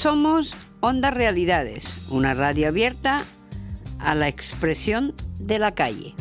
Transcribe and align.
Somos 0.00 0.50
Onda 0.80 1.10
Realidades, 1.10 2.08
una 2.08 2.32
radio 2.32 2.68
abierta 2.68 3.22
a 3.98 4.14
la 4.14 4.28
expresión 4.28 5.12
de 5.38 5.58
la 5.58 5.74
calle. 5.74 6.14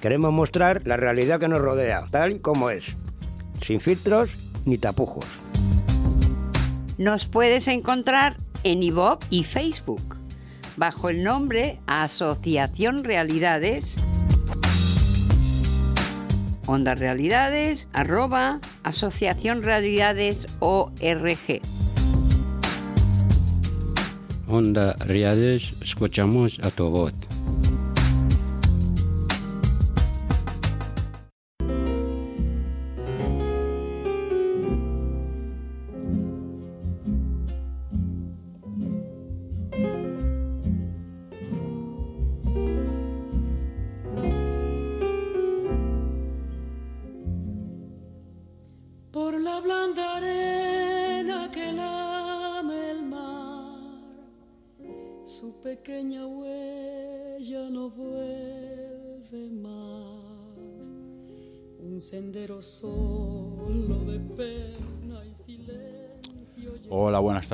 Queremos 0.00 0.32
mostrar 0.32 0.80
la 0.86 0.96
realidad 0.96 1.38
que 1.38 1.48
nos 1.48 1.58
rodea, 1.58 2.04
tal 2.10 2.32
y 2.32 2.38
como 2.38 2.70
es, 2.70 2.84
sin 3.62 3.80
filtros 3.80 4.30
ni 4.64 4.78
tapujos. 4.78 5.26
Nos 6.96 7.26
puedes 7.26 7.68
encontrar 7.68 8.38
en 8.64 8.82
iVoox 8.82 9.26
y 9.28 9.44
Facebook 9.44 10.16
bajo 10.78 11.10
el 11.10 11.22
nombre 11.22 11.80
Asociación 11.86 13.04
Realidades. 13.04 14.05
Onda 16.66 16.96
Realidades, 16.96 17.86
arroba 17.92 18.60
Asociación 18.82 19.62
Realidades 19.62 20.46
ORG. 20.58 21.60
Onda 24.48 24.94
Realidades, 24.94 25.74
escuchamos 25.80 26.58
a 26.62 26.70
tu 26.70 26.90
voz. 26.90 27.25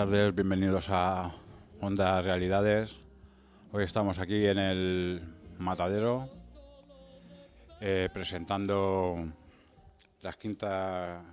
Tardes, 0.03 0.35
bienvenidos 0.35 0.89
a 0.91 1.33
Onda 1.81 2.21
Realidades. 2.21 2.99
Hoy 3.71 3.85
estamos 3.85 4.19
aquí 4.19 4.47
en 4.49 4.59
el 4.59 5.23
Matadero 5.59 6.29
eh, 7.81 8.09
presentando 8.13 9.25
las 10.21 10.37
quintas 10.39 11.25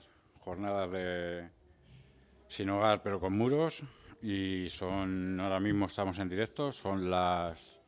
jornadas 0.42 0.92
de 0.92 1.50
Sin 2.48 2.70
Hogar 2.70 3.02
pero 3.02 3.20
con 3.20 3.36
muros 3.36 3.82
y 4.22 4.70
son 4.70 5.40
ahora 5.40 5.60
mismo 5.60 5.88
estamos 5.88 6.20
en 6.20 6.30
directo, 6.30 6.72
son 6.72 7.10
las 7.10 7.80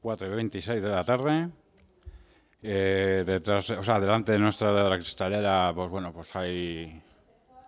4 0.00 0.26
y 0.26 0.34
26 0.34 0.82
de 0.82 0.88
la 0.88 1.04
tarde. 1.04 1.48
Eh, 2.60 3.22
detrás, 3.24 3.70
o 3.70 3.84
sea, 3.84 4.00
delante 4.00 4.32
de 4.32 4.40
nuestra 4.40 4.88
cristalera, 4.96 5.70
pues 5.72 5.88
bueno, 5.90 6.12
pues 6.12 6.34
hay 6.34 7.00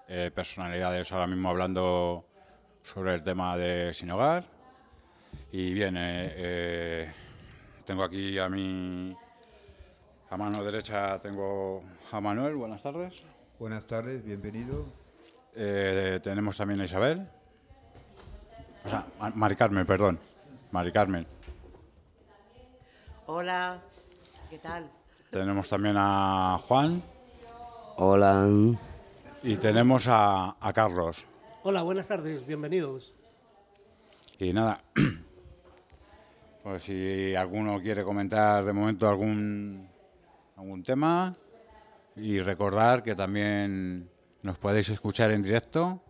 eh, 0.08 0.32
personalidades 0.34 1.12
ahora 1.12 1.28
mismo 1.28 1.48
hablando 1.48 2.26
sobre 2.86 3.14
el 3.14 3.22
tema 3.22 3.56
de 3.56 3.92
Sin 3.92 4.12
Hogar. 4.12 4.44
Y 5.50 5.72
bien, 5.72 5.96
eh, 5.96 6.32
eh, 6.36 7.12
tengo 7.84 8.04
aquí 8.04 8.38
a 8.38 8.48
mi 8.48 9.14
a 10.30 10.36
mano 10.36 10.62
derecha 10.62 11.18
tengo 11.18 11.82
a 12.12 12.20
Manuel, 12.20 12.54
buenas 12.54 12.82
tardes. 12.82 13.22
Buenas 13.58 13.86
tardes, 13.86 14.24
bienvenido. 14.24 14.86
Eh, 15.54 16.20
tenemos 16.22 16.56
también 16.56 16.80
a 16.80 16.84
Isabel. 16.84 17.28
O 18.84 18.88
sea, 18.88 19.04
Mari 19.34 19.56
Carmen, 19.56 19.84
perdón. 19.84 20.18
Mari 20.70 20.92
Carmen. 20.92 21.26
Hola, 23.26 23.80
¿qué 24.48 24.58
tal? 24.58 24.88
Tenemos 25.30 25.68
también 25.68 25.96
a 25.98 26.58
Juan 26.68 27.02
Hola. 27.96 28.46
y 29.42 29.56
tenemos 29.56 30.06
a, 30.06 30.56
a 30.60 30.72
Carlos. 30.72 31.26
Hola, 31.68 31.82
buenas 31.82 32.06
tardes, 32.06 32.46
bienvenidos. 32.46 33.12
Y 34.38 34.52
nada, 34.52 34.84
pues 36.62 36.84
si 36.84 37.34
alguno 37.34 37.80
quiere 37.80 38.04
comentar 38.04 38.64
de 38.64 38.72
momento 38.72 39.08
algún, 39.08 39.88
algún 40.54 40.84
tema 40.84 41.34
y 42.14 42.38
recordar 42.38 43.02
que 43.02 43.16
también 43.16 44.08
nos 44.42 44.58
podéis 44.58 44.90
escuchar 44.90 45.32
en 45.32 45.42
directo 45.42 46.00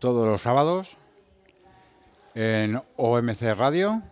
todos 0.00 0.26
los 0.26 0.42
sábados 0.42 0.96
en 2.34 2.82
OMC 2.96 3.54
Radio 3.56 4.02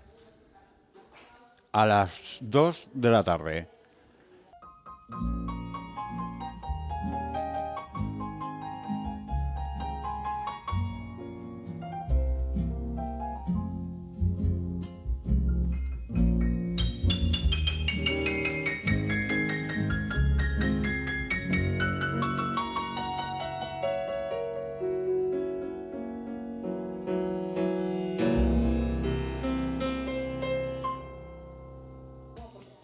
a 1.73 1.85
las 1.85 2.39
2 2.43 2.91
de 2.95 3.11
la 3.11 3.25
tarde. 3.25 3.69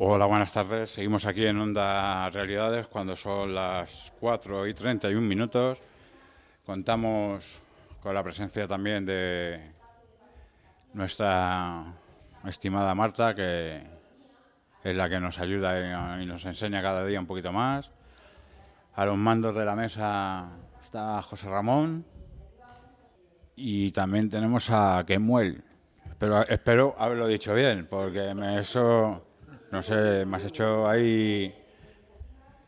Hola, 0.04 0.26
buenas 0.26 0.52
tardes. 0.52 0.90
Seguimos 0.90 1.26
aquí 1.26 1.46
en 1.46 1.60
Onda 1.60 2.28
Realidades 2.30 2.88
cuando 2.88 3.14
son 3.14 3.54
las 3.54 4.12
4 4.18 4.66
y 4.66 4.74
31 4.74 5.24
minutos. 5.24 5.80
Contamos 6.66 7.62
con 8.02 8.12
la 8.12 8.24
presencia 8.24 8.66
también 8.66 9.06
de 9.06 9.60
nuestra 10.94 11.84
estimada 12.44 12.92
Marta, 12.96 13.32
que 13.32 13.80
es 14.82 14.96
la 14.96 15.08
que 15.08 15.20
nos 15.20 15.38
ayuda 15.38 16.20
y 16.20 16.26
nos 16.26 16.44
enseña 16.46 16.82
cada 16.82 17.06
día 17.06 17.20
un 17.20 17.26
poquito 17.26 17.52
más. 17.52 17.92
A 18.96 19.06
los 19.06 19.16
mandos 19.16 19.54
de 19.54 19.64
la 19.64 19.76
mesa 19.76 20.48
está 20.80 21.22
José 21.22 21.48
Ramón 21.48 22.04
y 23.54 23.92
también 23.92 24.28
tenemos 24.28 24.68
a 24.68 25.04
Kemuel. 25.06 25.62
Pero 26.18 26.42
espero 26.48 26.96
haberlo 26.98 27.28
dicho 27.28 27.54
bien, 27.54 27.86
porque 27.88 28.34
eso, 28.58 29.31
no 29.72 29.82
sé, 29.82 30.24
me 30.24 30.36
has 30.36 30.44
hecho 30.44 30.86
ahí... 30.86 31.52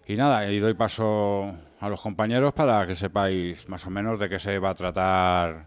Y 0.07 0.17
nada, 0.17 0.51
y 0.51 0.59
doy 0.59 0.75
paso 0.75 1.55
a 1.81 1.89
los 1.89 2.01
compañeros 2.01 2.53
para 2.53 2.87
que 2.87 2.95
sepáis 2.95 3.69
más 3.69 3.87
o 3.87 3.91
menos 3.91 4.19
de 4.19 4.29
qué 4.29 4.39
se 4.39 4.59
va 4.59 4.71
a 4.71 4.75
tratar 4.75 5.65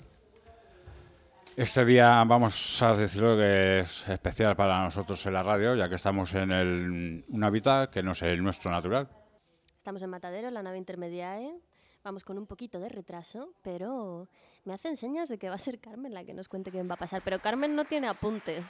este 1.56 1.86
día, 1.86 2.24
vamos 2.24 2.82
a 2.84 2.94
decirlo 2.94 3.36
que 3.36 3.80
es 3.80 4.08
especial 4.10 4.56
para 4.56 4.84
nosotros 4.84 5.26
en 5.26 5.34
la 5.34 5.42
radio, 5.42 5.76
ya 5.76 5.90
que 5.90 5.96
estamos 5.96 6.34
en 6.36 6.52
el, 6.52 7.26
un 7.28 7.44
hábitat 7.44 7.92
que 7.92 8.04
no 8.04 8.12
es 8.12 8.22
el 8.22 8.44
nuestro 8.44 8.70
natural. 8.70 9.08
Estamos 9.76 10.04
en 10.04 10.10
Matadero, 10.12 10.52
la 10.52 10.62
nave 10.62 10.78
intermediae. 10.78 11.60
Vamos 12.04 12.24
con 12.24 12.38
un 12.38 12.46
poquito 12.46 12.80
de 12.80 12.90
retraso, 12.90 13.50
pero 13.64 14.28
me 14.66 14.74
hacen 14.74 14.98
señas 14.98 15.30
de 15.30 15.40
que 15.40 15.50
va 15.50 15.56
a 15.56 15.60
ser 15.60 15.80
Carmen 15.80 16.14
la 16.14 16.24
que 16.24 16.34
nos 16.34 16.48
cuente 16.48 16.72
qué 16.72 16.84
va 16.84 16.94
a 16.94 16.98
pasar. 16.98 17.22
Pero 17.24 17.40
Carmen 17.40 17.76
no 17.76 17.86
tiene 17.86 18.08
apuntes 18.08 18.68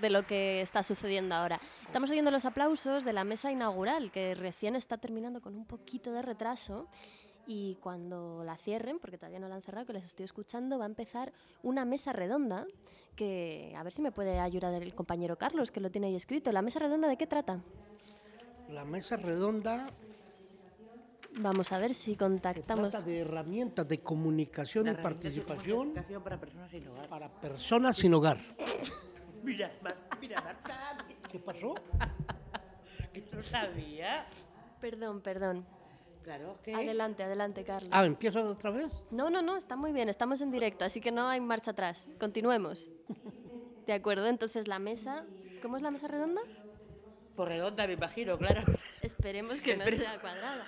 de 0.00 0.10
lo 0.10 0.26
que 0.26 0.60
está 0.60 0.82
sucediendo 0.82 1.34
ahora. 1.34 1.60
Estamos 1.86 2.10
oyendo 2.10 2.30
los 2.30 2.44
aplausos 2.44 3.04
de 3.04 3.12
la 3.12 3.24
mesa 3.24 3.50
inaugural, 3.50 4.10
que 4.10 4.34
recién 4.34 4.76
está 4.76 4.98
terminando 4.98 5.40
con 5.40 5.54
un 5.56 5.66
poquito 5.66 6.12
de 6.12 6.22
retraso. 6.22 6.88
Y 7.46 7.76
cuando 7.80 8.44
la 8.44 8.56
cierren, 8.56 8.98
porque 8.98 9.18
todavía 9.18 9.40
no 9.40 9.48
la 9.48 9.56
han 9.56 9.62
cerrado, 9.62 9.86
que 9.86 9.92
les 9.92 10.04
estoy 10.04 10.24
escuchando, 10.24 10.78
va 10.78 10.84
a 10.84 10.88
empezar 10.88 11.32
una 11.62 11.84
mesa 11.84 12.12
redonda 12.12 12.66
que, 13.16 13.74
a 13.76 13.82
ver 13.82 13.92
si 13.92 14.02
me 14.02 14.12
puede 14.12 14.38
ayudar 14.38 14.72
el 14.74 14.94
compañero 14.94 15.36
Carlos, 15.36 15.70
que 15.70 15.80
lo 15.80 15.90
tiene 15.90 16.08
ahí 16.08 16.16
escrito. 16.16 16.52
¿La 16.52 16.62
mesa 16.62 16.78
redonda 16.78 17.08
de 17.08 17.16
qué 17.16 17.26
trata? 17.26 17.60
La 18.68 18.84
mesa 18.84 19.16
redonda 19.16 19.86
Vamos 21.38 21.70
a 21.72 21.78
ver 21.78 21.94
si 21.94 22.12
se 22.12 22.16
contactamos. 22.16 22.90
trata 22.90 23.06
de 23.06 23.18
herramientas 23.20 23.86
de 23.86 24.00
comunicación 24.00 24.86
y 24.86 24.90
Herramientas 24.90 25.22
participación 25.22 25.78
comunicación 25.78 26.22
para 26.22 26.40
personas 26.40 26.70
sin 26.70 26.88
hogar. 26.88 27.08
para 27.08 27.28
personas 27.28 27.96
sin 27.96 28.14
hogar. 28.14 28.38
Mira, 29.42 29.72
Mar- 29.82 29.96
mira, 30.20 30.40
Marta, 30.42 30.98
¿Qué 31.30 31.38
pasó? 31.38 31.74
que 33.12 33.22
no 33.32 33.42
sabía. 33.42 34.26
Perdón, 34.80 35.20
perdón. 35.20 35.66
Claro 36.22 36.58
que. 36.62 36.74
Adelante, 36.74 37.22
adelante, 37.22 37.64
Carlos. 37.64 37.90
Ah, 37.92 38.04
¿empiezo 38.04 38.42
otra 38.44 38.70
vez? 38.70 39.02
No, 39.10 39.30
no, 39.30 39.40
no, 39.42 39.56
está 39.56 39.76
muy 39.76 39.92
bien, 39.92 40.08
estamos 40.08 40.40
en 40.42 40.50
directo, 40.50 40.84
así 40.84 41.00
que 41.00 41.10
no 41.10 41.28
hay 41.28 41.40
marcha 41.40 41.70
atrás. 41.70 42.10
Continuemos. 42.18 42.90
De 43.86 43.92
acuerdo, 43.94 44.26
entonces 44.26 44.68
la 44.68 44.78
mesa. 44.78 45.24
¿Cómo 45.62 45.76
es 45.76 45.82
la 45.82 45.90
mesa 45.90 46.08
redonda? 46.08 46.42
Por 47.36 47.48
redonda, 47.48 47.86
me 47.86 47.94
imagino, 47.94 48.36
claro. 48.38 48.62
Esperemos 49.02 49.60
que 49.60 49.76
no 49.76 49.86
sea 49.88 50.20
cuadrada. 50.20 50.66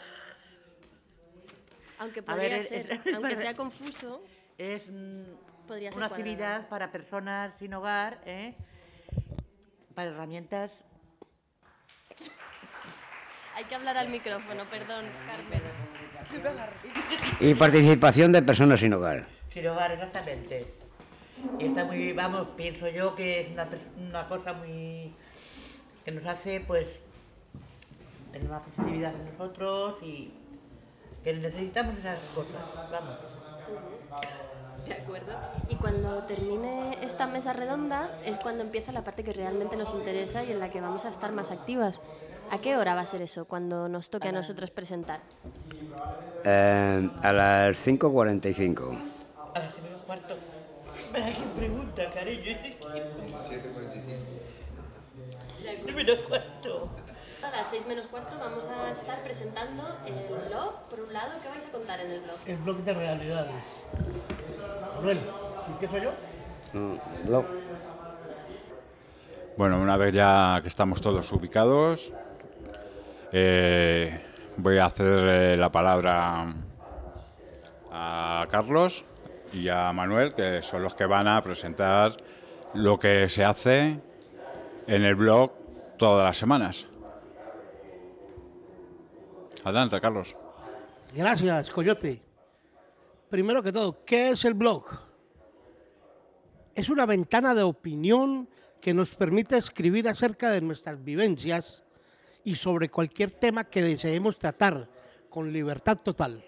Aunque 1.99 2.23
podría 2.23 2.49
ver, 2.57 2.65
ser, 2.65 3.01
aunque 3.15 3.37
sea 3.37 3.55
confuso. 3.55 4.23
Es 4.59 4.83
mm, 4.89 5.23
Podría 5.67 5.91
ser 5.91 5.99
una 5.99 6.07
actividad 6.07 6.69
para 6.69 6.91
personas 6.91 7.53
sin 7.59 7.73
hogar, 7.75 8.21
¿eh? 8.27 8.55
para 9.95 10.11
herramientas. 10.11 10.71
Hay 13.55 13.65
que 13.65 13.75
hablar 13.75 13.97
al 13.97 14.09
micrófono, 14.09 14.65
perdón, 14.71 15.07
Carmen. 15.27 15.63
Y 17.41 17.55
participación 17.55 18.33
de 18.33 18.43
personas 18.43 18.81
sin 18.81 18.95
hogar. 18.95 19.27
Sin 19.53 19.67
hogar, 19.67 19.93
exactamente. 19.93 20.67
Y 21.59 21.67
está 21.67 21.85
muy, 21.85 22.13
vamos, 22.13 22.49
pienso 22.57 22.89
yo 22.89 23.15
que 23.15 23.41
es 23.41 23.51
una, 23.51 23.69
una 23.97 24.29
cosa 24.29 24.53
muy. 24.55 25.15
que 26.05 26.13
nos 26.13 26.25
hace, 26.25 26.61
pues, 26.61 26.87
tener 28.33 28.49
más 28.49 28.63
positividad 28.63 29.15
en 29.15 29.27
nosotros 29.27 30.03
y 30.03 30.33
que 31.23 31.35
necesitamos 31.35 31.99
esas 31.99 32.19
cosas, 32.35 32.63
vamos. 32.91 33.19
De 34.89 34.95
acuerdo. 34.95 35.33
Y 35.69 35.77
cuando 35.77 36.23
termine 36.25 36.99
esta 37.03 37.27
mesa 37.27 37.53
redonda 37.53 38.11
es 38.25 38.39
cuando 38.39 38.63
empieza 38.65 38.93
la 38.93 39.05
parte 39.05 39.23
que 39.25 39.33
realmente 39.33 39.77
nos 39.77 39.95
interesa 39.95 40.45
y 40.45 40.53
en 40.53 40.59
la 40.59 40.71
que 40.71 40.81
vamos 40.81 41.05
a 41.05 41.09
estar 41.09 41.33
más 41.33 41.51
activas. 41.51 42.01
¿A 42.51 42.59
qué 42.59 42.77
hora 42.77 42.95
va 42.95 43.01
a 43.03 43.07
ser 43.07 43.23
eso 43.23 43.47
cuando 43.47 43.89
nos 43.89 44.11
toque 44.11 44.29
a 44.29 44.33
nosotros 44.33 44.71
presentar? 44.71 45.21
Eh, 46.45 47.09
a 47.23 47.33
las 47.33 47.87
5.45. 47.87 48.99
A 49.55 49.59
las 49.59 49.73
seis 49.73 49.85
menos 49.85 50.03
cuarto. 50.03 50.37
Mira 51.13 51.33
quién 51.35 51.49
pregunta, 51.51 52.11
cariño. 52.13 52.57
Nueve 55.63 55.93
menos 55.95 56.19
cuarto. 56.29 56.91
A 56.99 57.02
las 57.53 57.69
seis 57.69 57.87
menos 57.87 58.07
cuarto 58.07 58.39
vamos 58.39 58.67
a 58.69 58.91
estar 58.91 59.23
presentando 59.23 59.83
el 60.07 60.49
blog, 60.49 60.89
por 60.89 61.01
un 61.01 61.13
lado. 61.13 61.33
¿Qué 61.43 61.49
vais 61.49 61.67
a 61.67 61.71
contar 61.71 62.01
en 62.01 62.11
el 62.11 62.21
blog? 62.21 62.37
El 62.47 62.57
blog 62.57 62.79
de 62.79 62.95
realidades. 62.95 63.87
Manuel, 64.97 65.21
¿empiezo 65.69 65.99
yo? 65.99 66.11
Mm, 66.73 67.27
blog. 67.27 67.45
Bueno, 69.57 69.81
una 69.81 69.99
vez 69.99 70.15
ya 70.15 70.59
que 70.63 70.69
estamos 70.69 71.03
todos 71.03 71.31
ubicados, 71.31 72.13
eh, 73.33 74.19
voy 74.57 74.79
a 74.79 74.89
ceder 74.89 75.53
eh, 75.53 75.57
la 75.59 75.71
palabra 75.71 76.55
a 77.91 78.47
Carlos 78.51 79.05
y 79.53 79.69
a 79.69 79.93
Manuel, 79.93 80.33
que 80.33 80.63
son 80.63 80.83
los 80.83 80.95
que 80.95 81.05
van 81.05 81.29
a 81.29 81.43
presentar 81.43 82.17
lo 82.73 82.99
que 82.99 83.29
se 83.29 83.45
hace 83.45 84.01
en 84.87 85.05
el 85.05 85.15
blog 85.15 85.53
todas 85.99 86.25
las 86.25 86.39
semanas. 86.39 86.87
Adelante, 89.65 90.01
Carlos. 90.01 90.37
Gracias, 91.15 91.71
Coyote. 91.71 92.23
Primero 93.29 93.63
que 93.63 93.73
todo, 93.73 94.05
¿qué 94.05 94.31
es 94.31 94.45
el 94.45 94.55
blog? 94.55 94.85
Es 96.75 96.89
una 96.89 97.07
ventana 97.07 97.55
de 97.55 97.63
opinión 97.63 98.49
que 98.81 98.93
nos 98.93 99.15
permite 99.15 99.57
escribir 99.57 100.09
acerca 100.09 100.51
de 100.51 100.61
nuestras 100.61 101.03
vivencias 101.03 101.83
y 102.45 102.57
sobre 102.57 102.89
cualquier 102.89 103.31
tema 103.31 103.65
que 103.65 103.83
deseemos 103.83 104.39
tratar 104.39 104.89
con 105.31 105.53
libertad 105.53 105.99
total. 105.99 106.43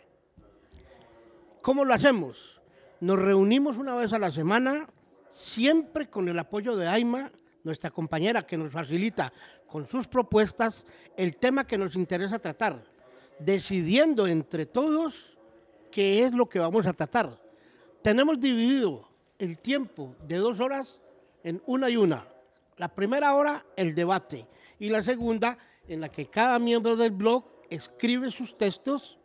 ¿Cómo 1.62 1.84
lo 1.84 1.94
hacemos? 1.94 2.60
Nos 3.00 3.18
reunimos 3.18 3.76
una 3.76 3.94
vez 3.94 4.12
a 4.12 4.18
la 4.18 4.30
semana, 4.30 4.88
siempre 5.30 6.10
con 6.10 6.28
el 6.28 6.38
apoyo 6.38 6.76
de 6.76 6.88
Aima, 6.88 7.30
nuestra 7.62 7.90
compañera 7.90 8.46
que 8.46 8.58
nos 8.58 8.72
facilita 8.72 9.32
con 9.66 9.86
sus 9.86 10.06
propuestas 10.06 10.84
el 11.16 11.36
tema 11.36 11.66
que 11.66 11.78
nos 11.78 11.96
interesa 11.96 12.38
tratar, 12.38 12.84
decidiendo 13.38 14.26
entre 14.26 14.66
todos 14.66 15.36
qué 15.90 16.24
es 16.24 16.32
lo 16.32 16.48
que 16.48 16.58
vamos 16.58 16.86
a 16.86 16.92
tratar. 16.92 17.38
Tenemos 18.02 18.38
dividido 18.40 19.08
el 19.38 19.58
tiempo 19.58 20.14
de 20.26 20.36
dos 20.36 20.60
horas 20.60 21.00
en 21.42 21.62
una 21.66 21.90
y 21.90 21.96
una. 21.96 22.26
La 22.76 22.88
primera 22.88 23.34
hora, 23.34 23.64
el 23.76 23.94
debate, 23.94 24.46
y 24.78 24.88
la 24.88 25.02
segunda, 25.02 25.56
en 25.86 26.00
la 26.00 26.08
que 26.08 26.26
cada 26.26 26.58
miembro 26.58 26.96
del 26.96 27.12
blog 27.12 27.44
escribe 27.70 28.30
sus 28.30 28.56
textos 28.56 29.18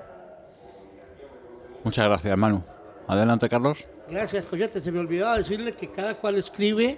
Muchas 1.82 2.06
gracias, 2.06 2.38
Manu. 2.38 2.62
Adelante, 3.08 3.48
Carlos. 3.48 3.88
Gracias, 4.08 4.46
Coyote. 4.46 4.80
Se 4.80 4.92
me 4.92 5.00
olvidaba 5.00 5.38
decirle 5.38 5.74
que 5.74 5.90
cada 5.90 6.14
cual 6.14 6.36
escribe 6.36 6.96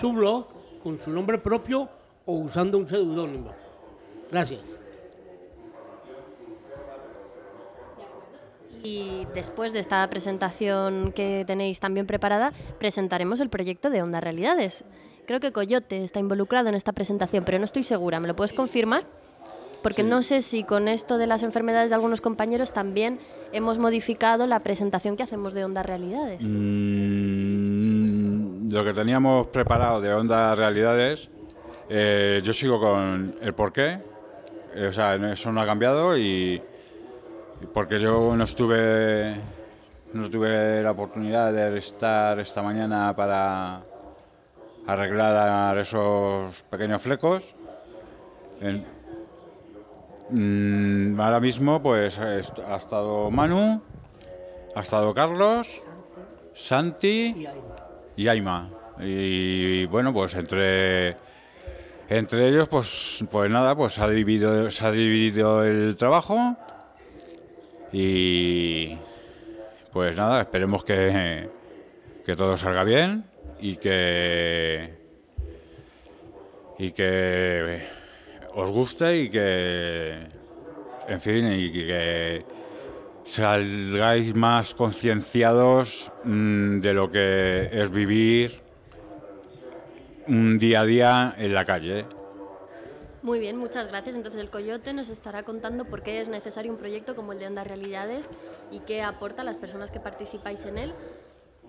su 0.00 0.12
blog 0.12 0.46
con 0.82 0.98
su 0.98 1.10
nombre 1.10 1.38
propio 1.38 1.88
o 2.24 2.34
usando 2.34 2.78
un 2.78 2.86
seudónimo. 2.86 3.52
Gracias. 4.30 4.78
Y 8.82 9.26
después 9.34 9.72
de 9.72 9.80
esta 9.80 10.08
presentación 10.08 11.12
que 11.12 11.44
tenéis 11.46 11.80
también 11.80 12.06
preparada, 12.06 12.52
presentaremos 12.78 13.40
el 13.40 13.50
proyecto 13.50 13.90
de 13.90 14.02
Onda 14.02 14.20
Realidades. 14.20 14.84
Creo 15.26 15.40
que 15.40 15.52
Coyote 15.52 16.04
está 16.04 16.20
involucrado 16.20 16.68
en 16.68 16.74
esta 16.74 16.92
presentación, 16.92 17.44
pero 17.44 17.58
no 17.58 17.64
estoy 17.64 17.82
segura. 17.82 18.20
¿Me 18.20 18.28
lo 18.28 18.36
puedes 18.36 18.52
confirmar? 18.52 19.04
Porque 19.82 20.02
no 20.02 20.22
sé 20.22 20.42
si 20.42 20.64
con 20.64 20.88
esto 20.88 21.18
de 21.18 21.26
las 21.26 21.42
enfermedades 21.42 21.90
de 21.90 21.94
algunos 21.94 22.20
compañeros 22.20 22.72
también 22.72 23.18
hemos 23.52 23.78
modificado 23.78 24.46
la 24.46 24.60
presentación 24.60 25.16
que 25.16 25.22
hacemos 25.22 25.54
de 25.54 25.64
Onda 25.64 25.82
Realidades. 25.82 26.50
Mm, 26.50 27.77
lo 28.70 28.84
que 28.84 28.92
teníamos 28.92 29.46
preparado 29.48 30.00
de 30.00 30.12
Onda 30.12 30.54
Realidades, 30.54 31.28
eh, 31.88 32.40
yo 32.42 32.52
sigo 32.52 32.78
con 32.78 33.34
el 33.40 33.54
porqué. 33.54 34.00
Eh, 34.74 34.86
o 34.88 34.92
sea, 34.92 35.14
eso 35.14 35.52
no 35.52 35.60
ha 35.60 35.66
cambiado 35.66 36.16
y, 36.16 36.60
porque 37.72 37.98
yo 37.98 38.36
no 38.36 38.44
estuve 38.44 39.36
no 40.12 40.30
tuve 40.30 40.82
la 40.82 40.92
oportunidad 40.92 41.52
de 41.52 41.78
estar 41.78 42.38
esta 42.40 42.62
mañana 42.62 43.14
para 43.14 43.82
arreglar 44.86 45.76
esos 45.78 46.62
pequeños 46.64 47.02
flecos. 47.02 47.54
Mm, 50.30 51.20
ahora 51.20 51.40
mismo 51.40 51.82
pues 51.82 52.18
ha 52.18 52.38
estado 52.38 53.30
Manu, 53.30 53.82
ha 54.74 54.80
estado 54.80 55.12
Carlos, 55.12 55.68
Santi 56.54 57.46
y 58.18 58.26
Aima. 58.26 58.68
Y 58.98 59.86
bueno, 59.86 60.12
pues 60.12 60.34
entre 60.34 61.16
entre 62.08 62.48
ellos, 62.48 62.68
pues, 62.68 63.24
pues 63.30 63.48
nada, 63.48 63.76
pues 63.76 63.98
ha 64.00 64.08
dividido, 64.08 64.70
se 64.70 64.84
ha 64.84 64.90
dividido 64.90 65.62
el 65.62 65.96
trabajo 65.96 66.56
y 67.92 68.96
pues 69.92 70.16
nada, 70.16 70.40
esperemos 70.40 70.84
que, 70.84 71.48
que 72.26 72.34
todo 72.34 72.56
salga 72.56 72.82
bien 72.82 73.24
y 73.60 73.76
que 73.76 74.96
y 76.78 76.90
que 76.92 77.86
os 78.54 78.70
guste 78.70 79.16
y 79.16 79.30
que 79.30 80.18
en 81.08 81.20
fin 81.20 81.52
y 81.52 81.70
que 81.70 82.44
salgáis 83.28 84.34
más 84.34 84.74
concienciados 84.74 86.10
mm, 86.24 86.80
de 86.80 86.92
lo 86.94 87.10
que 87.10 87.68
es 87.70 87.90
vivir 87.90 88.60
un 90.26 90.58
día 90.58 90.80
a 90.80 90.84
día 90.84 91.34
en 91.36 91.54
la 91.54 91.64
calle. 91.64 92.06
Muy 93.22 93.38
bien, 93.38 93.56
muchas 93.56 93.88
gracias. 93.88 94.16
Entonces 94.16 94.40
el 94.40 94.48
Coyote 94.48 94.94
nos 94.94 95.10
estará 95.10 95.42
contando 95.42 95.84
por 95.84 96.02
qué 96.02 96.20
es 96.20 96.28
necesario 96.28 96.72
un 96.72 96.78
proyecto 96.78 97.14
como 97.14 97.32
el 97.32 97.38
de 97.38 97.46
Onda 97.46 97.64
Realidades 97.64 98.26
y 98.70 98.80
qué 98.80 99.02
aporta 99.02 99.42
a 99.42 99.44
las 99.44 99.56
personas 99.56 99.90
que 99.90 100.00
participáis 100.00 100.64
en 100.64 100.78
él. 100.78 100.94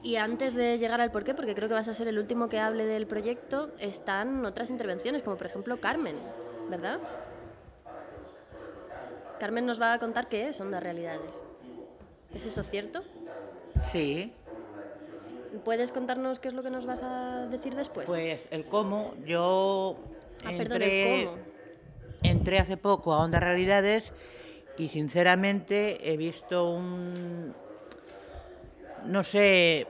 Y 0.01 0.15
antes 0.15 0.53
de 0.53 0.77
llegar 0.77 1.01
al 1.01 1.11
porqué, 1.11 1.33
porque 1.33 1.55
creo 1.55 1.67
que 1.67 1.73
vas 1.73 1.89
a 1.89 1.93
ser 1.93 2.07
el 2.07 2.19
último 2.19 2.47
que 2.47 2.59
hable 2.59 2.85
del 2.85 3.05
proyecto, 3.05 3.69
están 3.79 4.45
otras 4.45 4.69
intervenciones, 4.69 5.23
como 5.23 5.35
por 5.35 5.47
ejemplo 5.47 5.77
Carmen, 5.81 6.15
¿verdad? 6.69 6.99
Carmen 9.39 9.65
nos 9.65 9.81
va 9.81 9.93
a 9.93 9.99
contar 9.99 10.27
qué 10.27 10.49
es 10.49 10.59
Onda 10.61 10.79
Realidades. 10.79 11.45
¿Es 12.33 12.45
eso 12.45 12.63
cierto? 12.63 13.01
Sí, 13.91 14.33
¿Puedes 15.63 15.91
contarnos 15.91 16.39
qué 16.39 16.49
es 16.49 16.53
lo 16.53 16.61
que 16.61 16.69
nos 16.69 16.85
vas 16.85 17.01
a 17.01 17.47
decir 17.47 17.75
después? 17.75 18.05
pues 18.05 18.39
el 18.51 18.65
cómo, 18.65 19.15
yo 19.25 19.97
ah, 20.45 20.51
perdón, 20.55 20.81
entré, 20.81 21.21
el 21.21 21.25
cómo. 21.25 21.37
entré 22.21 22.59
hace 22.59 22.77
poco 22.77 23.13
a 23.13 23.23
Onda 23.23 23.39
Realidades 23.39 24.13
y 24.77 24.89
sinceramente 24.89 26.11
he 26.11 26.17
visto 26.17 26.69
un, 26.69 27.53
no 29.05 29.23
sé, 29.23 29.87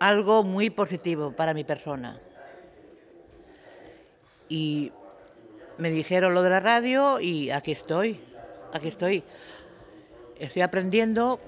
algo 0.00 0.42
muy 0.42 0.70
positivo 0.70 1.30
para 1.32 1.54
mi 1.54 1.62
persona. 1.62 2.20
Y 4.48 4.92
me 5.78 5.90
dijeron 5.90 6.34
lo 6.34 6.42
de 6.42 6.50
la 6.50 6.60
radio 6.60 7.20
y 7.20 7.50
aquí 7.50 7.72
estoy, 7.72 8.20
aquí 8.72 8.88
estoy. 8.88 9.22
Estoy 10.38 10.62
aprendiendo 10.62 11.40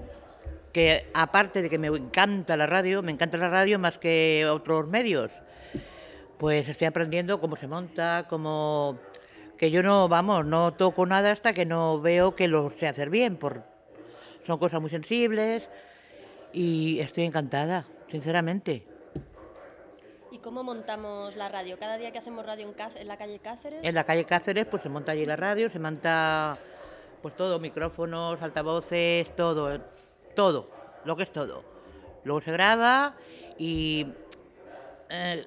que 0.71 1.07
aparte 1.13 1.61
de 1.61 1.69
que 1.69 1.77
me 1.77 1.87
encanta 1.87 2.57
la 2.57 2.67
radio, 2.67 3.01
me 3.01 3.11
encanta 3.11 3.37
la 3.37 3.49
radio 3.49 3.79
más 3.79 3.97
que 3.97 4.45
otros 4.49 4.87
medios, 4.87 5.31
pues 6.37 6.67
estoy 6.69 6.87
aprendiendo 6.87 7.39
cómo 7.39 7.55
se 7.55 7.67
monta, 7.67 8.27
cómo 8.29 8.99
que 9.57 9.71
yo 9.71 9.81
no, 9.81 10.07
vamos, 10.07 10.45
no 10.45 10.73
toco 10.73 11.05
nada 11.05 11.31
hasta 11.31 11.53
que 11.53 11.65
no 11.65 11.99
veo 11.99 12.35
que 12.35 12.47
lo 12.47 12.69
sé 12.69 12.87
hacer 12.87 13.09
bien, 13.09 13.37
por 13.37 13.63
son 14.45 14.59
cosas 14.59 14.79
muy 14.79 14.89
sensibles 14.89 15.67
y 16.53 16.99
estoy 16.99 17.25
encantada, 17.25 17.85
sinceramente. 18.09 18.96
¿Y 20.31 20.39
cómo 20.39 20.63
montamos 20.63 21.35
la 21.35 21.49
radio? 21.49 21.77
Cada 21.79 21.97
día 21.97 22.11
que 22.11 22.17
hacemos 22.17 22.45
radio 22.45 22.67
en, 22.67 22.73
Cáceres, 22.73 23.01
en 23.01 23.07
la 23.07 23.17
calle 23.17 23.39
Cáceres. 23.39 23.79
En 23.83 23.95
la 23.95 24.03
calle 24.03 24.25
Cáceres, 24.25 24.65
pues 24.65 24.83
se 24.83 24.89
monta 24.89 25.13
allí 25.13 25.25
la 25.25 25.35
radio, 25.35 25.69
se 25.69 25.79
monta 25.79 26.57
pues 27.21 27.35
todo, 27.35 27.59
micrófonos, 27.59 28.41
altavoces, 28.41 29.35
todo, 29.35 29.79
todo, 30.35 30.69
lo 31.05 31.15
que 31.15 31.23
es 31.23 31.31
todo. 31.31 31.63
Luego 32.23 32.41
se 32.41 32.51
graba 32.51 33.15
y 33.57 34.07
eh, 35.09 35.45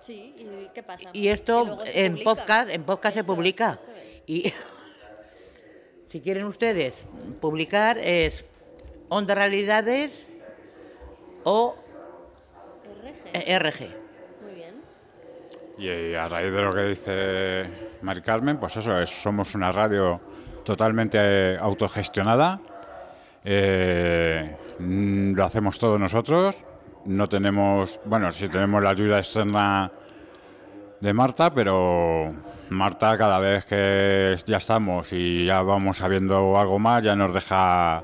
Sí, 0.00 0.34
¿y 0.36 0.68
qué 0.74 0.82
pasa? 0.82 1.10
y 1.12 1.28
esto 1.28 1.78
en 1.86 2.12
publica. 2.12 2.30
podcast, 2.30 2.70
en 2.70 2.84
podcast 2.84 3.14
se 3.14 3.20
Eso 3.20 3.34
publica. 3.34 3.78
es. 4.08 4.22
Y 4.26 4.52
si 6.08 6.20
quieren 6.20 6.44
ustedes 6.44 6.94
publicar 7.40 7.98
es 7.98 8.44
Onda 9.08 9.34
Realidades 9.34 10.12
o 11.44 11.74
RG. 13.40 13.48
eh, 13.48 13.58
RG. 13.58 13.80
Muy 14.44 14.54
bien. 14.54 14.74
Y 15.78 15.88
eh, 15.88 16.18
a 16.18 16.28
raíz 16.28 16.52
de 16.52 16.62
lo 16.62 16.74
que 16.74 16.82
dice 16.82 17.70
Mari 18.02 18.22
Carmen, 18.22 18.56
pues 18.58 18.76
eso, 18.76 19.00
es- 19.00 19.10
somos 19.10 19.54
una 19.54 19.72
radio 19.72 20.20
totalmente 20.64 21.18
eh, 21.20 21.58
autogestionada. 21.60 22.60
Eh, 23.44 24.56
mm, 24.78 25.32
lo 25.34 25.44
hacemos 25.44 25.78
todos 25.78 25.98
nosotros. 25.98 26.56
No 27.06 27.28
tenemos, 27.28 28.00
bueno, 28.04 28.30
sí 28.32 28.48
tenemos 28.48 28.82
la 28.82 28.90
ayuda 28.90 29.18
externa 29.18 29.90
de 31.00 31.12
Marta, 31.14 31.52
pero 31.54 32.30
Marta 32.68 33.16
cada 33.16 33.38
vez 33.38 33.64
que 33.64 34.36
ya 34.46 34.58
estamos 34.58 35.10
y 35.14 35.46
ya 35.46 35.62
vamos 35.62 35.96
sabiendo 35.96 36.58
algo 36.58 36.78
más, 36.78 37.02
ya 37.02 37.16
nos 37.16 37.32
deja 37.32 38.02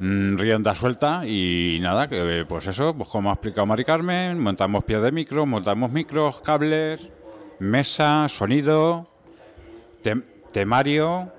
rienda 0.00 0.74
suelta 0.74 1.26
y 1.26 1.78
nada, 1.80 2.08
que 2.08 2.44
pues 2.48 2.66
eso, 2.66 2.94
pues 2.94 3.08
como 3.08 3.30
ha 3.30 3.34
explicado 3.34 3.66
Mari 3.66 3.84
Carmen, 3.84 4.38
montamos 4.40 4.84
pies 4.84 5.00
de 5.02 5.12
micro, 5.12 5.46
montamos 5.46 5.90
micros, 5.92 6.40
cables, 6.42 7.10
mesa, 7.60 8.28
sonido, 8.28 9.08
tem- 10.02 10.24
temario 10.52 11.32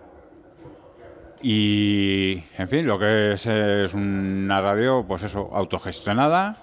y 1.41 2.41
en 2.57 2.67
fin, 2.69 2.87
lo 2.87 2.97
que 2.97 3.33
es 3.33 3.45
es 3.47 3.93
una 3.93 4.61
radio, 4.61 5.03
pues 5.05 5.23
eso, 5.23 5.49
autogestionada, 5.53 6.55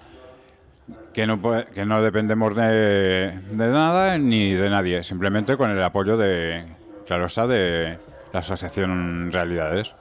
que 1.13 1.27
no, 1.27 1.39
que 1.73 1.85
no 1.85 2.01
dependemos 2.01 2.55
de, 2.55 3.31
de 3.51 3.67
nada 3.67 4.17
ni 4.17 4.53
de 4.53 4.69
nadie, 4.71 5.03
simplemente 5.03 5.55
con 5.55 5.69
el 5.69 5.83
apoyo 5.83 6.17
de, 6.17 6.65
claro 7.05 7.25
está, 7.27 7.45
de 7.45 7.99
la 8.33 8.39
Asociación 8.39 9.31
Realidades. 9.31 9.93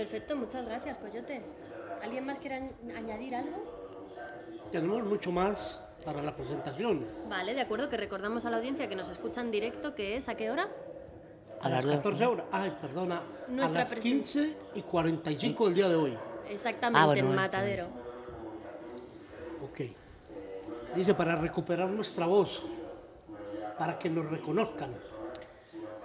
Perfecto, 0.00 0.34
muchas 0.34 0.64
gracias, 0.64 0.96
Coyote. 0.96 1.42
¿Alguien 2.02 2.24
más 2.24 2.38
quiere 2.38 2.56
añ- 2.58 2.96
añadir 2.96 3.34
algo? 3.34 4.08
Tenemos 4.72 5.04
mucho 5.04 5.30
más 5.30 5.78
para 6.06 6.22
la 6.22 6.34
presentación. 6.34 7.04
Vale, 7.28 7.52
de 7.52 7.60
acuerdo, 7.60 7.90
que 7.90 7.98
recordamos 7.98 8.46
a 8.46 8.50
la 8.50 8.56
audiencia 8.56 8.88
que 8.88 8.96
nos 8.96 9.10
escucha 9.10 9.42
en 9.42 9.50
directo, 9.50 9.94
que 9.94 10.16
es 10.16 10.30
a 10.30 10.36
qué 10.36 10.50
hora? 10.50 10.68
A 11.60 11.68
las 11.68 11.84
las 11.84 11.96
14 11.96 12.24
horas. 12.24 12.46
Ay, 12.50 12.74
perdona. 12.80 13.20
Nuestra 13.48 13.82
a 13.82 13.84
las 13.84 13.92
presen- 13.92 14.02
15 14.02 14.56
y 14.74 14.80
45 14.80 15.66
del 15.66 15.74
día 15.74 15.88
de 15.90 15.96
hoy. 15.96 16.16
Exactamente, 16.48 16.98
Ah, 17.02 17.04
bueno, 17.04 17.20
en 17.20 17.26
bueno. 17.26 17.42
Matadero. 17.42 17.86
Ok. 19.62 19.80
Dice, 20.94 21.12
para 21.12 21.36
recuperar 21.36 21.90
nuestra 21.90 22.24
voz, 22.24 22.62
para 23.78 23.98
que 23.98 24.08
nos 24.08 24.30
reconozcan, 24.30 24.94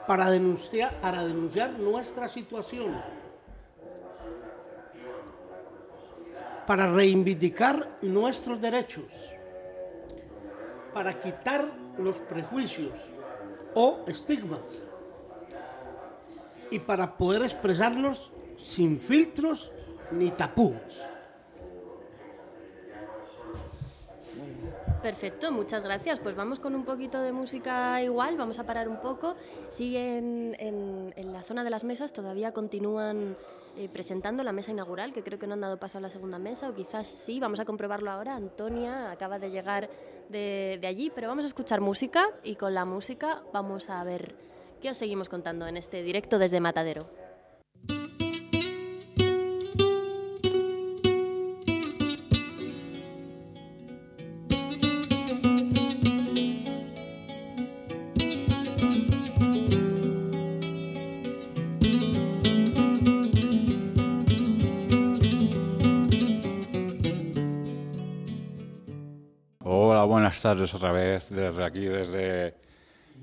para 0.06 0.30
denunciar, 0.30 1.00
para 1.00 1.24
denunciar 1.24 1.72
nuestra 1.80 2.28
situación, 2.28 3.02
para 6.66 6.92
reivindicar 6.92 7.98
nuestros 8.02 8.60
derechos, 8.60 9.12
para 10.94 11.20
quitar 11.20 11.66
los 11.98 12.18
prejuicios 12.18 12.94
o 13.74 14.00
estigmas 14.08 14.88
y 16.72 16.80
para 16.80 17.18
poder 17.18 17.44
expresarlos 17.44 18.32
sin 18.64 19.00
filtros 19.00 19.72
ni 20.12 20.32
tapujos. 20.32 21.02
Perfecto, 25.02 25.52
muchas 25.52 25.84
gracias. 25.84 26.18
Pues 26.18 26.36
vamos 26.36 26.60
con 26.60 26.74
un 26.74 26.84
poquito 26.84 27.22
de 27.22 27.32
música 27.32 28.02
igual, 28.02 28.38
vamos 28.38 28.58
a 28.58 28.64
parar 28.64 28.90
un 28.90 29.00
poco. 29.02 29.36
Siguen 29.70 30.56
en, 30.58 31.14
en 31.16 31.32
la 31.32 31.44
zona 31.44 31.64
de 31.64 31.70
las 31.70 31.84
mesas, 31.84 32.12
todavía 32.12 32.54
continúan 32.54 33.38
eh, 33.78 33.90
presentando 33.90 34.44
la 34.44 34.52
mesa 34.52 34.72
inaugural, 34.72 35.14
que 35.14 35.24
creo 35.24 35.40
que 35.40 35.48
no 35.48 35.54
han 35.54 35.62
dado 35.62 35.78
paso 35.78 35.98
a 35.98 36.02
la 36.02 36.10
segunda 36.10 36.40
mesa, 36.40 36.70
o 36.70 36.74
quizás 36.74 37.08
sí, 37.08 37.40
vamos 37.40 37.60
a 37.60 37.66
comprobarlo 37.66 38.12
ahora. 38.12 38.36
Antonia 38.36 39.12
acaba 39.12 39.40
de 39.40 39.52
llegar 39.52 39.90
de, 40.30 40.78
de 40.80 40.88
allí, 40.88 41.12
pero 41.14 41.28
vamos 41.28 41.46
a 41.46 41.48
escuchar 41.48 41.82
música 41.82 42.28
y 42.44 42.56
con 42.56 42.74
la 42.74 42.86
música 42.86 43.44
vamos 43.54 43.90
a 43.90 44.04
ver 44.04 44.36
qué 44.82 44.90
os 44.92 44.98
seguimos 44.98 45.30
contando 45.30 45.68
en 45.68 45.78
este 45.78 46.04
directo 46.04 46.40
desde 46.40 46.60
Matadero. 46.60 47.10
Tardes 70.46 70.76
otra 70.76 70.92
vez 70.92 71.28
desde 71.32 71.66
aquí, 71.66 71.86
desde 71.86 72.54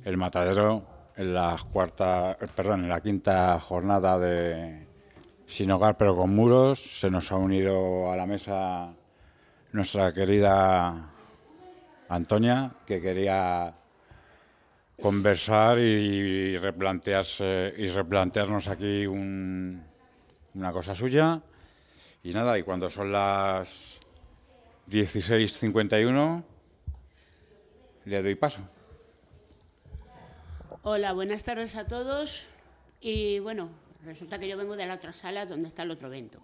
el 0.05 0.17
Matadero, 0.17 0.83
en 1.15 1.33
la 1.33 1.57
cuarta, 1.73 2.37
perdón, 2.57 2.83
en 2.83 2.89
la 2.89 3.01
quinta 3.01 3.61
jornada 3.61 4.19
de 4.19 4.89
Sin 5.47 5.71
Hogar 5.71 5.97
pero 5.97 6.17
con 6.17 6.35
Muros. 6.35 6.81
Se 6.81 7.09
nos 7.11 7.31
ha 7.31 7.37
unido 7.37 8.11
a 8.11 8.17
la 8.17 8.27
mesa 8.27 8.93
nuestra 9.71 10.13
querida 10.13 11.11
Antonia, 12.09 12.73
que 12.85 13.01
quería 13.01 13.73
conversar 15.01 15.79
y 15.79 16.57
replantearse 16.57 17.73
y 17.77 17.87
replantearnos 17.87 18.67
aquí 18.67 19.07
un- 19.07 19.81
una 20.55 20.73
cosa 20.73 20.93
suya. 20.97 21.41
Y 22.25 22.33
nada, 22.33 22.59
y 22.59 22.65
cuando 22.65 22.91
son 22.91 23.13
las 23.13 24.01
16.51 24.89 26.43
le 28.05 28.23
doy 28.23 28.35
paso. 28.35 28.61
Hola, 30.83 31.13
buenas 31.13 31.45
tardes 31.45 31.77
a 31.77 31.87
todos. 31.87 32.47
Y 33.01 33.39
bueno, 33.39 33.71
resulta 34.05 34.39
que 34.39 34.49
yo 34.49 34.57
vengo 34.57 34.77
de 34.77 34.87
la 34.87 34.95
otra 34.95 35.13
sala 35.13 35.47
donde 35.47 35.69
está 35.69 35.83
el 35.83 35.91
otro 35.91 36.09
evento. 36.09 36.41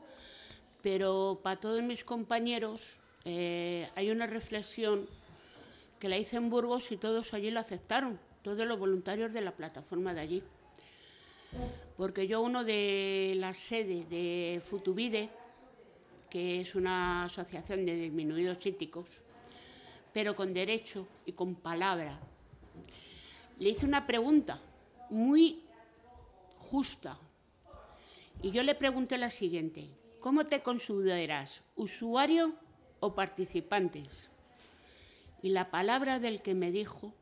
Pero 0.82 1.40
para 1.42 1.60
todos 1.60 1.82
mis 1.82 2.04
compañeros 2.04 2.98
eh, 3.24 3.88
hay 3.96 4.10
una 4.10 4.26
reflexión 4.26 5.08
que 5.98 6.08
la 6.08 6.16
hice 6.16 6.36
en 6.36 6.50
Burgos 6.50 6.92
y 6.92 6.96
todos 6.96 7.34
allí 7.34 7.50
lo 7.50 7.58
aceptaron, 7.58 8.20
todos 8.42 8.66
los 8.66 8.78
voluntarios 8.78 9.32
de 9.32 9.40
la 9.40 9.52
plataforma 9.52 10.14
de 10.14 10.20
allí. 10.20 10.42
Porque 11.96 12.28
yo, 12.28 12.40
uno 12.40 12.62
de 12.62 13.34
las 13.36 13.56
sedes 13.56 14.08
de 14.08 14.62
Futubide, 14.64 15.30
que 16.30 16.60
es 16.60 16.76
una 16.76 17.24
asociación 17.24 17.84
de 17.86 17.96
disminuidos 17.96 18.58
psíquicos, 18.58 19.22
pero 20.12 20.34
con 20.34 20.54
derecho 20.54 21.06
y 21.26 21.32
con 21.32 21.54
palabra, 21.54 22.18
le 23.58 23.70
hice 23.70 23.86
una 23.86 24.06
pregunta 24.06 24.60
muy 25.10 25.62
justa. 26.58 27.18
Y 28.42 28.50
yo 28.50 28.62
le 28.62 28.74
pregunté 28.74 29.18
la 29.18 29.30
siguiente, 29.30 29.88
¿cómo 30.20 30.46
te 30.46 30.62
consideras, 30.62 31.62
usuario 31.76 32.54
o 33.00 33.14
participantes? 33.14 34.28
Y 35.42 35.50
la 35.50 35.70
palabra 35.70 36.18
del 36.18 36.42
que 36.42 36.54
me 36.54 36.70
dijo 36.70 37.12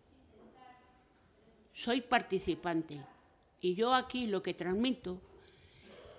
soy 1.72 2.00
participante. 2.00 3.00
Y 3.60 3.74
yo 3.74 3.94
aquí 3.94 4.26
lo 4.26 4.42
que 4.42 4.54
transmito, 4.54 5.20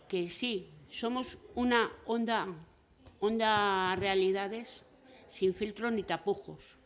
que 0.07 0.29
sí, 0.29 0.69
somos 0.89 1.39
una 1.55 1.91
onda, 2.05 2.47
onda 3.19 3.95
realidades 3.95 4.83
sin 5.27 5.53
filtros 5.53 5.91
ni 5.91 6.03
tapujos. 6.03 6.77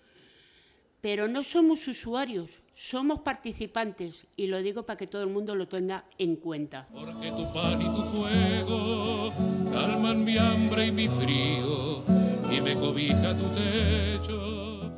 Pero 1.01 1.27
no 1.27 1.43
somos 1.43 1.87
usuarios, 1.87 2.61
somos 2.75 3.21
participantes 3.21 4.27
y 4.35 4.47
lo 4.47 4.61
digo 4.61 4.83
para 4.83 4.97
que 4.97 5.07
todo 5.07 5.23
el 5.23 5.29
mundo 5.29 5.55
lo 5.55 5.67
tenga 5.67 6.05
en 6.17 6.35
cuenta. 6.35 6.87
Porque 6.93 7.31
tu 7.31 7.51
pan 7.51 7.81
y 7.81 7.91
tu 7.91 8.03
fuego 8.03 9.33
calman 9.71 10.23
mi 10.23 10.37
hambre 10.37 10.87
y 10.87 10.91
mi 10.91 11.09
frío 11.09 12.03
y 12.51 12.61
me 12.61 12.75
cobija 12.75 13.35
tu 13.35 13.49
techo. 13.49 14.91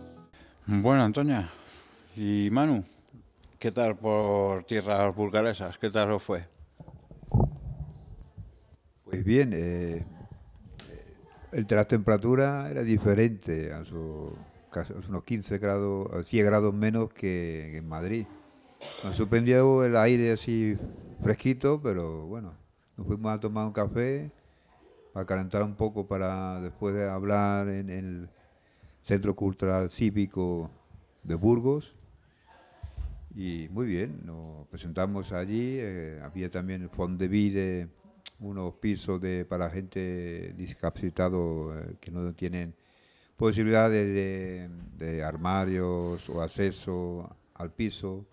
Bueno, 0.65 1.03
Antonia 1.03 1.49
y 2.17 2.49
Manu, 2.51 2.83
¿qué 3.57 3.71
tal 3.71 3.95
por 3.95 4.65
tierras 4.65 5.15
burgalesas? 5.15 5.77
¿Qué 5.77 5.89
tal 5.89 6.11
os 6.11 6.23
fue? 6.23 6.45
Pues 9.05 9.23
bien, 9.23 9.51
eh, 9.53 10.05
el 11.53 11.65
de 11.65 11.85
temperatura 11.85 12.69
era 12.69 12.83
diferente, 12.83 13.71
a, 13.71 13.79
a 13.79 14.85
unos 15.07 15.23
15 15.23 15.57
grados, 15.59 16.07
a 16.13 16.21
10 16.21 16.45
grados 16.45 16.73
menos 16.73 17.13
que 17.13 17.77
en 17.77 17.87
Madrid. 17.87 18.25
Nos 19.03 19.15
sorprendió 19.15 19.83
el 19.83 19.95
aire 19.95 20.31
así 20.31 20.77
fresquito, 21.21 21.79
pero 21.81 22.25
bueno, 22.25 22.53
nos 22.97 23.07
fuimos 23.07 23.33
a 23.33 23.39
tomar 23.39 23.67
un 23.67 23.73
café 23.73 24.31
para 25.13 25.25
calentar 25.25 25.63
un 25.63 25.75
poco 25.75 26.07
para 26.07 26.59
después 26.59 26.95
de 26.95 27.07
hablar 27.07 27.69
en 27.69 27.89
el 27.89 28.29
Centro 29.01 29.35
Cultural 29.35 29.89
Cívico 29.91 30.69
de 31.23 31.35
Burgos. 31.35 31.95
Y 33.35 33.67
muy 33.71 33.85
bien, 33.85 34.21
nos 34.25 34.67
presentamos 34.67 35.31
allí, 35.31 35.77
eh, 35.79 36.19
había 36.23 36.51
también 36.51 36.83
el 36.83 36.89
Fond 36.89 37.19
de 37.19 37.27
Vida, 37.27 37.87
unos 38.43 38.73
pisos 38.75 39.21
de, 39.21 39.45
para 39.45 39.69
gente 39.69 40.53
discapacitada 40.57 41.37
eh, 41.37 41.95
que 41.99 42.11
no 42.11 42.33
tienen 42.33 42.75
posibilidad 43.37 43.89
de, 43.89 45.23
armarios 45.25 46.29
o 46.29 46.41
acceso 46.41 47.29
al 47.55 47.71
piso 47.71 48.25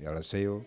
y 0.00 0.04
al 0.04 0.18
aseo. 0.18 0.64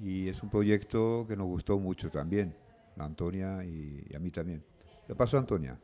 Y 0.00 0.28
es 0.28 0.42
un 0.42 0.50
proyecto 0.50 1.24
que 1.28 1.36
nos 1.36 1.46
gustó 1.46 1.78
mucho 1.78 2.10
también, 2.10 2.54
a 2.96 3.04
Antonia 3.04 3.64
y, 3.64 4.06
a 4.14 4.18
mí 4.18 4.30
también. 4.30 4.64
¿Qué 5.06 5.14
pasó, 5.14 5.38
Antonia? 5.38 5.78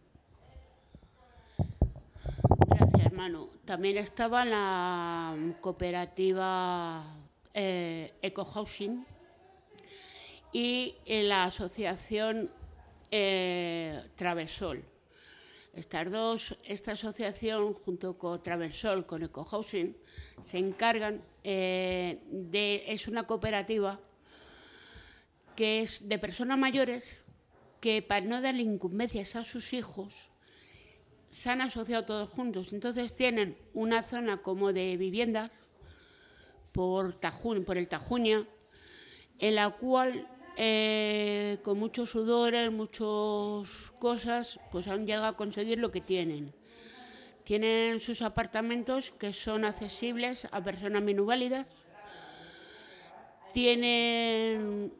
Gracias, 2.68 3.06
hermano. 3.06 3.50
También 3.64 3.98
estaba 3.98 4.44
la 4.44 5.36
cooperativa 5.60 7.04
eh, 7.54 8.14
Eco 8.22 8.44
Housing 8.44 9.04
y 10.52 10.96
la 11.06 11.44
asociación 11.44 12.50
eh, 13.10 14.02
Traversol. 14.16 14.84
Estas 15.72 16.10
dos, 16.10 16.56
esta 16.64 16.92
asociación 16.92 17.74
junto 17.74 18.18
con 18.18 18.42
Traversol, 18.42 19.06
con 19.06 19.22
Eco 19.22 19.44
Housing, 19.44 19.96
se 20.42 20.58
encargan 20.58 21.22
eh, 21.44 22.18
de, 22.28 22.84
es 22.88 23.06
una 23.06 23.24
cooperativa 23.24 24.00
que 25.54 25.80
es 25.80 26.08
de 26.08 26.18
personas 26.18 26.58
mayores 26.58 27.22
que 27.80 28.02
para 28.02 28.26
no 28.26 28.40
darle 28.40 28.62
incumbencias 28.62 29.36
a 29.36 29.44
sus 29.44 29.72
hijos 29.72 30.30
se 31.30 31.50
han 31.50 31.60
asociado 31.60 32.04
todos 32.04 32.28
juntos. 32.28 32.72
Entonces 32.72 33.14
tienen 33.14 33.56
una 33.72 34.02
zona 34.02 34.42
como 34.42 34.72
de 34.72 34.96
viviendas 34.96 35.52
por, 36.72 37.20
Tajun- 37.20 37.64
por 37.64 37.78
el 37.78 37.86
Tajuña, 37.88 38.46
en 39.38 39.54
la 39.54 39.70
cual 39.70 40.26
eh, 40.56 41.58
con 41.62 41.78
muchos 41.78 42.10
sudores, 42.10 42.70
muchas 42.70 43.92
cosas, 43.98 44.60
pues 44.70 44.88
han 44.88 45.06
llegado 45.06 45.26
a 45.26 45.36
conseguir 45.36 45.78
lo 45.78 45.90
que 45.90 46.00
tienen. 46.00 46.52
Tienen 47.44 48.00
sus 48.00 48.22
apartamentos 48.22 49.10
que 49.10 49.32
son 49.32 49.64
accesibles 49.64 50.46
a 50.52 50.62
personas 50.62 51.02
minusválidas. 51.02 51.88
Tienen, 53.52 54.92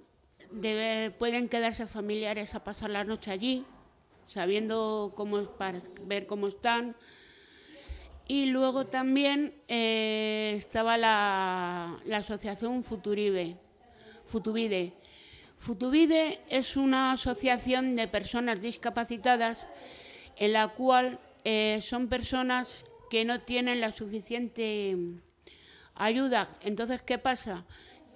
pueden 1.19 1.49
quedarse 1.49 1.87
familiares 1.87 2.55
a 2.55 2.65
pasar 2.65 2.91
la 2.91 3.05
noche 3.05 3.31
allí, 3.31 3.65
sabiendo 4.27 5.13
cómo 5.15 5.45
para 5.45 5.81
ver 6.07 6.27
cómo 6.27 6.49
están. 6.49 6.97
Y 8.27 8.47
luego 8.47 8.87
también 8.87 9.55
eh, 9.69 10.55
estaba 10.57 10.97
la, 10.97 11.99
la 12.05 12.17
asociación 12.19 12.83
Futuribe, 12.83 13.57
Futuvide. 14.25 15.00
Futuvide 15.61 16.40
es 16.49 16.79
una 16.79 17.12
asociación 17.12 17.94
de 17.94 18.09
personas 18.09 18.62
discapacitadas 18.62 19.66
en 20.38 20.55
la 20.55 20.68
cual 20.68 21.20
eh, 21.44 21.81
son 21.83 22.09
personas 22.09 22.87
que 23.11 23.27
no 23.27 23.40
tienen 23.40 23.83
la 23.83 23.92
suficiente 23.92 24.96
ayuda. 25.94 26.49
Entonces, 26.62 27.03
¿qué 27.03 27.18
pasa? 27.18 27.66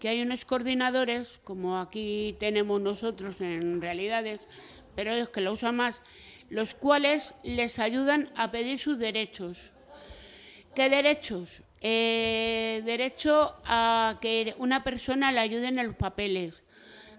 Que 0.00 0.08
hay 0.08 0.22
unos 0.22 0.46
coordinadores, 0.46 1.38
como 1.44 1.78
aquí 1.78 2.34
tenemos 2.40 2.80
nosotros 2.80 3.38
en 3.42 3.82
realidades, 3.82 4.48
pero 4.96 5.12
ellos 5.12 5.28
que 5.28 5.42
lo 5.42 5.52
usan 5.52 5.76
más, 5.76 6.00
los 6.48 6.74
cuales 6.74 7.34
les 7.42 7.78
ayudan 7.78 8.30
a 8.36 8.52
pedir 8.52 8.78
sus 8.78 8.98
derechos. 8.98 9.70
¿Qué 10.74 10.88
derechos? 10.88 11.62
Eh, 11.82 12.80
derecho 12.86 13.54
a 13.66 14.16
que 14.22 14.54
una 14.56 14.82
persona 14.82 15.30
le 15.30 15.40
ayude 15.40 15.66
en 15.66 15.76
los 15.76 15.94
papeles, 15.94 16.64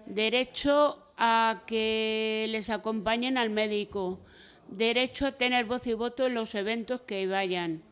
derecho 0.06 1.02
a 1.16 1.62
que 1.66 2.46
les 2.48 2.70
acompañen 2.70 3.38
al 3.38 3.50
médico, 3.50 4.20
derecho 4.68 5.26
a 5.26 5.32
tener 5.32 5.64
voz 5.64 5.86
y 5.86 5.94
voto 5.94 6.26
en 6.26 6.34
los 6.34 6.54
eventos 6.54 7.02
que 7.02 7.26
vayan. 7.26 7.82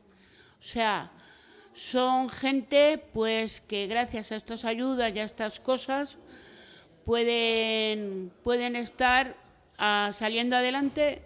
O 0.59 0.63
sea, 0.63 1.11
son 1.75 2.29
gente 2.29 3.03
pues 3.13 3.61
que 3.61 3.87
gracias 3.87 4.33
a 4.33 4.37
estas 4.37 4.65
ayudas 4.65 5.13
y 5.15 5.19
a 5.19 5.25
estas 5.25 5.61
cosas 5.61 6.19
pueden, 7.05 8.33
pueden 8.43 8.77
estar 8.77 9.37
ah, 9.79 10.11
saliendo 10.13 10.57
adelante 10.57 11.23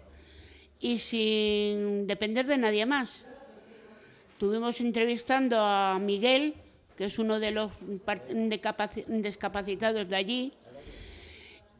y 0.79 0.99
sin 0.99 2.07
depender 2.07 2.45
de 2.45 2.57
nadie 2.57 2.85
más. 2.85 3.25
Estuvimos 4.31 4.79
entrevistando 4.79 5.59
a 5.59 5.99
Miguel, 5.99 6.55
que 6.97 7.05
es 7.05 7.19
uno 7.19 7.39
de 7.39 7.51
los 7.51 7.71
discapacitados 9.07 10.07
de 10.07 10.15
allí, 10.15 10.53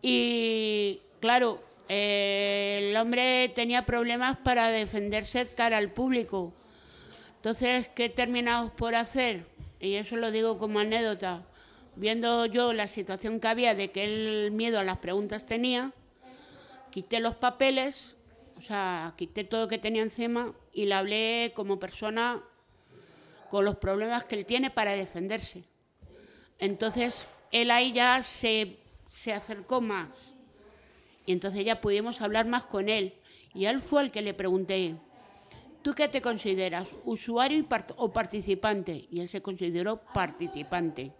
y 0.01 1.01
claro, 1.19 1.61
eh, 1.87 2.89
el 2.89 2.97
hombre 2.97 3.49
tenía 3.49 3.85
problemas 3.85 4.37
para 4.37 4.69
defenderse 4.69 5.47
cara 5.47 5.77
al 5.77 5.91
público. 5.91 6.53
Entonces, 7.37 7.89
¿qué 7.89 8.09
terminamos 8.09 8.71
por 8.71 8.95
hacer? 8.95 9.45
Y 9.79 9.95
eso 9.95 10.17
lo 10.17 10.31
digo 10.31 10.57
como 10.57 10.79
anécdota. 10.79 11.43
Viendo 11.95 12.45
yo 12.45 12.73
la 12.73 12.87
situación 12.87 13.39
que 13.39 13.47
había 13.47 13.75
de 13.75 13.91
que 13.91 14.03
el 14.03 14.51
miedo 14.51 14.79
a 14.79 14.83
las 14.83 14.97
preguntas 14.97 15.45
tenía, 15.45 15.91
quité 16.91 17.19
los 17.19 17.35
papeles, 17.35 18.15
o 18.57 18.61
sea, 18.61 19.13
quité 19.17 19.43
todo 19.43 19.61
lo 19.61 19.67
que 19.67 19.77
tenía 19.77 20.01
encima 20.01 20.53
y 20.73 20.85
le 20.85 20.95
hablé 20.95 21.53
como 21.55 21.79
persona 21.79 22.43
con 23.49 23.65
los 23.65 23.77
problemas 23.77 24.25
que 24.25 24.35
él 24.35 24.45
tiene 24.45 24.69
para 24.69 24.93
defenderse. 24.93 25.63
Entonces, 26.59 27.27
él 27.51 27.71
ahí 27.71 27.93
ya 27.93 28.21
se, 28.21 28.77
se 29.09 29.33
acercó 29.33 29.81
más. 29.81 30.33
Y 31.25 31.33
entonces 31.33 31.65
ya 31.65 31.81
pudimos 31.81 32.21
hablar 32.21 32.47
más 32.47 32.65
con 32.65 32.87
él. 32.87 33.15
Y 33.53 33.65
él 33.65 33.81
fue 33.81 34.03
el 34.03 34.11
que 34.11 34.21
le 34.21 34.33
pregunté, 34.33 34.95
¿tú 35.81 35.93
qué 35.93 36.07
te 36.07 36.21
consideras? 36.21 36.87
¿Usuario 37.03 37.65
o 37.97 38.13
participante? 38.13 39.07
Y 39.11 39.19
él 39.19 39.27
se 39.27 39.41
consideró 39.41 39.97
participante. 40.13 41.11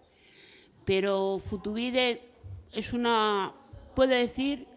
Pero 0.85 1.39
Futubide 1.39 2.29
es 2.71 2.93
una, 2.93 3.53
puedo 3.95 4.11
decir 4.11 4.67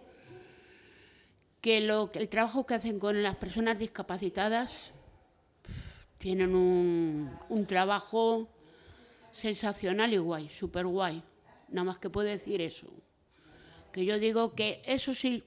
que 1.61 1.81
lo, 1.81 2.11
el 2.15 2.29
trabajo 2.29 2.67
que 2.67 2.75
hacen 2.75 2.99
con 2.99 3.23
las 3.23 3.37
personas 3.37 3.79
discapacitadas 3.79 4.93
tienen 6.19 6.55
un, 6.55 7.31
un 7.49 7.67
trabajo 7.67 8.49
sensacional 9.31 10.13
y 10.13 10.19
guay, 10.19 10.49
súper 10.49 10.87
guay. 10.87 11.23
Nada 11.73 11.85
más 11.85 11.99
que 11.99 12.11
puedo 12.11 12.29
decir 12.29 12.61
eso. 12.61 12.87
Que 13.93 14.05
yo 14.05 14.19
digo 14.19 14.55
que 14.55 14.83
eso 14.85 15.15
sí, 15.15 15.43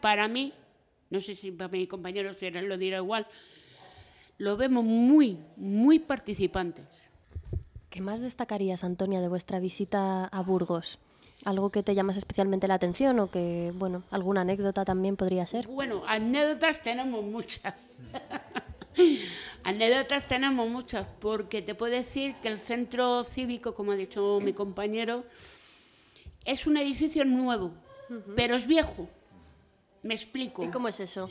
para 0.00 0.28
mí, 0.28 0.52
no 1.10 1.20
sé 1.20 1.34
si 1.34 1.50
para 1.50 1.68
mi 1.68 1.86
compañero 1.86 2.32
si 2.34 2.50
lo 2.50 2.78
dirá 2.78 2.98
igual, 2.98 3.26
lo 4.38 4.56
vemos 4.56 4.84
muy, 4.84 5.38
muy 5.56 5.98
participantes. 5.98 6.86
¿Qué 7.90 8.00
más 8.00 8.20
destacarías, 8.20 8.84
Antonia, 8.84 9.20
de 9.20 9.28
vuestra 9.28 9.58
visita 9.58 10.26
a 10.26 10.42
Burgos? 10.42 10.98
¿Algo 11.44 11.70
que 11.70 11.82
te 11.82 11.94
llamas 11.94 12.18
especialmente 12.18 12.68
la 12.68 12.74
atención 12.74 13.18
o 13.18 13.30
que, 13.30 13.72
bueno, 13.74 14.02
alguna 14.10 14.42
anécdota 14.42 14.84
también 14.84 15.16
podría 15.16 15.46
ser? 15.46 15.66
Bueno, 15.66 16.02
anécdotas 16.06 16.82
tenemos 16.82 17.24
muchas. 17.24 17.74
Anécdotas 19.64 20.26
tenemos 20.26 20.68
muchas, 20.68 21.06
porque 21.20 21.62
te 21.62 21.74
puedo 21.74 21.92
decir 21.92 22.34
que 22.42 22.48
el 22.48 22.58
centro 22.58 23.24
cívico, 23.24 23.74
como 23.74 23.92
ha 23.92 23.96
dicho 23.96 24.38
mi 24.42 24.52
compañero, 24.52 25.24
es 26.44 26.66
un 26.66 26.76
edificio 26.76 27.24
nuevo, 27.24 27.72
pero 28.36 28.56
es 28.56 28.66
viejo. 28.66 29.08
Me 30.02 30.14
explico. 30.14 30.62
¿Y 30.64 30.68
cómo 30.68 30.88
es 30.88 30.98
eso? 31.00 31.30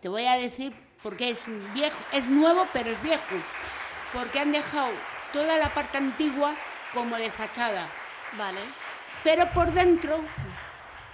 Te 0.00 0.08
voy 0.08 0.26
a 0.26 0.36
decir 0.36 0.74
porque 1.02 1.30
es 1.30 1.44
viejo, 1.74 1.96
es 2.12 2.26
nuevo, 2.26 2.66
pero 2.72 2.90
es 2.90 3.02
viejo. 3.02 3.36
Porque 4.12 4.40
han 4.40 4.52
dejado 4.52 4.90
toda 5.32 5.56
la 5.58 5.72
parte 5.72 5.98
antigua 5.98 6.54
como 6.92 7.16
de 7.16 7.30
fachada. 7.30 7.88
Vale. 8.36 8.60
Pero 9.24 9.48
por 9.52 9.72
dentro 9.72 10.18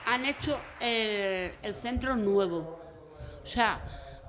han 0.07 0.25
hecho 0.25 0.59
el, 0.81 1.53
el 1.63 1.75
centro 1.75 2.17
nuevo. 2.17 2.81
O 3.43 3.47
sea, 3.47 3.81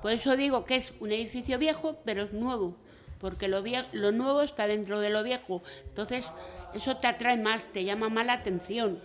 por 0.01 0.11
eso 0.11 0.35
digo 0.35 0.65
que 0.65 0.75
es 0.75 0.93
un 0.99 1.11
edificio 1.11 1.57
viejo, 1.57 1.97
pero 2.05 2.23
es 2.23 2.33
nuevo. 2.33 2.75
Porque 3.19 3.47
lo, 3.47 3.63
vie- 3.63 3.87
lo 3.93 4.11
nuevo 4.11 4.41
está 4.41 4.67
dentro 4.67 4.99
de 4.99 5.09
lo 5.09 5.23
viejo. 5.23 5.61
Entonces, 5.85 6.31
eso 6.73 6.97
te 6.97 7.07
atrae 7.07 7.37
más, 7.37 7.65
te 7.65 7.83
llama 7.83 8.09
más 8.09 8.25
la 8.25 8.33
atención. 8.33 8.99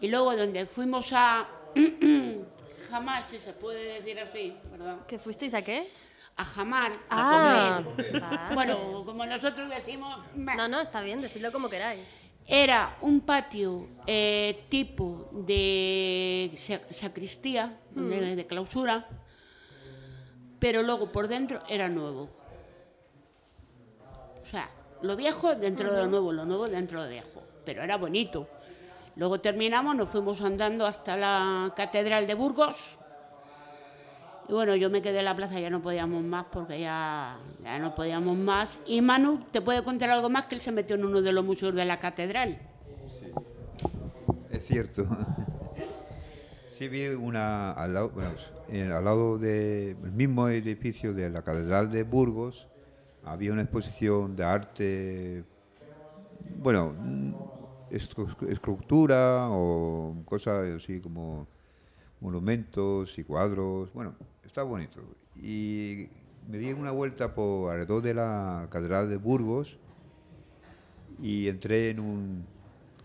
Y 0.00 0.08
luego, 0.08 0.36
donde 0.36 0.66
fuimos 0.66 1.12
a. 1.12 1.46
Jamás, 2.90 3.26
si 3.28 3.38
se 3.38 3.52
puede 3.52 3.94
decir 3.94 4.18
así, 4.20 4.54
¿verdad? 4.70 5.06
¿Que 5.06 5.18
fuisteis 5.18 5.54
a 5.54 5.62
qué? 5.62 5.88
A 6.36 6.44
jamar, 6.44 6.92
Ah, 7.08 7.78
a 7.78 7.82
comer. 7.84 8.20
vale. 8.20 8.54
Bueno, 8.54 9.02
como 9.04 9.24
nosotros 9.26 9.68
decimos. 9.70 10.18
No, 10.34 10.68
no, 10.68 10.80
está 10.80 11.00
bien, 11.00 11.20
decidlo 11.20 11.50
como 11.50 11.68
queráis. 11.68 12.00
Era 12.46 12.96
un 13.00 13.22
patio 13.22 13.88
eh, 14.06 14.64
tipo 14.68 15.28
de 15.32 16.52
sa- 16.54 16.80
sacristía, 16.90 17.80
de, 17.90 18.00
Mm. 18.00 18.36
de 18.36 18.46
clausura, 18.46 19.08
pero 20.60 20.82
luego 20.82 21.10
por 21.10 21.26
dentro 21.26 21.60
era 21.68 21.88
nuevo. 21.88 22.30
O 24.42 24.46
sea, 24.46 24.70
lo 25.02 25.16
viejo 25.16 25.54
dentro 25.54 25.92
de 25.92 25.98
lo 26.02 26.06
nuevo, 26.08 26.32
lo 26.32 26.44
nuevo 26.44 26.68
dentro 26.68 27.00
de 27.02 27.06
lo 27.06 27.12
viejo. 27.12 27.42
Pero 27.64 27.82
era 27.82 27.96
bonito. 27.96 28.48
Luego 29.16 29.40
terminamos, 29.40 29.96
nos 29.96 30.08
fuimos 30.10 30.40
andando 30.42 30.86
hasta 30.86 31.16
la 31.16 31.72
Catedral 31.76 32.26
de 32.26 32.34
Burgos. 32.34 32.96
Y 34.48 34.52
bueno, 34.52 34.76
yo 34.76 34.90
me 34.90 35.02
quedé 35.02 35.18
en 35.18 35.24
la 35.24 35.34
plaza, 35.34 35.58
ya 35.58 35.70
no 35.70 35.82
podíamos 35.82 36.22
más 36.22 36.44
porque 36.52 36.78
ya, 36.80 37.36
ya 37.64 37.78
no 37.80 37.94
podíamos 37.94 38.36
más. 38.36 38.78
Y 38.86 39.00
Manu, 39.00 39.40
¿te 39.50 39.60
puede 39.60 39.82
contar 39.82 40.10
algo 40.10 40.28
más? 40.30 40.46
Que 40.46 40.54
él 40.54 40.60
se 40.60 40.70
metió 40.70 40.94
en 40.96 41.04
uno 41.04 41.20
de 41.20 41.32
los 41.32 41.44
museos 41.44 41.74
de 41.74 41.84
la 41.84 41.98
catedral. 41.98 42.58
Es 44.50 44.66
cierto. 44.66 45.04
Sí, 46.70 46.88
vi 46.88 47.06
una 47.08 47.72
al 47.72 47.94
lado, 47.94 48.10
bueno, 48.10 48.30
en- 48.68 48.92
al 48.92 49.04
lado 49.04 49.38
del 49.38 49.96
mismo 49.96 50.48
edificio 50.48 51.14
de 51.14 51.30
la 51.30 51.42
Catedral 51.42 51.90
de 51.90 52.02
Burgos, 52.02 52.68
había 53.26 53.52
una 53.52 53.62
exposición 53.62 54.36
de 54.36 54.44
arte, 54.44 55.44
bueno, 56.54 56.96
estructura 57.90 59.48
o 59.50 60.22
cosas 60.24 60.66
así 60.76 61.00
como 61.00 61.48
monumentos 62.20 63.18
y 63.18 63.24
cuadros, 63.24 63.92
bueno, 63.92 64.16
está 64.44 64.62
bonito. 64.62 65.00
Y 65.36 66.10
me 66.46 66.58
di 66.58 66.72
una 66.72 66.92
vuelta 66.92 67.34
por 67.34 67.72
alrededor 67.72 68.02
de 68.02 68.14
la 68.14 68.68
Catedral 68.70 69.08
de 69.10 69.16
Burgos 69.16 69.78
y 71.18 71.48
entré 71.48 71.90
en 71.90 72.00
un- 72.00 72.48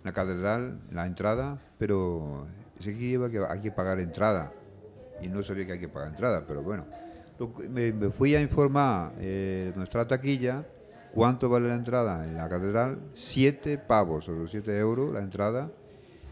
una 0.03 0.13
catedral, 0.13 0.81
la 0.91 1.05
entrada, 1.05 1.60
pero 1.77 2.47
sé 2.79 2.93
que 2.97 3.03
iba 3.05 3.29
que 3.29 3.39
hay 3.47 3.62
que 3.62 3.71
pagar 3.71 3.99
entrada 3.99 4.55
y 5.17 5.29
no 5.29 5.43
sabía 5.43 5.65
que 5.65 5.73
hay 5.73 5.79
que 5.79 5.89
pagar 5.89 6.10
entrada, 6.10 6.45
pero 6.47 6.63
bueno. 6.63 6.88
Me, 7.69 7.91
fui 8.12 8.36
a 8.36 8.41
informar 8.41 9.13
eh, 9.19 9.71
nuestra 9.75 10.06
taquilla 10.06 10.63
cuánto 11.13 11.49
vale 11.49 11.67
la 11.67 11.75
entrada 11.75 12.25
en 12.25 12.36
la 12.36 12.47
catedral, 12.47 12.99
siete 13.13 13.77
pavos 13.77 14.27
o 14.30 14.32
los 14.34 14.51
siete 14.51 14.77
euros 14.77 15.13
la 15.13 15.21
entrada. 15.21 15.69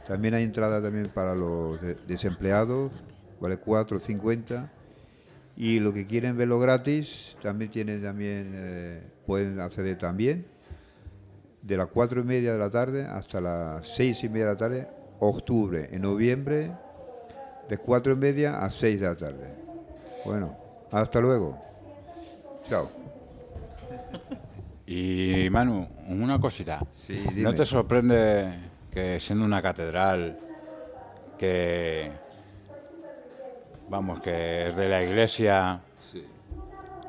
También 0.07 0.33
hay 0.33 0.43
entrada 0.43 0.81
también 0.81 1.07
para 1.13 1.35
los 1.35 1.79
de- 1.81 1.95
desempleados, 2.07 2.91
vale 3.39 3.59
4,50. 3.59 4.69
Y 5.57 5.79
lo 5.79 5.93
que 5.93 6.07
quieren 6.07 6.37
verlo 6.37 6.59
gratis, 6.59 7.35
también 7.41 7.69
tienen 7.69 8.01
también, 8.01 8.51
eh, 8.55 9.01
pueden 9.25 9.59
acceder 9.59 9.97
también 9.97 10.45
de 11.61 11.75
las 11.75 11.87
cuatro 11.89 12.21
y 12.21 12.23
media 12.23 12.53
de 12.53 12.59
la 12.59 12.69
tarde 12.69 13.03
hasta 13.05 13.41
las 13.41 13.85
seis 13.87 14.23
y 14.23 14.29
media 14.29 14.45
de 14.45 14.51
la 14.53 14.57
tarde, 14.57 14.87
octubre. 15.19 15.89
En 15.91 16.01
noviembre, 16.03 16.71
de 17.67 17.77
cuatro 17.77 18.13
y 18.13 18.15
media 18.15 18.59
a 18.59 18.69
seis 18.69 18.99
de 19.01 19.07
la 19.07 19.15
tarde. 19.17 19.49
Bueno, 20.25 20.55
hasta 20.91 21.19
luego. 21.19 21.57
Chao. 22.67 22.89
Y 24.85 25.47
Manu, 25.51 25.87
una 26.07 26.39
cosita. 26.39 26.79
¿No 27.35 27.53
te 27.53 27.65
sorprende 27.65 28.53
que 28.91 29.19
siendo 29.19 29.45
una 29.45 29.61
catedral 29.61 30.37
que 31.37 32.11
vamos 33.87 34.19
que 34.21 34.67
es 34.67 34.75
de 34.75 34.89
la 34.89 35.03
iglesia 35.03 35.79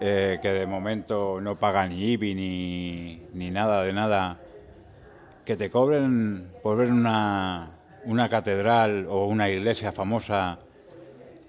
eh, 0.00 0.38
que 0.40 0.48
de 0.48 0.66
momento 0.66 1.40
no 1.40 1.56
paga 1.56 1.86
ni 1.86 2.12
IBI 2.12 2.34
ni, 2.34 3.22
ni 3.34 3.50
nada 3.50 3.82
de 3.82 3.92
nada 3.92 4.38
que 5.44 5.56
te 5.56 5.70
cobren 5.70 6.48
por 6.62 6.78
ver 6.78 6.90
una, 6.90 7.68
una 8.04 8.28
catedral 8.28 9.06
o 9.10 9.26
una 9.26 9.50
iglesia 9.50 9.92
famosa 9.92 10.58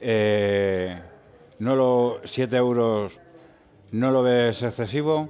eh, 0.01 0.99
no 1.62 1.76
lo 1.76 2.19
7 2.24 2.58
euros 2.58 3.19
no 3.91 4.10
lo 4.10 4.24
ves 4.24 4.63
excesivo 4.63 5.30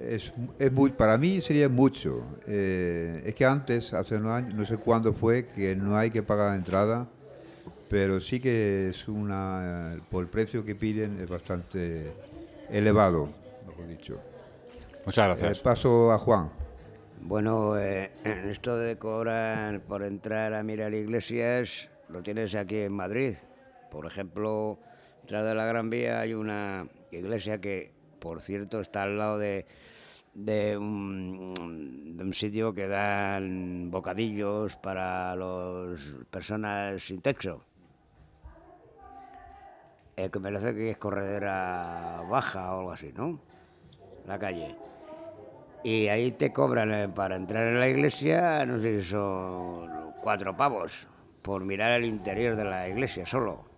Es, 0.00 0.32
es 0.58 0.72
muy, 0.72 0.90
para 0.90 1.16
mí 1.16 1.40
sería 1.40 1.68
mucho. 1.68 2.24
Eh, 2.46 3.22
es 3.24 3.34
que 3.34 3.44
antes, 3.44 3.94
hace 3.94 4.16
unos 4.16 4.32
años, 4.32 4.54
no 4.54 4.64
sé 4.64 4.76
cuándo 4.76 5.12
fue, 5.12 5.46
que 5.46 5.76
no 5.76 5.96
hay 5.96 6.10
que 6.10 6.22
pagar 6.22 6.56
entrada, 6.56 7.06
pero 7.88 8.20
sí 8.20 8.40
que 8.40 8.88
es 8.90 9.08
una, 9.08 9.96
por 10.10 10.24
el 10.24 10.28
precio 10.28 10.64
que 10.64 10.74
piden 10.74 11.20
es 11.20 11.28
bastante 11.28 12.12
elevado, 12.68 13.28
mejor 13.66 13.86
dicho. 13.86 14.18
Muchas 15.06 15.26
gracias. 15.26 15.58
Eh, 15.58 15.60
paso 15.62 16.12
a 16.12 16.18
Juan. 16.18 16.50
Bueno, 17.20 17.78
eh, 17.78 18.10
esto 18.50 18.76
de 18.76 18.96
cobrar 18.96 19.80
por 19.80 20.02
entrar 20.02 20.52
a 20.52 20.62
mirar 20.62 20.92
iglesias 20.94 21.88
lo 22.08 22.22
tienes 22.22 22.54
aquí 22.54 22.78
en 22.78 22.92
Madrid. 22.92 23.34
Por 23.90 24.06
ejemplo, 24.06 24.78
detrás 25.22 25.44
de 25.44 25.54
la 25.54 25.64
Gran 25.64 25.88
Vía 25.90 26.20
hay 26.20 26.34
una 26.34 26.86
iglesia 27.10 27.60
que, 27.60 27.92
por 28.18 28.40
cierto, 28.40 28.80
está 28.80 29.04
al 29.04 29.18
lado 29.18 29.38
de, 29.38 29.66
un, 30.76 32.32
sitio 32.34 32.74
que 32.74 32.88
dan 32.88 33.90
bocadillos 33.90 34.76
para 34.76 35.36
las 35.36 36.00
personas 36.30 37.02
sin 37.02 37.20
techo. 37.20 37.62
Eh, 40.16 40.28
que 40.30 40.38
merece 40.38 40.74
que 40.74 40.90
es 40.90 40.98
corredera 40.98 42.22
baja 42.28 42.74
o 42.74 42.80
algo 42.80 42.92
así, 42.92 43.12
¿no? 43.16 43.40
La 44.26 44.38
calle. 44.38 44.76
Y 45.84 46.08
ahí 46.08 46.32
te 46.32 46.52
cobran 46.52 46.92
eh, 46.92 47.08
para 47.08 47.36
entrar 47.36 47.66
en 47.68 47.80
la 47.80 47.88
iglesia, 47.88 48.64
no 48.66 48.78
sé 48.78 49.00
si 49.00 49.08
son 49.08 50.12
cuatro 50.20 50.56
pavos, 50.56 51.08
por 51.40 51.64
mirar 51.64 51.92
el 51.92 52.04
interior 52.04 52.56
de 52.56 52.64
la 52.64 52.88
iglesia 52.88 53.24
solo. 53.24 53.71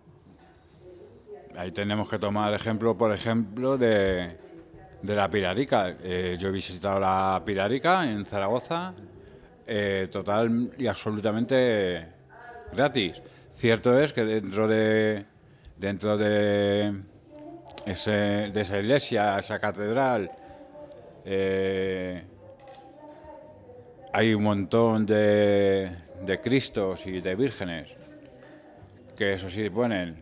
Ahí 1.57 1.71
tenemos 1.71 2.09
que 2.09 2.19
tomar 2.19 2.53
ejemplo, 2.53 2.97
por 2.97 3.13
ejemplo, 3.13 3.77
de, 3.77 4.35
de 5.01 5.15
la 5.15 5.29
Pilarica. 5.29 5.95
Eh, 6.03 6.35
yo 6.37 6.49
he 6.49 6.51
visitado 6.51 6.99
la 6.99 7.41
Pilarica 7.45 8.03
en 8.09 8.25
Zaragoza, 8.25 8.93
eh, 9.65 10.07
total 10.11 10.71
y 10.77 10.87
absolutamente 10.87 12.05
gratis. 12.73 13.21
Cierto 13.55 13.97
es 13.99 14.11
que 14.11 14.25
dentro 14.25 14.67
de 14.67 15.25
dentro 15.77 16.17
de, 16.17 16.93
ese- 17.85 18.49
de 18.51 18.61
esa 18.61 18.79
iglesia, 18.79 19.37
esa 19.39 19.59
catedral, 19.59 20.31
eh, 21.25 22.23
hay 24.13 24.33
un 24.33 24.43
montón 24.43 25.05
de, 25.05 25.89
de 26.21 26.39
Cristos 26.41 27.05
y 27.07 27.19
de 27.19 27.35
vírgenes 27.35 27.89
que 29.17 29.33
eso 29.33 29.49
sí 29.49 29.69
ponen 29.69 30.15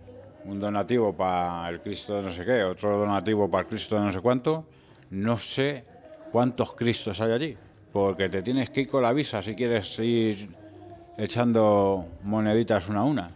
un 0.45 0.59
donativo 0.59 1.13
para 1.13 1.69
el 1.69 1.81
Cristo 1.81 2.17
de 2.17 2.23
no 2.23 2.31
sé 2.31 2.45
qué, 2.45 2.63
otro 2.63 2.97
donativo 2.97 3.49
para 3.49 3.61
el 3.61 3.67
Cristo 3.67 3.95
de 3.95 4.01
no 4.01 4.11
sé 4.11 4.19
cuánto. 4.21 4.65
No 5.09 5.37
sé 5.37 5.85
cuántos 6.31 6.73
Cristos 6.73 7.21
hay 7.21 7.31
allí, 7.31 7.57
porque 7.91 8.29
te 8.29 8.41
tienes 8.41 8.69
que 8.69 8.81
ir 8.81 8.87
con 8.87 9.03
la 9.03 9.13
visa 9.13 9.41
si 9.41 9.55
quieres 9.55 9.97
ir 9.99 10.49
echando 11.17 12.05
moneditas 12.23 12.89
una 12.89 12.99
a 12.99 13.03
una. 13.03 13.29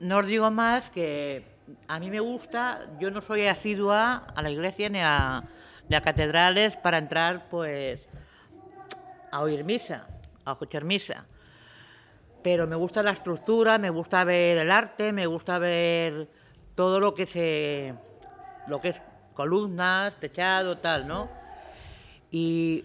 No 0.00 0.18
os 0.18 0.26
digo 0.26 0.50
más 0.50 0.90
que 0.90 1.44
a 1.88 1.98
mí 1.98 2.10
me 2.10 2.20
gusta, 2.20 2.80
yo 2.98 3.10
no 3.10 3.20
soy 3.20 3.46
asidua 3.46 4.26
a 4.34 4.42
la 4.42 4.50
iglesia 4.50 4.88
ni 4.88 4.98
a, 5.00 5.44
ni 5.88 5.96
a 5.96 6.00
catedrales 6.02 6.76
para 6.76 6.98
entrar 6.98 7.48
pues 7.48 8.00
a 9.30 9.40
oír 9.40 9.64
misa, 9.64 10.06
a 10.44 10.52
escuchar 10.52 10.84
misa. 10.84 11.24
Pero 12.44 12.66
me 12.66 12.76
gusta 12.76 13.02
la 13.02 13.12
estructura, 13.12 13.78
me 13.78 13.88
gusta 13.88 14.22
ver 14.22 14.58
el 14.58 14.70
arte, 14.70 15.14
me 15.14 15.24
gusta 15.24 15.56
ver 15.56 16.28
todo 16.74 17.00
lo 17.00 17.14
que 17.14 17.24
se, 17.24 17.94
lo 18.66 18.82
que 18.82 18.90
es 18.90 18.96
columnas, 19.32 20.12
techado, 20.20 20.76
tal, 20.76 21.08
¿no? 21.08 21.30
Y 22.30 22.84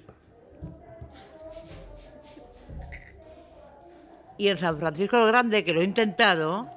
y 4.38 4.48
en 4.48 4.58
San 4.58 4.80
Francisco 4.80 5.18
el 5.18 5.28
Grande, 5.28 5.66
que 5.66 5.74
lo 5.74 5.82
he 5.82 5.84
intentado, 5.84 6.70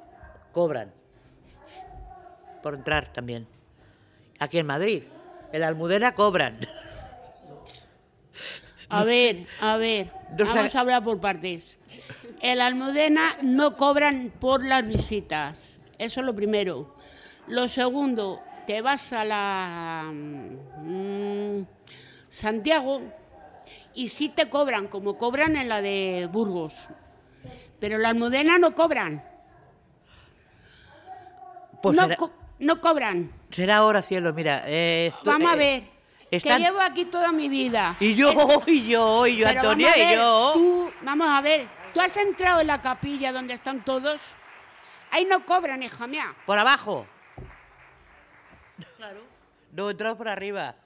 cobran 0.50 0.92
por 2.64 2.74
entrar 2.74 3.12
también. 3.12 3.46
Aquí 4.40 4.58
en 4.58 4.66
Madrid, 4.66 5.04
en 5.52 5.60
la 5.60 5.68
Almudena 5.68 6.16
cobran. 6.16 6.58
A 8.92 9.04
ver, 9.04 9.46
a 9.60 9.76
ver, 9.78 10.10
No 10.38 10.44
vamos 10.44 10.74
a 10.74 10.80
hablar 10.80 11.02
por 11.02 11.18
partes. 11.18 11.78
En 12.40 12.58
la 12.58 12.66
Almudena 12.66 13.36
no 13.42 13.76
cobran 13.76 14.30
por 14.38 14.62
las 14.64 14.86
visitas, 14.86 15.78
eso 15.98 16.20
es 16.20 16.26
lo 16.26 16.34
primero. 16.34 16.94
Lo 17.46 17.68
segundo, 17.68 18.42
te 18.66 18.82
vas 18.82 19.12
a 19.14 19.24
la 19.24 20.10
mm, 20.12 21.62
Santiago 22.28 23.00
y 23.94 24.08
sí 24.08 24.28
te 24.28 24.48
cobran, 24.50 24.88
como 24.88 25.16
cobran 25.16 25.56
en 25.56 25.68
la 25.68 25.80
de 25.80 26.28
Burgos. 26.30 26.88
Pero 27.80 27.96
en 27.96 28.02
la 28.02 28.10
Almudena 28.10 28.58
no 28.58 28.74
cobran. 28.74 29.24
Pues 31.80 31.96
no, 31.96 32.02
será, 32.02 32.16
co- 32.16 32.32
no 32.58 32.80
cobran. 32.80 33.30
será 33.50 33.78
ahora, 33.78 34.02
cielo, 34.02 34.32
mira. 34.34 34.62
eh, 34.66 35.06
esto- 35.08 35.30
Vamos 35.30 35.50
a 35.50 35.54
eh, 35.54 35.58
ver, 35.58 35.82
están- 36.36 36.58
que 36.58 36.64
llevo 36.64 36.80
aquí 36.80 37.04
toda 37.06 37.32
mi 37.32 37.48
vida. 37.48 37.96
Y 38.00 38.14
yo, 38.14 38.32
y 38.66 38.86
yo, 38.88 39.26
y 39.26 39.36
yo, 39.36 39.46
Pero 39.46 39.60
Antonia, 39.60 39.88
vamos 39.90 40.06
a 40.06 40.12
y 40.12 40.16
yo. 40.16 40.50
tú- 40.54 40.92
vamos 41.02 41.28
a 41.28 41.40
ver, 41.40 41.68
¿tú 41.94 42.00
has 42.00 42.16
entrado 42.16 42.60
en 42.60 42.66
la 42.66 42.80
capilla 42.80 43.32
donde 43.32 43.54
están 43.54 43.84
todos? 43.84 44.20
Ahí 45.10 45.24
no 45.26 45.44
cobran, 45.44 45.82
hija 45.82 46.06
mía. 46.06 46.34
Por 46.46 46.58
abajo. 46.58 47.06
Claro. 48.96 49.20
No, 49.72 49.88
he 49.88 49.92
entrado 49.92 50.16
por 50.16 50.28
arriba. 50.28 50.76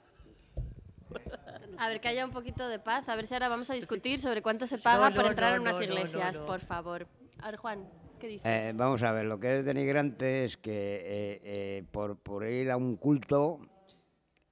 A 1.77 1.87
ver, 1.89 2.01
que 2.01 2.07
haya 2.07 2.25
un 2.25 2.31
poquito 2.31 2.67
de 2.67 2.79
paz. 2.79 3.07
A 3.07 3.15
ver 3.15 3.25
si 3.25 3.33
ahora 3.35 3.49
vamos 3.49 3.69
a 3.69 3.73
discutir 3.73 4.19
sobre 4.19 4.41
cuánto 4.41 4.65
se 4.67 4.77
paga 4.79 5.09
no, 5.09 5.15
por 5.15 5.25
entrar 5.27 5.51
no, 5.51 5.55
en 5.57 5.61
unas 5.61 5.81
iglesias, 5.81 6.35
no, 6.35 6.41
no. 6.41 6.45
por 6.45 6.59
favor. 6.59 7.07
A 7.41 7.45
ver, 7.51 7.57
Juan, 7.57 7.87
¿qué 8.19 8.27
dices? 8.27 8.45
Eh, 8.45 8.71
vamos 8.75 9.03
a 9.03 9.11
ver, 9.11 9.25
lo 9.25 9.39
que 9.39 9.59
es 9.59 9.65
denigrante 9.65 10.43
es 10.45 10.57
que 10.57 10.71
eh, 10.73 11.41
eh, 11.43 11.83
por, 11.91 12.17
por 12.17 12.45
ir 12.47 12.71
a 12.71 12.77
un 12.77 12.97
culto, 12.97 13.59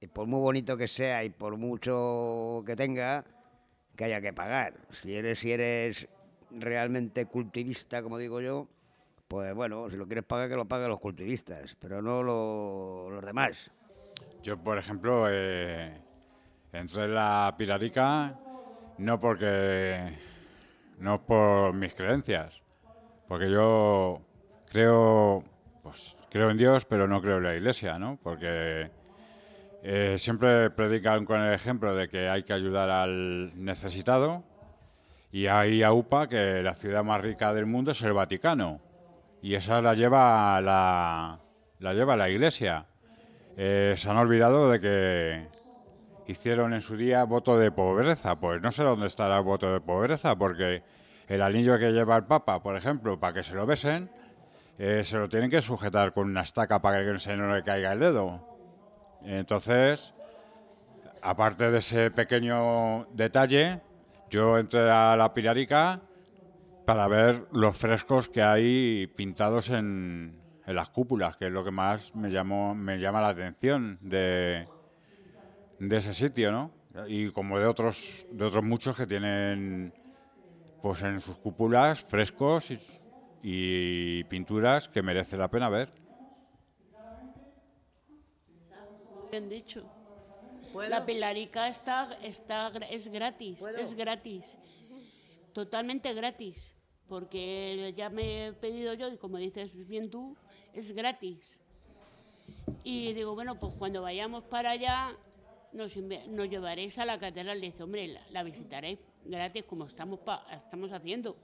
y 0.00 0.06
por 0.08 0.26
muy 0.26 0.40
bonito 0.40 0.76
que 0.76 0.88
sea 0.88 1.24
y 1.24 1.30
por 1.30 1.56
mucho 1.56 2.62
que 2.66 2.76
tenga, 2.76 3.24
que 3.96 4.04
haya 4.04 4.20
que 4.20 4.32
pagar. 4.32 4.74
Si 5.02 5.14
eres, 5.14 5.38
si 5.38 5.52
eres 5.52 6.08
realmente 6.50 7.26
cultivista, 7.26 8.02
como 8.02 8.18
digo 8.18 8.40
yo, 8.40 8.68
pues 9.28 9.54
bueno, 9.54 9.88
si 9.90 9.96
lo 9.96 10.06
quieres 10.06 10.24
pagar, 10.24 10.48
que 10.48 10.56
lo 10.56 10.66
paguen 10.66 10.88
los 10.88 11.00
cultivistas, 11.00 11.76
pero 11.80 12.00
no 12.02 12.22
lo- 12.22 13.10
los 13.10 13.24
demás. 13.24 13.70
Yo, 14.42 14.56
por 14.56 14.78
ejemplo, 14.78 15.26
eh, 15.30 15.90
entré 16.72 17.04
en 17.04 17.14
la 17.14 17.54
Pilarica 17.56 18.34
no 18.98 19.18
porque. 19.18 20.12
no 20.98 21.20
por 21.26 21.74
mis 21.74 21.94
creencias. 21.94 22.60
Porque 23.26 23.50
yo 23.50 24.20
creo. 24.70 25.42
pues 25.82 26.16
creo 26.30 26.50
en 26.50 26.58
Dios, 26.58 26.84
pero 26.84 27.08
no 27.08 27.20
creo 27.20 27.38
en 27.38 27.42
la 27.44 27.54
iglesia, 27.56 27.98
¿no? 27.98 28.18
Porque 28.22 28.90
eh, 29.88 30.18
siempre 30.18 30.68
predican 30.70 31.24
con 31.24 31.40
el 31.40 31.54
ejemplo 31.54 31.94
de 31.94 32.08
que 32.08 32.28
hay 32.28 32.42
que 32.42 32.52
ayudar 32.52 32.90
al 32.90 33.52
necesitado. 33.54 34.42
Y 35.30 35.46
ahí 35.46 35.84
aupa 35.84 36.28
que 36.28 36.60
la 36.60 36.74
ciudad 36.74 37.04
más 37.04 37.20
rica 37.20 37.54
del 37.54 37.66
mundo 37.66 37.92
es 37.92 38.02
el 38.02 38.12
Vaticano. 38.12 38.78
Y 39.42 39.54
esa 39.54 39.80
la 39.80 39.94
lleva 39.94 40.60
la, 40.60 41.38
la 41.78 41.94
lleva 41.94 42.16
la 42.16 42.28
iglesia. 42.28 42.86
Eh, 43.56 43.94
se 43.96 44.10
han 44.10 44.16
olvidado 44.16 44.72
de 44.72 44.80
que 44.80 45.48
hicieron 46.26 46.74
en 46.74 46.80
su 46.80 46.96
día 46.96 47.22
voto 47.22 47.56
de 47.56 47.70
pobreza. 47.70 48.40
Pues 48.40 48.60
no 48.60 48.72
sé 48.72 48.82
dónde 48.82 49.06
estará 49.06 49.38
el 49.38 49.44
voto 49.44 49.72
de 49.72 49.80
pobreza, 49.80 50.34
porque 50.34 50.82
el 51.28 51.42
anillo 51.42 51.78
que 51.78 51.92
lleva 51.92 52.16
el 52.16 52.24
Papa, 52.24 52.60
por 52.60 52.76
ejemplo, 52.76 53.20
para 53.20 53.34
que 53.34 53.44
se 53.44 53.54
lo 53.54 53.66
besen, 53.66 54.10
eh, 54.78 55.04
se 55.04 55.16
lo 55.16 55.28
tienen 55.28 55.48
que 55.48 55.62
sujetar 55.62 56.12
con 56.12 56.28
una 56.28 56.40
estaca 56.40 56.82
para 56.82 57.04
que 57.04 57.18
se 57.18 57.36
no 57.36 57.54
le 57.54 57.62
caiga 57.62 57.92
el 57.92 58.00
dedo. 58.00 58.55
Entonces, 59.22 60.14
aparte 61.22 61.70
de 61.70 61.78
ese 61.78 62.10
pequeño 62.10 63.06
detalle, 63.12 63.80
yo 64.30 64.58
entré 64.58 64.88
a 64.90 65.16
la 65.16 65.34
Pilarica 65.34 66.00
para 66.84 67.08
ver 67.08 67.46
los 67.52 67.76
frescos 67.76 68.28
que 68.28 68.42
hay 68.42 69.08
pintados 69.08 69.70
en, 69.70 70.40
las 70.66 70.88
cúpulas, 70.88 71.36
que 71.36 71.46
es 71.46 71.52
lo 71.52 71.64
que 71.64 71.70
más 71.70 72.14
me 72.16 72.28
me 72.28 72.98
llama 72.98 73.20
la 73.20 73.28
atención 73.28 73.98
de, 74.00 74.66
ese 75.78 76.14
sitio, 76.14 76.50
¿no? 76.50 76.72
Y 77.06 77.30
como 77.30 77.58
de 77.58 77.66
otros, 77.66 78.26
de 78.32 78.44
otros 78.44 78.64
muchos 78.64 78.96
que 78.96 79.06
tienen 79.06 79.92
pues 80.82 81.02
en 81.02 81.20
sus 81.20 81.36
cúpulas 81.38 82.02
frescos 82.02 82.72
y 83.42 84.24
pinturas 84.24 84.88
que 84.88 85.02
merece 85.02 85.36
la 85.36 85.48
pena 85.48 85.68
ver. 85.68 86.05
Bien 89.36 89.50
dicho. 89.50 89.82
La 90.88 91.04
pilarica 91.04 91.68
está, 91.68 92.16
está, 92.22 92.68
es 92.90 93.08
gratis, 93.08 93.60
es 93.82 93.92
gratis. 93.94 94.56
Totalmente 95.52 96.14
gratis. 96.14 96.72
Porque 97.06 97.92
ya 97.96 98.08
me 98.08 98.46
he 98.46 98.52
pedido 98.54 98.94
yo, 98.94 99.08
y 99.08 99.18
como 99.18 99.36
dices 99.36 99.70
bien 99.86 100.10
tú, 100.10 100.34
es 100.72 100.90
gratis. 100.92 101.60
Y 102.82 103.12
digo, 103.12 103.34
bueno, 103.34 103.56
pues 103.60 103.74
cuando 103.74 104.00
vayamos 104.00 104.42
para 104.44 104.70
allá, 104.70 105.14
nos, 105.72 105.94
nos 105.98 106.48
llevaréis 106.48 106.96
a 106.98 107.04
la 107.04 107.18
catedral. 107.18 107.60
Le 107.60 107.66
dice, 107.72 107.82
hombre, 107.82 108.08
la, 108.08 108.22
la 108.30 108.42
visitaréis 108.42 108.98
gratis 109.22 109.64
como 109.64 109.84
estamos, 109.84 110.18
pa- 110.20 110.46
estamos 110.50 110.90
haciendo. 110.92 111.36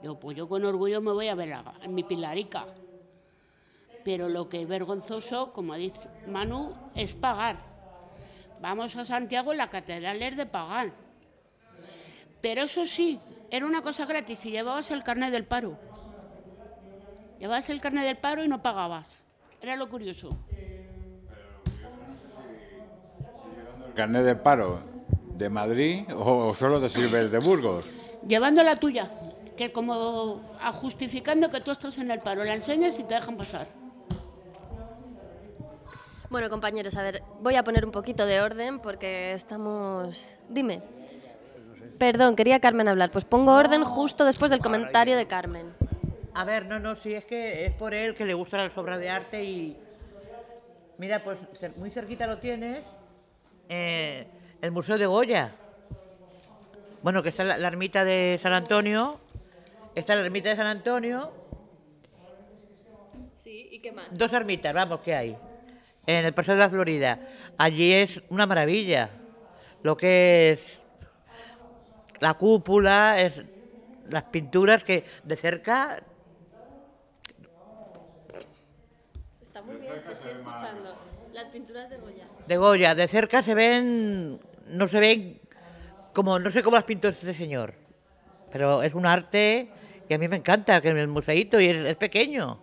Digo, 0.00 0.18
pues 0.18 0.34
yo 0.34 0.48
con 0.48 0.64
orgullo 0.64 1.02
me 1.02 1.12
voy 1.12 1.28
a 1.28 1.34
ver 1.34 1.52
a, 1.52 1.60
a 1.60 1.88
mi 1.88 2.04
pilarica. 2.04 2.66
Pero 4.04 4.28
lo 4.28 4.48
que 4.48 4.62
es 4.62 4.68
vergonzoso, 4.68 5.52
como 5.52 5.74
dice 5.74 6.00
Manu, 6.26 6.74
es 6.94 7.14
pagar. 7.14 7.56
Vamos 8.60 8.96
a 8.96 9.04
Santiago, 9.04 9.54
la 9.54 9.70
catedral 9.70 10.22
es 10.22 10.36
de 10.36 10.46
pagar. 10.46 10.90
Pero 12.40 12.62
eso 12.62 12.86
sí, 12.86 13.20
era 13.50 13.66
una 13.66 13.82
cosa 13.82 14.04
gratis 14.06 14.40
si 14.40 14.50
llevabas 14.50 14.90
el 14.90 15.04
carnet 15.04 15.30
del 15.30 15.44
paro. 15.44 15.78
Llevabas 17.38 17.70
el 17.70 17.80
carnet 17.80 18.04
del 18.04 18.16
paro 18.18 18.44
y 18.44 18.48
no 18.48 18.62
pagabas. 18.62 19.22
Era 19.60 19.76
lo 19.76 19.88
curioso. 19.88 20.28
¿El 23.86 23.94
carnet 23.94 24.24
de 24.24 24.34
paro 24.36 24.80
de 25.36 25.48
Madrid 25.48 26.04
o 26.16 26.52
solo 26.54 26.80
te 26.80 26.88
sirve 26.88 27.20
el 27.20 27.30
de 27.30 27.38
Burgos? 27.38 27.84
Llevando 28.26 28.62
la 28.62 28.76
tuya, 28.76 29.10
que 29.56 29.72
como 29.72 30.40
a- 30.60 30.72
justificando 30.72 31.50
que 31.50 31.60
tú 31.60 31.70
estás 31.72 31.98
en 31.98 32.10
el 32.10 32.20
paro, 32.20 32.42
la 32.44 32.54
enseñas 32.54 32.98
y 32.98 33.04
te 33.04 33.14
dejan 33.14 33.36
pasar. 33.36 33.66
Bueno, 36.32 36.48
compañeros, 36.48 36.96
a 36.96 37.02
ver, 37.02 37.22
voy 37.42 37.56
a 37.56 37.62
poner 37.62 37.84
un 37.84 37.90
poquito 37.92 38.24
de 38.24 38.40
orden 38.40 38.78
porque 38.78 39.32
estamos... 39.32 40.38
Dime. 40.48 40.80
Perdón, 41.98 42.36
quería 42.36 42.58
Carmen 42.58 42.88
hablar. 42.88 43.10
Pues 43.10 43.26
pongo 43.26 43.52
orden 43.52 43.84
justo 43.84 44.24
después 44.24 44.50
del 44.50 44.60
comentario 44.60 45.18
de 45.18 45.26
Carmen. 45.26 45.74
A 46.32 46.44
ver, 46.46 46.64
no, 46.64 46.78
no, 46.78 46.96
sí, 46.96 47.12
es 47.12 47.26
que 47.26 47.66
es 47.66 47.74
por 47.74 47.92
él 47.92 48.14
que 48.14 48.24
le 48.24 48.32
gusta 48.32 48.56
la 48.56 48.72
obra 48.74 48.96
de 48.96 49.10
arte 49.10 49.44
y... 49.44 49.76
Mira, 50.96 51.18
pues 51.18 51.36
muy 51.76 51.90
cerquita 51.90 52.26
lo 52.26 52.38
tienes, 52.38 52.82
eh, 53.68 54.26
el 54.62 54.72
Museo 54.72 54.96
de 54.96 55.04
Goya. 55.04 55.54
Bueno, 57.02 57.22
que 57.22 57.28
está 57.28 57.44
la, 57.44 57.58
la 57.58 57.68
ermita 57.68 58.06
de 58.06 58.40
San 58.42 58.54
Antonio, 58.54 59.20
está 59.94 60.16
la 60.16 60.24
ermita 60.24 60.48
de 60.48 60.56
San 60.56 60.66
Antonio, 60.66 61.30
Sí, 63.44 63.68
¿y 63.70 63.80
qué 63.80 63.92
más? 63.92 64.06
dos 64.16 64.32
ermitas, 64.32 64.72
vamos, 64.72 65.00
que 65.00 65.14
hay, 65.14 65.36
en 66.06 66.24
el 66.24 66.32
Paseo 66.32 66.54
de 66.54 66.60
la 66.60 66.70
Florida. 66.70 67.18
Allí 67.58 67.92
es 67.92 68.20
una 68.28 68.46
maravilla, 68.46 69.10
lo 69.82 69.96
que 69.96 70.52
es 70.52 70.60
la 72.20 72.34
cúpula, 72.34 73.20
es 73.20 73.42
las 74.08 74.24
pinturas 74.24 74.84
que 74.84 75.04
de 75.24 75.36
cerca 75.36 76.02
Está 79.40 79.62
muy 79.62 79.76
bien, 79.76 79.92
te 80.06 80.12
estoy 80.12 80.32
escuchando. 80.32 80.96
Las 81.32 81.48
pinturas 81.48 81.90
de 81.90 81.96
Goya. 81.96 82.26
de 82.46 82.56
Goya, 82.56 82.94
de 82.94 83.08
cerca 83.08 83.42
se 83.42 83.54
ven, 83.54 84.40
no 84.66 84.88
se 84.88 85.00
ven 85.00 85.40
como, 86.12 86.38
no 86.38 86.50
sé 86.50 86.62
cómo 86.62 86.76
las 86.76 86.84
pintó 86.84 87.08
este 87.08 87.32
señor, 87.32 87.74
pero 88.50 88.82
es 88.82 88.94
un 88.94 89.06
arte 89.06 89.70
que 90.08 90.14
a 90.14 90.18
mí 90.18 90.28
me 90.28 90.36
encanta, 90.36 90.80
que 90.80 90.90
en 90.90 90.98
el 90.98 91.08
museíto 91.08 91.60
y 91.60 91.66
es, 91.66 91.76
es 91.76 91.96
pequeño. 91.96 92.60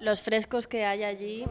Los 0.00 0.22
frescos 0.22 0.66
que 0.66 0.84
hay 0.84 1.02
allí, 1.02 1.44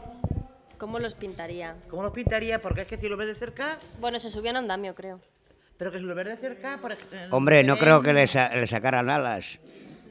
¿cómo 0.78 0.98
los 0.98 1.14
pintaría? 1.14 1.76
¿Cómo 1.88 2.02
lo 2.02 2.12
pintaría? 2.12 2.60
Porque 2.60 2.82
es 2.82 2.86
que 2.86 2.96
si 2.98 3.08
lo 3.08 3.16
ves 3.16 3.28
de 3.28 3.34
cerca, 3.34 3.78
Bueno, 4.00 4.18
se 4.18 4.30
subió 4.30 4.50
en 4.50 4.56
andamio, 4.56 4.94
creo. 4.94 5.20
pero 5.76 5.90
que 5.92 5.98
si 5.98 6.04
lo 6.04 6.14
ves 6.14 6.26
de 6.26 6.36
cerca, 6.36 6.78
por 6.80 6.92
ejemplo... 6.92 7.18
Hombre, 7.36 7.62
no 7.64 7.76
creo 7.78 8.02
que 8.02 8.12
le, 8.12 8.26
sa- 8.26 8.54
le 8.54 8.66
sacaran 8.66 9.10
alas. 9.10 9.58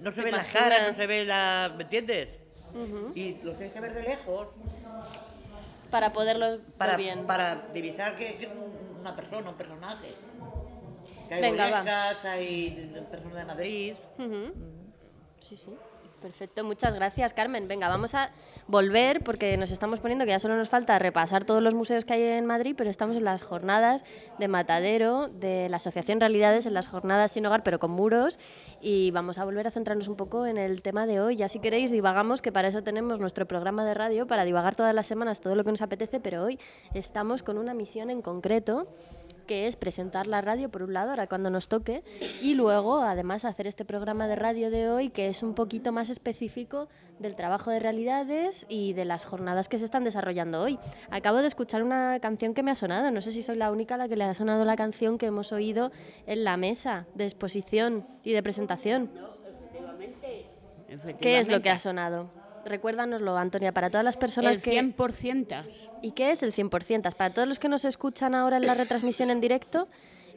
no 0.01 0.11
se 0.11 0.17
¿Te 0.17 0.23
ve 0.25 0.31
la 0.31 0.37
imaginas? 0.37 0.53
cara, 0.69 0.87
no 0.91 0.95
se 0.95 1.07
ve 1.07 1.25
la... 1.25 1.73
¿Me 1.77 1.83
entiendes? 1.83 2.29
Ujú. 2.73 3.11
Y 3.15 3.33
lo 3.43 3.53
tienes 3.53 3.73
que 3.73 3.79
ver 3.79 3.93
de 3.93 4.03
lejos 4.03 4.47
Para 5.89 6.11
poderlos 6.11 6.59
para, 6.77 6.97
ver 6.97 7.01
bien. 7.05 7.25
para 7.27 7.67
divisar 7.73 8.15
que, 8.15 8.35
que 8.35 8.45
es 8.45 8.51
una 8.99 9.15
persona, 9.15 9.49
un 9.49 9.55
personaje. 9.55 10.07
Que 11.27 11.35
hay 11.35 11.41
Venga, 11.41 11.69
va. 11.69 12.31
Hay 12.31 13.05
personas 13.11 13.37
de 13.37 13.45
Madrid. 13.45 13.95
Ujú. 14.17 14.53
Sí, 15.39 15.55
sí. 15.55 15.71
Perfecto, 16.23 16.63
muchas 16.63 16.93
gracias 16.93 17.33
Carmen. 17.33 17.67
Venga, 17.67 17.89
vamos 17.89 18.15
a 18.15 18.31
volver 18.67 19.21
porque 19.25 19.57
nos 19.57 19.71
estamos 19.71 19.99
poniendo 19.99 20.23
que 20.23 20.31
ya 20.31 20.39
solo 20.39 20.55
nos 20.55 20.69
falta 20.69 20.97
repasar 20.97 21.43
todos 21.43 21.61
los 21.61 21.73
museos 21.73 22.05
que 22.05 22.13
hay 22.13 22.23
en 22.23 22.45
Madrid, 22.45 22.75
pero 22.77 22.89
estamos 22.89 23.17
en 23.17 23.25
las 23.25 23.43
jornadas 23.43 24.05
de 24.39 24.47
Matadero, 24.47 25.27
de 25.27 25.67
la 25.67 25.75
Asociación 25.77 26.21
Realidades, 26.21 26.65
en 26.65 26.75
las 26.75 26.87
jornadas 26.87 27.33
sin 27.33 27.45
hogar 27.45 27.61
pero 27.63 27.77
con 27.77 27.91
muros 27.91 28.39
y 28.79 29.11
vamos 29.11 29.37
a 29.37 29.43
volver 29.43 29.67
a 29.67 29.71
centrarnos 29.71 30.07
un 30.07 30.15
poco 30.15 30.45
en 30.45 30.57
el 30.57 30.81
tema 30.81 31.05
de 31.07 31.19
hoy. 31.19 31.35
Ya 31.35 31.49
si 31.49 31.59
queréis 31.59 31.91
divagamos, 31.91 32.41
que 32.41 32.53
para 32.53 32.69
eso 32.69 32.81
tenemos 32.83 33.19
nuestro 33.19 33.45
programa 33.45 33.83
de 33.83 33.93
radio, 33.93 34.25
para 34.25 34.45
divagar 34.45 34.75
todas 34.75 34.95
las 34.95 35.05
semanas 35.05 35.41
todo 35.41 35.55
lo 35.55 35.65
que 35.65 35.71
nos 35.71 35.81
apetece, 35.81 36.21
pero 36.21 36.43
hoy 36.45 36.57
estamos 36.93 37.43
con 37.43 37.57
una 37.57 37.73
misión 37.73 38.09
en 38.09 38.21
concreto 38.21 38.87
que 39.45 39.67
es 39.67 39.75
presentar 39.75 40.27
la 40.27 40.41
radio 40.41 40.69
por 40.69 40.83
un 40.83 40.93
lado, 40.93 41.11
ahora 41.11 41.27
cuando 41.27 41.49
nos 41.49 41.67
toque, 41.67 42.03
y 42.41 42.55
luego 42.55 43.01
además 43.01 43.45
hacer 43.45 43.67
este 43.67 43.85
programa 43.85 44.27
de 44.27 44.35
radio 44.35 44.69
de 44.69 44.89
hoy 44.89 45.09
que 45.09 45.27
es 45.27 45.43
un 45.43 45.53
poquito 45.53 45.91
más 45.91 46.09
específico 46.09 46.89
del 47.19 47.35
trabajo 47.35 47.71
de 47.71 47.79
realidades 47.79 48.65
y 48.69 48.93
de 48.93 49.05
las 49.05 49.25
jornadas 49.25 49.69
que 49.69 49.77
se 49.77 49.85
están 49.85 50.03
desarrollando 50.03 50.61
hoy. 50.61 50.79
Acabo 51.09 51.39
de 51.39 51.47
escuchar 51.47 51.83
una 51.83 52.19
canción 52.19 52.53
que 52.53 52.63
me 52.63 52.71
ha 52.71 52.75
sonado, 52.75 53.11
no 53.11 53.21
sé 53.21 53.31
si 53.31 53.41
soy 53.41 53.55
la 53.55 53.71
única 53.71 53.95
a 53.95 53.97
la 53.97 54.07
que 54.07 54.15
le 54.15 54.23
ha 54.23 54.33
sonado 54.33 54.65
la 54.65 54.75
canción 54.75 55.17
que 55.17 55.27
hemos 55.27 55.51
oído 55.51 55.91
en 56.25 56.43
la 56.43 56.57
mesa 56.57 57.05
de 57.15 57.25
exposición 57.25 58.07
y 58.23 58.33
de 58.33 58.43
presentación. 58.43 59.09
¿Qué 61.19 61.39
es 61.39 61.49
lo 61.49 61.61
que 61.61 61.69
ha 61.69 61.77
sonado? 61.77 62.42
Recuérdanoslo, 62.65 63.37
Antonia, 63.37 63.73
para 63.73 63.89
todas 63.89 64.05
las 64.05 64.17
personas 64.17 64.57
El 64.57 64.61
que... 64.61 64.81
100%. 64.81 65.89
¿Y 66.01 66.11
qué 66.11 66.31
es 66.31 66.43
el 66.43 66.53
100%? 66.53 67.15
Para 67.15 67.33
todos 67.33 67.47
los 67.47 67.59
que 67.59 67.69
nos 67.69 67.85
escuchan 67.85 68.35
ahora 68.35 68.57
en 68.57 68.65
la 68.65 68.73
retransmisión 68.73 69.29
en 69.29 69.41
directo 69.41 69.87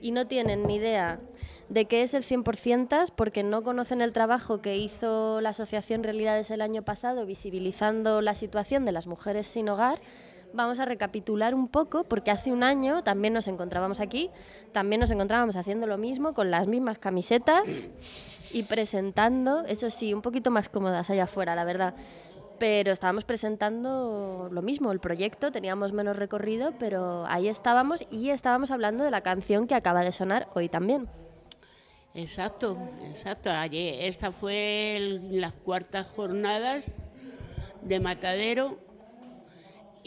y 0.00 0.10
no 0.10 0.26
tienen 0.26 0.66
ni 0.66 0.76
idea 0.76 1.20
de 1.68 1.86
qué 1.86 2.02
es 2.02 2.14
el 2.14 2.22
100% 2.22 3.12
porque 3.16 3.42
no 3.42 3.62
conocen 3.62 4.00
el 4.00 4.12
trabajo 4.12 4.60
que 4.60 4.76
hizo 4.76 5.40
la 5.40 5.50
Asociación 5.50 6.02
Realidades 6.02 6.50
el 6.50 6.60
año 6.60 6.82
pasado 6.82 7.26
visibilizando 7.26 8.20
la 8.20 8.34
situación 8.34 8.84
de 8.84 8.92
las 8.92 9.06
mujeres 9.06 9.46
sin 9.46 9.68
hogar, 9.68 10.00
vamos 10.52 10.78
a 10.78 10.84
recapitular 10.84 11.54
un 11.54 11.68
poco 11.68 12.04
porque 12.04 12.30
hace 12.30 12.52
un 12.52 12.62
año 12.62 13.02
también 13.02 13.34
nos 13.34 13.48
encontrábamos 13.48 14.00
aquí, 14.00 14.30
también 14.72 15.00
nos 15.00 15.10
encontrábamos 15.10 15.56
haciendo 15.56 15.86
lo 15.86 15.98
mismo 15.98 16.34
con 16.34 16.50
las 16.50 16.66
mismas 16.66 16.98
camisetas 16.98 17.90
y 18.52 18.62
presentando, 18.64 19.64
eso 19.66 19.90
sí, 19.90 20.14
un 20.14 20.22
poquito 20.22 20.50
más 20.50 20.68
cómodas 20.68 21.10
allá 21.10 21.24
afuera, 21.24 21.54
la 21.54 21.64
verdad. 21.64 21.94
Pero 22.58 22.92
estábamos 22.92 23.24
presentando 23.24 24.48
lo 24.50 24.62
mismo, 24.62 24.90
el 24.92 25.00
proyecto, 25.00 25.52
teníamos 25.52 25.92
menos 25.92 26.16
recorrido, 26.16 26.72
pero 26.78 27.26
ahí 27.26 27.48
estábamos 27.48 28.06
y 28.10 28.30
estábamos 28.30 28.70
hablando 28.70 29.04
de 29.04 29.10
la 29.10 29.20
canción 29.20 29.66
que 29.66 29.74
acaba 29.74 30.02
de 30.02 30.12
sonar 30.12 30.48
hoy 30.54 30.68
también. 30.68 31.08
Exacto, 32.14 32.78
exacto. 33.04 33.50
Ayer, 33.50 34.06
esta 34.06 34.32
fue 34.32 35.20
las 35.30 35.52
cuartas 35.52 36.06
jornadas 36.06 36.86
de 37.82 38.00
Matadero 38.00 38.78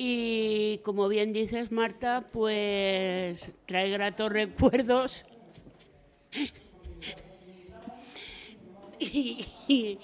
y 0.02 0.78
como 0.86 1.10
bien 1.10 1.34
dices 1.34 1.73
Marta, 1.73 2.25
pues 2.32 3.52
trae 3.65 3.89
gratos 3.89 4.32
recuerdos. 4.34 5.25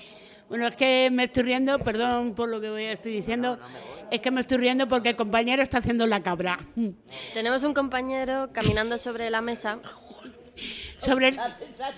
bueno, 0.50 0.68
es 0.68 0.76
que 0.76 1.10
me 1.12 1.24
estoy 1.24 1.44
riendo, 1.44 1.80
perdón 1.80 2.34
por 2.34 2.50
lo 2.50 2.62
que 2.62 2.70
voy 2.70 2.86
a 2.86 2.94
estoy 2.94 3.12
diciendo, 3.14 3.60
es 4.12 4.22
que 4.22 4.32
me 4.32 4.42
estoy 4.42 4.58
riendo 4.58 4.88
porque 4.88 5.10
el 5.10 5.16
compañero 5.16 5.62
está 5.62 5.80
haciendo 5.80 6.08
la 6.08 6.22
cabra. 6.22 6.60
Tenemos 7.34 7.64
un 7.64 7.74
compañero 7.74 8.50
caminando 8.54 8.98
sobre 8.98 9.30
la 9.30 9.42
mesa. 9.42 9.80
Sobre 10.98 11.28
el, 11.30 11.36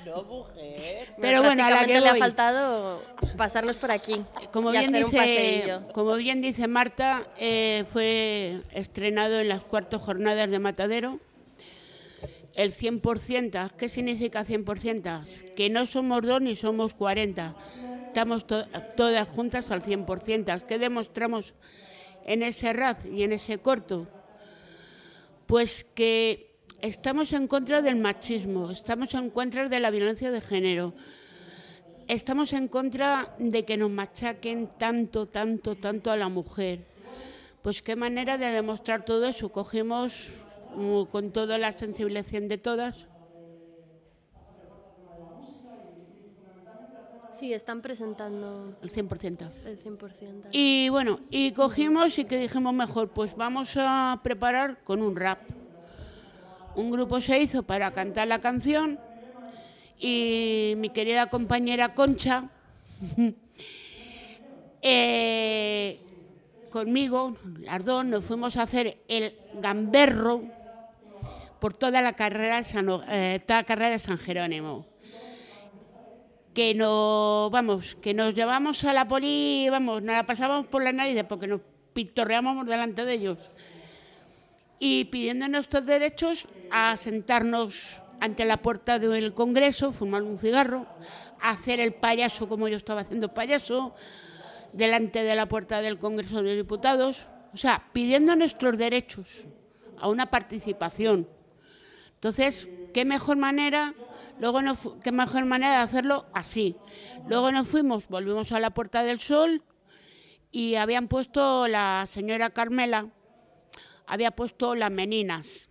No, 0.06 0.24
mujer. 0.24 1.14
Pero 1.22 1.44
bueno, 1.44 1.64
a 1.64 1.70
la 1.70 1.78
prácticamente 1.86 1.94
que 1.94 2.02
le 2.02 2.08
ha 2.08 2.12
voy. 2.12 2.20
faltado 2.20 3.04
pasarnos 3.38 3.76
por 3.76 3.92
aquí 3.92 4.24
Como 4.52 4.70
y 4.74 4.80
bien, 4.80 4.96
hacer 4.96 5.06
un 5.06 5.12
dice, 5.12 5.18
paseillo. 5.22 5.88
como 5.94 6.16
bien 6.16 6.42
dice 6.42 6.68
Marta, 6.68 7.28
eh, 7.38 7.86
fue 7.88 8.64
estrenado 8.74 9.40
en 9.40 9.50
las 9.50 9.62
cuartas 9.62 10.02
jornadas 10.02 10.50
de 10.50 10.58
Matadero. 10.58 11.20
El 12.58 12.74
100%, 12.74 13.72
¿qué 13.78 13.88
significa 13.88 14.44
100%? 14.44 15.54
Que 15.56 15.70
no 15.70 15.86
somos 15.86 16.24
dos 16.24 16.42
ni 16.42 16.56
somos 16.56 16.96
40. 16.96 17.56
Estamos 18.08 18.48
to- 18.48 18.66
todas 18.96 19.28
juntas 19.30 19.70
al 19.70 19.84
100%. 19.84 20.66
¿Qué 20.66 20.80
demostramos 20.80 21.54
en 22.26 22.42
ese 22.42 22.74
raz 22.74 23.06
y 23.06 23.22
en 23.22 23.34
ese 23.34 23.60
corto? 23.60 24.08
Pues 25.46 25.86
que 25.94 26.58
estamos 26.82 27.32
en 27.34 27.48
contra 27.48 27.84
del 27.84 27.96
machismo, 27.98 28.72
estamos 28.72 29.14
en 29.14 29.30
contra 29.30 29.70
de 29.70 29.80
la 29.80 29.92
violencia 29.92 30.32
de 30.32 30.42
género, 30.42 30.94
estamos 32.08 32.54
en 32.54 32.68
contra 32.68 33.36
de 33.38 33.66
que 33.66 33.78
nos 33.78 33.92
machaquen 33.92 34.68
tanto, 34.80 35.28
tanto, 35.28 35.76
tanto 35.76 36.10
a 36.12 36.18
la 36.18 36.28
mujer. 36.28 36.80
Pues 37.62 37.84
qué 37.84 37.96
manera 37.96 38.38
de 38.40 38.48
demostrar 38.48 39.06
todo 39.06 39.28
eso. 39.28 39.50
Cogimos 39.50 40.34
con 41.12 41.32
toda 41.32 41.58
la 41.58 41.74
sensibilización 41.74 42.48
de 42.48 42.58
todas. 42.58 43.08
Sí, 47.32 47.54
están 47.54 47.82
presentando 47.82 48.76
El 48.82 48.92
100%. 48.92 49.52
el 49.66 49.80
100%. 49.80 50.48
Y 50.52 50.90
bueno, 50.90 51.20
y 51.30 51.52
cogimos 51.52 52.18
y 52.18 52.26
que 52.26 52.40
dijimos 52.40 52.74
mejor, 52.74 53.10
pues 53.10 53.36
vamos 53.36 53.76
a 53.78 54.20
preparar 54.24 54.84
con 54.84 55.04
un 55.04 55.16
rap. 55.16 55.40
Un 56.76 56.90
grupo 56.90 57.22
se 57.22 57.40
hizo 57.40 57.62
para 57.62 57.92
cantar 57.92 58.28
la 58.28 58.40
canción 58.40 59.00
y 60.00 60.74
mi 60.78 60.90
querida 60.90 61.28
compañera 61.30 61.94
Concha, 61.94 62.50
eh, 64.82 66.00
conmigo, 66.72 67.36
las 67.62 67.86
dos, 67.86 68.04
nos 68.06 68.26
fuimos 68.26 68.58
a 68.58 68.64
hacer 68.64 68.98
el 69.08 69.36
gamberro 69.62 70.57
por 71.60 71.74
toda 71.74 72.02
la 72.02 72.14
carrera, 72.14 72.64
San, 72.64 72.88
eh, 73.10 73.42
toda 73.46 74.00
San 74.00 74.18
Jerónimo 74.18 74.86
que 76.58 76.74
nos, 76.74 77.52
vamos, 77.52 77.94
que 78.02 78.16
nos 78.16 78.34
llevamos 78.34 78.84
a 78.84 78.92
la 78.92 79.08
poli, 79.08 79.68
vamos, 79.70 80.02
nos 80.02 80.16
la 80.16 80.26
pasábamos 80.26 80.66
por 80.66 80.84
la 80.84 80.92
nariz 80.92 81.24
porque 81.30 81.46
nos 81.46 81.62
pitorreábamos 81.94 82.66
delante 82.66 83.06
de 83.06 83.14
ellos. 83.14 83.38
Y 84.80 85.06
pidiendo 85.06 85.48
nuestros 85.48 85.86
derechos 85.86 86.48
a 86.72 86.98
sentarnos 86.98 88.02
ante 88.20 88.44
la 88.44 88.58
puerta 88.58 88.98
del 88.98 89.36
Congreso, 89.36 89.92
fumar 89.92 90.24
un 90.24 90.40
cigarro, 90.40 90.88
hacer 91.40 91.80
el 91.80 91.94
payaso 91.94 92.50
como 92.50 92.68
yo 92.68 92.78
estaba 92.78 93.02
haciendo 93.02 93.36
payaso, 93.36 93.94
delante 94.74 95.22
de 95.22 95.36
la 95.36 95.48
puerta 95.48 95.84
del 95.84 96.00
Congreso 96.00 96.42
de 96.42 96.56
Diputados, 96.56 97.28
o 97.54 97.58
sea, 97.58 97.84
pidiendo 97.94 98.36
nuestros 98.36 98.80
derechos 98.80 99.46
a 100.00 100.10
una 100.10 100.26
participación. 100.32 101.28
Entonces, 102.18 102.68
qué 102.96 103.06
mejor 103.06 103.38
manera, 103.38 103.94
luego 104.40 104.60
qué 105.04 105.12
mejor 105.12 105.46
manera 105.46 105.74
de 105.74 105.84
hacerlo 105.84 106.26
así. 106.34 106.76
Luego 107.30 107.52
nos 107.52 107.68
fuimos, 107.68 108.08
volvimos 108.08 108.52
a 108.52 108.60
la 108.60 108.72
Puerta 108.72 109.04
del 109.04 109.20
Sol 109.20 109.62
y 110.52 110.74
habían 110.76 111.08
puesto 111.08 111.68
la 111.68 112.06
señora 112.08 112.50
Carmela, 112.50 113.08
había 114.08 114.32
puesto 114.32 114.74
las 114.74 114.90
meninas. 114.90 115.70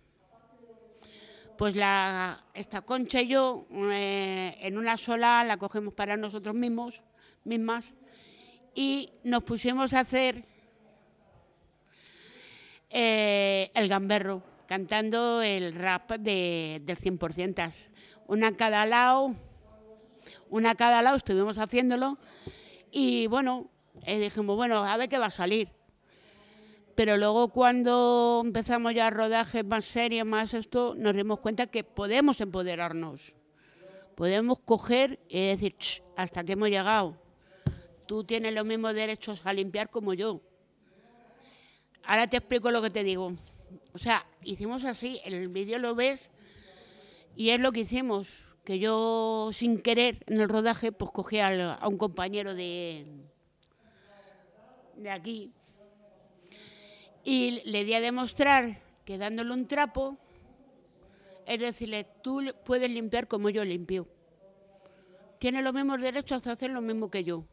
Pues 1.57 1.75
esta 2.53 2.81
concha 2.81 3.21
y 3.21 3.27
yo, 3.27 3.67
eh, 3.91 4.57
en 4.61 4.77
una 4.77 4.95
sola, 4.95 5.43
la 5.43 5.57
cogemos 5.57 5.93
para 5.93 6.15
nosotros 6.15 6.55
mismos, 6.55 7.01
mismas, 7.43 7.93
y 8.73 9.09
nos 9.25 9.43
pusimos 9.43 9.93
a 9.93 9.99
hacer 9.99 10.45
eh, 12.89 13.69
el 13.73 13.89
gamberro, 13.89 14.43
cantando 14.67 15.41
el 15.41 15.73
rap 15.73 16.11
de, 16.11 16.81
del 16.83 16.97
100%. 16.97 17.71
Una 18.27 18.47
a 18.47 18.51
cada 18.51 18.85
lado, 18.85 19.33
una 20.49 20.71
a 20.71 20.75
cada 20.75 21.01
lado 21.01 21.17
estuvimos 21.17 21.57
haciéndolo 21.57 22.17
y 22.91 23.27
bueno, 23.27 23.69
eh, 24.03 24.19
dijimos, 24.19 24.55
bueno, 24.55 24.83
a 24.83 24.97
ver 24.97 25.09
qué 25.09 25.17
va 25.17 25.27
a 25.27 25.31
salir. 25.31 25.69
Pero 26.95 27.15
luego 27.15 27.49
cuando 27.49 28.41
empezamos 28.43 28.93
ya 28.93 29.09
rodajes 29.09 29.63
más 29.63 29.85
serios, 29.85 30.25
más 30.25 30.53
esto, 30.53 30.95
nos 30.97 31.15
dimos 31.15 31.39
cuenta 31.39 31.67
que 31.67 31.83
podemos 31.83 32.41
empoderarnos. 32.41 33.35
Podemos 34.15 34.59
coger 34.59 35.19
y 35.29 35.47
decir, 35.49 35.75
"Ch, 35.77 36.01
hasta 36.15 36.43
que 36.43 36.53
hemos 36.53 36.69
llegado. 36.69 37.15
Tú 38.07 38.23
tienes 38.23 38.53
los 38.53 38.65
mismos 38.65 38.95
derechos 38.95 39.41
a 39.43 39.53
limpiar 39.53 39.91
como 39.91 40.13
yo. 40.15 40.41
Ahora 42.03 42.27
te 42.27 42.37
explico 42.37 42.71
lo 42.71 42.81
que 42.81 42.89
te 42.89 43.03
digo. 43.03 43.33
O 43.93 43.97
sea, 43.97 44.25
hicimos 44.43 44.85
así, 44.85 45.19
en 45.23 45.33
el 45.33 45.47
vídeo 45.49 45.79
lo 45.79 45.95
ves 45.95 46.31
y 47.35 47.49
es 47.49 47.59
lo 47.59 47.71
que 47.71 47.81
hicimos, 47.81 48.43
que 48.63 48.79
yo 48.79 49.49
sin 49.53 49.81
querer 49.81 50.23
en 50.27 50.39
el 50.41 50.49
rodaje 50.49 50.91
pues 50.91 51.11
cogí 51.11 51.39
al- 51.39 51.77
a 51.79 51.87
un 51.87 51.97
compañero 51.97 52.53
de, 52.55 53.05
de 54.95 55.09
aquí 55.09 55.51
y 57.23 57.61
le 57.69 57.83
di 57.85 57.93
a 57.93 58.01
demostrar 58.01 58.79
que 59.05 59.17
dándole 59.17 59.53
un 59.53 59.67
trapo, 59.67 60.17
es 61.45 61.59
decirle, 61.59 62.05
tú 62.21 62.41
puedes 62.65 62.89
limpiar 62.89 63.27
como 63.27 63.49
yo 63.49 63.63
limpio. 63.63 64.07
Tiene 65.39 65.61
los 65.61 65.73
mismos 65.73 66.01
derechos 66.01 66.45
a 66.47 66.53
hacer 66.53 66.71
lo 66.71 66.81
mismo 66.81 67.09
que 67.11 67.23
yo. 67.23 67.45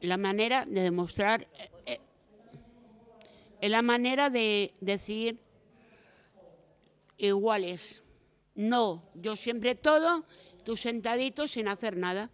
La 0.00 0.16
manera 0.16 0.64
de 0.64 0.80
demostrar, 0.82 1.48
eh, 1.58 1.70
eh, 1.86 2.00
es 3.62 3.70
la 3.70 3.80
manera 3.80 4.28
de 4.28 4.74
decir 4.80 5.38
iguales. 7.16 8.02
No, 8.56 9.04
yo 9.14 9.36
siempre 9.36 9.76
todo, 9.76 10.24
tú 10.64 10.76
sentadito 10.76 11.46
sin 11.46 11.68
hacer 11.68 11.96
nada. 11.96 12.28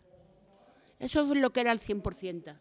Eso 0.99 1.21
es 1.21 1.37
lo 1.37 1.51
que 1.51 1.61
era 1.61 1.73
el 1.73 1.81
100%. 1.81 2.57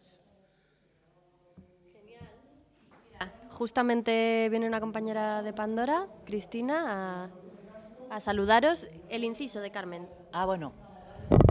Justamente 3.48 4.48
viene 4.50 4.66
una 4.66 4.80
compañera 4.80 5.42
de 5.42 5.54
Pandora, 5.54 6.06
Cristina, 6.26 7.30
a, 8.10 8.14
a 8.14 8.20
saludaros. 8.20 8.86
El 9.08 9.24
inciso 9.24 9.62
de 9.62 9.70
Carmen. 9.70 10.06
Ah, 10.30 10.44
bueno. 10.44 10.74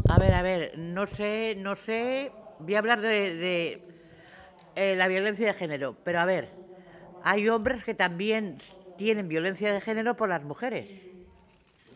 A 0.08 0.20
ver, 0.20 0.36
a 0.36 0.44
ver, 0.44 0.78
no 0.78 1.08
sé, 1.08 1.56
no 1.58 1.76
sé. 1.76 2.32
Voy 2.60 2.76
a 2.76 2.80
hablar 2.80 3.02
de, 3.02 3.34
de, 3.34 3.82
eh, 4.76 4.96
la 4.96 5.08
violencia 5.08 5.48
de 5.48 5.54
género, 5.54 5.98
pero 6.04 6.20
a 6.20 6.26
ver, 6.26 6.57
hay 7.24 7.50
hombres 7.50 7.84
que 7.84 7.94
también 7.94 8.60
tienen 8.98 9.28
violencia 9.28 9.74
de 9.74 9.82
género 9.82 10.16
por 10.16 10.30
las 10.30 10.44
mujeres. 10.44 10.90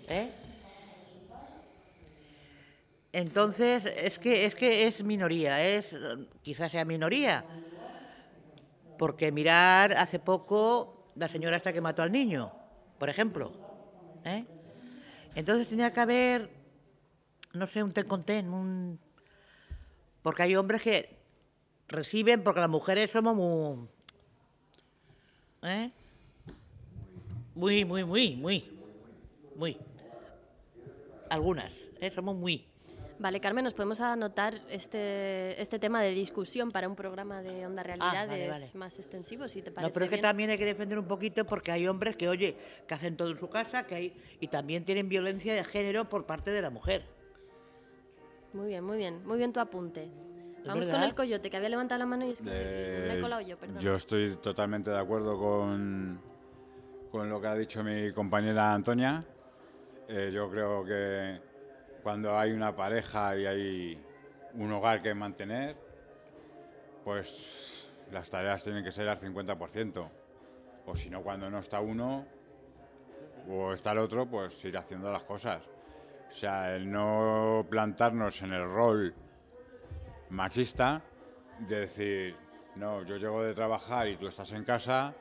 ¿eh? 0.07 0.29
Entonces, 3.13 3.85
es 3.85 4.19
que, 4.19 4.45
es 4.45 4.55
que 4.55 4.87
es 4.87 5.03
minoría, 5.03 5.61
es 5.65 5.95
quizás 6.41 6.71
sea 6.71 6.85
minoría. 6.85 7.43
Porque 8.97 9.31
mirar 9.31 9.93
hace 9.97 10.19
poco 10.19 11.11
la 11.15 11.27
señora 11.27 11.57
esta 11.57 11.73
que 11.73 11.81
mató 11.81 12.03
al 12.03 12.11
niño, 12.11 12.51
por 12.99 13.09
ejemplo. 13.09 13.51
¿eh? 14.23 14.45
Entonces 15.35 15.67
tenía 15.67 15.91
que 15.91 15.99
haber, 15.99 16.49
no 17.53 17.67
sé, 17.67 17.83
un 17.83 17.91
ten 17.91 18.07
con 18.07 18.23
ten, 18.23 18.53
un... 18.53 18.99
porque 20.21 20.43
hay 20.43 20.55
hombres 20.55 20.81
que 20.81 21.17
reciben, 21.87 22.43
porque 22.43 22.61
las 22.61 22.69
mujeres 22.69 23.11
somos 23.11 23.35
muy... 23.35 23.87
¿eh? 25.63 25.91
Muy, 27.55 27.85
muy, 27.85 28.03
muy, 28.03 28.35
muy, 28.35 28.63
muy. 29.55 29.77
Algunas, 31.29 31.71
¿eh? 31.99 32.11
somos 32.11 32.35
muy. 32.35 32.65
Vale, 33.19 33.39
Carmen, 33.39 33.63
nos 33.63 33.75
podemos 33.75 34.01
anotar 34.01 34.59
este, 34.67 35.61
este 35.61 35.77
tema 35.77 36.01
de 36.01 36.11
discusión 36.11 36.71
para 36.71 36.89
un 36.89 36.95
programa 36.95 37.43
de 37.43 37.67
Onda 37.67 37.83
Realidades 37.83 38.49
Ah, 38.49 38.51
vale. 38.53 38.71
más 38.73 38.97
extensivo, 38.97 39.47
si 39.47 39.61
te 39.61 39.69
parece 39.71 39.89
No, 39.89 39.93
pero 39.93 40.05
es 40.05 40.09
que 40.09 40.15
bien. 40.15 40.23
también 40.23 40.49
hay 40.49 40.57
que 40.57 40.65
defender 40.65 40.97
un 40.97 41.05
poquito 41.05 41.45
porque 41.45 41.71
hay 41.71 41.85
hombres 41.87 42.15
que, 42.15 42.27
oye, 42.27 42.55
que 42.87 42.93
hacen 42.95 43.15
todo 43.15 43.29
en 43.29 43.37
su 43.37 43.47
casa, 43.47 43.85
que 43.85 43.93
hay 43.95 44.13
y 44.39 44.47
también 44.47 44.83
tienen 44.83 45.07
violencia 45.07 45.53
de 45.53 45.63
género 45.63 46.09
por 46.09 46.25
parte 46.25 46.49
de 46.49 46.63
la 46.63 46.71
mujer. 46.71 47.05
Muy 48.53 48.69
bien, 48.69 48.83
muy 48.83 48.97
bien. 48.97 49.23
Muy 49.25 49.37
bien 49.37 49.53
tu 49.53 49.59
apunte. 49.59 50.09
Vamos 50.65 50.87
con 50.87 51.01
el 51.03 51.15
coyote, 51.15 51.49
que 51.49 51.57
había 51.57 51.69
levantado 51.69 51.99
la 51.99 52.05
mano 52.05 52.25
y 52.25 52.31
es 52.31 52.41
que 52.41 52.49
Eh, 52.51 53.05
me 53.07 53.13
he 53.15 53.21
colado 53.21 53.41
yo, 53.41 53.57
perdón. 53.57 53.79
Yo 53.79 53.95
estoy 53.95 54.35
totalmente 54.37 54.91
de 54.91 54.99
acuerdo 54.99 55.37
con, 55.39 56.21
con 57.11 57.29
lo 57.29 57.41
que 57.41 57.47
ha 57.47 57.55
dicho 57.55 57.83
mi 57.83 58.11
compañera 58.13 58.73
Antonia. 58.73 59.23
Eh, 60.07 60.31
yo 60.33 60.49
creo 60.49 60.83
que 60.85 61.39
cuando 62.03 62.37
hay 62.37 62.51
una 62.51 62.75
pareja 62.75 63.35
y 63.37 63.45
hay 63.45 64.03
un 64.55 64.71
hogar 64.71 65.01
que 65.01 65.13
mantener, 65.13 65.75
pues 67.03 67.91
las 68.11 68.29
tareas 68.29 68.63
tienen 68.63 68.83
que 68.83 68.91
ser 68.91 69.07
al 69.07 69.17
50%. 69.17 70.09
O 70.85 70.95
si 70.95 71.09
no, 71.09 71.21
cuando 71.21 71.49
no 71.49 71.59
está 71.59 71.79
uno 71.79 72.25
o 73.49 73.73
está 73.73 73.93
el 73.93 73.99
otro, 73.99 74.25
pues 74.27 74.63
ir 74.65 74.77
haciendo 74.77 75.11
las 75.11 75.23
cosas. 75.23 75.63
O 76.29 76.33
sea, 76.33 76.75
el 76.75 76.89
no 76.91 77.65
plantarnos 77.69 78.41
en 78.41 78.53
el 78.53 78.63
rol 78.63 79.13
machista 80.31 81.01
de 81.59 81.81
decir, 81.81 82.35
no, 82.75 83.03
yo 83.03 83.17
llego 83.17 83.43
de 83.43 83.53
trabajar 83.53 84.07
y 84.07 84.17
tú 84.17 84.27
estás 84.27 84.51
en 84.53 84.63
casa, 84.63 85.13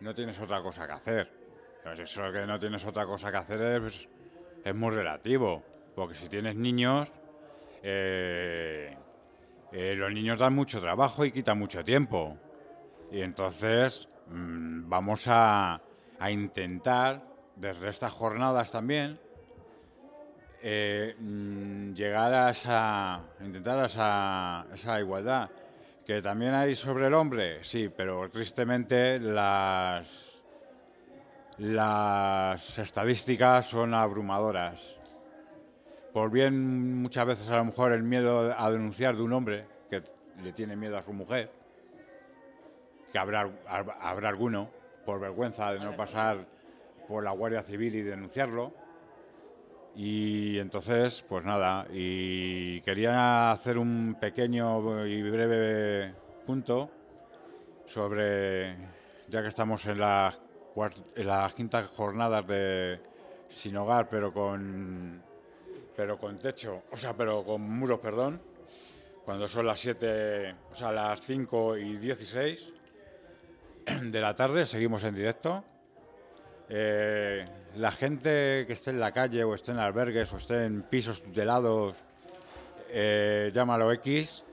no 0.00 0.14
tienes 0.14 0.40
otra 0.40 0.62
cosa 0.62 0.86
que 0.86 0.92
hacer. 0.92 1.30
Pues 1.82 1.98
eso 1.98 2.32
que 2.32 2.46
no 2.46 2.58
tienes 2.58 2.86
otra 2.86 3.04
cosa 3.04 3.30
que 3.30 3.36
hacer 3.36 3.60
es, 3.84 4.08
es 4.64 4.74
muy 4.74 4.94
relativo, 4.94 5.62
porque 5.94 6.14
si 6.14 6.28
tienes 6.28 6.56
niños, 6.56 7.12
eh, 7.82 8.96
eh, 9.72 9.94
los 9.96 10.12
niños 10.12 10.38
dan 10.38 10.54
mucho 10.54 10.80
trabajo 10.80 11.24
y 11.24 11.32
quitan 11.32 11.58
mucho 11.58 11.84
tiempo. 11.84 12.38
Y 13.10 13.20
entonces 13.20 14.08
mm, 14.28 14.88
vamos 14.88 15.26
a, 15.28 15.82
a 16.18 16.30
intentar, 16.30 17.22
desde 17.56 17.88
estas 17.88 18.12
jornadas 18.12 18.70
también, 18.70 19.20
eh, 20.66 21.14
mm, 21.18 21.92
llegar 21.92 22.32
a 22.32 22.50
esa, 22.50 23.20
intentar 23.40 23.80
a 23.80 23.84
esa, 23.84 24.66
esa 24.72 24.98
igualdad. 24.98 25.50
Que 26.06 26.22
también 26.22 26.54
hay 26.54 26.74
sobre 26.74 27.06
el 27.06 27.14
hombre, 27.14 27.62
sí, 27.62 27.90
pero 27.94 28.30
tristemente 28.30 29.18
las, 29.20 30.42
las 31.58 32.78
estadísticas 32.78 33.66
son 33.66 33.92
abrumadoras. 33.92 34.96
Por 36.14 36.30
bien 36.30 37.02
muchas 37.02 37.26
veces 37.26 37.50
a 37.50 37.58
lo 37.58 37.66
mejor 37.66 37.92
el 37.92 38.02
miedo 38.02 38.54
a 38.56 38.70
denunciar 38.70 39.16
de 39.16 39.22
un 39.22 39.34
hombre 39.34 39.66
que 39.90 40.02
le 40.42 40.52
tiene 40.52 40.76
miedo 40.76 40.96
a 40.96 41.02
su 41.02 41.12
mujer, 41.12 41.50
que 43.12 43.18
habrá, 43.18 43.50
habrá 44.00 44.28
alguno, 44.30 44.70
por 45.04 45.20
vergüenza 45.20 45.72
de 45.72 45.80
no 45.80 45.94
pasar 45.94 46.38
por 47.06 47.22
la 47.22 47.32
Guardia 47.32 47.62
Civil 47.62 47.94
y 47.96 48.02
denunciarlo. 48.02 48.83
Y 49.96 50.58
entonces, 50.58 51.24
pues 51.28 51.44
nada, 51.44 51.86
y 51.92 52.80
quería 52.80 53.52
hacer 53.52 53.78
un 53.78 54.16
pequeño 54.20 55.06
y 55.06 55.22
breve 55.22 56.12
punto 56.44 56.90
sobre, 57.86 58.76
ya 59.28 59.40
que 59.42 59.48
estamos 59.48 59.86
en 59.86 59.98
cuart- 59.98 61.04
en 61.14 61.26
las 61.26 61.54
quintas 61.54 61.86
jornadas 61.90 62.44
de 62.46 63.00
sin 63.48 63.76
hogar, 63.76 64.08
pero 64.08 64.32
con, 64.32 65.22
pero 65.96 66.18
con 66.18 66.38
techo, 66.38 66.82
o 66.90 66.96
sea, 66.96 67.14
pero 67.16 67.44
con 67.44 67.60
muros, 67.62 68.00
perdón, 68.00 68.40
cuando 69.24 69.46
son 69.46 69.66
las 69.66 69.78
7, 69.78 70.56
o 70.72 70.74
sea, 70.74 70.90
las 70.90 71.20
5 71.20 71.76
y 71.76 71.98
16 71.98 72.72
de 74.02 74.20
la 74.20 74.34
tarde, 74.34 74.66
seguimos 74.66 75.04
en 75.04 75.14
directo. 75.14 75.64
Eh, 76.68 77.46
la 77.76 77.92
gente 77.92 78.64
que 78.66 78.72
esté 78.72 78.90
en 78.90 79.00
la 79.00 79.12
calle 79.12 79.44
o 79.44 79.54
esté 79.54 79.72
en 79.72 79.78
albergues 79.78 80.32
o 80.32 80.38
esté 80.38 80.64
en 80.64 80.82
pisos 80.82 81.22
tutelados, 81.22 82.02
eh, 82.90 83.50
llámalo 83.52 83.92
X, 83.92 84.44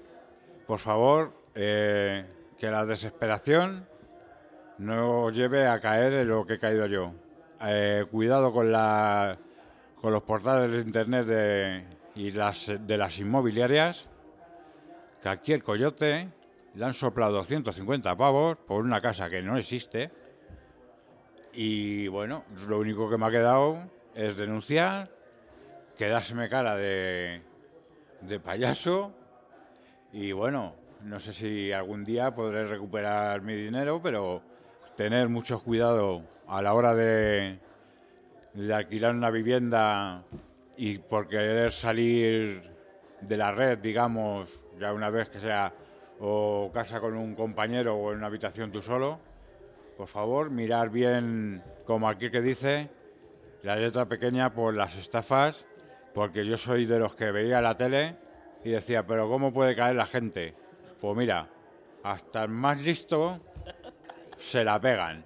por 0.67 0.79
favor, 0.79 1.33
eh, 1.55 2.25
que 2.57 2.69
la 2.69 2.85
desesperación 2.85 3.87
no 4.77 5.29
lleve 5.29 5.67
a 5.67 5.79
caer 5.79 6.13
en 6.13 6.27
lo 6.27 6.45
que 6.45 6.53
he 6.53 6.59
caído 6.59 6.85
yo. 6.87 7.13
Cuidado 8.09 8.51
con, 8.51 8.71
la, 8.71 9.37
con 10.01 10.11
los 10.11 10.23
portales 10.23 10.71
de 10.71 10.79
internet 10.79 11.85
y 12.15 12.31
las, 12.31 12.71
de 12.79 12.97
las 12.97 13.19
inmobiliarias, 13.19 14.07
que 15.21 15.29
aquí 15.29 15.53
el 15.53 15.63
coyote 15.63 16.27
le 16.73 16.85
han 16.85 16.93
soplado 16.93 17.43
150 17.43 18.15
pavos 18.15 18.57
por 18.57 18.83
una 18.83 19.01
casa 19.01 19.29
que 19.29 19.41
no 19.41 19.57
existe. 19.57 20.11
Y 21.53 22.07
bueno, 22.07 22.45
lo 22.67 22.79
único 22.79 23.09
que 23.09 23.17
me 23.17 23.25
ha 23.25 23.31
quedado 23.31 23.83
es 24.15 24.37
denunciar, 24.37 25.09
quedárseme 25.97 26.47
cara 26.49 26.75
de, 26.75 27.41
de 28.21 28.39
payaso 28.39 29.11
y 30.13 30.31
bueno, 30.31 30.75
no 31.03 31.19
sé 31.19 31.33
si 31.33 31.71
algún 31.71 32.03
día 32.03 32.33
podré 32.33 32.65
recuperar 32.65 33.41
mi 33.41 33.55
dinero, 33.55 34.01
pero 34.01 34.41
tener 34.95 35.29
mucho 35.29 35.61
cuidado 35.61 36.21
a 36.47 36.61
la 36.61 36.73
hora 36.73 36.93
de, 36.95 37.59
de 38.53 38.73
alquilar 38.73 39.13
una 39.13 39.29
vivienda 39.29 40.23
y 40.77 40.99
por 40.99 41.27
querer 41.27 41.71
salir 41.71 42.63
de 43.21 43.37
la 43.37 43.51
red, 43.51 43.77
digamos, 43.77 44.65
ya 44.79 44.93
una 44.93 45.09
vez 45.09 45.29
que 45.29 45.39
sea 45.39 45.73
o 46.19 46.69
casa 46.73 46.99
con 46.99 47.15
un 47.15 47.35
compañero 47.35 47.95
o 47.95 48.11
en 48.11 48.19
una 48.19 48.27
habitación 48.27 48.71
tú 48.71 48.81
solo, 48.81 49.19
por 50.01 50.07
favor, 50.07 50.49
mirar 50.49 50.89
bien, 50.89 51.61
como 51.85 52.09
aquí 52.09 52.31
que 52.31 52.41
dice, 52.41 52.89
la 53.61 53.75
letra 53.75 54.07
pequeña 54.07 54.51
por 54.51 54.73
las 54.73 54.95
estafas, 54.95 55.63
porque 56.15 56.43
yo 56.43 56.57
soy 56.57 56.87
de 56.87 56.97
los 56.97 57.13
que 57.13 57.29
veía 57.29 57.61
la 57.61 57.77
tele 57.77 58.15
y 58.63 58.71
decía, 58.71 59.05
pero 59.05 59.29
¿cómo 59.29 59.53
puede 59.53 59.75
caer 59.75 59.95
la 59.95 60.07
gente? 60.07 60.55
Pues 60.99 61.15
mira, 61.15 61.47
hasta 62.01 62.41
el 62.41 62.49
más 62.49 62.81
listo 62.81 63.41
se 64.39 64.63
la 64.63 64.81
pegan. 64.81 65.23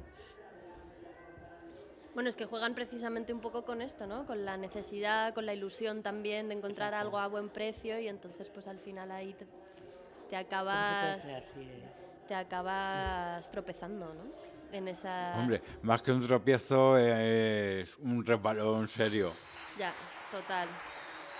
Bueno, 2.14 2.28
es 2.28 2.36
que 2.36 2.44
juegan 2.44 2.76
precisamente 2.76 3.32
un 3.32 3.40
poco 3.40 3.64
con 3.64 3.82
esto, 3.82 4.08
¿no? 4.08 4.26
Con 4.26 4.44
la 4.44 4.58
necesidad, 4.58 5.34
con 5.34 5.46
la 5.46 5.54
ilusión 5.54 6.04
también 6.04 6.50
de 6.50 6.56
encontrar 6.56 6.94
algo 6.94 7.18
a 7.18 7.28
buen 7.28 7.48
precio 7.48 7.98
y 7.98 8.10
entonces 8.10 8.50
pues 8.50 8.68
al 8.68 8.80
final 8.80 9.10
ahí 9.12 9.34
te, 9.36 9.48
te 10.30 10.36
acabas 10.36 11.26
te 12.28 12.36
acabas 12.36 13.50
tropezando, 13.52 14.14
¿no? 14.14 14.55
En 14.76 14.90
esa 14.90 15.36
Hombre, 15.38 15.62
más 15.84 16.02
que 16.02 16.12
un 16.12 16.20
tropiezo 16.26 16.98
es 16.98 17.98
un 18.00 18.26
resbalón 18.26 18.90
serio. 18.90 19.32
Ya, 19.80 19.94
total. 20.30 20.68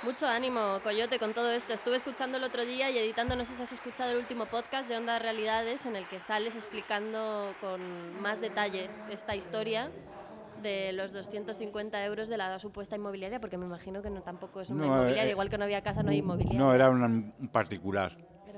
Mucho 0.04 0.26
ánimo, 0.26 0.80
Coyote, 0.84 1.20
con 1.20 1.34
todo 1.34 1.52
esto. 1.52 1.74
Estuve 1.74 1.98
escuchando 1.98 2.38
el 2.38 2.44
otro 2.46 2.64
día 2.64 2.90
y 2.92 2.98
editando, 2.98 3.36
no 3.36 3.44
sé 3.44 3.54
si 3.56 3.64
has 3.64 3.74
escuchado 3.74 4.12
el 4.12 4.18
último 4.18 4.46
podcast 4.46 4.88
de 4.88 4.96
Onda 4.96 5.20
Realidades, 5.20 5.86
en 5.86 5.98
el 5.98 6.08
que 6.08 6.20
sales 6.22 6.56
explicando 6.56 7.54
con 7.60 8.22
más 8.22 8.40
detalle 8.40 8.90
esta 9.10 9.36
historia 9.36 9.90
de 10.62 10.94
los 10.94 11.12
250 11.12 12.06
euros 12.06 12.30
de 12.30 12.38
la 12.38 12.58
supuesta 12.60 12.96
inmobiliaria, 12.96 13.42
porque 13.42 13.58
me 13.58 13.66
imagino 13.66 14.02
que 14.02 14.10
no 14.10 14.22
tampoco 14.22 14.62
es 14.62 14.70
una 14.70 14.86
No, 14.86 14.94
inmobiliaria, 14.94 15.26
eh, 15.26 15.32
igual 15.32 15.50
que 15.50 15.58
no 15.58 15.66
había 15.66 15.82
casa, 15.82 16.04
no 16.04 16.12
hay 16.12 16.20
inmobiliaria. 16.20 16.58
No, 16.58 16.74
era 16.74 16.90
un 16.90 17.34
un 17.38 17.48
particular. 17.50 18.16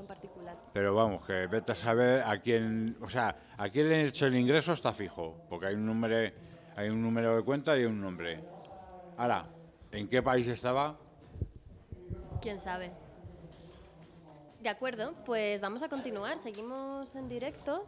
Particular. 0.08 0.56
Pero 0.74 0.96
vamos, 0.96 1.26
que 1.26 1.48
vete 1.48 1.74
a 1.74 1.76
saber 1.76 2.24
a 2.26 2.40
quién, 2.40 2.98
o 3.02 3.10
sea, 3.10 3.36
a 3.58 3.70
quién 3.70 3.90
le 3.90 3.96
han 3.96 4.06
hecho 4.08 4.26
el 4.26 4.36
ingreso 4.36 4.74
está 4.74 4.94
fijo, 4.94 5.46
porque 5.50 5.68
hay 5.68 5.76
un 5.76 5.86
número, 5.86 6.34
hay 6.76 6.90
un 6.90 7.02
número 7.02 7.36
de 7.36 7.44
cuenta 7.44 7.78
y 7.78 7.86
un 7.86 8.00
nombre. 8.00 8.44
Ahora, 9.18 9.46
¿en 9.92 10.08
qué 10.08 10.22
país 10.22 10.48
estaba? 10.48 10.98
¿Quién 12.42 12.60
sabe? 12.60 12.92
De 14.62 14.70
acuerdo, 14.70 15.14
pues 15.26 15.62
vamos 15.62 15.84
a 15.84 15.90
continuar. 15.90 16.40
Seguimos 16.40 17.16
en 17.16 17.30
directo. 17.30 17.86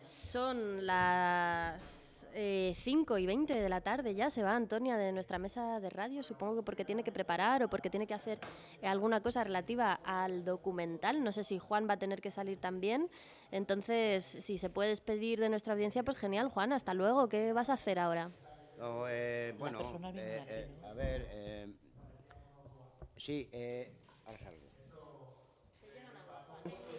Son 0.00 0.86
las 0.86 2.07
5 2.38 3.18
y 3.18 3.26
20 3.26 3.54
de 3.60 3.68
la 3.68 3.80
tarde 3.80 4.14
ya. 4.14 4.30
Se 4.30 4.42
va 4.42 4.54
Antonia 4.54 4.96
de 4.96 5.12
nuestra 5.12 5.38
mesa 5.38 5.80
de 5.80 5.90
radio, 5.90 6.22
supongo 6.22 6.56
que 6.56 6.62
porque 6.62 6.84
tiene 6.84 7.02
que 7.02 7.12
preparar 7.12 7.62
o 7.64 7.68
porque 7.68 7.90
tiene 7.90 8.06
que 8.06 8.14
hacer 8.14 8.38
eh, 8.80 8.86
alguna 8.86 9.20
cosa 9.20 9.42
relativa 9.44 9.94
al 10.04 10.44
documental. 10.44 11.22
No 11.24 11.32
sé 11.32 11.42
si 11.42 11.58
Juan 11.58 11.88
va 11.88 11.94
a 11.94 11.98
tener 11.98 12.20
que 12.20 12.30
salir 12.30 12.58
también. 12.58 13.08
Entonces, 13.50 14.24
si 14.24 14.58
se 14.58 14.70
puede 14.70 14.90
despedir 14.90 15.40
de 15.40 15.48
nuestra 15.48 15.72
audiencia, 15.72 16.02
pues 16.02 16.16
genial, 16.16 16.48
Juan. 16.48 16.72
Hasta 16.72 16.94
luego. 16.94 17.28
¿Qué 17.28 17.52
vas 17.52 17.70
a 17.70 17.74
hacer 17.74 17.98
ahora? 17.98 18.30
No, 18.78 19.06
eh, 19.08 19.54
bueno, 19.58 19.80
eh, 20.14 20.44
eh, 20.48 20.68
a 20.88 20.92
ver, 20.92 21.26
eh, 21.30 21.66
sí, 23.16 23.48
eh, 23.50 23.92
ahora 24.24 24.38
salgo. 24.38 24.68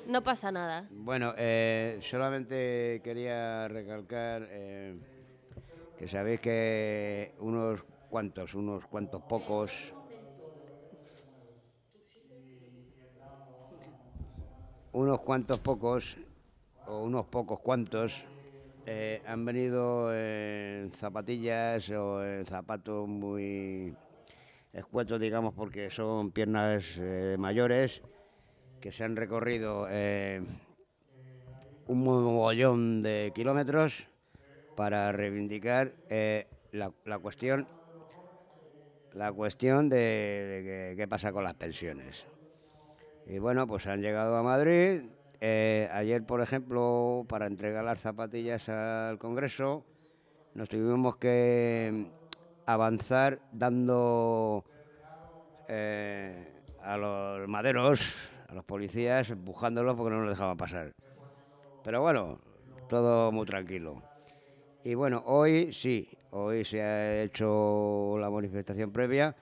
No 0.08 0.24
pasa 0.24 0.52
nada. 0.52 0.88
Bueno, 0.90 1.34
eh, 1.38 2.00
solamente 2.02 3.00
quería 3.04 3.68
recalcar 3.68 4.48
eh, 4.50 4.98
que 6.00 6.08
sabéis 6.08 6.40
que 6.40 7.34
unos 7.40 7.84
cuantos, 8.08 8.56
unos 8.56 8.88
cuantos 8.88 9.22
pocos, 9.22 9.76
unos 14.94 15.20
cuantos 15.20 15.60
pocos 15.60 16.16
o 16.88 17.04
unos 17.04 17.26
pocos 17.26 17.60
cuantos 17.60 18.24
eh, 18.86 19.22
han 19.28 19.44
venido 19.44 20.16
en 20.16 20.90
zapatillas 20.94 21.90
o 21.90 22.24
en 22.24 22.46
zapatos 22.46 23.06
muy 23.06 23.94
escuetos, 24.72 25.20
digamos, 25.20 25.54
porque 25.54 25.92
son 25.92 26.32
piernas 26.32 26.96
eh, 26.98 27.36
mayores 27.38 28.02
que 28.80 28.94
se 28.94 29.04
han 29.04 29.18
recorrido 29.18 29.86
eh, 29.90 30.42
un 31.88 32.04
mogollón 32.06 33.02
de 33.02 33.34
kilómetros 33.36 34.09
para 34.80 35.12
reivindicar 35.12 35.92
eh, 36.08 36.48
la, 36.72 36.94
la 37.04 37.20
cuestión 37.20 37.68
la 39.12 39.30
cuestión 39.30 39.90
de, 39.90 39.98
de 39.98 40.94
qué 40.96 41.06
pasa 41.06 41.34
con 41.34 41.44
las 41.44 41.56
pensiones. 41.56 42.26
Y 43.28 43.40
bueno, 43.40 43.68
pues 43.68 43.86
han 43.88 44.02
llegado 44.02 44.38
a 44.38 44.42
Madrid. 44.42 45.02
Eh, 45.42 45.90
ayer, 45.92 46.24
por 46.24 46.40
ejemplo, 46.40 47.26
para 47.28 47.48
entregar 47.48 47.84
las 47.84 48.00
zapatillas 48.00 48.70
al 48.70 49.20
Congreso, 49.20 49.84
nos 50.54 50.70
tuvimos 50.70 51.18
que 51.18 52.06
avanzar 52.66 53.42
dando 53.52 54.64
eh, 55.68 56.54
a 56.82 56.96
los 56.96 57.50
maderos, 57.50 58.16
a 58.48 58.54
los 58.54 58.64
policías, 58.64 59.30
empujándolos 59.30 59.98
porque 59.98 60.16
no 60.16 60.22
nos 60.22 60.30
dejaban 60.30 60.56
pasar. 60.56 60.94
Pero 61.84 62.00
bueno, 62.00 62.40
todo 62.88 63.34
muy 63.34 63.46
tranquilo. 63.46 64.09
Y 64.84 64.94
bueno, 64.94 65.22
hoy 65.26 65.74
sí, 65.74 66.10
hoy 66.32 66.64
se 66.64 66.82
ha 66.82 67.24
hecho 67.24 68.18
la 68.18 68.30
manifestación 68.30 68.92
previa 68.92 69.36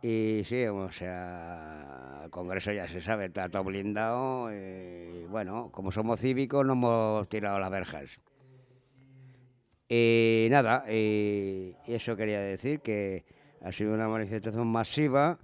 y 0.00 0.42
sí, 0.44 0.64
o 0.66 0.90
sea, 0.90 2.22
el 2.24 2.30
Congreso 2.30 2.72
ya 2.72 2.88
se 2.88 3.02
sabe, 3.02 3.26
está 3.26 3.50
todo 3.50 3.64
blindado 3.64 4.50
y 4.50 5.26
bueno, 5.26 5.70
como 5.70 5.92
somos 5.92 6.18
cívicos 6.18 6.64
no 6.64 6.72
hemos 6.72 7.28
tirado 7.28 7.58
las 7.58 7.70
verjas. 7.70 8.18
Y 9.86 10.48
nada, 10.50 10.90
y, 10.90 11.76
eso 11.86 12.16
quería 12.16 12.40
decir 12.40 12.80
que 12.80 13.24
ha 13.62 13.70
sido 13.70 13.92
una 13.92 14.08
manifestación 14.08 14.66
masiva 14.66 15.38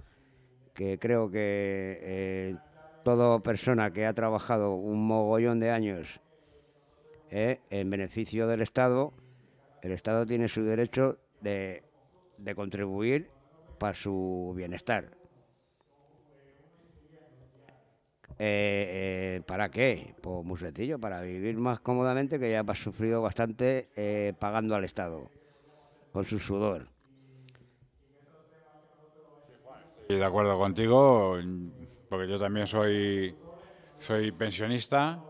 que 0.73 0.99
creo 0.99 1.31
que 1.31 1.99
eh, 2.03 2.57
toda 3.05 3.39
persona 3.41 3.93
que 3.93 4.07
ha 4.07 4.15
trabajado 4.15 4.75
un 4.75 5.07
mogollón 5.07 5.61
de 5.61 5.71
años 5.71 6.21
eh, 7.31 7.61
en 7.71 7.89
beneficio 7.89 8.49
del 8.49 8.61
Estado, 8.61 9.13
el 9.83 9.93
Estado 9.93 10.27
tiene 10.27 10.49
su 10.49 10.65
derecho 10.65 11.19
de, 11.41 11.85
de 12.39 12.55
contribuir 12.57 13.31
para 13.79 13.95
su 13.95 14.53
bienestar. 14.57 15.17
Eh, 18.43 19.37
eh, 19.39 19.41
¿Para 19.47 19.71
qué? 19.71 20.15
Pues 20.21 20.45
muy 20.45 20.59
sencillo, 20.59 20.99
para 20.99 21.21
vivir 21.21 21.57
más 21.57 21.79
cómodamente, 21.81 22.41
que 22.41 22.51
ya 22.51 22.65
has 22.67 22.79
sufrido 22.79 23.23
bastante 23.23 24.35
pagando 24.39 24.75
al 24.75 24.85
Estado, 24.85 25.31
con 26.13 26.25
su 26.25 26.39
sudor. 26.41 26.89
Estoy 30.01 30.17
de 30.17 30.25
acuerdo 30.25 30.59
contigo, 30.59 31.39
porque 32.09 32.29
yo 32.29 32.41
también 32.41 32.67
soy, 32.67 33.37
soy 33.99 34.33
pensionista 34.33 35.23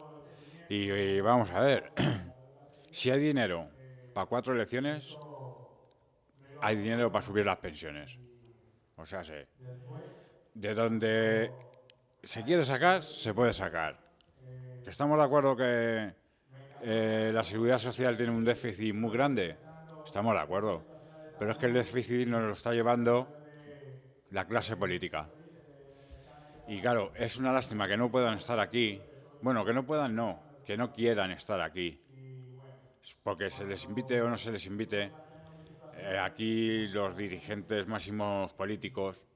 y, 0.70 1.20
vamos 1.20 1.50
a 1.50 1.58
ver, 1.58 1.92
si 2.92 3.10
hay 3.10 3.18
dinero 3.18 3.68
para 4.14 4.26
cuatro 4.26 4.54
elecciones, 4.54 5.18
hay 6.62 6.76
dinero 6.76 7.10
para 7.10 7.24
subir 7.24 7.44
las 7.44 7.58
pensiones. 7.58 8.16
O 8.94 9.04
sea, 9.04 9.24
sé, 9.24 9.48
de 10.54 10.74
donde 10.74 11.50
se 12.22 12.44
quiere 12.44 12.64
sacar, 12.64 13.02
se 13.02 13.34
puede 13.34 13.52
sacar. 13.52 13.98
Estamos 14.86 15.18
de 15.18 15.24
acuerdo 15.24 15.56
que 15.56 16.12
eh, 16.82 17.30
la 17.34 17.42
seguridad 17.42 17.78
social 17.78 18.16
tiene 18.16 18.30
un 18.30 18.44
déficit 18.44 18.94
muy 18.94 19.10
grande, 19.10 19.56
estamos 20.04 20.34
de 20.34 20.40
acuerdo. 20.40 20.84
Pero 21.36 21.50
es 21.50 21.58
que 21.58 21.66
el 21.66 21.72
déficit 21.72 22.28
nos 22.28 22.42
lo 22.42 22.52
está 22.52 22.72
llevando 22.72 23.26
la 24.30 24.46
clase 24.46 24.76
política. 24.76 25.28
Y 26.68 26.80
claro, 26.80 27.10
es 27.16 27.38
una 27.38 27.52
lástima 27.52 27.88
que 27.88 27.96
no 27.96 28.08
puedan 28.08 28.34
estar 28.34 28.60
aquí. 28.60 29.02
Bueno, 29.42 29.64
que 29.64 29.72
no 29.72 29.84
puedan, 29.84 30.14
no, 30.14 30.49
que 30.70 30.76
no 30.76 30.92
quieran 30.92 31.32
estar 31.32 31.60
aquí. 31.60 32.00
Porque 33.24 33.50
se 33.50 33.66
les 33.66 33.82
invite 33.86 34.22
o 34.22 34.30
no 34.30 34.36
se 34.36 34.52
les 34.52 34.66
invite, 34.66 35.10
eh, 35.96 36.16
aquí 36.16 36.86
los 36.86 37.16
dirigentes 37.16 37.88
máximos 37.88 38.54
políticos, 38.54 39.26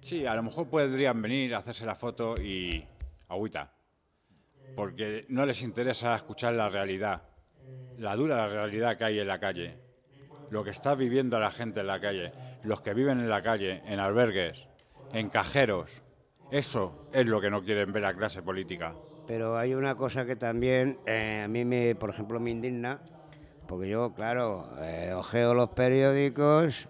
sí, 0.00 0.24
a 0.24 0.36
lo 0.36 0.44
mejor 0.44 0.70
podrían 0.70 1.20
venir 1.20 1.52
a 1.52 1.58
hacerse 1.58 1.84
la 1.84 1.96
foto 1.96 2.36
y 2.40 2.86
agüita. 3.26 3.72
Porque 4.76 5.26
no 5.30 5.44
les 5.46 5.62
interesa 5.62 6.14
escuchar 6.14 6.54
la 6.54 6.68
realidad, 6.68 7.24
la 7.98 8.14
dura 8.14 8.46
realidad 8.46 8.96
que 8.96 9.02
hay 9.02 9.18
en 9.18 9.26
la 9.26 9.40
calle, 9.40 9.80
lo 10.50 10.62
que 10.62 10.70
está 10.70 10.94
viviendo 10.94 11.40
la 11.40 11.50
gente 11.50 11.80
en 11.80 11.88
la 11.88 12.00
calle, 12.00 12.32
los 12.62 12.82
que 12.82 12.94
viven 12.94 13.18
en 13.18 13.28
la 13.28 13.42
calle, 13.42 13.82
en 13.84 13.98
albergues, 13.98 14.68
en 15.12 15.28
cajeros. 15.28 16.02
Eso 16.52 17.08
es 17.14 17.26
lo 17.26 17.40
que 17.40 17.48
no 17.48 17.62
quieren 17.62 17.94
ver 17.94 18.02
la 18.02 18.12
clase 18.12 18.42
política. 18.42 18.92
Pero 19.26 19.56
hay 19.56 19.72
una 19.72 19.94
cosa 19.94 20.26
que 20.26 20.36
también 20.36 20.98
eh, 21.06 21.40
a 21.46 21.48
mí, 21.48 21.64
me, 21.64 21.94
por 21.94 22.10
ejemplo, 22.10 22.38
me 22.38 22.50
indigna, 22.50 23.00
porque 23.66 23.88
yo, 23.88 24.12
claro, 24.12 24.68
eh, 24.82 25.14
ojeo 25.16 25.54
los 25.54 25.70
periódicos 25.70 26.88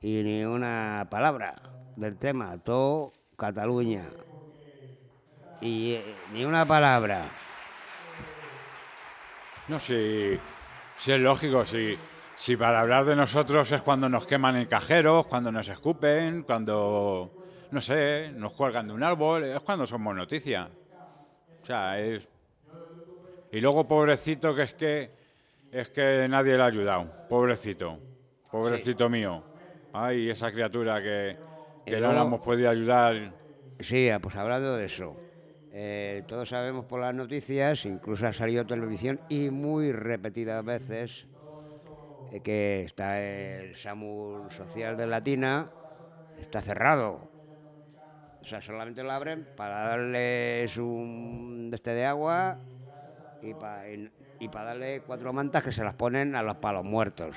y 0.00 0.22
ni 0.22 0.44
una 0.44 1.08
palabra 1.10 1.60
del 1.96 2.16
tema, 2.16 2.58
todo 2.58 3.12
Cataluña. 3.36 4.08
Y 5.60 5.94
eh, 5.94 6.14
ni 6.32 6.44
una 6.44 6.64
palabra. 6.64 7.24
No, 9.66 9.80
si, 9.80 10.38
si 10.96 11.10
es 11.10 11.20
lógico, 11.20 11.64
si, 11.64 11.98
si 12.36 12.56
para 12.56 12.82
hablar 12.82 13.04
de 13.04 13.16
nosotros 13.16 13.72
es 13.72 13.82
cuando 13.82 14.08
nos 14.08 14.26
queman 14.26 14.56
en 14.56 14.66
cajeros, 14.66 15.26
cuando 15.26 15.50
nos 15.50 15.66
escupen, 15.66 16.44
cuando, 16.44 17.39
no 17.70 17.80
sé, 17.80 18.30
nos 18.34 18.52
cuelgan 18.52 18.88
de 18.88 18.94
un 18.94 19.02
árbol, 19.02 19.44
es 19.44 19.60
cuando 19.60 19.86
somos 19.86 20.14
noticia. 20.14 20.68
O 21.62 21.64
sea, 21.64 21.98
es... 21.98 22.28
Y 23.52 23.60
luego, 23.60 23.86
pobrecito, 23.86 24.54
que 24.54 24.62
es 24.62 24.74
que 24.74 25.10
es 25.72 25.88
que 25.90 26.26
nadie 26.28 26.56
le 26.56 26.62
ha 26.62 26.66
ayudado. 26.66 27.06
Pobrecito. 27.28 27.98
Pobrecito 28.50 29.08
mío. 29.08 29.42
Ay, 29.92 30.30
esa 30.30 30.50
criatura 30.50 31.00
que, 31.00 31.36
que 31.86 32.00
no 32.00 32.12
la 32.12 32.22
hemos 32.22 32.40
podido 32.40 32.70
ayudar. 32.70 33.32
Sí, 33.78 34.08
ah, 34.08 34.18
pues 34.20 34.34
hablando 34.36 34.76
de 34.76 34.86
eso. 34.86 35.16
eh, 35.72 36.22
todos 36.26 36.48
sabemos 36.48 36.84
por 36.84 37.00
las 37.00 37.14
noticias, 37.14 37.84
incluso 37.84 38.26
ha 38.26 38.32
salido 38.32 38.66
televisión 38.66 39.20
y 39.28 39.50
muy 39.50 39.92
repetidas 39.92 40.64
veces, 40.64 41.26
eh, 42.32 42.40
que 42.40 42.82
está 42.82 43.20
el 43.20 43.76
SAMUR 43.76 44.52
social 44.52 44.96
de 44.96 45.06
Latina, 45.06 45.70
está 46.40 46.60
cerrado. 46.60 47.20
O 48.42 48.46
sea, 48.46 48.60
solamente 48.62 49.02
lo 49.02 49.12
abren 49.12 49.46
para 49.54 49.84
darles 49.90 50.76
un 50.76 51.70
este 51.72 51.92
de 51.94 52.04
agua 52.06 52.60
y 53.40 53.54
para 53.54 53.88
y, 54.38 54.48
para 54.48 54.66
darle 54.66 55.02
cuatro 55.02 55.32
mantas 55.32 55.64
que 55.64 55.72
se 55.72 55.84
las 55.84 55.94
ponen 55.94 56.34
a 56.36 56.42
los 56.42 56.58
palos 56.58 56.84
muertos. 56.84 57.36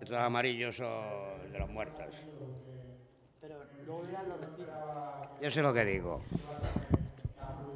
Estos 0.00 0.16
amarillos 0.18 0.76
son 0.76 1.52
de 1.52 1.58
los 1.58 1.68
muertos. 1.68 2.14
Yo 5.40 5.50
sé 5.50 5.62
lo 5.62 5.72
que 5.72 5.84
digo. 5.84 6.22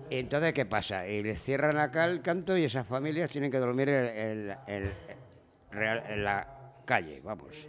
Y 0.09 0.19
entonces, 0.19 0.53
¿qué 0.53 0.67
pasa? 0.67 1.07
Y 1.09 1.23
les 1.23 1.43
cierran 1.43 1.79
acá 1.79 2.05
el 2.05 2.23
canto 2.23 2.57
y 2.57 2.65
esas 2.65 2.87
familias 2.87 3.31
tienen 3.31 3.51
que 3.51 3.59
dormir 3.59 3.89
en, 3.89 4.51
en- 4.57 4.59
en- 4.67 4.97
real- 5.71 6.03
en 6.07 6.25
la 6.25 6.49
calle, 6.85 7.21
vamos. 7.21 7.69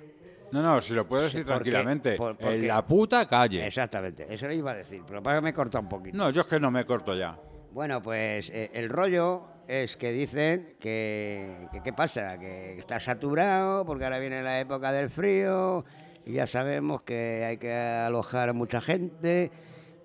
No, 0.54 0.62
no, 0.62 0.80
si 0.82 0.94
lo 0.94 1.08
puedo 1.08 1.24
decir 1.24 1.40
porque- 1.42 1.54
tranquilamente. 1.72 2.16
por- 2.16 2.38
porque- 2.38 2.56
en 2.56 2.68
la 2.68 2.86
puta 2.86 3.26
calle. 3.28 3.66
Exactamente, 3.66 4.28
eso 4.30 4.46
lo 4.48 4.54
iba 4.54 4.72
a 4.72 4.76
decir, 4.76 5.02
pero 5.08 5.22
para 5.24 5.38
que 5.40 5.42
me 5.42 5.54
corta 5.54 5.80
un 5.80 5.90
poquito. 5.90 6.16
No, 6.18 6.30
yo 6.30 6.42
es 6.42 6.48
que 6.48 6.60
no 6.60 6.70
me 6.70 6.86
corto 6.86 7.16
ya. 7.16 7.36
Bueno, 7.72 8.02
pues 8.04 8.52
eh, 8.52 8.70
el 8.74 8.88
rollo 8.90 9.48
es 9.68 9.98
que 9.98 10.12
dicen 10.12 10.76
que, 10.80 11.68
que 11.72 11.82
qué 11.82 11.92
pasa, 11.92 12.38
que 12.38 12.78
está 12.78 13.00
saturado 13.00 13.84
porque 13.84 14.04
ahora 14.04 14.20
viene 14.20 14.44
la 14.44 14.60
época 14.60 14.92
del 14.92 15.10
frío 15.10 15.84
y 16.26 16.34
ya 16.34 16.46
sabemos 16.46 17.02
que 17.02 17.44
hay 17.46 17.58
que 17.58 17.74
alojar 17.74 18.50
a 18.50 18.54
mucha 18.54 18.80
gente 18.80 19.50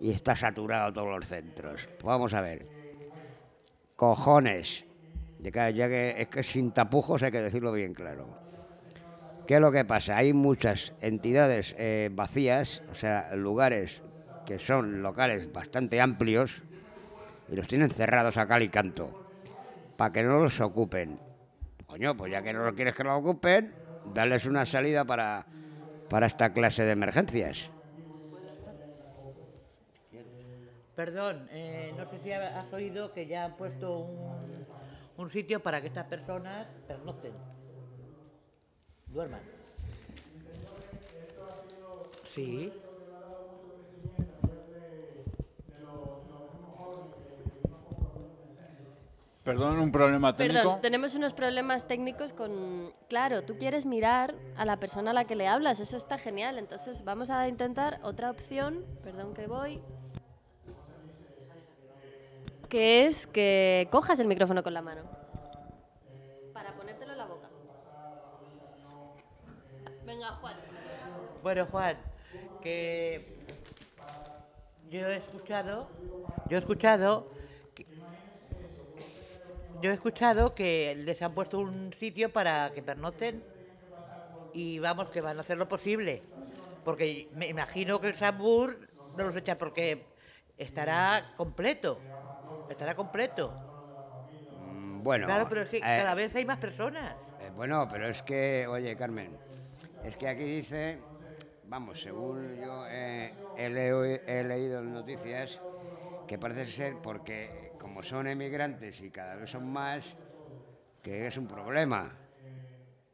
y 0.01 0.13
está 0.13 0.35
saturado 0.35 0.93
todos 0.95 1.09
los 1.09 1.29
centros. 1.29 1.87
Vamos 2.03 2.33
a 2.33 2.41
ver. 2.41 2.65
Cojones. 3.97 4.85
Ya 5.41 5.51
que 5.53 6.15
es 6.23 6.29
que 6.29 6.43
sin 6.43 6.73
tapujos 6.73 7.23
hay 7.23 7.31
que 7.31 7.43
decirlo 7.43 7.71
bien 7.73 7.93
claro. 7.93 8.48
¿Qué 9.49 9.55
es 9.55 9.61
lo 9.63 9.73
que 9.73 9.83
pasa? 9.83 10.19
Hay 10.19 10.35
muchas 10.35 10.93
entidades 11.01 11.75
eh, 11.79 12.11
vacías, 12.13 12.83
o 12.91 12.95
sea, 12.95 13.35
lugares 13.35 14.03
que 14.45 14.59
son 14.59 15.01
locales 15.01 15.51
bastante 15.51 16.03
amplios, 16.03 16.63
y 17.51 17.57
los 17.57 17.67
tienen 17.67 17.89
cerrados 17.89 18.37
a 18.37 18.47
cal 18.47 18.63
y 18.63 18.69
canto 18.69 19.09
para 19.97 20.13
que 20.13 20.23
no 20.23 20.43
los 20.43 20.61
ocupen. 20.61 21.19
Coño, 21.87 22.15
pues 22.15 22.31
ya 22.31 22.43
que 22.43 22.53
no 22.53 22.63
lo 22.63 22.75
quieres 22.75 22.95
que 22.95 23.05
lo 23.05 23.17
ocupen, 23.17 23.73
darles 24.05 24.45
una 24.45 24.67
salida 24.67 25.07
para, 25.07 25.47
para 26.09 26.27
esta 26.27 26.53
clase 26.53 26.85
de 26.85 26.93
emergencias. 26.93 27.71
Perdón, 30.95 31.49
eh, 31.53 31.95
no 31.97 32.05
sé 32.05 32.19
si 32.19 32.33
ha- 32.33 32.61
has 32.61 32.71
oído 32.75 33.15
que 33.15 33.27
ya 33.27 33.47
han 33.47 33.57
puesto 33.57 33.99
un, 34.01 34.67
un 35.17 35.31
sitio 35.31 35.61
para 35.61 35.81
que 35.81 35.87
estas 35.87 36.05
personas 36.05 36.67
pernocten. 36.87 37.33
Duerman. 39.13 39.41
Sí. 42.35 42.73
Perdón, 49.43 49.79
un 49.81 49.91
problema 49.91 50.37
técnico. 50.37 50.61
Perdón, 50.61 50.81
tenemos 50.83 51.15
unos 51.15 51.33
problemas 51.33 51.89
técnicos 51.89 52.35
con... 52.35 52.93
Claro, 53.09 53.45
tú 53.45 53.57
quieres 53.57 53.87
mirar 53.87 54.35
a 54.57 54.67
la 54.67 54.79
persona 54.79 55.13
a 55.13 55.15
la 55.15 55.25
que 55.25 55.37
le 55.37 55.49
hablas, 55.49 55.81
eso 55.81 55.97
está 55.97 56.19
genial. 56.19 56.59
Entonces 56.59 57.03
vamos 57.03 57.31
a 57.31 57.49
intentar 57.49 57.99
otra 58.03 58.31
opción, 58.31 58.85
perdón 59.03 59.33
que 59.33 59.47
voy, 59.47 59.81
que 62.69 63.07
es 63.07 63.27
que 63.27 63.89
cojas 63.91 64.21
el 64.21 64.27
micrófono 64.27 64.63
con 64.63 64.75
la 64.75 64.83
mano. 64.83 65.03
Para 66.53 66.75
ponértelo 66.75 67.13
en 67.13 67.19
la 67.19 67.25
boca. 67.25 67.49
Venga, 70.19 70.33
Juan. 70.33 70.57
Bueno, 71.43 71.67
Juan, 71.67 71.97
que 72.61 73.25
yo 74.91 75.07
he 75.09 75.17
escuchado, 75.17 75.89
yo 76.49 76.57
he 76.57 76.59
escuchado, 76.59 77.31
que- 77.77 77.87
yo 79.81 79.91
he 79.91 79.95
escuchado 79.95 80.57
que 80.57 80.97
les 80.97 81.23
han 81.23 81.35
puesto 81.35 81.61
un 81.61 81.93
sitio 81.93 82.33
para 82.33 82.73
que 82.73 82.83
pernocten 82.83 83.45
y 84.53 84.79
vamos 84.81 85.11
que 85.11 85.21
van 85.21 85.39
a 85.39 85.43
hacer 85.43 85.57
lo 85.57 85.69
posible, 85.69 86.23
porque 86.83 87.29
me 87.33 87.47
imagino 87.49 88.01
que 88.01 88.09
el 88.09 88.17
Sambur 88.17 88.89
no 89.15 89.25
los 89.25 89.37
echa 89.37 89.57
porque 89.57 90.09
estará 90.57 91.23
completo, 91.37 92.03
estará 92.69 92.97
completo. 92.97 93.55
Bueno, 95.01 95.27
claro, 95.27 95.49
pero 95.49 95.63
es 95.63 95.69
que 95.69 95.79
eh, 95.79 95.81
cada 95.81 96.15
vez 96.15 96.35
hay 96.35 96.45
más 96.45 96.59
personas. 96.59 97.17
eh, 97.39 97.51
bueno, 97.55 97.87
pero 97.89 98.09
es 98.09 98.23
que, 98.23 98.67
oye, 98.67 98.97
Carmen, 98.97 99.39
es 100.03 100.17
que 100.17 100.29
aquí 100.29 100.45
dice, 100.45 101.05
vamos, 101.65 102.01
según 102.01 102.61
yo 102.61 102.85
eh, 102.89 103.33
he, 103.55 103.69
leo- 103.69 104.05
he 104.05 104.45
leído 104.45 104.81
en 104.81 104.93
noticias, 104.93 105.61
que 106.27 106.39
parece 106.39 106.67
ser 106.67 107.01
porque 107.01 107.73
como 107.79 108.03
son 108.03 108.27
emigrantes 108.29 109.01
y 109.01 109.11
cada 109.11 109.37
vez 109.37 109.51
son 109.51 109.67
más, 109.73 110.05
que 111.03 111.27
es 111.27 111.37
un 111.37 111.49
problema. 111.49 112.15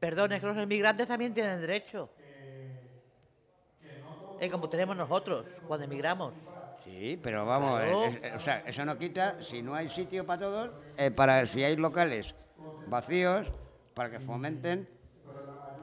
Perdón, 0.01 0.33
es 0.33 0.41
que 0.41 0.47
los 0.47 0.57
inmigrantes 0.57 1.09
también 1.09 1.33
tienen 1.33 1.61
derecho. 1.61 2.11
Es 4.37 4.51
como 4.51 4.69
tenemos 4.69 4.97
nosotros 4.97 5.47
cuando 5.67 5.85
emigramos. 5.85 6.35
Sí, 6.83 7.19
pero 7.23 7.47
vamos, 7.47 7.81
Claro. 7.81 8.05
es- 8.05 8.21
es- 8.23 8.35
o 8.35 8.41
sea, 8.41 8.59
eso 8.67 8.85
no 8.85 8.99
quita, 8.99 9.43
si 9.43 9.63
no 9.63 9.75
hay 9.75 9.89
sitio 9.89 10.27
para 10.27 10.41
todos, 10.41 10.73
eh, 10.97 11.11
para 11.11 11.47
si 11.47 11.63
hay 11.65 11.77
locales 11.77 12.35
vacíos, 12.85 13.51
para 13.95 14.11
que 14.11 14.21
fomenten. 14.21 14.89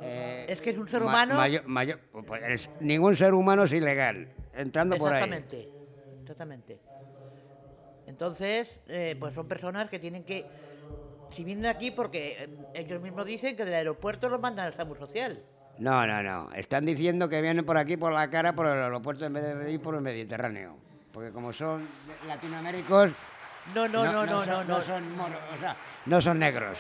Eh, 0.01 0.45
Es 0.49 0.61
que 0.61 0.71
es 0.71 0.77
un 0.77 0.87
ser 0.87 1.01
ma- 1.01 1.07
humano- 1.07 1.35
mayo- 1.35 1.61
mayo- 1.65 1.99
pues 2.25 2.41
es- 2.47 2.69
ningún 2.79 3.15
ser 3.15 3.33
humano 3.33 3.63
es 3.63 3.71
ilegal, 3.73 4.27
entrando 4.53 4.97
por 4.97 5.09
ahí. 5.13 5.15
Exactamente, 5.23 5.69
exactamente. 6.23 6.79
Entonces, 8.07 8.79
eh, 8.87 9.15
pues 9.19 9.33
son 9.33 9.47
personas 9.47 9.89
que 9.89 9.99
tienen 9.99 10.23
que, 10.23 10.45
si 11.31 11.43
vienen 11.43 11.67
aquí 11.67 11.91
porque 11.91 12.35
eh, 12.39 12.49
ellos 12.73 13.01
mismos 13.01 13.25
dicen 13.25 13.55
que 13.55 13.63
del 13.63 13.73
aeropuerto 13.75 14.27
los 14.29 14.39
mandan 14.41 14.65
al 14.67 14.73
SAMUR 14.73 14.97
social. 14.97 15.41
No, 15.77 16.05
no, 16.05 16.21
no. 16.21 16.51
Están 16.53 16.85
diciendo 16.85 17.29
que 17.29 17.41
vienen 17.41 17.65
por 17.65 17.77
aquí, 17.77 17.97
por 17.97 18.11
la 18.11 18.29
cara, 18.29 18.53
por 18.53 18.65
el 18.67 18.73
aeropuerto, 18.73 19.25
en 19.25 19.33
vez 19.33 19.57
de 19.57 19.71
ir 19.71 19.81
por 19.81 19.95
el 19.95 20.01
Mediterráneo. 20.01 20.75
Porque 21.11 21.31
como 21.31 21.53
son 21.53 21.87
latinoaméricos... 22.27 23.11
No, 23.75 23.87
no, 23.87 24.05
no, 24.05 24.25
no, 24.25 24.43
son, 24.43 24.67
no, 24.67 24.77
no. 24.79 24.81
son 24.81 25.15
moros, 25.15 25.37
o 25.53 25.57
sea, 25.57 25.77
no 26.07 26.19
son 26.19 26.39
negros. 26.39 26.79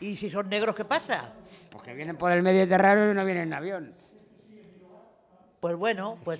¿Y 0.00 0.16
si 0.16 0.30
son 0.30 0.48
negros 0.48 0.74
qué 0.74 0.84
pasa? 0.84 1.32
Pues 1.70 1.82
que 1.82 1.94
vienen 1.94 2.16
por 2.16 2.32
el 2.32 2.42
Mediterráneo 2.42 3.10
y 3.10 3.14
no 3.14 3.24
vienen 3.24 3.44
en 3.44 3.54
avión. 3.54 3.94
Pues 5.60 5.76
bueno, 5.76 6.18
pues, 6.22 6.38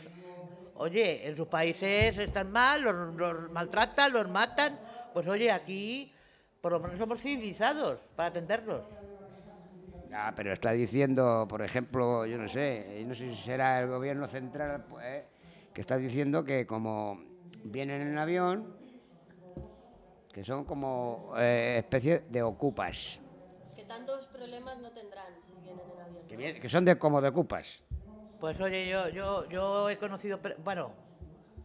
oye, 0.75 1.27
en 1.27 1.37
sus 1.37 1.49
países 1.49 2.17
están 2.19 2.53
mal, 2.53 2.83
los, 2.83 3.15
los 3.15 3.51
maltratan, 3.51 4.13
los 4.13 4.29
matan. 4.29 4.79
Pues 5.13 5.27
oye, 5.27 5.51
aquí 5.51 6.13
por 6.61 6.73
lo 6.73 6.81
menos 6.81 6.99
somos 6.99 7.21
civilizados 7.21 8.01
para 8.15 8.29
atenderlos. 8.29 8.83
Ah, 10.13 10.33
pero 10.35 10.53
está 10.53 10.73
diciendo, 10.73 11.47
por 11.49 11.63
ejemplo, 11.63 12.27
yo 12.27 12.39
no 12.39 12.49
sé, 12.49 13.05
no 13.07 13.15
sé 13.15 13.35
si 13.35 13.43
será 13.43 13.81
el 13.81 13.89
gobierno 13.89 14.27
central, 14.27 14.85
pues, 14.89 15.25
que 15.73 15.81
está 15.81 15.97
diciendo 15.97 16.45
que 16.45 16.67
como 16.67 17.21
vienen 17.65 18.03
en 18.03 18.19
avión, 18.19 18.67
que 20.33 20.45
son 20.45 20.65
como 20.65 21.35
eh, 21.37 21.77
especie 21.79 22.25
de 22.29 22.43
ocupas, 22.43 23.21
tantos 23.87 24.27
problemas 24.27 24.79
no 24.79 24.91
tendrán 24.93 25.33
si 25.43 25.55
vienen 25.63 25.87
en 25.91 26.01
avión. 26.01 26.61
que, 26.61 26.69
son 26.69 26.85
de 26.85 26.99
como 26.99 27.21
de 27.21 27.29
ocupas. 27.29 27.83
Pues 28.41 28.61
oye, 28.61 28.89
yo, 28.89 29.09
yo, 29.09 29.49
yo 29.49 29.89
he 29.89 29.97
conocido, 29.97 30.41
bueno, 30.59 30.93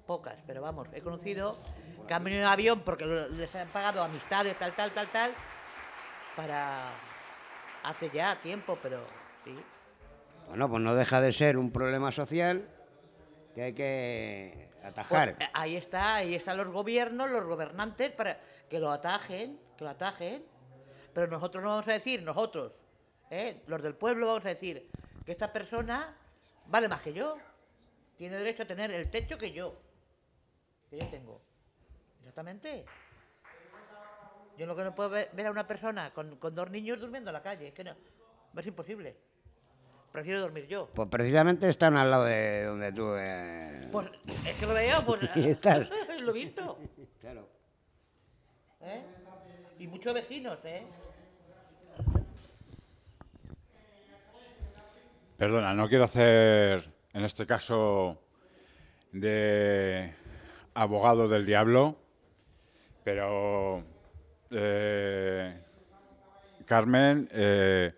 pocas, 0.05 0.38
pero 0.47 0.61
vamos, 0.61 0.88
he 0.93 1.01
conocido 1.01 1.57
que 2.07 2.13
han 2.13 2.24
venido 2.24 2.43
en 2.43 2.47
avión 2.47 2.82
porque 2.82 3.05
les 3.05 3.53
han 3.55 3.67
pagado 3.69 4.03
amistades, 4.03 4.57
tal, 4.57 4.74
tal, 4.74 4.91
tal, 4.91 5.11
tal, 5.11 5.32
para 6.36 6.91
hace 7.84 8.09
ya 8.09 8.39
tiempo, 8.41 8.78
pero 8.82 9.03
sí. 9.43 9.55
Bueno, 10.47 10.69
pues 10.69 10.82
no 10.82 10.95
deja 10.95 11.22
de 11.22 11.32
ser 11.32 11.57
un 11.57 11.72
problema 11.72 12.11
social 12.11 12.67
que 13.53 13.63
hay 13.63 13.74
que 13.74 14.69
atajar. 14.84 15.36
Pues, 15.36 15.47
eh, 15.47 15.51
ahí 15.53 15.76
está, 15.76 16.15
ahí 16.15 16.36
están 16.36 16.57
los 16.57 16.67
gobiernos, 16.67 17.30
los 17.30 17.45
gobernantes, 17.45 18.11
para 18.11 18.39
que 18.69 18.80
lo 18.80 18.91
atajen, 18.91 19.59
que 19.78 19.84
lo 19.84 19.89
atajen. 19.89 20.43
Pero 21.14 21.28
nosotros 21.28 21.64
no 21.64 21.70
vamos 21.70 21.88
a 21.88 21.93
decir, 21.93 22.24
nosotros, 22.24 22.74
¿eh? 23.30 23.62
los 23.68 23.82
del 23.82 23.95
pueblo, 23.95 24.28
vamos 24.28 24.45
a 24.45 24.49
decir 24.49 24.89
que 25.26 25.32
esta 25.32 25.51
persona 25.51 26.16
vale 26.68 26.88
más 26.88 27.01
que 27.01 27.14
yo. 27.14 27.38
Tiene 28.18 28.38
derecho 28.38 28.64
a 28.64 28.68
tener 28.68 28.91
el 28.91 29.09
techo 29.09 29.38
que 29.38 29.51
yo, 29.51 29.76
que 30.89 30.99
yo 30.99 31.07
tengo. 31.09 31.41
Exactamente. 32.20 32.86
Yo 34.57 34.66
lo 34.68 34.76
que 34.76 34.84
no 34.84 34.93
puedo 34.93 35.09
ver, 35.09 35.30
a 35.47 35.51
una 35.51 35.66
persona 35.66 36.14
con, 36.14 36.36
con 36.38 36.53
dos 36.53 36.70
niños 36.70 36.99
durmiendo 36.99 37.32
en 37.32 37.34
la 37.34 37.41
calle, 37.41 37.70
es 37.70 37.74
que 37.74 37.84
no, 37.84 37.95
es 38.55 38.68
imposible. 38.68 39.18
Prefiero 40.12 40.41
dormir 40.41 40.68
yo. 40.68 40.88
Pues 40.93 41.07
precisamente 41.09 41.68
están 41.70 41.95
al 41.95 42.12
lado 42.12 42.26
de 42.26 42.66
donde 42.66 42.91
tú... 42.91 43.14
eh, 43.16 43.88
Pues 43.91 44.07
es 44.45 44.57
que 44.57 44.66
lo 44.66 44.74
veo, 44.74 45.01
pues 45.05 45.22
Y 45.38 45.49
estás. 45.49 45.89
lo 46.20 46.32
he 46.32 46.34
visto. 46.34 46.78
Claro. 47.22 47.47
¿eh? 48.82 49.03
Y 49.82 49.88
muchos 49.88 50.13
vecinos, 50.13 50.59
¿eh? 50.63 50.84
Perdona, 55.39 55.73
no 55.73 55.89
quiero 55.89 56.03
hacer 56.03 56.88
en 57.13 57.23
este 57.23 57.47
caso 57.47 58.21
de 59.11 60.13
abogado 60.75 61.27
del 61.27 61.47
diablo, 61.47 61.95
pero 63.03 63.84
eh, 64.51 65.59
Carmen, 66.65 67.27
eh, 67.32 67.91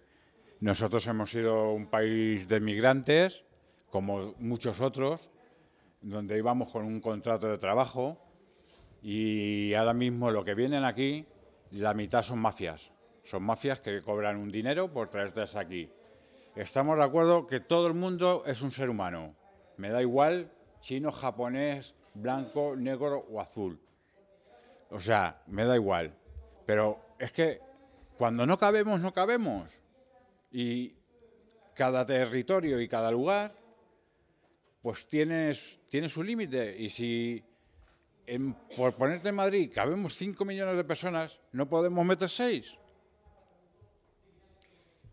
nosotros 0.61 1.05
hemos 1.07 1.31
sido 1.31 1.73
un 1.73 1.87
país 1.87 2.47
de 2.47 2.61
migrantes, 2.61 3.43
como 3.89 4.35
muchos 4.39 4.79
otros, 4.79 5.31
donde 5.99 6.37
íbamos 6.37 6.69
con 6.69 6.85
un 6.85 7.01
contrato 7.01 7.49
de 7.49 7.57
trabajo 7.57 8.17
y 9.01 9.73
ahora 9.73 9.93
mismo 9.93 10.31
lo 10.31 10.45
que 10.45 10.55
vienen 10.55 10.85
aquí, 10.85 11.27
la 11.79 11.93
mitad 11.93 12.21
son 12.21 12.39
mafias. 12.39 12.91
Son 13.23 13.43
mafias 13.43 13.81
que 13.81 14.01
cobran 14.01 14.37
un 14.37 14.51
dinero 14.51 14.91
por 14.91 15.09
traerte 15.09 15.41
hasta 15.41 15.61
aquí. 15.61 15.89
Estamos 16.55 16.97
de 16.97 17.03
acuerdo 17.03 17.47
que 17.47 17.59
todo 17.59 17.87
el 17.87 17.93
mundo 17.93 18.43
es 18.45 18.61
un 18.61 18.71
ser 18.71 18.89
humano. 18.89 19.35
Me 19.77 19.89
da 19.89 20.01
igual 20.01 20.51
chino, 20.81 21.11
japonés, 21.11 21.95
blanco, 22.13 22.75
negro 22.75 23.25
o 23.31 23.39
azul. 23.39 23.79
O 24.91 24.99
sea, 24.99 25.41
me 25.47 25.65
da 25.65 25.75
igual. 25.75 26.15
Pero 26.65 26.99
es 27.17 27.31
que 27.31 27.59
cuando 28.17 28.45
no 28.45 28.57
cabemos, 28.57 28.99
no 28.99 29.13
cabemos. 29.13 29.81
Y 30.51 30.95
cada 31.73 32.05
territorio 32.05 32.79
y 32.79 32.87
cada 32.87 33.09
lugar, 33.09 33.55
pues 34.81 35.07
tienes, 35.07 35.79
tiene 35.89 36.07
su 36.07 36.21
límite. 36.21 36.75
Y 36.77 36.89
si 36.89 37.43
por 38.75 38.95
ponerte 38.95 39.29
en 39.29 39.35
Madrid 39.35 39.71
cabemos 39.73 40.15
5 40.15 40.45
millones 40.45 40.77
de 40.77 40.83
personas, 40.83 41.39
no 41.51 41.67
podemos 41.67 42.05
meter 42.05 42.29
6. 42.29 42.79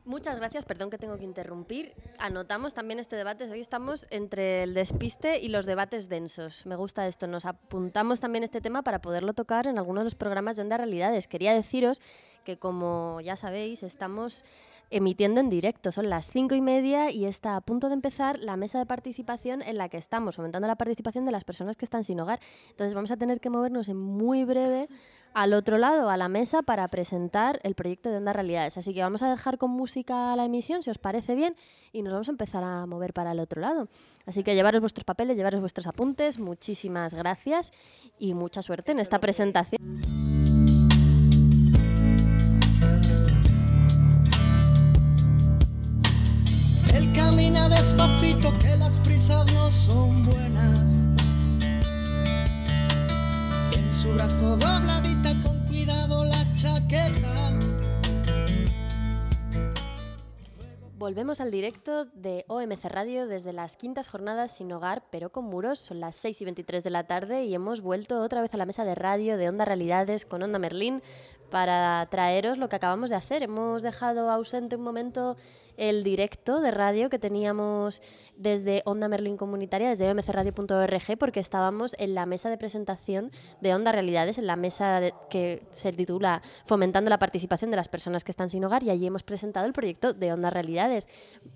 Muchas 0.05 0.37
gracias, 0.37 0.65
perdón 0.65 0.91
que 0.91 0.99
tengo 0.99 1.19
que 1.19 1.25
interrumpir. 1.25 1.95
Anotamos 2.19 2.75
también 2.75 2.99
este 2.99 3.17
debate. 3.17 3.49
Hoy 3.51 3.61
estamos 3.61 4.07
entre 4.11 4.63
el 4.63 4.75
despiste 4.75 5.39
y 5.39 5.49
los 5.49 5.67
debates 5.67 6.09
densos. 6.09 6.67
Me 6.67 6.75
gusta 6.75 7.07
esto. 7.07 7.27
Nos 7.27 7.45
apuntamos 7.45 8.19
también 8.19 8.43
este 8.43 8.61
tema 8.61 8.83
para 8.83 9.01
poderlo 9.01 9.35
tocar 9.35 9.67
en 9.67 9.79
algunos 9.79 10.01
de 10.01 10.07
los 10.07 10.15
programas 10.15 10.57
de 10.57 10.63
Onda 10.63 10.79
Realidades. 10.79 11.29
Quería 11.29 11.53
deciros 11.53 12.01
que, 12.45 12.59
como 12.59 13.21
ya 13.21 13.37
sabéis, 13.37 13.83
estamos 13.83 14.45
emitiendo 14.91 15.41
en 15.41 15.51
directo. 15.51 15.93
Son 15.93 16.11
las 16.11 16.29
cinco 16.29 16.55
y 16.55 16.61
media 16.61 17.11
y 17.11 17.25
está 17.25 17.57
a 17.57 17.61
punto 17.61 17.89
de 17.89 17.95
empezar 17.95 18.39
la 18.39 18.57
mesa 18.57 18.79
de 18.79 18.87
participación 18.87 19.63
en 19.63 19.79
la 19.79 19.89
que 19.89 19.97
estamos 19.97 20.37
fomentando 20.37 20.69
la 20.69 20.77
participación 20.77 21.25
de 21.25 21.33
las 21.33 21.45
personas 21.45 21.77
que 21.77 21.85
están 21.85 22.05
sin 22.05 22.21
hogar. 22.21 22.41
Entonces 22.71 22.95
vamos 22.95 23.11
a 23.11 23.17
tener 23.17 23.41
que 23.41 23.51
movernos 23.51 23.89
en 23.89 23.97
muy 23.97 24.45
breve 24.45 24.89
al 25.33 25.53
otro 25.53 25.79
lado, 25.79 26.11
a 26.11 26.17
la 26.17 26.29
mesa, 26.29 26.63
para 26.63 26.87
presentar 26.89 27.61
el 27.63 27.75
proyecto 27.75 28.11
de 28.11 28.17
Onda 28.17 28.33
Realidades. 28.33 28.77
Así 28.77 28.93
que 28.93 29.03
vamos 29.03 29.23
a 29.23 29.31
dejar 29.31 29.59
con 29.59 29.71
música 29.71 30.35
la 30.35 30.45
emisión, 30.45 30.83
si 30.83 30.91
os 30.91 30.99
parece 30.99 31.35
bien, 31.37 31.55
y 31.93 32.03
nos 32.03 32.13
vamos 32.13 32.29
a 32.29 32.33
empezar 32.33 32.65
a 32.65 32.87
mover 32.87 33.13
para 33.13 33.33
el 33.33 33.39
otro 33.39 33.61
lado. 33.61 33.89
Así 34.27 34.43
que 34.43 34.55
llevaros 34.55 34.81
vuestros 34.81 35.05
papeles, 35.05 35.37
llevaros 35.37 35.61
vuestros 35.61 35.87
apuntes. 35.87 36.39
Muchísimas 36.39 37.15
gracias 37.15 37.73
y 38.19 38.35
mucha 38.35 38.63
suerte 38.63 38.93
en 38.93 38.99
esta 38.99 39.21
presentación. 39.21 40.20
Despacito, 47.49 48.57
que 48.59 48.77
las 48.77 48.99
prisas 48.99 49.51
no 49.53 49.71
son 49.71 50.27
buenas. 50.27 50.91
En 53.73 53.93
su 53.93 54.13
brazo 54.13 54.57
dobladita, 54.59 55.35
con 55.43 55.67
cuidado 55.67 56.25
la 56.25 56.47
chaqueta. 56.55 57.59
Volvemos 60.99 61.41
al 61.41 61.51
directo 61.51 62.05
de 62.05 62.45
OMC 62.47 62.85
Radio 62.85 63.27
desde 63.27 63.55
las 63.55 63.79
quintas 63.79 64.09
jornadas 64.09 64.55
sin 64.55 64.71
hogar, 64.71 65.05
pero 65.11 65.33
con 65.33 65.47
muros. 65.47 65.79
Son 65.79 65.99
las 65.99 66.17
6 66.17 66.43
y 66.43 66.45
23 66.45 66.85
de 66.85 66.91
la 66.91 67.07
tarde 67.07 67.45
y 67.45 67.55
hemos 67.55 67.81
vuelto 67.81 68.21
otra 68.21 68.43
vez 68.43 68.53
a 68.53 68.59
la 68.59 68.67
mesa 68.67 68.85
de 68.85 68.95
radio 68.95 69.39
de 69.39 69.49
Onda 69.49 69.65
Realidades 69.65 70.27
con 70.27 70.43
Onda 70.43 70.59
Merlín 70.59 71.03
para 71.51 72.07
traeros 72.11 72.59
lo 72.59 72.69
que 72.69 72.77
acabamos 72.77 73.11
de 73.11 73.17
hacer. 73.17 73.43
Hemos 73.43 73.83
dejado 73.83 74.31
ausente 74.31 74.77
un 74.77 74.83
momento 74.83 75.37
el 75.77 76.05
directo 76.05 76.61
de 76.61 76.71
radio 76.71 77.09
que 77.09 77.19
teníamos 77.19 78.03
desde 78.37 78.83
Onda 78.85 79.09
Merlín 79.09 79.37
Comunitaria, 79.39 79.89
desde 79.89 80.11
omcradio.org, 80.11 81.19
porque 81.19 81.41
estábamos 81.41 81.95
en 81.99 82.15
la 82.15 82.27
mesa 82.27 82.51
de 82.51 82.59
presentación 82.59 83.31
de 83.63 83.75
Onda 83.75 83.91
Realidades, 83.91 84.37
en 84.39 84.47
la 84.47 84.57
mesa 84.57 85.01
de- 85.01 85.15
que 85.31 85.67
se 85.71 85.93
titula 85.93 86.43
Fomentando 86.67 87.09
la 87.09 87.19
participación 87.19 87.71
de 87.71 87.79
las 87.79 87.89
personas 87.89 88.25
que 88.25 88.31
están 88.31 88.51
sin 88.51 88.65
hogar, 88.65 88.83
y 88.83 88.91
allí 88.91 89.07
hemos 89.07 89.23
presentado 89.23 89.65
el 89.67 89.73
proyecto 89.73 90.13
de 90.13 90.33
Onda 90.33 90.51
Realidades. 90.51 91.09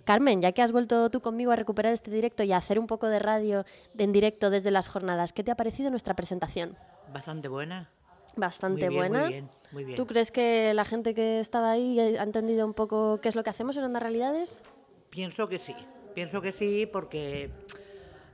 Carmen, 0.05 0.41
ya 0.41 0.53
que 0.53 0.63
has 0.63 0.73
vuelto 0.73 1.11
tú 1.11 1.21
conmigo 1.21 1.53
a 1.53 1.57
recuperar 1.57 1.93
este 1.93 2.11
directo 2.11 2.43
y 2.45 2.53
a 2.53 2.57
hacer 2.57 2.79
un 2.79 2.87
poco 2.87 3.09
de 3.09 3.19
radio 3.19 3.65
en 3.99 4.13
directo 4.13 4.49
desde 4.49 4.71
las 4.71 4.89
jornadas, 4.89 5.33
¿qué 5.35 5.45
te 5.45 5.51
ha 5.51 5.57
parecido 5.57 5.91
nuestra 5.91 6.15
presentación? 6.15 6.77
Bastante 7.13 7.49
buena. 7.49 7.91
Bastante 8.37 8.91
Muy 8.91 8.97
bien, 8.97 9.01
muy 9.01 9.09
buena. 9.09 9.29
bien, 9.29 9.51
muy 9.73 9.85
bien. 9.85 9.97
¿Tú 9.97 10.07
crees 10.07 10.31
que 10.31 10.75
la 10.75 10.85
gente 10.85 11.15
que 11.15 11.41
estaba 11.41 11.71
ahí 11.71 11.99
ha 12.01 12.23
entendido 12.23 12.67
un 12.67 12.75
poco 12.75 13.21
qué 13.21 13.29
es 13.29 13.37
lo 13.37 13.45
que 13.45 13.51
hacemos 13.51 13.77
en 13.77 13.85
Onda 13.85 14.01
Realidades? 14.01 14.63
Pienso 15.11 15.49
que 15.49 15.59
sí, 15.59 15.75
pienso 16.15 16.41
que 16.41 16.53
sí, 16.53 16.87
porque 16.87 17.51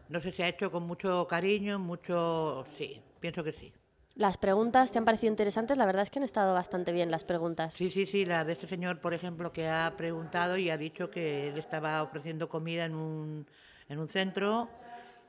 no 0.09 0.21
sé 0.21 0.33
si 0.33 0.43
ha 0.43 0.49
hecho 0.49 0.71
con 0.71 0.85
mucho 0.85 1.27
cariño, 1.29 1.79
mucho... 1.79 2.65
Sí, 2.77 3.01
pienso 3.21 3.45
que 3.45 3.53
sí. 3.53 3.73
Las 4.17 4.39
preguntas 4.39 4.91
te 4.91 4.99
han 4.99 5.05
parecido 5.05 5.31
interesantes, 5.31 5.77
la 5.77 5.87
verdad 5.87 6.03
es 6.03 6.11
que 6.11 6.19
han 6.19 6.25
estado 6.25 6.53
bastante 6.53 6.93
bien 6.93 7.11
las 7.11 7.25
preguntas. 7.25 7.75
Sí, 7.75 7.91
sí, 7.91 8.07
sí, 8.07 8.25
la 8.25 8.45
de 8.45 8.55
este 8.55 8.67
señor, 8.67 9.01
por 9.01 9.15
ejemplo, 9.15 9.53
que 9.53 9.69
ha 9.69 9.95
preguntado 9.97 10.57
y 10.57 10.69
ha 10.69 10.77
dicho 10.77 11.11
que 11.11 11.49
él 11.49 11.59
estaba 11.59 12.03
ofreciendo 12.03 12.49
comida 12.49 12.85
en 12.85 12.95
un, 12.95 13.47
en 13.89 13.99
un 13.99 14.09
centro 14.09 14.69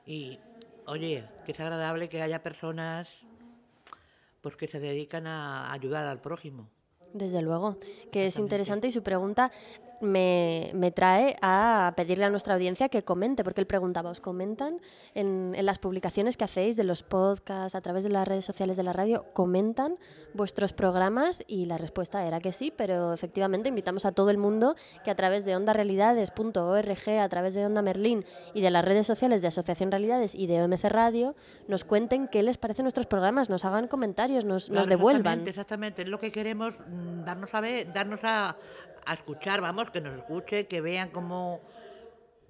y, 0.05 0.39
oye, 0.87 1.23
que 1.45 1.51
es 1.51 1.59
agradable 1.59 2.09
que 2.09 2.21
haya 2.21 2.41
personas 2.41 3.07
pues 4.41 4.55
que 4.55 4.67
se 4.67 4.79
dedican 4.79 5.27
a 5.27 5.71
ayudar 5.71 6.05
al 6.07 6.19
prójimo. 6.19 6.69
Desde 7.13 7.41
luego, 7.41 7.77
que 8.11 8.27
es 8.27 8.37
interesante 8.37 8.87
y 8.87 8.91
su 8.91 9.03
pregunta 9.03 9.51
me, 10.01 10.71
me 10.73 10.91
trae 10.91 11.35
a 11.41 11.93
pedirle 11.95 12.25
a 12.25 12.29
nuestra 12.29 12.55
audiencia 12.55 12.89
que 12.89 13.03
comente, 13.03 13.43
porque 13.43 13.61
él 13.61 13.67
preguntaba, 13.67 14.09
¿os 14.09 14.21
comentan 14.21 14.79
en, 15.13 15.53
en 15.55 15.65
las 15.65 15.79
publicaciones 15.79 16.37
que 16.37 16.43
hacéis 16.43 16.75
de 16.75 16.83
los 16.83 17.03
podcasts, 17.03 17.75
a 17.75 17.81
través 17.81 18.03
de 18.03 18.09
las 18.09 18.27
redes 18.27 18.45
sociales 18.45 18.77
de 18.77 18.83
la 18.83 18.93
radio, 18.93 19.25
comentan 19.33 19.97
vuestros 20.33 20.73
programas? 20.73 21.43
Y 21.47 21.65
la 21.65 21.77
respuesta 21.77 22.25
era 22.25 22.39
que 22.39 22.51
sí, 22.51 22.73
pero 22.75 23.13
efectivamente 23.13 23.69
invitamos 23.69 24.05
a 24.05 24.11
todo 24.11 24.29
el 24.29 24.37
mundo 24.37 24.75
que 25.03 25.11
a 25.11 25.15
través 25.15 25.45
de 25.45 25.55
ondarealidades.org, 25.55 27.09
a 27.19 27.29
través 27.29 27.53
de 27.53 27.65
Onda 27.65 27.81
Merlín 27.81 28.25
y 28.53 28.61
de 28.61 28.71
las 28.71 28.85
redes 28.85 29.07
sociales 29.07 29.41
de 29.41 29.47
Asociación 29.47 29.91
Realidades 29.91 30.35
y 30.35 30.47
de 30.47 30.61
OMC 30.61 30.85
Radio, 30.85 31.35
nos 31.67 31.85
cuenten 31.85 32.27
qué 32.27 32.43
les 32.43 32.57
parecen 32.57 32.83
nuestros 32.83 33.05
programas, 33.05 33.49
nos 33.49 33.65
hagan 33.65 33.87
comentarios, 33.87 34.45
nos, 34.45 34.69
nos 34.69 34.87
devuelvan. 34.87 35.47
Exactamente, 35.47 35.49
exactamente, 35.49 36.01
es 36.03 36.07
lo 36.07 36.19
que 36.19 36.31
queremos, 36.31 36.75
mm, 36.79 37.23
darnos 37.23 37.53
a 37.53 37.61
ver, 37.61 37.93
darnos 37.93 38.21
a, 38.23 38.57
a 39.05 39.13
escuchar, 39.13 39.61
vamos, 39.61 39.91
que 39.91 40.01
nos 40.01 40.17
escuche, 40.17 40.67
que 40.67 40.81
vean 40.81 41.09
cómo, 41.09 41.61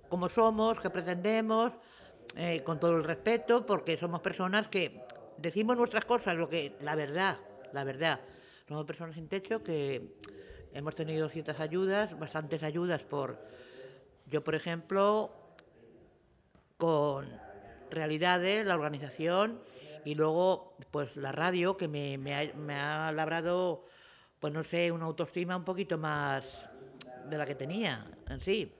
cómo 0.09 0.29
somos, 0.29 0.79
qué 0.79 0.89
pretendemos, 0.89 1.73
eh, 2.35 2.63
con 2.63 2.79
todo 2.79 2.97
el 2.97 3.03
respeto, 3.03 3.65
porque 3.65 3.97
somos 3.97 4.21
personas 4.21 4.67
que 4.67 5.05
decimos 5.37 5.77
nuestras 5.77 6.05
cosas, 6.05 6.35
lo 6.35 6.49
que, 6.49 6.75
la 6.81 6.95
verdad, 6.95 7.37
la 7.73 7.83
verdad. 7.83 8.19
Somos 8.67 8.85
personas 8.85 9.15
sin 9.15 9.27
techo 9.27 9.63
que 9.63 10.15
hemos 10.73 10.95
tenido 10.95 11.29
ciertas 11.29 11.59
ayudas, 11.59 12.17
bastantes 12.17 12.63
ayudas 12.63 13.03
por, 13.03 13.37
yo 14.27 14.43
por 14.43 14.55
ejemplo, 14.55 15.31
con 16.77 17.27
realidades, 17.89 18.65
la 18.65 18.75
organización 18.75 19.61
y 20.05 20.15
luego 20.15 20.75
pues 20.89 21.15
la 21.15 21.31
radio 21.31 21.77
que 21.77 21.87
me, 21.87 22.17
me 22.17 22.35
ha, 22.35 22.53
me 22.55 22.75
ha 22.75 23.11
labrado, 23.11 23.85
pues 24.41 24.51
no 24.51 24.63
sé, 24.63 24.91
una 24.91 25.05
autoestima 25.05 25.55
un 25.55 25.63
poquito 25.63 25.97
más 25.99 26.43
de 27.29 27.37
la 27.37 27.45
que 27.45 27.55
tenía 27.55 28.05
en 28.27 28.41
sí. 28.41 28.73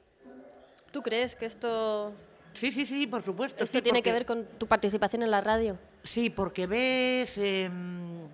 ¿Tú 0.92 1.02
crees 1.02 1.36
que 1.36 1.46
esto, 1.46 2.12
Sí, 2.56 2.72
sí, 2.72 2.86
sí, 2.86 3.08
por 3.08 3.24
supuesto. 3.24 3.64
esto 3.64 3.78
sí, 3.78 3.82
tiene 3.82 4.02
que 4.02 4.12
ver 4.12 4.26
con 4.26 4.44
tu 4.58 4.68
participación 4.68 5.24
en 5.24 5.32
la 5.32 5.40
radio? 5.40 5.78
Sí, 6.04 6.32
porque 6.32 6.66
ves 6.66 7.32
em, 7.38 8.28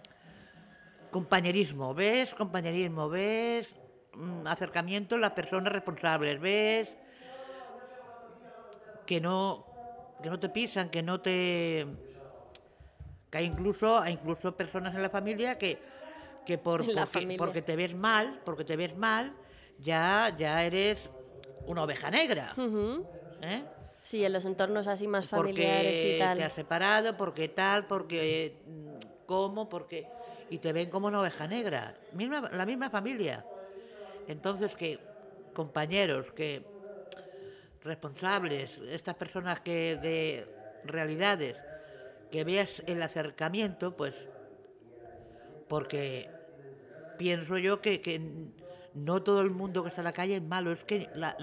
compañerismo, 1.11 1.93
ves 1.93 2.33
compañerismo, 2.33 3.09
ves 3.09 3.67
mm, 4.13 4.47
acercamiento 4.47 5.15
a 5.15 5.19
las 5.19 5.31
personas 5.31 5.71
responsables, 5.73 6.39
ves 6.39 6.89
que 9.05 9.19
no, 9.19 9.65
que 10.23 10.29
no 10.29 10.39
te 10.39 10.47
pisan, 10.47 10.89
que 10.89 11.03
no 11.03 11.19
te... 11.19 11.85
que 13.29 13.37
hay 13.37 13.45
incluso, 13.45 13.99
hay 13.99 14.13
incluso 14.13 14.55
personas 14.55 14.95
en 14.95 15.01
la 15.01 15.09
familia 15.09 15.57
que, 15.57 15.96
que 16.47 16.57
por, 16.57 16.85
porque, 17.11 17.35
porque 17.37 17.61
te 17.61 17.75
ves 17.75 17.93
mal, 17.93 18.39
porque 18.45 18.63
te 18.63 18.77
ves 18.77 18.95
mal, 18.95 19.35
ya, 19.77 20.33
ya 20.39 20.63
eres 20.63 20.97
una 21.65 21.83
oveja 21.83 22.09
negra. 22.09 22.55
¿eh? 23.41 23.63
Sí, 24.01 24.23
en 24.23 24.31
los 24.31 24.45
entornos 24.45 24.87
así 24.87 25.07
más 25.07 25.27
porque 25.27 25.51
familiares 25.51 26.05
y 26.05 26.17
tal. 26.17 26.37
te 26.37 26.43
has 26.45 26.53
separado, 26.53 27.17
porque 27.17 27.49
tal, 27.49 27.85
porque 27.85 28.63
mm, 28.65 29.25
cómo, 29.25 29.67
porque 29.67 30.09
y 30.49 30.59
te 30.59 30.71
ven 30.71 30.89
como 30.89 31.07
una 31.07 31.19
oveja 31.19 31.45
negra, 31.45 31.93
misma, 32.13 32.49
la 32.53 32.65
misma 32.65 32.89
familia. 32.89 33.45
Entonces 34.25 34.73
que 34.75 34.97
compañeros, 35.51 36.31
que 36.31 36.71
responsables, 37.83 38.71
estas 38.89 39.15
personas 39.15 39.59
que 39.59 39.97
de 39.97 40.47
realidades, 40.85 41.57
que 42.31 42.45
veas 42.45 42.81
el 42.85 43.01
acercamiento, 43.01 43.97
pues 43.97 44.15
porque 45.67 46.36
pienso 47.17 47.57
yo 47.57 47.81
que, 47.81 48.01
que 48.01 48.21
no 48.93 49.21
todo 49.23 49.41
el 49.41 49.51
mundo 49.51 49.83
que 49.83 49.89
está 49.89 50.01
en 50.01 50.05
la 50.05 50.13
calle 50.13 50.37
es 50.37 50.43
malo, 50.43 50.71
es 50.71 50.83
que 50.83 51.09
la, 51.15 51.35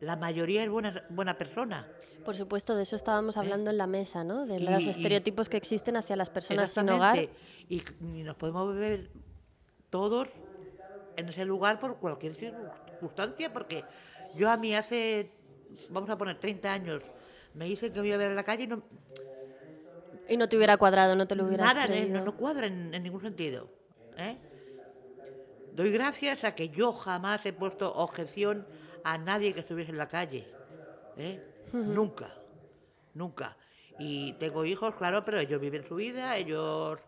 la 0.00 0.16
mayoría 0.16 0.62
es 0.64 0.70
buena, 0.70 1.04
buena 1.10 1.36
persona. 1.38 1.88
Por 2.24 2.34
supuesto, 2.36 2.74
de 2.76 2.82
eso 2.82 2.96
estábamos 2.96 3.36
hablando 3.36 3.70
en 3.70 3.78
la 3.78 3.86
mesa, 3.86 4.24
¿no? 4.24 4.46
De 4.46 4.56
Y- 4.56 4.64
los 4.66 4.82
y- 4.82 4.90
estereotipos 4.90 5.48
que 5.48 5.56
existen 5.56 5.96
hacia 5.96 6.16
las 6.16 6.30
personas 6.30 6.70
sin 6.70 6.88
hogar. 6.90 7.18
Y, 7.68 7.82
y 8.00 8.22
nos 8.22 8.34
podemos 8.36 8.74
ver 8.74 9.10
todos 9.88 10.28
en 11.16 11.28
ese 11.28 11.44
lugar 11.44 11.80
por 11.80 11.96
cualquier 11.98 12.34
circunstancia, 12.34 13.52
porque 13.52 13.84
yo 14.36 14.50
a 14.50 14.56
mí 14.56 14.74
hace, 14.74 15.30
vamos 15.90 16.08
a 16.10 16.16
poner 16.18 16.38
30 16.38 16.72
años, 16.72 17.02
me 17.54 17.64
dicen 17.66 17.92
que 17.92 18.00
voy 18.00 18.12
a 18.12 18.16
ver 18.16 18.30
en 18.30 18.36
la 18.36 18.44
calle 18.44 18.64
y 18.64 18.66
no, 18.68 18.82
Y 20.28 20.36
no 20.36 20.48
te 20.48 20.56
hubiera 20.56 20.76
cuadrado, 20.76 21.16
no 21.16 21.26
te 21.26 21.34
lo 21.34 21.44
hubieras 21.46 21.74
nada, 21.74 21.84
¿eh? 21.86 21.88
creído. 21.88 22.18
no, 22.20 22.24
no 22.26 22.36
cuadra 22.36 22.66
en, 22.66 22.94
en 22.94 23.02
ningún 23.02 23.20
sentido. 23.20 23.68
¿eh? 24.16 24.36
Doy 25.80 25.92
gracias 25.92 26.44
a 26.44 26.54
que 26.54 26.68
yo 26.68 26.92
jamás 26.92 27.46
he 27.46 27.54
puesto 27.54 27.90
objeción 27.94 28.66
a 29.02 29.16
nadie 29.16 29.54
que 29.54 29.60
estuviese 29.60 29.90
en 29.92 29.96
la 29.96 30.08
calle. 30.08 30.46
¿eh? 31.16 31.40
Nunca, 31.72 32.34
nunca. 33.14 33.56
Y 33.98 34.34
tengo 34.34 34.66
hijos, 34.66 34.94
claro, 34.96 35.24
pero 35.24 35.38
ellos 35.40 35.58
viven 35.58 35.82
su 35.82 35.94
vida, 35.94 36.36
ellos... 36.36 36.98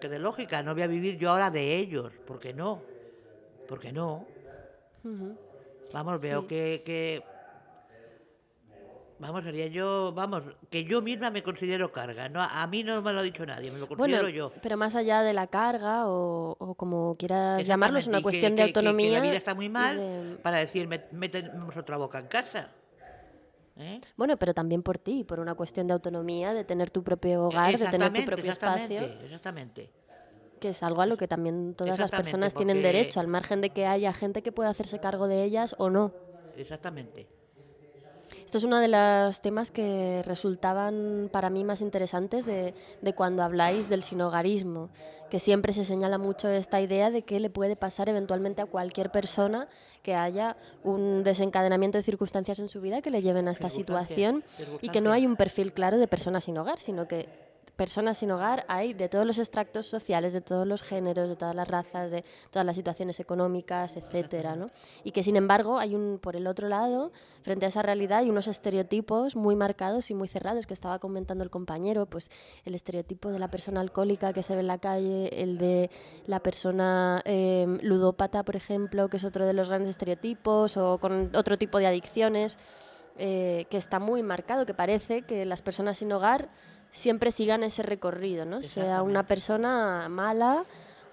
Que 0.00 0.08
de 0.08 0.18
lógica, 0.18 0.64
no 0.64 0.74
voy 0.74 0.82
a 0.82 0.88
vivir 0.88 1.16
yo 1.16 1.30
ahora 1.30 1.48
de 1.48 1.76
ellos, 1.76 2.12
¿por 2.26 2.40
qué 2.40 2.52
no? 2.52 2.82
¿Por 3.68 3.78
qué 3.78 3.92
no? 3.92 4.26
Vamos, 5.92 6.20
veo 6.20 6.40
Sí. 6.42 6.48
que, 6.48 6.82
que- 6.84 7.22
Vamos, 9.26 9.42
sería 9.42 9.68
yo, 9.68 10.12
vamos, 10.12 10.42
que 10.68 10.84
yo 10.84 11.00
misma 11.00 11.30
me 11.30 11.42
considero 11.42 11.90
carga. 11.90 12.28
No, 12.28 12.42
a 12.42 12.66
mí 12.66 12.82
no 12.84 13.00
me 13.00 13.10
lo 13.10 13.20
ha 13.20 13.22
dicho 13.22 13.46
nadie, 13.46 13.70
me 13.70 13.78
lo 13.78 13.88
considero 13.88 14.22
Bueno, 14.24 14.28
yo. 14.28 14.52
pero 14.60 14.76
más 14.76 14.94
allá 14.96 15.22
de 15.22 15.32
la 15.32 15.46
carga 15.46 16.06
o, 16.08 16.54
o 16.58 16.74
como 16.74 17.16
quieras 17.16 17.66
llamarlo, 17.66 17.98
es 17.98 18.06
una 18.06 18.18
y 18.18 18.20
que- 18.20 18.22
cuestión 18.24 18.54
de 18.54 18.56
que- 18.64 18.66
que- 18.68 18.72
que 18.74 18.78
autonomía. 18.80 19.12
la 19.12 19.20
vida 19.20 19.36
está 19.38 19.54
muy 19.54 19.70
mal 19.70 19.96
de- 19.96 20.36
para 20.42 20.58
decir, 20.58 20.86
"Met- 20.88 21.10
metemos 21.12 21.74
otra 21.74 21.96
boca 21.96 22.18
en 22.18 22.26
casa. 22.26 22.68
¿eh? 23.78 23.98
Bueno, 24.16 24.36
pero 24.36 24.52
también 24.52 24.82
por 24.82 24.98
ti, 24.98 25.24
por 25.24 25.40
una 25.40 25.54
cuestión 25.54 25.86
de 25.86 25.94
autonomía, 25.94 26.52
de 26.52 26.64
tener 26.64 26.90
tu 26.90 27.02
propio 27.02 27.44
hogar, 27.46 27.72
de 27.72 27.78
tener 27.78 27.90
tu 27.90 27.96
Exactamente, 27.96 28.26
propio 28.26 28.50
espacio, 28.50 29.00
exactamente, 29.00 29.24
Exactamente. 29.24 29.90
que 30.60 30.68
es 30.68 30.82
algo 30.82 31.00
a 31.00 31.06
lo 31.06 31.16
que 31.16 31.26
también 31.28 31.74
todas 31.74 31.98
las 31.98 32.10
personas 32.10 32.52
tienen 32.54 32.82
derecho, 32.82 33.20
al 33.20 33.28
margen 33.28 33.62
de 33.62 33.70
que 33.70 33.86
haya 33.86 34.12
gente 34.12 34.42
que 34.42 34.52
pueda 34.52 34.68
hacerse 34.68 34.98
cargo 35.00 35.28
de 35.28 35.42
ellas 35.44 35.74
o 35.78 35.88
no. 35.88 36.12
Exactamente. 36.56 37.26
Esto 38.44 38.58
es 38.58 38.64
uno 38.64 38.78
de 38.78 38.88
los 38.88 39.40
temas 39.40 39.70
que 39.70 40.22
resultaban 40.24 41.28
para 41.32 41.50
mí 41.50 41.64
más 41.64 41.80
interesantes 41.80 42.44
de, 42.44 42.74
de 43.02 43.14
cuando 43.14 43.42
habláis 43.42 43.88
del 43.88 44.02
sinogarismo, 44.02 44.90
que 45.30 45.40
siempre 45.40 45.72
se 45.72 45.84
señala 45.84 46.18
mucho 46.18 46.48
esta 46.48 46.80
idea 46.80 47.10
de 47.10 47.22
que 47.22 47.40
le 47.40 47.50
puede 47.50 47.76
pasar 47.76 48.08
eventualmente 48.08 48.62
a 48.62 48.66
cualquier 48.66 49.10
persona 49.10 49.68
que 50.02 50.14
haya 50.14 50.56
un 50.82 51.24
desencadenamiento 51.24 51.98
de 51.98 52.04
circunstancias 52.04 52.58
en 52.58 52.68
su 52.68 52.80
vida 52.80 53.02
que 53.02 53.10
le 53.10 53.22
lleven 53.22 53.48
a 53.48 53.52
esta 53.52 53.70
situación 53.70 54.44
y 54.80 54.90
que 54.90 55.00
no 55.00 55.12
hay 55.12 55.26
un 55.26 55.36
perfil 55.36 55.72
claro 55.72 55.98
de 55.98 56.06
persona 56.06 56.40
sin 56.40 56.56
hogar, 56.58 56.78
sino 56.78 57.08
que 57.08 57.28
personas 57.76 58.18
sin 58.18 58.30
hogar 58.30 58.64
hay 58.68 58.94
de 58.94 59.08
todos 59.08 59.26
los 59.26 59.38
extractos 59.38 59.86
sociales, 59.86 60.32
de 60.32 60.40
todos 60.40 60.66
los 60.66 60.82
géneros, 60.82 61.28
de 61.28 61.36
todas 61.36 61.54
las 61.54 61.68
razas, 61.68 62.10
de 62.10 62.24
todas 62.50 62.64
las 62.64 62.76
situaciones 62.76 63.20
económicas, 63.20 63.96
etcétera, 63.96 64.56
¿no? 64.56 64.70
Y 65.02 65.12
que 65.12 65.22
sin 65.22 65.36
embargo 65.36 65.78
hay 65.78 65.94
un 65.94 66.18
por 66.18 66.36
el 66.36 66.46
otro 66.46 66.68
lado, 66.68 67.12
frente 67.42 67.66
a 67.66 67.68
esa 67.68 67.82
realidad 67.82 68.18
hay 68.18 68.30
unos 68.30 68.46
estereotipos 68.46 69.36
muy 69.36 69.56
marcados 69.56 70.10
y 70.10 70.14
muy 70.14 70.28
cerrados 70.28 70.66
que 70.66 70.74
estaba 70.74 70.98
comentando 70.98 71.44
el 71.44 71.50
compañero, 71.50 72.06
pues 72.06 72.30
el 72.64 72.74
estereotipo 72.74 73.30
de 73.30 73.38
la 73.38 73.48
persona 73.48 73.80
alcohólica 73.80 74.32
que 74.32 74.42
se 74.42 74.54
ve 74.54 74.60
en 74.60 74.68
la 74.68 74.78
calle, 74.78 75.42
el 75.42 75.58
de 75.58 75.90
la 76.26 76.40
persona 76.40 77.22
eh, 77.24 77.66
ludópata, 77.82 78.42
por 78.44 78.56
ejemplo, 78.56 79.08
que 79.08 79.16
es 79.16 79.24
otro 79.24 79.46
de 79.46 79.52
los 79.52 79.68
grandes 79.68 79.90
estereotipos, 79.90 80.76
o 80.76 80.98
con 80.98 81.30
otro 81.34 81.56
tipo 81.56 81.78
de 81.78 81.86
adicciones 81.86 82.58
eh, 83.16 83.66
que 83.70 83.76
está 83.76 84.00
muy 84.00 84.22
marcado, 84.22 84.66
que 84.66 84.74
parece 84.74 85.22
que 85.22 85.44
las 85.44 85.62
personas 85.62 85.98
sin 85.98 86.12
hogar 86.12 86.48
siempre 86.94 87.32
sigan 87.32 87.62
ese 87.64 87.82
recorrido, 87.82 88.44
¿no? 88.44 88.62
Sea 88.62 89.02
una 89.02 89.26
persona 89.26 90.08
mala 90.08 90.64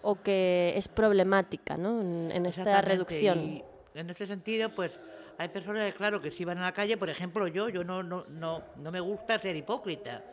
o 0.04 0.22
que 0.22 0.74
es 0.76 0.88
problemática, 0.88 1.76
¿no? 1.76 2.02
En, 2.02 2.32
en 2.32 2.46
esta 2.46 2.82
reducción. 2.82 3.40
y 3.40 3.64
en 3.96 4.10
este 4.10 4.28
sentido, 4.28 4.70
pues 4.70 4.92
hay 5.38 5.50
personas 5.50 5.92
que, 5.92 5.98
claro, 5.98 6.22
que 6.22 6.30
si 6.32 6.46
van 6.46 6.60
a 6.60 6.62
la 6.62 6.72
calle, 6.74 6.98
por 6.98 7.10
ejemplo, 7.10 7.48
yo, 7.48 7.68
yo 7.70 7.84
no, 7.84 8.04
no, 8.04 8.26
no, 8.30 8.64
no 8.78 8.92
me 8.92 9.00
gusta 9.00 9.40
ser 9.40 9.56
hipócrita. 9.56 10.24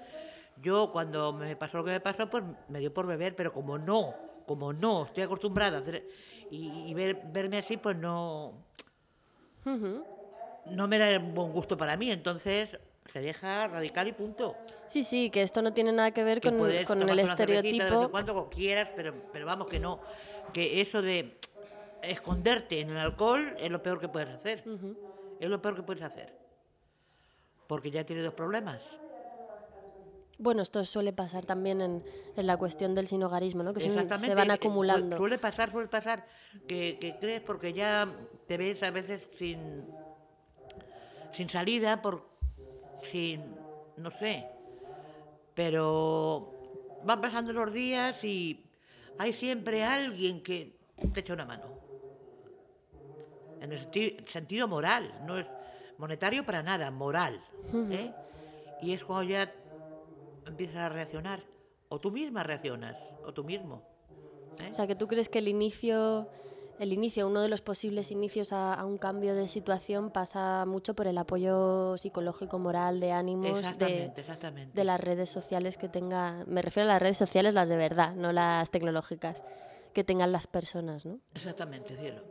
Yo 0.61 0.91
cuando 0.93 1.33
me 1.33 1.57
pasó 1.57 1.79
lo 1.79 1.85
que 1.85 1.93
me 1.93 2.01
pasó, 2.01 2.29
pues 2.29 2.45
me 2.69 2.81
dio 2.81 2.93
por 2.93 3.07
beber, 3.07 3.35
pero 3.35 3.53
como 3.53 3.79
no, 3.79 4.15
como 4.47 4.73
no, 4.73 5.07
estoy 5.07 5.23
acostumbrada 5.23 5.79
a 5.79 5.81
hacer 5.81 6.07
y, 6.51 6.85
y 6.91 6.95
ver- 6.95 7.23
verme 7.33 7.59
así, 7.59 7.77
pues 7.79 7.97
no, 7.97 8.53
Ujú. 9.65 10.05
no 10.67 10.89
me 10.89 10.99
da 10.99 11.19
buen 11.19 11.53
gusto 11.53 11.77
para 11.77 11.97
mí. 11.97 12.11
Entonces 12.11 12.69
se 13.13 13.21
deja 13.21 13.69
radical 13.69 14.09
y 14.09 14.13
punto. 14.13 14.57
Sí, 14.87 15.03
sí, 15.03 15.31
que 15.31 15.43
esto 15.43 15.63
no 15.63 15.73
tiene 15.73 15.93
nada 15.93 16.11
que 16.13 16.25
ver 16.25 16.41
Que 16.41 16.51
con, 16.51 16.59
con 16.85 17.09
el 17.09 17.19
estereotipo. 17.19 18.11
cuando 18.11 18.49
quieras, 18.49 18.89
pero, 18.97 19.15
pero 19.33 19.47
vamos 19.47 19.67
que 19.69 19.79
no. 19.81 20.01
Que 20.53 20.81
eso 20.81 21.03
de 21.03 21.39
esconderte 22.03 22.81
en 22.81 22.91
el 22.91 22.99
alcohol 22.99 23.55
es 23.59 23.71
lo 23.71 23.83
peor 23.83 24.01
que 24.01 24.09
puedes 24.09 24.29
hacer. 24.29 24.63
Ujú. 24.67 24.97
Es 25.41 25.49
lo 25.49 25.61
peor 25.61 25.77
que 25.77 25.83
puedes 25.83 26.03
hacer. 26.03 26.33
Porque 27.67 27.91
ya 27.91 28.05
tienes 28.05 28.25
dos 28.25 28.35
problemas. 28.35 28.81
Bueno, 30.41 30.63
esto 30.63 30.85
suele 30.85 31.13
pasar 31.13 31.45
también 31.45 31.81
en, 31.81 32.05
en 32.37 32.47
la 32.47 32.57
cuestión 32.57 32.95
del 32.95 33.09
sinogarismo, 33.09 33.65
¿no? 33.65 33.75
Que 33.75 33.81
se 33.81 34.35
van 34.35 34.51
eh, 34.51 34.55
acumulando. 34.55 35.17
su- 35.17 35.21
Suele 35.23 35.37
pasar, 35.39 35.73
suele 35.73 35.89
pasar 35.89 36.25
que, 36.69 36.97
que 37.01 37.17
crees 37.19 37.41
porque 37.41 37.73
ya 37.73 38.09
te 38.47 38.57
ves 38.57 38.81
a 38.85 38.93
veces 38.93 39.29
sin, 39.37 39.85
sin 41.33 41.49
salida, 41.51 42.01
por, 42.01 42.28
sin, 43.03 43.43
no 43.97 44.11
sé. 44.11 44.47
Pero 45.55 46.55
van 47.05 47.21
pasando 47.21 47.53
los 47.53 47.73
días 47.73 48.23
y 48.25 48.65
hay 49.19 49.33
siempre 49.33 49.85
alguien 49.85 50.43
que 50.43 50.77
te 51.13 51.21
echa 51.21 51.33
una 51.35 51.45
mano. 51.45 51.65
En 53.61 53.73
el 53.73 53.81
senti- 53.81 54.17
sentido 54.29 54.69
moral, 54.69 55.13
no 55.27 55.39
es 55.39 55.51
monetario 55.99 56.45
para 56.45 56.63
nada, 56.63 56.91
moral. 56.91 57.41
¿eh? 57.91 58.13
Y 58.83 58.93
es 58.93 59.05
cuando 59.05 59.25
ya 59.31 59.53
empiezas 60.47 60.77
a 60.77 60.89
reaccionar. 60.89 61.43
O 61.89 61.99
tú 61.99 62.11
misma 62.11 62.43
reaccionas, 62.43 62.97
o 63.25 63.33
tú 63.33 63.43
mismo. 63.43 63.83
¿eh? 64.63 64.69
O 64.71 64.73
sea, 64.75 64.87
que 64.87 64.95
tú 64.95 65.09
crees 65.09 65.29
que 65.29 65.39
el 65.39 65.49
inicio, 65.49 66.29
el 66.79 66.93
inicio, 66.93 67.27
uno 67.27 67.43
de 67.43 67.49
los 67.49 67.61
posibles 67.61 68.11
inicios 68.13 68.53
a, 68.53 68.75
a 68.75 68.85
un 68.85 68.99
cambio 68.99 69.35
de 69.35 69.49
situación 69.49 70.11
pasa 70.11 70.65
mucho 70.67 70.95
por 70.95 71.07
el 71.07 71.19
apoyo 71.19 71.97
psicológico, 71.97 72.59
moral, 72.59 73.01
de 73.01 73.13
ánimos, 73.13 73.53
de, 73.53 73.59
Exactamente, 73.59 74.21
exactamente. 74.21 74.77
de 74.77 74.85
las 74.85 75.01
redes 75.01 75.29
sociales 75.29 75.77
que 75.77 75.89
tenga. 75.89 76.45
Me 76.47 76.63
refiero 76.63 76.89
a 76.89 76.93
las 76.95 77.03
redes 77.03 77.19
sociales, 77.19 77.55
las 77.55 77.69
de 77.69 77.77
verdad, 77.77 78.15
no 78.15 78.33
las 78.33 78.71
tecnológicas, 78.71 79.45
que 79.93 80.05
tengan 80.05 80.33
las 80.33 80.47
personas, 80.47 81.05
¿no? 81.05 81.19
Exactamente, 81.35 81.97
cielo. 81.97 82.23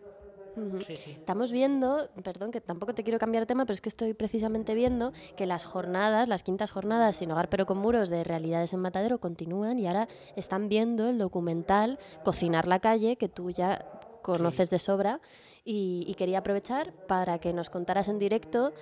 Ujú. 0.56 0.80
Sí, 0.80 0.96
sí. 0.96 1.12
Estamos 1.12 1.52
viendo, 1.52 2.10
perdón, 2.24 2.52
que 2.52 2.62
tampoco 2.62 2.96
te 2.96 3.04
quiero 3.04 3.20
cambiar 3.20 3.44
de 3.44 3.46
tema, 3.46 3.66
pero 3.66 3.76
es 3.76 3.82
que 3.82 3.90
estoy 3.90 4.16
precisamente 4.16 4.74
viendo 4.74 5.14
que 5.36 5.46
las 5.46 5.66
jornadas, 5.66 6.28
las 6.28 6.42
quintas 6.42 6.72
jornadas 6.72 7.18
sin 7.18 7.32
hogar 7.32 7.50
pero 7.50 7.68
con 7.68 7.78
muros 7.78 8.10
de 8.10 8.24
realidades 8.24 8.74
en 8.74 8.80
Matadero 8.80 9.20
continúan 9.20 9.78
y 9.78 9.88
ahora 9.88 10.08
están 10.36 10.68
viendo 10.68 11.10
el 11.10 11.20
documental 11.20 12.00
Cocinar 12.24 12.68
la 12.68 12.80
calle, 12.80 13.18
que 13.18 13.30
tú 13.30 13.52
ya 13.52 13.86
conoces 14.28 14.70
de 14.70 14.80
sobra, 14.80 15.20
y, 15.64 16.04
y 16.08 16.14
quería 16.16 16.40
aprovechar 16.40 16.92
para 17.08 17.40
que 17.40 17.54
nos 17.54 17.70
contaras 17.70 18.08
en 18.10 18.20
directo, 18.20 18.74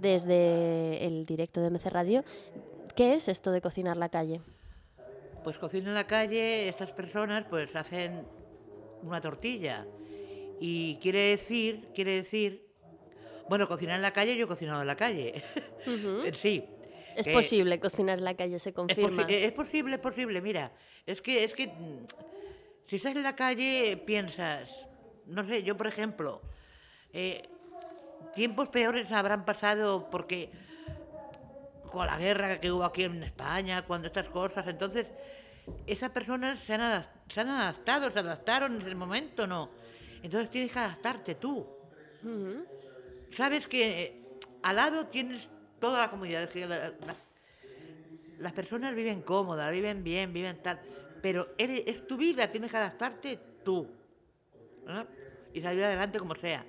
desde 0.00 1.04
el 1.06 1.24
directo 1.26 1.60
de 1.60 1.70
MC 1.70 1.86
Radio, 1.90 2.24
qué 2.96 3.14
es 3.14 3.28
esto 3.28 3.50
de 3.52 3.60
Cocinar 3.60 3.96
la 3.96 4.08
calle. 4.08 4.40
Pues 5.44 5.56
cocina 5.56 5.88
en 5.88 5.94
la 5.94 6.06
calle, 6.06 6.68
estas 6.68 6.90
personas 6.92 7.44
pues 7.48 7.74
hacen 7.76 8.24
una 9.02 9.20
tortilla. 9.20 9.86
Y 10.60 10.96
quiere 10.96 11.30
decir, 11.30 11.88
quiere 11.94 12.12
decir, 12.16 12.66
bueno, 13.48 13.66
cocinar 13.68 13.96
en 13.96 14.02
la 14.02 14.12
calle, 14.12 14.36
yo 14.36 14.44
he 14.44 14.48
cocinado 14.48 14.80
en 14.80 14.86
la 14.88 14.96
calle. 14.96 15.42
Ujú. 15.86 16.22
sí. 16.34 16.64
Es 17.16 17.26
que- 17.26 17.32
posible 17.32 17.80
cocinar 17.80 18.18
en 18.18 18.24
la 18.24 18.34
calle, 18.34 18.58
se 18.58 18.70
Es, 18.70 18.74
confirma. 18.74 19.26
posi- 19.26 19.32
es 19.44 19.52
posible, 19.52 19.94
es 19.94 20.00
posible, 20.00 20.40
mira. 20.42 20.72
Es 21.06 21.22
que, 21.22 21.42
es 21.44 21.54
que 21.54 21.72
si 22.86 22.96
estás 22.96 23.16
en 23.16 23.22
la 23.22 23.34
calle, 23.34 23.96
piensas, 24.04 24.68
no 25.28 25.44
sé, 25.46 25.62
yo 25.62 25.76
por 25.76 25.86
ejemplo, 25.86 26.42
eh, 27.12 27.42
tiempos 28.32 28.68
peores 28.68 29.10
habrán 29.12 29.44
pasado 29.44 30.08
porque 30.10 30.50
con 31.90 32.06
la 32.06 32.18
guerra 32.18 32.60
que 32.60 32.70
hubo 32.70 32.84
aquí 32.84 33.04
en 33.04 33.22
España, 33.22 33.86
cuando 33.86 34.08
estas 34.08 34.28
cosas, 34.28 34.66
entonces 34.66 35.06
esas 35.86 36.10
personas 36.10 36.60
se 36.60 36.74
han, 36.74 36.80
adap- 36.80 37.08
se 37.28 37.40
han 37.40 37.48
adaptado, 37.48 38.10
se 38.10 38.18
adaptaron 38.18 38.80
en 38.80 38.86
el 38.86 38.96
momento, 38.96 39.46
¿no? 39.46 39.70
Entonces 40.22 40.50
tienes 40.50 40.72
que 40.72 40.78
adaptarte 40.78 41.34
tú. 41.36 41.66
Sabes 43.30 43.66
que 43.66 44.02
eh, 44.02 44.22
al 44.62 44.76
lado 44.76 45.06
tienes 45.06 45.48
toda 45.78 45.98
la 45.98 46.10
comunidad, 46.10 46.48
que 46.50 46.66
la- 46.66 46.88
la- 46.88 47.16
las 48.38 48.52
personas 48.52 48.94
viven 48.94 49.22
cómodas, 49.22 49.70
viven 49.72 50.04
bien, 50.04 50.32
viven 50.32 50.60
tal, 50.62 50.80
pero 51.20 51.54
eres- 51.58 51.84
es 51.86 52.06
tu 52.06 52.16
vida, 52.16 52.48
tienes 52.50 52.70
que 52.70 52.76
adaptarte 52.76 53.38
tú. 53.62 53.88
¿no? 54.86 55.06
Y 55.52 55.60
salir 55.60 55.84
adelante 55.84 56.18
como 56.18 56.34
sea. 56.34 56.64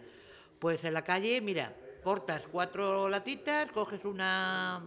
Pues 0.60 0.84
en 0.84 0.94
la 0.94 1.04
calle, 1.04 1.42
mira, 1.42 1.74
cortas 2.04 2.44
cuatro 2.52 3.10
latitas, 3.10 3.72
coges 3.72 4.06
una 4.06 4.82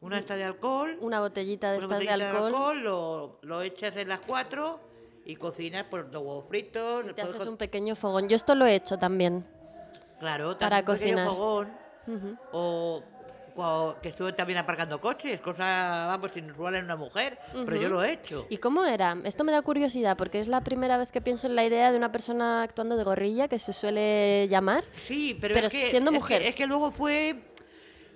una 0.00 0.18
esta 0.18 0.36
de 0.36 0.44
alcohol, 0.44 0.98
Una 1.00 1.20
botellita 1.20 1.72
de 1.72 1.78
una 1.78 1.84
estas 1.84 1.98
de 2.00 2.04
botellita 2.06 2.44
alcohol. 2.44 2.82
lo, 2.82 3.38
lo 3.42 3.62
echas 3.62 3.96
en 3.96 4.08
las 4.08 4.20
cuatro 4.20 4.78
y 5.24 5.36
cocinas 5.36 5.86
pues 5.88 6.10
dos 6.10 6.22
huevos 6.22 6.44
fritos. 6.48 7.06
Te 7.06 7.14
puedes 7.14 7.36
haces 7.36 7.46
un 7.46 7.56
pequeño 7.56 7.96
fogón. 7.96 8.28
Yo 8.28 8.36
esto 8.36 8.54
lo 8.54 8.66
he 8.66 8.74
hecho 8.74 8.98
también. 8.98 9.46
Claro, 10.20 10.58
para 10.58 10.82
también 10.84 11.16
un 11.16 11.24
pequeño 11.24 11.24
cocinar. 11.24 11.26
fogón, 11.26 12.38
o 12.52 13.02
que 14.02 14.08
estuve 14.08 14.32
también 14.32 14.58
aparcando 14.58 15.00
coches, 15.00 15.40
cosa, 15.40 16.06
vamos, 16.08 16.36
inusual 16.36 16.74
en 16.74 16.84
una 16.86 16.96
mujer, 16.96 17.38
pero 17.52 17.76
yo 17.76 17.88
lo 17.88 18.02
he 18.02 18.12
hecho. 18.14 18.46
¿Y 18.50 18.56
cómo 18.58 18.84
era? 18.84 19.16
Esto 19.24 19.44
me 19.44 19.52
da 19.52 19.62
curiosidad 19.62 20.16
porque 20.16 20.40
es 20.40 20.48
la 20.48 20.62
primera 20.62 20.96
vez 20.96 21.12
que 21.12 21.20
pienso 21.20 21.46
en 21.46 21.54
la 21.54 21.64
idea 21.64 21.92
de 21.92 21.96
una 21.96 22.10
persona 22.10 22.62
actuando 22.64 22.96
de 22.96 23.04
gorrilla, 23.04 23.46
que 23.46 23.60
se 23.60 23.72
suele 23.72 24.48
llamar. 24.48 24.82
Sí, 24.96 25.38
pero, 25.40 25.54
Pero 25.54 25.68
es 25.68 25.72
que, 25.72 25.86
siendo 25.86 26.10
es 26.10 26.14
que- 26.14 26.20
mujer. 26.20 26.42
Es 26.42 26.54
que, 26.56 26.66
luego 26.66 26.90
fue, 26.90 27.36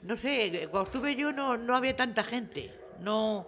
no 0.02 0.16
sé, 0.16 0.66
cuando 0.70 0.88
estuve 0.90 1.14
yo 1.14 1.32
no, 1.32 1.56
no 1.56 1.76
había 1.76 1.94
tanta 1.94 2.24
gente, 2.24 2.74
no, 2.98 3.46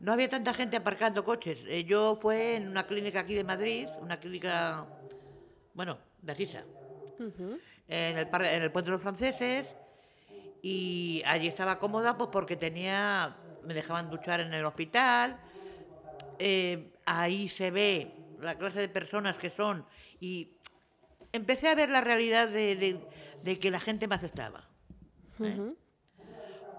no 0.00 0.12
había 0.12 0.28
tanta 0.28 0.52
gente 0.52 0.76
aparcando 0.76 1.24
coches. 1.24 1.58
Eh, 1.66 1.84
yo 1.84 2.18
fue 2.20 2.56
en 2.56 2.68
una 2.68 2.86
clínica 2.86 3.20
aquí 3.20 3.34
de 3.34 3.44
Madrid, 3.44 3.88
una 4.02 4.20
clínica, 4.20 4.84
bueno, 5.72 5.96
de 6.20 6.32
Asisa, 6.32 6.64
Ujú. 7.18 7.58
en 7.88 8.18
el, 8.18 8.28
en 8.34 8.62
el 8.62 8.70
puente 8.70 8.90
de 8.90 8.96
los 8.96 9.02
franceses, 9.02 9.66
y 10.68 11.22
allí 11.26 11.46
estaba 11.46 11.78
cómoda 11.78 12.16
pues 12.18 12.28
porque 12.32 12.56
tenía, 12.56 13.36
me 13.62 13.72
dejaban 13.72 14.10
duchar 14.10 14.40
en 14.40 14.52
el 14.52 14.64
hospital, 14.64 15.38
eh, 16.40 16.92
ahí 17.04 17.48
se 17.48 17.70
ve 17.70 18.12
la 18.40 18.56
clase 18.58 18.80
de 18.80 18.88
personas 18.88 19.36
que 19.36 19.50
son 19.50 19.86
y 20.18 20.56
empecé 21.32 21.68
a 21.68 21.76
ver 21.76 21.88
la 21.90 22.00
realidad 22.00 22.48
de, 22.48 22.74
de- 22.74 23.00
de 23.44 23.58
que 23.60 23.70
la 23.70 23.78
gente 23.78 24.08
me 24.08 24.16
aceptaba. 24.16 24.64
¿eh? 25.40 25.72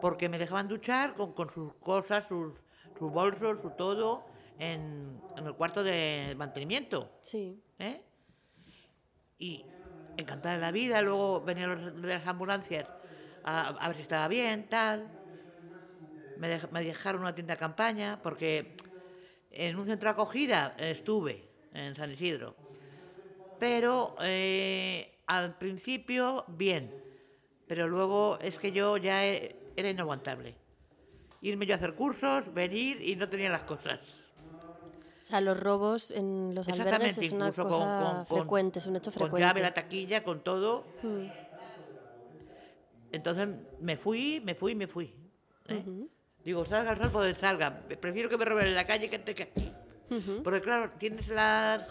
Porque 0.01 0.27
me 0.27 0.37
dejaban 0.37 0.67
duchar 0.67 1.13
con, 1.15 1.31
con 1.31 1.49
sus 1.49 1.73
cosas, 1.75 2.27
sus, 2.27 2.53
sus 2.99 3.09
bolsos, 3.09 3.61
su 3.61 3.69
todo, 3.71 4.25
en, 4.59 5.17
en 5.37 5.45
el 5.45 5.53
cuarto 5.53 5.81
de 5.81 6.33
mantenimiento. 6.37 7.09
Sí. 7.21 7.63
¿eh? 7.79 8.01
Y 9.39 9.63
encantada 10.17 10.55
de 10.55 10.61
la 10.61 10.71
vida, 10.71 11.01
luego 11.01 11.41
venían 11.41 11.69
los 11.69 12.01
las 12.01 12.27
ambulancias 12.27 12.85
a, 13.49 13.69
a 13.69 13.87
ver 13.87 13.95
si 13.95 14.01
estaba 14.03 14.27
bien, 14.27 14.67
tal. 14.67 15.09
Me, 16.35 16.49
dej- 16.59 16.69
me 16.71 16.83
dejaron 16.83 17.21
una 17.21 17.33
tienda 17.33 17.53
de 17.55 17.59
campaña, 17.59 18.19
porque 18.21 18.75
en 19.51 19.77
un 19.77 19.85
centro 19.85 20.09
de 20.09 20.13
acogida 20.13 20.75
estuve, 20.77 21.47
en 21.73 21.95
San 21.95 22.11
Isidro. 22.11 22.55
Pero 23.57 24.15
eh, 24.21 25.17
al 25.27 25.57
principio, 25.57 26.43
bien. 26.49 26.93
Pero 27.67 27.87
luego 27.87 28.37
es 28.41 28.57
que 28.57 28.71
yo 28.71 28.97
ya 28.97 29.25
e- 29.25 29.55
era 29.75 29.89
inaguantable. 29.89 30.55
Irme 31.41 31.65
yo 31.65 31.73
a 31.73 31.77
hacer 31.77 31.95
cursos, 31.95 32.53
venir 32.53 33.01
y 33.01 33.15
no 33.15 33.27
tenía 33.29 33.49
las 33.49 33.63
cosas. 33.63 33.99
O 35.23 35.27
sea, 35.27 35.41
los 35.41 35.59
robos 35.59 36.11
en 36.11 36.53
los 36.55 36.67
albergues 36.67 37.17
es 37.17 37.31
una 37.31 37.51
cosa 37.51 37.69
con, 37.69 37.79
con- 38.15 38.25
con- 38.25 38.37
frecuente, 38.39 38.79
es 38.79 38.85
un 38.87 38.95
hecho 38.95 39.11
con 39.11 39.13
frecuente. 39.21 39.39
llave, 39.47 39.61
la 39.61 39.73
taquilla, 39.73 40.23
con 40.23 40.41
todo. 40.43 40.85
Mm. 41.01 41.25
Entonces 43.11 43.47
me 43.79 43.97
fui, 43.97 44.41
me 44.43 44.55
fui, 44.55 44.75
me 44.75 44.87
fui. 44.87 45.13
¿eh? 45.67 45.83
Digo, 46.43 46.65
salga 46.65 46.91
el 46.91 46.97
sol 46.99 47.11
donde 47.11 47.33
salga. 47.33 47.81
Prefiero 47.99 48.29
que 48.29 48.37
me 48.37 48.45
roben 48.45 48.67
en 48.67 48.75
la 48.75 48.85
calle 48.85 49.09
que, 49.09 49.21
que 49.21 49.43
aquí. 49.43 49.71
Ujú. 50.09 50.43
Porque 50.43 50.61
claro, 50.61 50.91
tienes 50.97 51.27
las, 51.27 51.81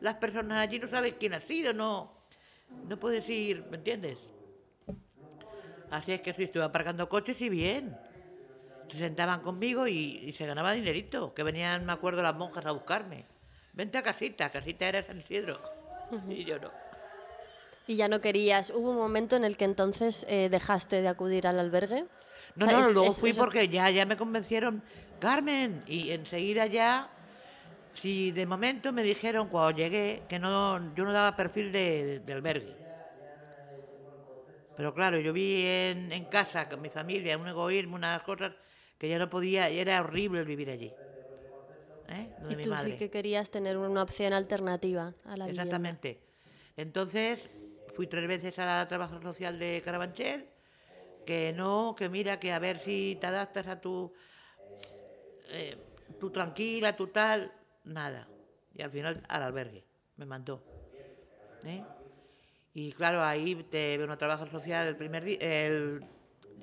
las 0.00 0.14
personas 0.16 0.58
allí, 0.58 0.78
no 0.78 0.88
sabes 0.88 1.14
quién 1.18 1.34
ha 1.34 1.40
sido, 1.40 1.72
no, 1.72 2.12
no 2.88 2.98
puedes 2.98 3.28
ir, 3.28 3.64
¿me 3.70 3.76
entiendes? 3.78 4.18
Así 5.90 6.12
es 6.12 6.20
que 6.20 6.34
sí, 6.34 6.44
estuve 6.44 6.64
aparcando 6.64 7.08
coches 7.08 7.40
y 7.40 7.48
bien. 7.48 7.96
Se 8.90 8.98
sentaban 8.98 9.40
conmigo 9.40 9.86
y, 9.86 10.18
y 10.24 10.32
se 10.32 10.46
ganaba 10.46 10.72
dinerito, 10.72 11.32
que 11.34 11.42
venían, 11.42 11.86
me 11.86 11.92
acuerdo, 11.92 12.22
las 12.22 12.36
monjas 12.36 12.66
a 12.66 12.72
buscarme. 12.72 13.24
Vente 13.72 13.98
a 13.98 14.02
casita, 14.02 14.50
casita 14.50 14.86
era 14.88 15.02
San 15.02 15.20
Isidro. 15.20 15.58
Y 16.28 16.44
yo 16.44 16.58
no. 16.58 16.70
Y 17.86 17.96
ya 17.96 18.08
no 18.08 18.20
querías. 18.20 18.70
¿Hubo 18.70 18.90
un 18.90 18.96
momento 18.96 19.36
en 19.36 19.44
el 19.44 19.56
que 19.56 19.64
entonces 19.64 20.26
eh, 20.28 20.48
dejaste 20.48 21.00
de 21.02 21.08
acudir 21.08 21.46
al 21.46 21.58
albergue? 21.58 22.04
No, 22.56 22.66
O 22.66 22.68
sea, 22.68 22.78
no, 22.80 22.88
es- 22.88 22.94
luego 22.94 23.10
es- 23.10 23.18
fui 23.18 23.30
es- 23.30 23.36
porque 23.36 23.68
ya, 23.68 23.90
ya 23.90 24.06
me 24.06 24.16
convencieron, 24.16 24.82
Carmen, 25.20 25.82
y 25.86 26.10
enseguida 26.10 26.66
ya, 26.66 27.10
si 27.94 28.30
de 28.32 28.44
momento 28.46 28.92
me 28.92 29.02
dijeron 29.02 29.48
cuando 29.48 29.70
llegué 29.76 30.22
que 30.28 30.38
no, 30.38 30.94
yo 30.94 31.04
no 31.04 31.12
daba 31.12 31.36
perfil 31.36 31.70
de, 31.72 32.20
de 32.20 32.32
albergue. 32.32 32.74
Pero 34.76 34.92
claro, 34.92 35.18
yo 35.18 35.32
vi 35.32 35.62
en, 35.64 36.12
en 36.12 36.24
casa 36.26 36.68
con 36.68 36.82
mi 36.82 36.90
familia 36.90 37.38
un 37.38 37.48
egoísmo, 37.48 37.96
unas 37.96 38.22
cosas 38.22 38.52
que 38.98 39.08
ya 39.08 39.18
no 39.18 39.30
podía, 39.30 39.70
y 39.70 39.78
era 39.78 40.00
horrible 40.00 40.44
vivir 40.44 40.70
allí. 40.70 40.92
¿Eh? 42.08 42.26
Y 42.50 42.56
tú 42.62 42.76
sí 42.76 42.92
que 42.96 43.10
querías 43.10 43.50
tener 43.50 43.76
una 43.76 44.02
opción 44.02 44.32
alternativa 44.32 45.14
a 45.24 45.36
la 45.36 45.46
vivienda. 45.46 45.62
Exactamente. 45.64 46.18
Entonces, 46.76 47.40
fui 47.96 48.06
tres 48.06 48.28
veces 48.28 48.58
a 48.58 48.66
la 48.66 48.86
trabajo 48.86 49.20
social 49.22 49.58
de 49.58 49.80
Carabanchel, 49.84 50.46
que 51.24 51.52
no, 51.54 51.94
que 51.98 52.08
mira, 52.08 52.38
que 52.38 52.52
a 52.52 52.58
ver 52.58 52.78
si 52.78 53.16
te 53.20 53.26
adaptas 53.26 53.66
a 53.66 53.80
tu, 53.80 54.12
eh, 55.50 55.76
tu 56.20 56.30
tranquila, 56.30 56.94
tu 56.94 57.08
tal, 57.08 57.50
nada. 57.84 58.28
Y 58.74 58.82
al 58.82 58.90
final 58.90 59.22
al 59.28 59.42
albergue 59.42 59.84
me 60.16 60.26
mandó. 60.26 60.62
¿eh? 61.64 61.82
Y 62.74 62.92
claro, 62.92 63.24
ahí 63.24 63.54
te 63.70 63.96
veo 63.96 64.06
una 64.06 64.18
trabajo 64.18 64.46
social 64.46 64.86
el 64.86 64.96
primer 64.96 65.24
día. 65.24 65.38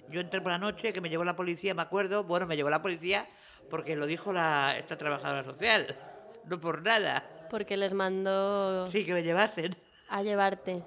yo 0.09 0.21
entré 0.21 0.39
por 0.41 0.51
la 0.51 0.59
noche, 0.59 0.93
que 0.93 1.01
me 1.01 1.09
llevó 1.09 1.23
la 1.25 1.36
policía, 1.36 1.73
me 1.73 1.81
acuerdo. 1.81 2.23
Bueno, 2.23 2.45
me 2.45 2.55
llevó 2.55 2.69
la 2.69 2.81
policía 2.84 3.27
porque 3.69 3.95
lo 3.95 4.05
dijo 4.05 4.31
la, 4.31 4.77
esta 4.77 4.97
trabajadora 4.97 5.43
social, 5.43 5.97
no 6.45 6.59
por 6.59 6.84
nada. 6.84 7.27
Porque 7.49 7.75
les 7.77 7.93
mandó 7.95 8.89
Sí, 8.91 9.03
que 9.05 9.13
me 9.13 9.23
llevasen. 9.23 9.75
a 10.09 10.21
llevarte. 10.21 10.84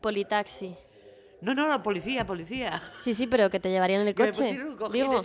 Politaxi. 0.00 0.76
No, 1.40 1.54
no, 1.54 1.68
no, 1.68 1.82
policía, 1.82 2.26
policía. 2.26 2.82
Sí, 2.98 3.14
sí, 3.14 3.26
pero 3.26 3.48
que 3.48 3.60
te 3.60 3.70
llevarían 3.70 4.02
en 4.02 4.08
el 4.08 4.14
coche. 4.14 4.58
Digo. 4.92 5.24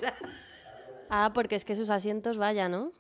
Ah, 1.10 1.32
porque 1.34 1.56
es 1.56 1.66
que 1.66 1.76
sus 1.76 1.90
asientos 1.90 2.38
vaya, 2.38 2.70
¿no? 2.70 2.92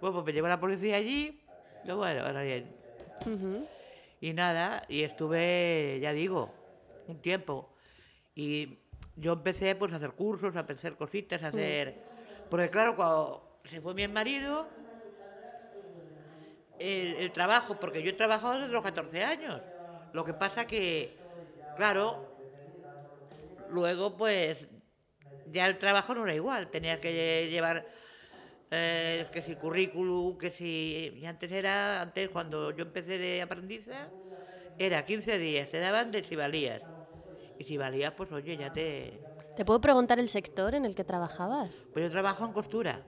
Bueno, 0.00 0.14
pues 0.14 0.26
me 0.26 0.32
llevó 0.32 0.48
la 0.48 0.58
policía 0.58 0.96
allí. 0.96 1.40
Y 1.84 1.92
bueno, 1.92 2.26
ahora 2.26 2.42
bien. 2.42 2.66
Y 4.20 4.32
nada, 4.32 4.84
y 4.88 5.02
estuve, 5.02 5.98
ya 6.00 6.12
digo, 6.12 6.52
un 7.06 7.18
tiempo. 7.20 7.72
Y 8.34 8.78
yo 9.16 9.32
empecé 9.32 9.74
pues 9.76 9.92
a 9.92 9.96
hacer 9.96 10.12
cursos, 10.12 10.56
a 10.56 10.60
hacer 10.60 10.96
cositas, 10.96 11.42
a 11.42 11.48
hacer... 11.48 11.96
Porque 12.50 12.70
claro, 12.70 12.96
cuando 12.96 13.60
se 13.64 13.80
fue 13.80 13.94
mi 13.94 14.06
marido, 14.08 14.66
el, 16.78 17.14
el 17.14 17.32
trabajo, 17.32 17.78
porque 17.80 18.02
yo 18.02 18.10
he 18.10 18.14
trabajado 18.14 18.58
desde 18.58 18.72
los 18.72 18.82
14 18.82 19.24
años. 19.24 19.62
Lo 20.12 20.24
que 20.24 20.34
pasa 20.34 20.66
que, 20.66 21.16
claro, 21.76 22.24
luego 23.70 24.16
pues 24.16 24.58
ya 25.50 25.66
el 25.66 25.78
trabajo 25.78 26.14
no 26.14 26.24
era 26.24 26.34
igual. 26.34 26.68
Tenía 26.68 27.00
que 27.00 27.48
llevar 27.50 27.86
eh, 28.70 29.26
que 29.32 29.42
si 29.42 29.56
currículum, 29.56 30.38
que 30.38 30.50
si... 30.50 31.12
Y 31.16 31.26
antes 31.26 31.50
era, 31.52 32.00
antes 32.00 32.28
cuando 32.30 32.70
yo 32.70 32.84
empecé 32.84 33.18
de 33.18 33.42
aprendiza, 33.42 34.08
era 34.78 35.04
15 35.04 35.38
días, 35.38 35.68
te 35.70 35.78
daban 35.78 36.10
de 36.10 36.24
si 36.24 36.36
valías. 36.36 36.82
Y 37.58 37.64
si 37.64 37.76
valías, 37.76 38.12
pues 38.12 38.32
oye, 38.32 38.56
ya 38.56 38.72
te... 38.72 39.20
¿Te 39.56 39.64
puedo 39.64 39.80
preguntar 39.80 40.18
el 40.18 40.28
sector 40.28 40.74
en 40.74 40.86
el 40.86 40.94
que 40.94 41.04
trabajabas? 41.04 41.84
Pues 41.92 42.06
yo 42.06 42.10
trabajo 42.10 42.44
en 42.46 42.52
costura 42.52 43.02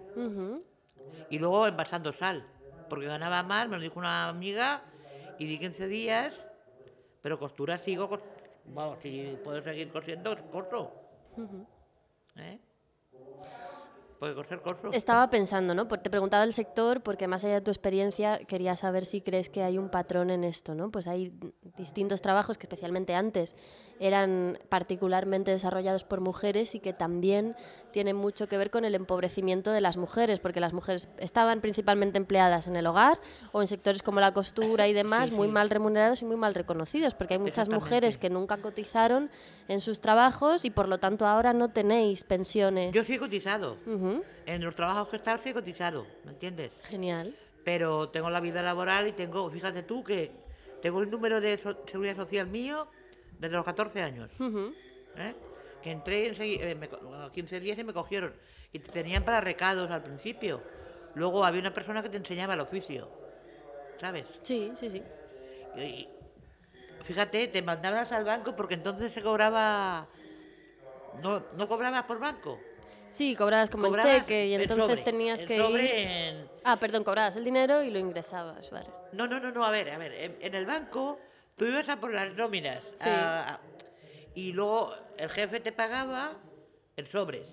y 1.30 1.38
luego 1.38 1.66
envasando 1.66 2.12
sal, 2.12 2.46
porque 2.88 3.06
ganaba 3.06 3.42
más, 3.42 3.68
me 3.68 3.76
lo 3.76 3.82
dijo 3.82 3.98
una 3.98 4.28
amiga, 4.28 4.82
y 5.38 5.46
di 5.46 5.58
15 5.58 5.88
días, 5.88 6.34
pero 7.24 7.38
costura 7.38 7.78
sigo, 7.78 8.10
vamos, 8.66 8.98
si 9.02 9.34
puedo 9.42 9.62
seguir 9.62 9.90
cosiendo, 9.90 10.36
coso. 10.52 10.92
Ujú. 11.38 11.66
¿eh? 12.36 12.58
Porque 14.18 14.34
coser 14.34 14.60
coso. 14.60 14.90
Estaba 14.92 15.30
pensando, 15.30 15.74
¿no? 15.74 15.88
Te 15.88 16.10
preguntaba 16.10 16.44
el 16.44 16.52
sector 16.52 17.02
porque 17.02 17.26
más 17.26 17.42
allá 17.42 17.54
de 17.54 17.60
tu 17.62 17.70
experiencia 17.70 18.40
quería 18.44 18.76
saber 18.76 19.06
si 19.06 19.22
crees 19.22 19.48
que 19.48 19.62
hay 19.62 19.78
un 19.78 19.88
patrón 19.88 20.28
en 20.28 20.44
esto, 20.44 20.74
¿no? 20.74 20.90
Pues 20.90 21.06
hay 21.06 21.32
distintos 21.78 22.20
trabajos 22.20 22.58
que 22.58 22.64
especialmente 22.64 23.14
antes 23.14 23.56
eran 24.00 24.58
particularmente 24.68 25.50
desarrollados 25.50 26.04
por 26.04 26.20
mujeres 26.20 26.74
y 26.74 26.80
que 26.80 26.92
también 26.92 27.56
tienen 27.94 28.16
mucho 28.16 28.48
que 28.48 28.58
ver 28.58 28.72
con 28.72 28.84
el 28.84 28.96
empobrecimiento 28.96 29.70
de 29.70 29.80
las 29.80 29.96
mujeres, 29.96 30.40
porque 30.40 30.58
las 30.58 30.72
mujeres 30.72 31.08
estaban 31.18 31.60
principalmente 31.60 32.18
empleadas 32.18 32.66
en 32.66 32.74
el 32.74 32.88
hogar 32.88 33.20
o 33.52 33.60
en 33.60 33.68
sectores 33.68 34.02
como 34.02 34.18
la 34.18 34.34
costura 34.34 34.88
y 34.88 34.92
demás, 34.92 35.30
muy 35.30 35.46
mal 35.46 35.70
remunerados 35.70 36.20
y 36.20 36.24
muy 36.24 36.34
mal 36.34 36.56
reconocidos, 36.56 37.14
porque 37.14 37.34
hay 37.34 37.38
muchas 37.40 37.68
mujeres 37.68 38.18
que 38.18 38.30
nunca 38.30 38.56
cotizaron 38.56 39.30
en 39.68 39.80
sus 39.80 40.00
trabajos 40.00 40.64
y 40.64 40.70
por 40.70 40.88
lo 40.88 40.98
tanto 40.98 41.24
ahora 41.24 41.52
no 41.52 41.70
tenéis 41.70 42.24
pensiones. 42.24 42.90
Yo 42.90 43.04
sí 43.04 43.14
he 43.14 43.18
cotizado. 43.20 43.76
Ujú. 43.86 44.24
En 44.44 44.64
los 44.64 44.74
trabajos 44.74 45.06
que 45.08 45.14
he 45.14 45.18
estado 45.18 45.38
sí 45.40 45.50
he 45.50 45.54
cotizado, 45.54 46.04
¿me 46.24 46.32
entiendes? 46.32 46.72
Genial. 46.82 47.36
Pero 47.64 48.08
tengo 48.08 48.28
la 48.28 48.40
vida 48.40 48.60
laboral 48.60 49.06
y 49.06 49.12
tengo, 49.12 49.48
fíjate 49.52 49.84
tú, 49.84 50.02
que 50.02 50.32
tengo 50.82 51.00
el 51.00 51.08
número 51.12 51.40
de 51.40 51.58
so- 51.58 51.78
seguridad 51.86 52.16
social 52.16 52.48
mío 52.48 52.88
desde 53.38 53.54
los 53.54 53.64
14 53.64 54.02
años. 54.02 54.32
Ujú. 54.40 54.74
¿eh? 55.16 55.32
Que 55.84 55.90
entré 55.92 56.32
ensegui- 56.32 56.60
eh, 56.62 56.74
me 56.74 56.88
co- 56.88 57.14
a 57.14 57.30
15 57.30 57.60
días 57.60 57.78
y 57.78 57.84
me 57.84 57.92
cogieron. 57.92 58.32
Y 58.72 58.78
te 58.78 58.90
tenían 58.90 59.22
para 59.22 59.42
recados 59.42 59.90
al 59.90 60.02
principio. 60.02 60.62
Luego 61.14 61.44
había 61.44 61.60
una 61.60 61.74
persona 61.74 62.02
que 62.02 62.08
te 62.08 62.16
enseñaba 62.16 62.54
el 62.54 62.60
oficio. 62.60 63.06
¿Sabes? 64.00 64.26
Sí, 64.40 64.72
sí, 64.74 64.88
sí. 64.88 65.02
Y, 65.76 65.80
y 65.80 66.08
fíjate, 67.04 67.48
te 67.48 67.60
mandabas 67.60 68.10
al 68.12 68.24
banco 68.24 68.56
porque 68.56 68.72
entonces 68.74 69.12
se 69.12 69.20
cobraba. 69.20 70.06
No, 71.22 71.44
no 71.54 71.68
cobrabas 71.68 72.04
por 72.04 72.18
banco. 72.18 72.58
Sí, 73.10 73.36
cobrabas 73.36 73.68
como 73.68 73.84
Cobrabas 73.88 74.12
el 74.14 74.20
cheque 74.22 74.46
y 74.46 74.54
entonces 74.54 74.86
sobre, 74.86 75.02
tenías 75.02 75.42
que 75.42 75.58
sobre 75.58 75.84
ir... 75.84 75.90
en- 76.08 76.48
Ah, 76.64 76.80
perdón, 76.80 77.04
cobrabas 77.04 77.36
el 77.36 77.44
dinero 77.44 77.82
y 77.82 77.90
lo 77.90 77.98
ingresabas, 77.98 78.70
vale. 78.70 78.88
No, 79.12 79.26
no, 79.28 79.38
no, 79.38 79.52
no, 79.52 79.64
a 79.66 79.70
ver, 79.70 79.90
a 79.90 79.98
ver. 79.98 80.14
En, 80.14 80.38
en 80.40 80.54
el 80.54 80.64
banco 80.64 81.18
tú 81.54 81.66
ibas 81.66 81.88
a 81.90 82.00
por 82.00 82.12
las 82.12 82.32
nóminas. 82.34 82.82
Sí. 82.94 83.08
a- 83.10 83.54
a- 83.56 83.60
y 84.34 84.52
luego 84.52 84.92
el 85.18 85.28
jefe 85.30 85.60
te 85.60 85.72
pagaba 85.72 86.32
en 86.96 87.06
sobres. 87.06 87.46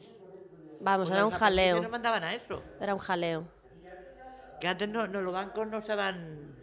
Vamos, 0.79 1.11
era 1.11 1.25
un 1.25 1.31
jaleo. 1.31 1.81
No 1.81 1.89
mandaban 1.89 2.23
a 2.23 2.33
eso. 2.33 2.61
Era 2.79 2.93
un 2.93 2.99
jaleo. 2.99 3.47
Que 4.59 4.67
antes 4.67 4.87
no, 4.89 5.07
no, 5.07 5.21
los 5.21 5.33
bancos 5.33 5.67
no 5.67 5.79
estaban. 5.79 6.55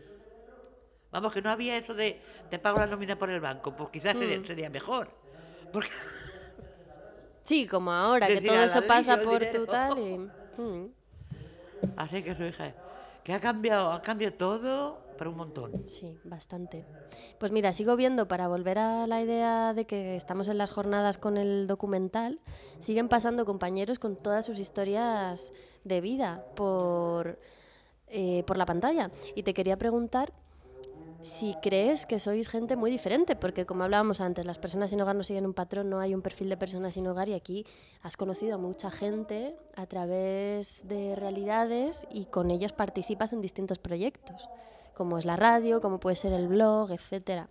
Vamos, 1.11 1.33
que 1.33 1.41
no 1.43 1.51
había 1.51 1.77
eso 1.77 1.95
de 1.95 2.21
te 2.51 2.59
pago 2.59 2.79
la 2.79 2.87
nómina 2.87 3.17
por 3.19 3.31
el 3.31 3.41
banco. 3.41 3.75
Pues 3.75 3.91
quizás 3.91 4.13
sería, 4.15 4.39
Mm. 4.39 4.45
sería 4.47 4.71
mejor. 4.71 5.11
Porque 5.73 5.89
Sí, 7.43 7.67
como 7.67 7.91
ahora, 7.93 8.27
que 8.27 8.41
todo 8.43 8.57
eso 8.63 8.83
pasa 8.83 9.19
por 9.19 9.39
dinero. 9.41 9.61
tu 9.61 9.67
tal 9.67 9.99
y... 9.99 10.19
Mm. 10.61 10.93
Así 11.97 12.23
que 12.23 12.35
su 12.35 12.45
hija. 12.45 12.73
Que 13.25 13.33
ha 13.33 13.41
cambiado, 13.41 13.93
ha 13.93 14.03
cambiado 14.03 14.35
todo, 14.35 14.99
pero 15.19 15.31
un 15.31 15.37
montón. 15.37 15.83
Sí, 15.87 16.17
bastante. 16.25 16.87
Pues 17.39 17.53
mira, 17.53 17.73
sigo 17.73 17.97
viendo, 17.97 18.29
para 18.29 18.49
volver 18.49 18.79
a 18.79 19.07
la 19.07 19.21
idea 19.21 19.75
de 19.75 19.85
que 19.85 20.17
estamos 20.17 20.49
en 20.49 20.57
las 20.57 20.71
jornadas 20.71 21.19
con 21.19 21.37
el 21.37 21.67
documental, 21.67 22.41
siguen 22.79 23.09
pasando 23.09 23.45
compañeros 23.45 23.99
con 23.99 24.17
todas 24.17 24.47
sus 24.47 24.59
historias 24.59 25.53
de 25.85 26.01
vida 26.01 26.45
por, 26.55 27.39
eh, 28.07 28.45
por 28.47 28.57
la 28.57 28.65
pantalla. 28.65 29.11
Y 29.35 29.43
te 29.43 29.53
quería 29.53 29.77
preguntar 29.77 30.33
si 31.21 31.57
crees 31.61 32.07
que 32.07 32.19
sois 32.19 32.49
gente 32.49 32.77
muy 32.77 32.91
diferente, 32.91 33.35
porque 33.35 33.67
como 33.67 33.83
hablábamos 33.83 34.21
antes, 34.21 34.47
las 34.47 34.59
personas 34.59 34.91
sin 34.91 35.01
hogar 35.01 35.17
no 35.17 35.25
siguen 35.25 35.47
un 35.47 35.55
patrón, 35.55 35.91
no 35.91 35.99
hay 35.99 36.15
un 36.15 36.23
perfil 36.23 36.49
de 36.49 36.57
personas 36.57 36.95
sin 36.95 37.07
hogar 37.09 37.29
y 37.29 37.35
aquí 37.35 37.67
has 38.03 38.17
conocido 38.17 38.55
a 38.55 38.59
mucha 38.59 38.91
gente 38.91 39.57
a 39.75 39.87
través 39.87 40.87
de 40.87 41.17
realidades 41.17 42.07
y 42.11 42.27
con 42.27 42.51
ellos 42.51 42.73
participas 42.73 43.33
en 43.33 43.41
distintos 43.41 43.79
proyectos, 43.79 44.49
como 44.99 45.17
es 45.17 45.25
la 45.25 45.37
radio, 45.37 45.81
como 45.81 45.99
puede 45.99 46.17
ser 46.17 46.33
el 46.35 46.49
blog, 46.49 46.91
etcétera. 46.93 47.49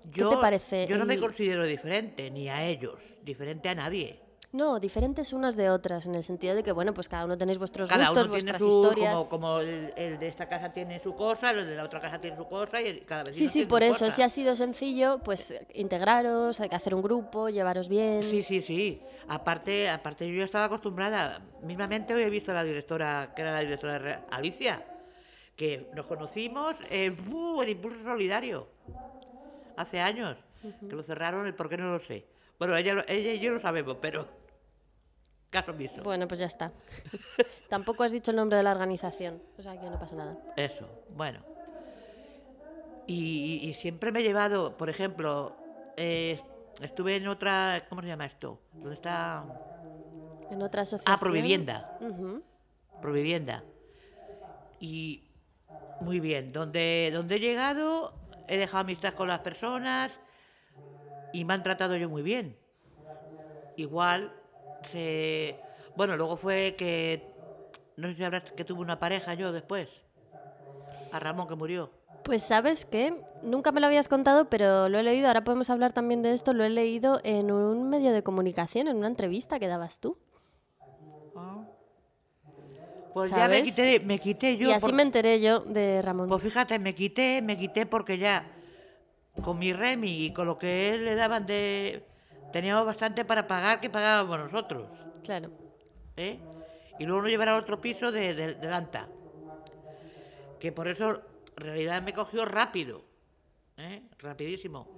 ¿Qué 0.00 0.20
Yo, 0.20 0.30
te 0.30 0.36
parece? 0.38 0.86
Yo 0.86 0.96
no 0.96 1.04
me 1.04 1.18
considero 1.18 1.64
diferente, 1.64 2.30
ni 2.30 2.48
a 2.48 2.64
ellos, 2.64 3.02
diferente 3.22 3.68
a 3.68 3.74
nadie. 3.74 4.22
No, 4.50 4.80
diferentes 4.80 5.34
unas 5.34 5.56
de 5.56 5.68
otras, 5.68 6.06
en 6.06 6.14
el 6.14 6.22
sentido 6.22 6.54
de 6.54 6.62
que, 6.62 6.72
bueno, 6.72 6.94
pues 6.94 7.06
cada 7.06 7.26
uno 7.26 7.36
tenéis 7.36 7.58
vuestros 7.58 7.86
Cada 7.90 8.08
gustos, 8.08 8.26
uno 8.28 8.32
tiene 8.36 8.52
vuestras 8.52 8.62
su. 8.62 8.68
historias. 8.68 9.10
Como, 9.14 9.28
como 9.28 9.58
el, 9.60 9.92
el 9.94 10.18
de 10.18 10.28
esta 10.28 10.48
casa 10.48 10.72
tiene 10.72 11.00
su 11.00 11.14
cosa, 11.14 11.50
el 11.50 11.66
de 11.68 11.76
la 11.76 11.84
otra 11.84 12.00
casa 12.00 12.18
tiene 12.18 12.34
su 12.36 12.46
cosa, 12.46 12.80
y 12.80 12.86
el- 12.86 13.04
cada 13.04 13.24
vez 13.24 13.36
Sí, 13.36 13.48
sí, 13.48 13.64
por 13.66 13.82
eso, 13.82 14.10
si 14.10 14.22
ha 14.22 14.28
sido 14.30 14.56
sencillo, 14.56 15.18
pues 15.22 15.54
integraros, 15.74 16.60
hay 16.60 16.70
que 16.70 16.76
hacer 16.76 16.94
un 16.94 17.02
grupo, 17.02 17.50
llevaros 17.50 17.90
bien. 17.90 18.22
Sí, 18.22 18.42
sí, 18.42 18.62
sí. 18.62 19.02
Aparte, 19.28 19.90
aparte 19.90 20.26
yo 20.26 20.38
ya 20.38 20.44
estaba 20.46 20.64
acostumbrada. 20.64 21.42
Mismamente 21.60 22.14
hoy 22.14 22.22
he 22.22 22.30
visto 22.30 22.52
a 22.52 22.54
la 22.54 22.64
directora, 22.64 23.32
que 23.36 23.42
era 23.42 23.52
la 23.52 23.60
directora 23.60 23.98
de 23.98 24.18
Alicia, 24.30 24.82
que 25.58 25.88
nos 25.92 26.06
conocimos 26.06 26.76
en 26.88 27.16
¡uh! 27.28 27.60
el 27.62 27.68
Impulso 27.70 28.02
Solidario. 28.04 28.68
Hace 29.74 30.00
años. 30.00 30.38
Que 30.88 30.94
lo 30.94 31.02
cerraron, 31.02 31.46
el 31.46 31.54
por 31.54 31.68
qué 31.68 31.76
no 31.76 31.90
lo 31.92 31.98
sé. 31.98 32.24
Bueno, 32.60 32.76
ella, 32.76 33.04
ella 33.08 33.32
y 33.32 33.40
yo 33.40 33.52
lo 33.52 33.60
sabemos, 33.60 33.98
pero... 34.00 34.28
Caso 35.50 35.72
omiso. 35.72 36.02
Bueno, 36.04 36.28
pues 36.28 36.38
ya 36.40 36.46
está. 36.46 36.72
Tampoco 37.68 38.04
has 38.04 38.12
dicho 38.12 38.30
el 38.30 38.36
nombre 38.36 38.56
de 38.56 38.62
la 38.62 38.70
organización, 38.70 39.42
o 39.58 39.62
sea 39.62 39.72
que 39.78 39.90
no 39.90 39.98
pasa 39.98 40.14
nada. 40.14 40.36
Eso, 40.54 40.88
bueno. 41.08 41.40
Y, 43.06 43.60
y- 43.64 43.68
y 43.70 43.74
siempre 43.74 44.12
me 44.12 44.20
he 44.20 44.22
llevado, 44.22 44.76
por 44.76 44.90
ejemplo, 44.90 45.56
eh, 45.96 46.40
estuve 46.82 47.16
en 47.16 47.26
otra, 47.26 47.86
¿cómo 47.88 48.02
se 48.02 48.08
llama 48.08 48.26
esto? 48.26 48.60
¿Dónde 48.74 48.94
está? 48.94 49.44
En 50.50 50.62
otra 50.62 50.82
asociación. 50.82 51.14
Ah, 51.16 51.18
Provivienda. 51.18 51.90
Ujú. 52.00 52.42
Provivienda. 53.00 53.64
Y 54.80 55.27
muy 56.00 56.20
bien, 56.20 56.52
donde, 56.52 57.10
donde 57.12 57.36
he 57.36 57.40
llegado, 57.40 58.14
he 58.46 58.56
dejado 58.56 58.80
amistad 58.80 59.14
con 59.14 59.28
las 59.28 59.40
personas 59.40 60.12
y 61.32 61.44
me 61.44 61.54
han 61.54 61.62
tratado 61.62 61.96
yo 61.96 62.08
muy 62.08 62.22
bien. 62.22 62.56
Igual, 63.76 64.32
se... 64.90 65.58
bueno, 65.96 66.16
luego 66.16 66.36
fue 66.36 66.74
que, 66.76 67.22
no 67.96 68.08
sé 68.08 68.14
si 68.14 68.24
habrás 68.24 68.50
que 68.50 68.64
tuve 68.64 68.80
una 68.80 68.98
pareja 68.98 69.34
yo 69.34 69.52
después, 69.52 69.88
a 71.12 71.18
Ramón 71.18 71.48
que 71.48 71.54
murió. 71.54 71.90
Pues 72.24 72.42
sabes 72.42 72.84
que 72.84 73.14
nunca 73.42 73.72
me 73.72 73.80
lo 73.80 73.86
habías 73.86 74.08
contado, 74.08 74.50
pero 74.50 74.88
lo 74.88 74.98
he 74.98 75.02
leído, 75.02 75.28
ahora 75.28 75.44
podemos 75.44 75.70
hablar 75.70 75.92
también 75.92 76.22
de 76.22 76.32
esto, 76.32 76.52
lo 76.52 76.64
he 76.64 76.70
leído 76.70 77.20
en 77.24 77.50
un 77.50 77.88
medio 77.88 78.12
de 78.12 78.22
comunicación, 78.22 78.88
en 78.88 78.96
una 78.96 79.06
entrevista 79.06 79.58
que 79.58 79.68
dabas 79.68 80.00
tú. 80.00 80.18
Pues 83.14 83.30
ya 83.30 83.48
me 83.48 83.62
quité, 83.62 84.00
me 84.00 84.18
quité 84.18 84.56
yo. 84.56 84.68
y 84.68 84.72
así 84.72 84.80
por- 84.86 84.92
me 84.94 85.02
enteré 85.02 85.40
yo 85.40 85.60
de 85.60 86.02
Ramón. 86.02 86.28
Pues 86.28 86.42
fíjate, 86.42 86.78
me 86.78 86.94
quité, 86.94 87.42
me 87.42 87.56
quité 87.56 87.86
porque 87.86 88.18
ya 88.18 88.46
con 89.42 89.58
mi 89.58 89.72
Remy 89.72 90.26
y 90.26 90.32
con 90.32 90.46
lo 90.46 90.58
que 90.58 90.90
él 90.90 91.04
le 91.04 91.14
daban 91.14 91.46
de... 91.46 92.04
Teníamos 92.52 92.86
bastante 92.86 93.24
para 93.24 93.46
pagar 93.46 93.80
que 93.80 93.90
pagábamos 93.90 94.38
nosotros. 94.38 94.86
Claro. 95.24 95.50
¿eh? 96.16 96.38
Y 96.98 97.04
luego 97.04 97.22
nos 97.22 97.30
llevaron 97.30 97.54
a 97.54 97.58
otro 97.58 97.80
piso 97.80 98.10
de, 98.10 98.34
de, 98.34 98.54
de 98.54 98.68
Lanta. 98.68 99.06
Que 100.58 100.72
por 100.72 100.88
eso 100.88 101.22
en 101.56 101.64
realidad 101.64 102.02
me 102.02 102.12
cogió 102.12 102.44
rápido. 102.44 103.02
¿eh? 103.76 104.02
Rapidísimo. 104.18 104.88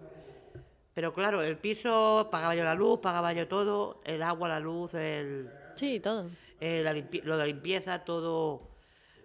Pero 0.94 1.12
claro, 1.12 1.42
el 1.42 1.56
piso 1.58 2.28
pagaba 2.30 2.54
yo 2.54 2.64
la 2.64 2.74
luz, 2.74 3.00
pagaba 3.00 3.32
yo 3.32 3.46
todo, 3.48 4.00
el 4.04 4.22
agua, 4.22 4.48
la 4.48 4.60
luz, 4.60 4.94
el, 4.94 5.48
Sí, 5.74 6.00
todo. 6.00 6.28
Eh, 6.60 6.82
la 6.82 6.92
lo 6.92 7.32
de 7.34 7.38
la 7.38 7.46
limpieza, 7.46 8.04
todo, 8.04 8.70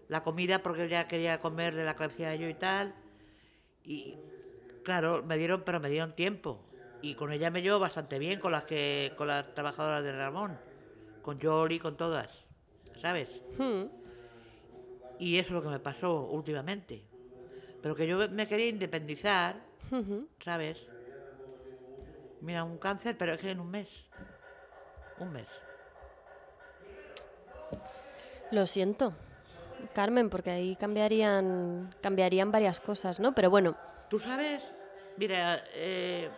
la 0.08 0.24
comida, 0.24 0.60
porque 0.64 0.88
ya 0.88 1.08
quería 1.08 1.42
comer 1.42 1.76
de 1.76 1.84
la 1.84 1.96
que 1.96 2.06
hacía 2.06 2.36
yo 2.36 2.48
y 2.48 2.54
tal. 2.54 2.96
Y 3.84 4.18
claro, 4.84 5.24
me 5.24 5.38
dieron, 5.38 5.64
pero 5.64 5.80
me 5.80 5.90
dieron 5.90 6.12
tiempo. 6.14 6.60
Y 7.02 7.16
con 7.16 7.32
ella 7.32 7.52
me 7.52 7.62
llevo 7.62 7.80
bastante 7.80 8.18
bien, 8.18 8.40
con 8.40 8.52
las 8.52 8.64
que, 8.64 9.14
con 9.18 9.28
las 9.28 9.54
trabajadoras 9.54 10.04
de 10.04 10.12
Ramón, 10.12 10.58
con 11.22 11.38
Yoli, 11.38 11.80
con 11.80 11.98
todas, 11.98 12.30
¿sabes? 13.02 13.30
Hmm. 13.58 13.84
Y 15.20 15.38
eso 15.38 15.50
es 15.50 15.54
lo 15.54 15.62
que 15.62 15.70
me 15.70 15.80
pasó 15.80 16.24
últimamente. 16.24 17.04
Pero 17.82 17.96
que 17.96 18.08
yo 18.08 18.28
me 18.30 18.48
quería 18.48 18.68
independizar. 18.68 19.56
¿sabes? 20.44 20.78
Mira, 22.42 22.64
un 22.64 22.78
cáncer, 22.78 23.18
pero 23.18 23.34
es 23.34 23.40
que 23.40 23.52
en 23.52 23.60
un 23.60 23.70
mes. 23.70 23.88
Un 25.20 25.32
mes. 25.34 25.48
Lo 28.56 28.66
siento, 28.66 29.12
Carmen, 29.94 30.30
porque 30.30 30.50
ahí 30.50 30.78
cambiarían, 30.78 31.94
cambiarían 32.00 32.54
varias 32.54 32.80
cosas, 32.80 33.20
¿no? 33.20 33.36
Pero 33.36 33.50
bueno, 33.50 33.76
Tú 34.08 34.18
sabes, 34.18 34.62
mira, 35.18 35.62
eh, 35.74 36.30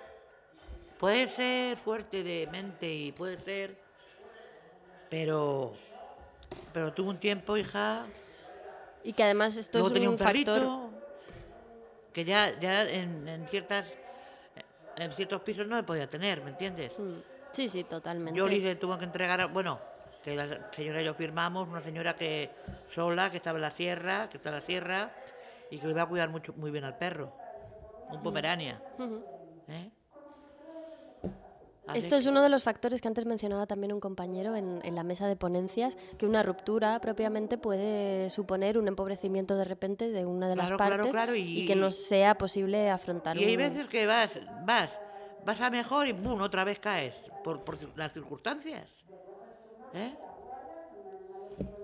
puede 0.98 1.30
ser 1.30 1.78
fuerte 1.78 2.24
de 2.24 2.48
mente 2.52 2.92
y 2.92 3.12
puede 3.12 3.40
ser, 3.40 3.76
pero, 5.10 5.76
pero 6.74 6.92
tuve 6.92 7.10
un 7.10 7.20
tiempo, 7.20 7.56
hija, 7.56 8.08
y 9.04 9.14
que 9.14 9.22
además 9.22 9.56
esto 9.58 9.78
luego 9.78 9.90
es 9.90 9.94
tenía 9.94 10.10
un, 10.10 10.14
un 10.14 10.18
factor... 10.18 10.68
que 12.14 12.26
ya, 12.26 12.60
ya 12.60 12.82
en, 12.90 13.28
en 13.28 13.48
ciertas, 13.48 13.86
en 14.96 15.12
ciertos 15.12 15.44
pisos 15.44 15.68
no 15.68 15.76
le 15.76 15.84
podía 15.84 16.08
tener, 16.10 16.42
¿me 16.42 16.50
entiendes? 16.50 16.94
Sí, 17.52 17.70
sí, 17.70 17.84
totalmente. 17.84 18.36
Yo 18.36 18.48
le 18.48 18.76
tuvo 18.76 18.98
que 18.98 19.06
entregar, 19.06 19.40
a- 19.40 19.46
bueno, 19.46 19.80
que 20.28 20.36
la 20.36 20.60
señora 20.76 21.02
y 21.02 21.06
yo 21.06 21.14
firmamos, 21.14 21.70
una 21.70 21.82
señora 21.82 22.14
que 22.18 22.52
sola, 22.90 23.32
que 23.32 23.38
estaba 23.38 23.58
en 23.58 23.62
la 23.62 23.72
sierra, 23.72 24.28
que 24.30 24.36
está 24.36 24.50
en 24.50 24.56
la 24.56 24.62
sierra, 24.62 25.10
y 25.70 25.78
que 25.80 25.86
le 25.86 25.92
iba 25.94 26.02
a 26.02 26.06
cuidar 26.06 26.30
mucho, 26.30 26.54
muy 26.58 26.70
bien 26.70 26.84
al 26.84 26.96
perro. 26.96 27.32
Un 28.10 28.22
pomerania. 28.22 28.82
Ujú. 28.98 29.24
¿eh? 29.70 29.90
Así 31.88 32.00
Esto 32.00 32.18
es 32.18 32.26
uno 32.26 32.42
de 32.42 32.50
los 32.50 32.64
factores 32.64 33.00
que 33.00 33.08
antes 33.08 33.26
mencionaba 33.26 33.68
también 33.68 33.94
un 33.94 34.02
compañero 34.02 34.54
en, 34.58 34.82
en 34.84 34.96
la 34.96 35.04
mesa 35.04 35.30
de 35.30 35.38
ponencias, 35.38 35.98
que 36.18 36.26
una 36.26 36.44
ruptura 36.44 37.00
propiamente 37.00 37.58
puede 37.58 38.30
suponer 38.30 38.78
un 38.78 38.90
empobrecimiento 38.90 39.56
de 39.56 39.64
repente 39.64 40.10
de 40.10 40.26
una 40.26 40.50
de 40.50 40.58
las 40.58 40.66
Claro, 40.68 40.78
claro, 40.78 41.04
partes 41.04 41.12
claro, 41.16 41.36
y- 41.36 41.66
que 41.66 41.76
no 41.78 41.90
sea 41.92 42.38
posible 42.38 42.90
afrontar 42.90 43.38
Y 43.38 43.46
hay 43.46 43.56
veces 43.56 43.88
que 43.88 44.06
vas, 44.06 44.32
vas, 44.60 44.90
vas 45.46 45.62
a 45.62 45.70
mejor 45.70 46.06
y 46.08 46.12
¡bum! 46.12 46.42
otra 46.42 46.66
vez 46.66 46.82
caes 46.82 47.16
por, 47.42 47.64
por 47.64 47.78
las 47.98 48.12
circunstancias. 48.12 48.97
¿Eh? 49.98 50.16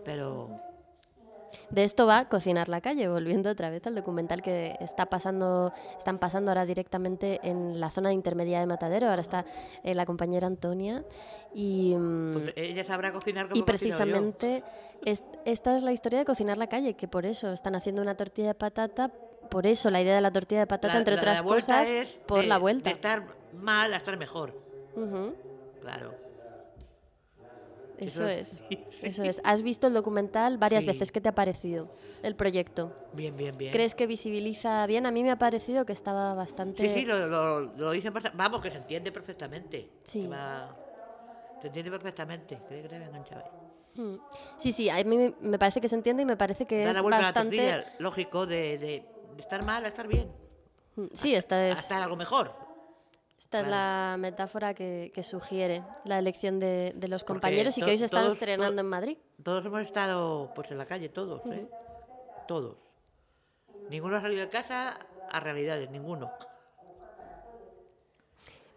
Pero 0.06 0.50
De 1.70 1.84
esto 1.84 2.06
va 2.06 2.26
Cocinar 2.30 2.68
la 2.70 2.82
calle, 2.82 3.08
volviendo 3.08 3.50
otra 3.50 3.70
vez 3.70 3.86
al 3.88 3.96
documental 3.96 4.42
que 4.42 4.76
está 4.80 5.06
pasando, 5.08 5.72
están 5.98 6.20
pasando 6.20 6.52
ahora 6.52 6.66
directamente 6.66 7.40
en 7.44 7.80
la 7.80 7.90
zona 7.90 8.12
intermedia 8.12 8.60
de 8.60 8.66
Matadero. 8.68 9.08
Ahora 9.10 9.22
está 9.22 9.46
eh, 9.84 9.96
la 9.96 10.06
compañera 10.06 10.46
Antonia 10.48 11.04
y, 11.54 11.96
mm, 11.98 12.34
pues, 12.34 12.54
ella 12.58 12.84
sabrá 12.84 13.12
cocinar 13.12 13.48
como 13.50 13.60
y 13.60 13.64
precisamente 13.64 14.64
es- 15.06 15.24
esta 15.46 15.76
es 15.76 15.84
la 15.84 15.92
historia 15.92 16.20
de 16.20 16.26
Cocinar 16.26 16.58
la 16.58 16.68
calle, 16.68 16.94
que 16.96 17.08
por 17.08 17.26
eso 17.26 17.52
están 17.52 17.76
haciendo 17.76 18.02
una 18.02 18.16
tortilla 18.16 18.50
de 18.50 18.56
patata, 18.56 19.10
por 19.50 19.66
eso 19.66 19.90
la 19.90 20.02
idea 20.02 20.16
de 20.16 20.22
la 20.22 20.32
tortilla 20.32 20.62
de 20.62 20.68
patata, 20.68 20.94
La- 20.94 21.00
entre 21.00 21.16
la- 21.16 21.22
otras 21.22 21.40
la 21.42 21.48
cosas, 21.48 21.90
por 22.28 22.42
de- 22.42 22.48
la 22.48 22.58
vuelta. 22.58 22.90
De 22.90 22.96
estar 22.96 23.24
mal 23.54 23.94
a 23.94 23.98
estar 23.98 24.18
mejor. 24.18 24.54
Claro. 25.82 26.23
Eso 27.98 28.28
es, 28.28 28.64
sí, 28.70 28.86
eso 29.02 29.24
es. 29.24 29.42
¿Has 29.44 29.62
visto 29.62 29.88
el 29.88 29.94
documental 29.94 30.58
varias 30.58 30.84
Sí. 30.84 30.90
veces? 30.90 31.12
¿Qué 31.12 31.22
te 31.22 31.30
ha 31.30 31.36
parecido 31.36 31.90
el 32.24 32.36
proyecto? 32.36 32.92
Bien, 33.14 33.36
bien, 33.38 33.56
bien. 33.58 33.72
¿Crees 33.72 33.96
que 33.96 34.08
visibiliza 34.08 34.86
bien? 34.88 35.06
A 35.06 35.12
mí 35.12 35.24
me 35.24 35.32
ha 35.32 35.38
parecido 35.38 35.86
que 35.86 35.94
estaba 35.94 36.34
bastante... 36.34 36.88
Sí, 36.90 37.02
sí, 37.02 37.06
lo, 37.06 37.28
lo, 37.28 37.60
lo 37.62 37.94
bast- 37.94 38.32
Vamos, 38.36 38.62
que 38.62 38.72
se 38.72 38.78
entiende 38.78 39.12
perfectamente. 39.12 39.90
Sí. 40.04 40.28
Va- 40.28 40.76
Se 41.62 41.68
entiende 41.68 41.92
perfectamente. 41.92 42.58
Creo 42.68 42.82
que 42.84 42.90
te 42.90 42.96
había 42.96 43.08
enganchado 43.08 43.42
ahí. 43.42 44.02
Mm. 44.02 44.16
Sí, 44.58 44.72
sí, 44.72 44.90
a 44.90 45.04
mí 45.04 45.18
me- 45.18 45.34
parece 45.60 45.80
que 45.80 45.88
se 45.88 45.96
entiende 45.96 46.24
y 46.24 46.26
me 46.26 46.36
parece 46.36 46.66
que 46.66 46.84
Da 46.84 46.90
es 46.90 46.96
la 46.96 47.02
vuelta 47.04 47.18
a 47.18 47.22
la 47.22 47.28
bastante... 47.28 47.58
tortilla, 47.58 47.86
lógico, 48.00 48.46
de, 48.48 48.78
de- 48.80 49.06
estar 49.38 49.64
mal 49.64 49.86
a 49.86 49.90
estar 49.90 50.08
bien. 50.08 50.32
Mm, 50.96 51.06
Sí, 51.14 51.36
esta 51.36 51.68
es, 51.68 51.78
Hasta 51.80 52.04
algo 52.04 52.16
mejor. 52.16 52.56
Esta 53.44 53.60
es 53.60 53.68
la 53.68 54.16
metáfora 54.18 54.74
que, 54.74 55.12
que 55.14 55.22
sugiere 55.22 55.84
la 56.06 56.18
elección 56.18 56.60
de, 56.60 56.94
de 56.96 57.08
los 57.10 57.24
Porque 57.24 57.40
compañeros 57.42 57.78
y 57.78 57.82
que 57.82 57.92
hoy 57.92 57.98
se 57.98 58.06
están 58.06 58.22
todos- 58.22 58.34
estrenando 58.36 58.82
en 58.82 58.88
Madrid. 58.88 59.18
Todos 59.44 59.66
hemos 59.66 59.82
estado 59.82 60.52
pues 60.56 60.72
en 60.72 60.78
la 60.78 60.86
calle, 60.86 61.10
todos, 61.10 61.42
¿eh? 61.52 61.68
Todos. 62.48 62.78
Ninguno 63.90 64.16
ha 64.16 64.22
salido 64.22 64.42
de 64.42 64.50
casa 64.50 64.98
a 65.30 65.40
realidades, 65.42 65.90
ninguno. 65.92 66.32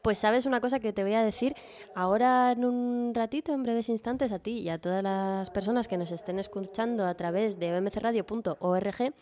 Pues 0.02 0.18
sabes 0.18 0.47
una 0.47 0.60
cosa 0.60 0.78
que 0.80 0.93
te 0.93 1.02
voy 1.02 1.14
a 1.14 1.22
decir 1.22 1.55
ahora 1.94 2.52
en 2.52 2.64
un 2.64 3.12
ratito, 3.14 3.52
en 3.52 3.62
breves 3.62 3.88
instantes, 3.88 4.30
a 4.32 4.38
ti 4.38 4.59
y 4.60 4.68
a 4.68 4.80
todas 4.80 5.02
las 5.02 5.51
personas 5.51 5.88
que 5.88 5.97
nos 5.97 6.10
estén 6.12 6.38
escuchando 6.38 7.05
a 7.06 7.14
través 7.14 7.59
de 7.59 7.76
omcradio.org. 7.76 9.14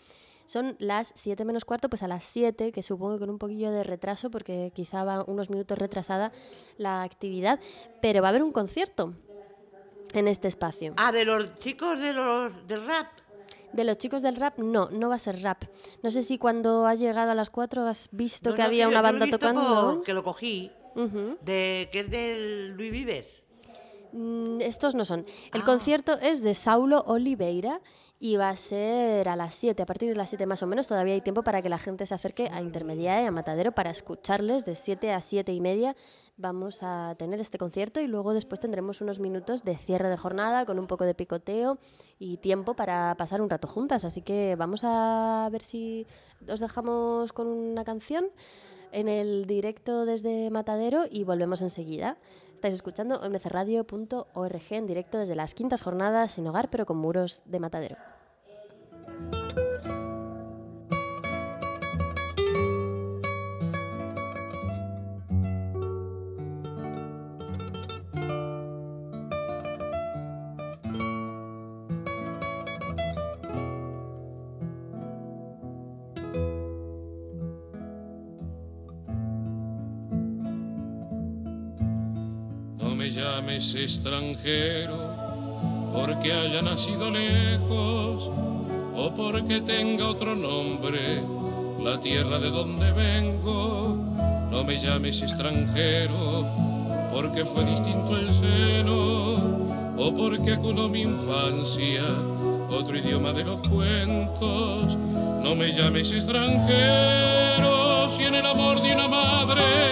Son 0.47 0.77
las 0.79 1.13
7 1.17 1.45
menos 1.45 1.65
cuarto, 1.65 1.89
pues 1.89 2.03
a 2.03 2.09
las 2.09 2.25
7, 2.25 2.71
que 2.73 2.83
supongo 2.83 3.15
que 3.15 3.21
con 3.21 3.31
un 3.31 3.39
poquillo 3.39 3.71
de 3.71 3.83
retraso, 3.83 4.31
porque 4.31 4.73
quizá 4.75 5.03
va 5.05 5.25
unos 5.27 5.49
minutos 5.51 5.79
retrasada 5.79 6.33
la 6.77 7.03
actividad, 7.03 7.59
pero 8.03 8.21
va 8.21 8.29
a 8.29 8.31
haber 8.31 8.43
un 8.43 8.53
concierto 8.53 9.15
en 10.13 10.29
este 10.29 10.49
espacio. 10.49 10.93
Ah, 10.97 11.13
de 11.13 11.25
los 11.25 11.59
chicos 11.61 11.99
de 11.99 12.13
los 12.13 12.67
del 12.69 12.87
rap. 12.87 13.07
De 13.73 13.83
los 13.85 13.99
chicos 13.99 14.23
del 14.23 14.37
rap, 14.37 14.59
no, 14.59 14.89
no 14.91 15.09
va 15.09 15.17
a 15.17 15.19
ser 15.19 15.43
rap. 15.43 15.65
No 16.03 16.11
sé 16.11 16.23
si 16.23 16.39
cuando 16.39 16.87
has 16.87 17.01
llegado 17.01 17.33
a 17.33 17.35
las 17.35 17.51
4 17.51 17.83
has 17.89 18.09
visto 18.13 18.51
No, 18.51 18.55
que 18.55 18.63
no, 18.63 18.67
había 18.67 18.87
una 18.87 19.03
banda 19.03 19.27
tocando. 19.29 20.03
que 20.05 20.13
lo 20.15 20.23
cogí, 20.23 20.71
de, 21.41 21.89
que 21.91 22.01
es 22.01 22.11
del 22.11 22.69
Luis 22.77 22.93
Vives. 22.93 23.27
Mm, 24.13 24.61
Estos 24.61 24.95
no 24.95 25.05
son. 25.05 25.27
El 25.53 25.63
Ah. 25.63 25.65
concierto 25.65 26.13
es 26.21 26.41
de 26.41 26.55
Saulo 26.55 27.03
Oliveira 27.09 27.81
y 28.21 28.37
va 28.37 28.49
a 28.49 28.57
ser 28.57 29.29
a 29.29 29.37
las 29.37 29.55
7, 29.55 29.83
a 29.83 29.87
partir 29.87 30.09
de 30.09 30.15
las 30.15 30.31
7 30.31 30.47
más 30.47 30.63
o 30.63 30.67
menos. 30.67 30.87
Todavía 30.87 31.15
hay 31.15 31.21
tiempo 31.21 31.43
para 31.43 31.63
que 31.63 31.69
la 31.69 31.79
gente 31.79 32.07
se 32.07 32.15
acerque 32.15 32.49
a 32.53 32.63
Intermedia 32.63 33.21
y 33.23 33.27
a 33.27 33.31
Matadero 33.31 33.73
para 33.73 33.91
escucharles 33.91 34.65
de 34.65 34.77
7 34.77 35.13
a 35.13 35.21
7 35.21 35.53
y 35.53 35.61
media. 35.61 35.97
Vamos 36.37 36.79
a 36.83 37.15
tener 37.19 37.41
este 37.41 37.59
concierto 37.59 38.01
y 38.01 38.07
luego 38.07 38.33
después 38.33 38.61
tendremos 38.61 39.01
unos 39.01 39.21
minutos 39.21 39.63
de 39.63 39.77
cierre 39.77 40.09
de 40.09 40.17
jornada 40.17 40.65
con 40.65 40.79
un 40.79 40.87
poco 40.87 41.05
de 41.05 41.15
picoteo 41.15 41.79
y 42.19 42.39
tiempo 42.39 42.75
para 42.75 43.15
pasar 43.17 43.43
un 43.43 43.51
rato 43.51 43.69
juntas. 43.69 44.05
Así 44.05 44.23
que 44.23 44.57
vamos 44.57 44.83
a 44.85 45.49
ver 45.53 45.63
si 45.63 46.07
os 46.49 46.61
dejamos 46.61 47.33
con 47.33 47.47
una 47.47 47.85
canción 47.85 48.27
en 48.93 49.09
el 49.09 49.47
directo 49.47 50.07
desde 50.07 50.51
Matadero 50.51 51.05
y 51.11 51.25
volvemos 51.25 51.63
enseguida. 51.63 52.17
Estáis 52.65 52.77
escuchando 52.77 53.21
mcradio.org 53.29 54.63
en 54.71 54.87
directo 54.87 55.19
desde 55.19 55.35
las 55.35 55.53
quintas 55.53 55.83
jornadas 55.83 56.33
sin 56.33 56.47
hogar 56.47 56.71
pero 56.71 56.87
con 56.87 56.97
muros 56.97 57.43
de 57.45 57.61
Matadero. 57.61 58.14
Llames 83.45 83.75
extranjero 83.75 84.97
porque 85.93 86.33
haya 86.33 86.63
nacido 86.63 87.11
lejos 87.11 88.31
o 88.97 89.13
porque 89.15 89.61
tenga 89.61 90.09
otro 90.09 90.35
nombre 90.35 91.23
la 91.79 92.01
tierra 92.01 92.39
de 92.39 92.49
donde 92.49 92.91
vengo. 92.93 93.99
No 94.51 94.65
me 94.65 94.79
llames 94.79 95.21
extranjero 95.21 96.47
porque 97.13 97.45
fue 97.45 97.67
distinto 97.67 98.17
el 98.17 98.33
seno 98.33 99.93
o 99.99 100.15
porque 100.17 100.55
acunó 100.55 100.89
mi 100.89 101.03
infancia 101.03 102.03
otro 102.71 102.97
idioma 102.97 103.35
de 103.35 103.45
los 103.45 103.59
cuentos. 103.69 104.97
No 104.97 105.55
me 105.55 105.71
llames 105.71 106.11
extranjero 106.13 108.09
si 108.09 108.25
en 108.25 108.37
el 108.37 108.47
amor 108.47 108.81
de 108.81 108.95
una 108.95 109.07
madre 109.07 109.84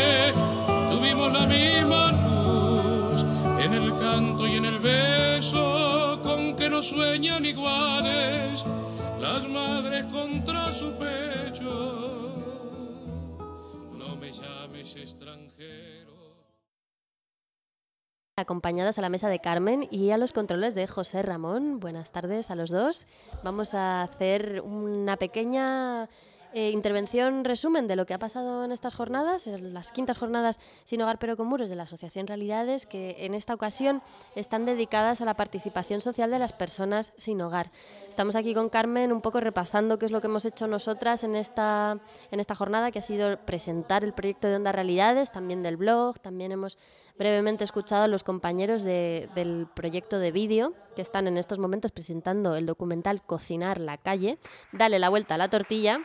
Acompañadas 18.36 18.98
a 18.98 19.02
la 19.02 19.10
mesa 19.10 19.28
de 19.28 19.40
Carmen 19.40 19.86
y 19.90 20.10
a 20.10 20.16
los 20.16 20.32
controles 20.32 20.74
de 20.74 20.86
José 20.86 21.20
Ramón. 21.20 21.80
Buenas 21.80 22.12
tardes 22.12 22.50
a 22.50 22.54
los 22.54 22.70
dos. 22.70 23.06
Vamos 23.44 23.74
a 23.74 24.02
hacer 24.02 24.62
una 24.62 25.18
pequeña 25.18 26.08
eh, 26.54 26.70
intervención 26.70 27.44
resumen 27.44 27.86
de 27.88 27.96
lo 27.96 28.06
que 28.06 28.14
ha 28.14 28.18
pasado 28.18 28.64
en 28.64 28.72
estas 28.72 28.94
jornadas, 28.94 29.46
las 29.46 29.92
quintas 29.92 30.18
jornadas 30.18 30.60
sin 30.84 31.00
hogar 31.02 31.18
pero 31.18 31.36
con 31.36 31.46
muros 31.46 31.68
de 31.68 31.76
la 31.76 31.84
Asociación 31.84 32.26
Realidades, 32.26 32.86
que 32.86 33.16
en 33.24 33.34
esta 33.34 33.54
ocasión 33.54 34.02
están 34.34 34.66
dedicadas 34.66 35.20
a 35.20 35.24
la 35.24 35.34
participación 35.34 36.00
social 36.00 36.30
de 36.30 36.38
las 36.38 36.52
personas 36.52 37.12
sin 37.16 37.40
hogar. 37.40 37.70
Estamos 38.08 38.36
aquí 38.36 38.54
con 38.54 38.68
Carmen 38.68 39.12
un 39.12 39.20
poco 39.20 39.40
repasando 39.40 39.98
qué 39.98 40.06
es 40.06 40.12
lo 40.12 40.20
que 40.20 40.26
hemos 40.26 40.44
hecho 40.44 40.66
nosotras 40.66 41.24
en 41.24 41.34
esta, 41.34 41.98
en 42.30 42.40
esta 42.40 42.54
jornada, 42.54 42.90
que 42.90 42.98
ha 42.98 43.02
sido 43.02 43.38
presentar 43.44 44.04
el 44.04 44.12
proyecto 44.12 44.48
de 44.48 44.56
Onda 44.56 44.72
Realidades, 44.72 45.32
también 45.32 45.62
del 45.62 45.76
blog, 45.76 46.20
también 46.20 46.52
hemos 46.52 46.78
brevemente 47.18 47.64
escuchado 47.64 48.04
a 48.04 48.08
los 48.08 48.24
compañeros 48.24 48.82
de- 48.82 49.28
del 49.34 49.66
proyecto 49.74 50.18
de 50.18 50.32
vídeo 50.32 50.74
que 50.96 51.02
están 51.02 51.26
en 51.26 51.36
estos 51.38 51.58
momentos 51.58 51.92
presentando 51.92 52.56
el 52.56 52.66
documental 52.66 53.22
Cocinar 53.22 53.80
la 53.80 53.96
calle. 53.98 54.38
Dale 54.72 54.98
la 54.98 55.08
vuelta 55.08 55.34
a 55.34 55.38
la 55.38 55.48
tortilla. 55.48 56.00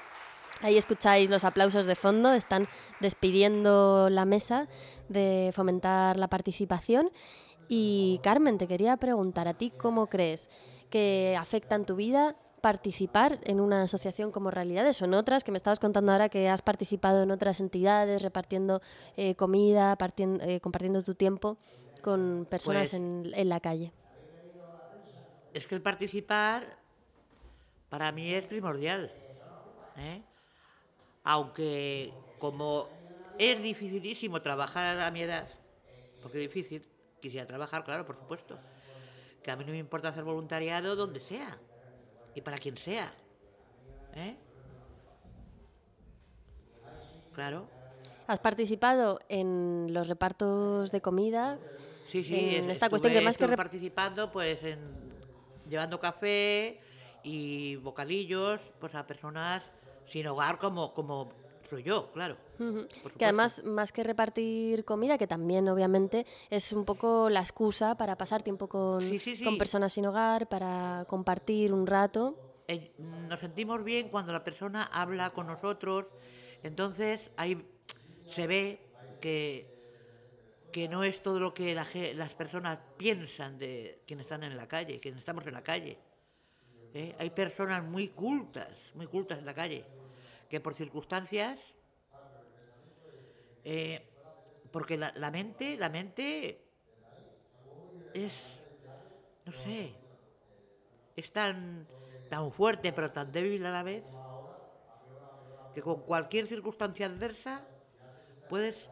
Ahí 0.61 0.77
escucháis 0.77 1.29
los 1.29 1.43
aplausos 1.43 1.85
de 1.85 1.95
fondo, 1.95 2.33
están 2.33 2.65
despidiendo 2.99 4.09
la 4.09 4.25
mesa 4.25 4.67
de 5.09 5.51
fomentar 5.53 6.17
la 6.17 6.27
participación. 6.29 7.11
Y 7.69 8.19
Carmen, 8.23 8.57
te 8.57 8.67
quería 8.67 8.97
preguntar 8.97 9.47
a 9.47 9.53
ti 9.53 9.71
cómo 9.71 10.07
crees 10.07 10.49
que 10.89 11.35
afecta 11.39 11.75
en 11.75 11.85
tu 11.85 11.95
vida 11.95 12.35
participar 12.61 13.39
en 13.43 13.59
una 13.59 13.83
asociación 13.83 14.31
como 14.31 14.49
Realidades 14.49 14.99
o 15.01 15.05
en 15.05 15.13
otras, 15.13 15.43
que 15.43 15.51
me 15.51 15.57
estabas 15.57 15.79
contando 15.79 16.11
ahora 16.11 16.27
que 16.29 16.49
has 16.49 16.61
participado 16.63 17.21
en 17.23 17.29
otras 17.31 17.59
entidades, 17.59 18.21
repartiendo 18.23 18.81
eh, 19.15 19.35
comida, 19.35 19.95
eh, 20.17 20.59
compartiendo 20.59 21.03
tu 21.03 21.13
tiempo 21.13 21.57
con 22.01 22.47
personas 22.49 22.89
Pues- 22.89 22.93
en, 22.93 23.31
en 23.35 23.49
la 23.49 23.59
calle. 23.59 23.91
es 25.53 25.67
que 25.67 25.75
el 25.75 25.81
participar 25.81 26.77
para 27.89 28.11
mí 28.11 28.33
es 28.33 28.45
primordial. 28.45 29.11
¿eh? 29.97 30.21
Aunque 31.29 32.13
como 32.39 32.87
es 33.37 33.61
dificilísimo 33.61 34.41
trabajar 34.41 34.97
a 34.97 35.11
mi 35.11 35.21
edad, 35.23 35.49
porque 36.21 36.37
es 36.41 36.53
difícil, 36.53 36.87
quisiera 37.19 37.45
trabajar, 37.45 37.83
claro, 37.83 38.05
por 38.05 38.15
supuesto, 38.15 38.57
que 39.43 39.51
a 39.51 39.57
mí 39.57 39.65
no 39.65 39.71
me 39.71 39.77
importa 39.77 40.07
hacer 40.07 40.23
voluntariado 40.23 40.95
donde 40.95 41.19
sea 41.19 41.57
y 42.33 42.39
para 42.39 42.57
quien 42.57 42.77
sea. 42.77 43.13
¿eh? 44.15 44.35
Claro. 47.33 47.67
¿Has 48.27 48.39
participado 48.39 49.19
en 49.27 49.87
los 49.91 50.07
repartos 50.07 50.91
de 50.91 51.01
comida? 51.01 51.59
Sí, 52.09 52.23
sí, 52.23 52.55
En 52.55 52.65
es- 52.65 52.71
esta 52.73 52.89
cuestión 52.89 53.13
que 53.13 53.21
más 53.21 53.37
que 53.37 53.47
participando 53.49 54.31
pues 54.31 54.63
en 54.63 54.79
llevando 55.69 55.99
café 55.99 56.79
y 57.23 57.75
bocadillos 57.75 58.61
pues 58.79 58.95
a 58.95 59.05
personas 59.05 59.61
sin 60.07 60.27
hogar 60.27 60.57
como 60.57 60.93
como 60.93 61.29
soy 61.67 61.84
yo, 61.84 62.11
claro. 62.13 62.38
Que 63.17 63.25
además, 63.25 63.63
más 63.65 63.91
que 63.91 64.03
repartir 64.03 64.85
comida, 64.85 65.17
que 65.17 65.27
también 65.27 65.67
obviamente 65.67 66.25
es 66.49 66.71
un 66.71 66.85
poco 66.85 67.29
la 67.29 67.41
excusa 67.41 67.95
para 67.97 68.17
pasar 68.17 68.41
tiempo 68.41 68.69
con, 68.69 69.01
Sí, 69.01 69.19
sí, 69.19 69.35
sí. 69.35 69.43
con 69.43 69.57
personas 69.57 69.91
sin 69.91 70.05
hogar, 70.05 70.47
para 70.47 71.05
compartir 71.09 71.73
un 71.73 71.85
rato. 71.85 72.35
Eh, 72.69 72.93
nos 72.97 73.39
sentimos 73.39 73.84
bien 73.84 74.09
cuando 74.09 74.31
la 74.34 74.43
persona 74.43 74.84
habla 74.84 75.31
con 75.31 75.47
nosotros, 75.47 76.05
entonces 76.63 77.29
ahí 77.35 77.61
se 78.29 78.47
ve 78.47 78.79
que, 79.21 79.67
que 80.71 80.88
no 80.88 81.03
es 81.03 81.21
todo 81.21 81.39
lo 81.39 81.53
que 81.53 81.75
la 81.75 81.85
las 82.15 82.34
personas 82.34 82.79
piensan 82.97 83.57
de 83.57 84.03
quienes 84.07 84.25
están 84.25 84.43
en 84.43 84.55
la 84.55 84.67
calle, 84.67 84.99
quienes 84.99 85.19
estamos 85.19 85.45
en 85.47 85.53
la 85.53 85.63
calle. 85.63 85.97
¿Eh? 86.97 87.15
Hay 87.19 87.29
personas 87.29 87.83
muy 87.83 88.09
cultas, 88.09 88.69
muy 88.95 89.07
cultas 89.07 89.39
en 89.39 89.45
la 89.45 89.53
calle, 89.53 89.85
que 90.49 90.59
por 90.59 90.73
circunstancias, 90.73 91.59
eh, 93.63 94.07
porque 94.71 94.97
la, 94.97 95.11
la 95.15 95.31
mente, 95.31 95.77
la 95.77 95.89
mente 95.89 96.63
es, 98.13 98.33
no 99.45 99.51
sé, 99.51 99.93
es 101.15 101.31
tan, 101.31 101.87
tan 102.29 102.51
fuerte 102.51 102.93
pero 102.93 103.11
tan 103.11 103.31
débil 103.31 103.65
a 103.65 103.71
la 103.71 103.83
vez 103.83 104.03
que 105.73 105.81
con 105.81 106.01
cualquier 106.01 106.47
circunstancia 106.47 107.05
adversa 107.05 107.61
puedes, 108.49 108.89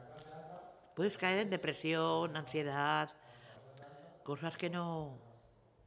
puedes 0.95 1.17
caer 1.17 1.39
en 1.39 1.49
depresión, 1.49 2.37
ansiedad, 2.37 3.11
cosas 4.23 4.57
que 4.57 4.69
no... 4.69 5.24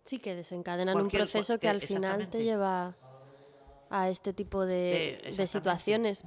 Sí, 0.09 0.19
que 0.21 0.35
desencadenan 0.35 0.97
un 0.97 1.11
proceso 1.11 1.59
que 1.59 1.69
al 1.69 1.83
final 1.83 2.29
te 2.31 2.43
lleva 2.43 2.97
a 3.91 4.09
este 4.09 4.33
tipo 4.33 4.65
de, 4.65 5.21
Eh, 5.23 5.35
de 5.37 5.47
situaciones. 5.47 6.25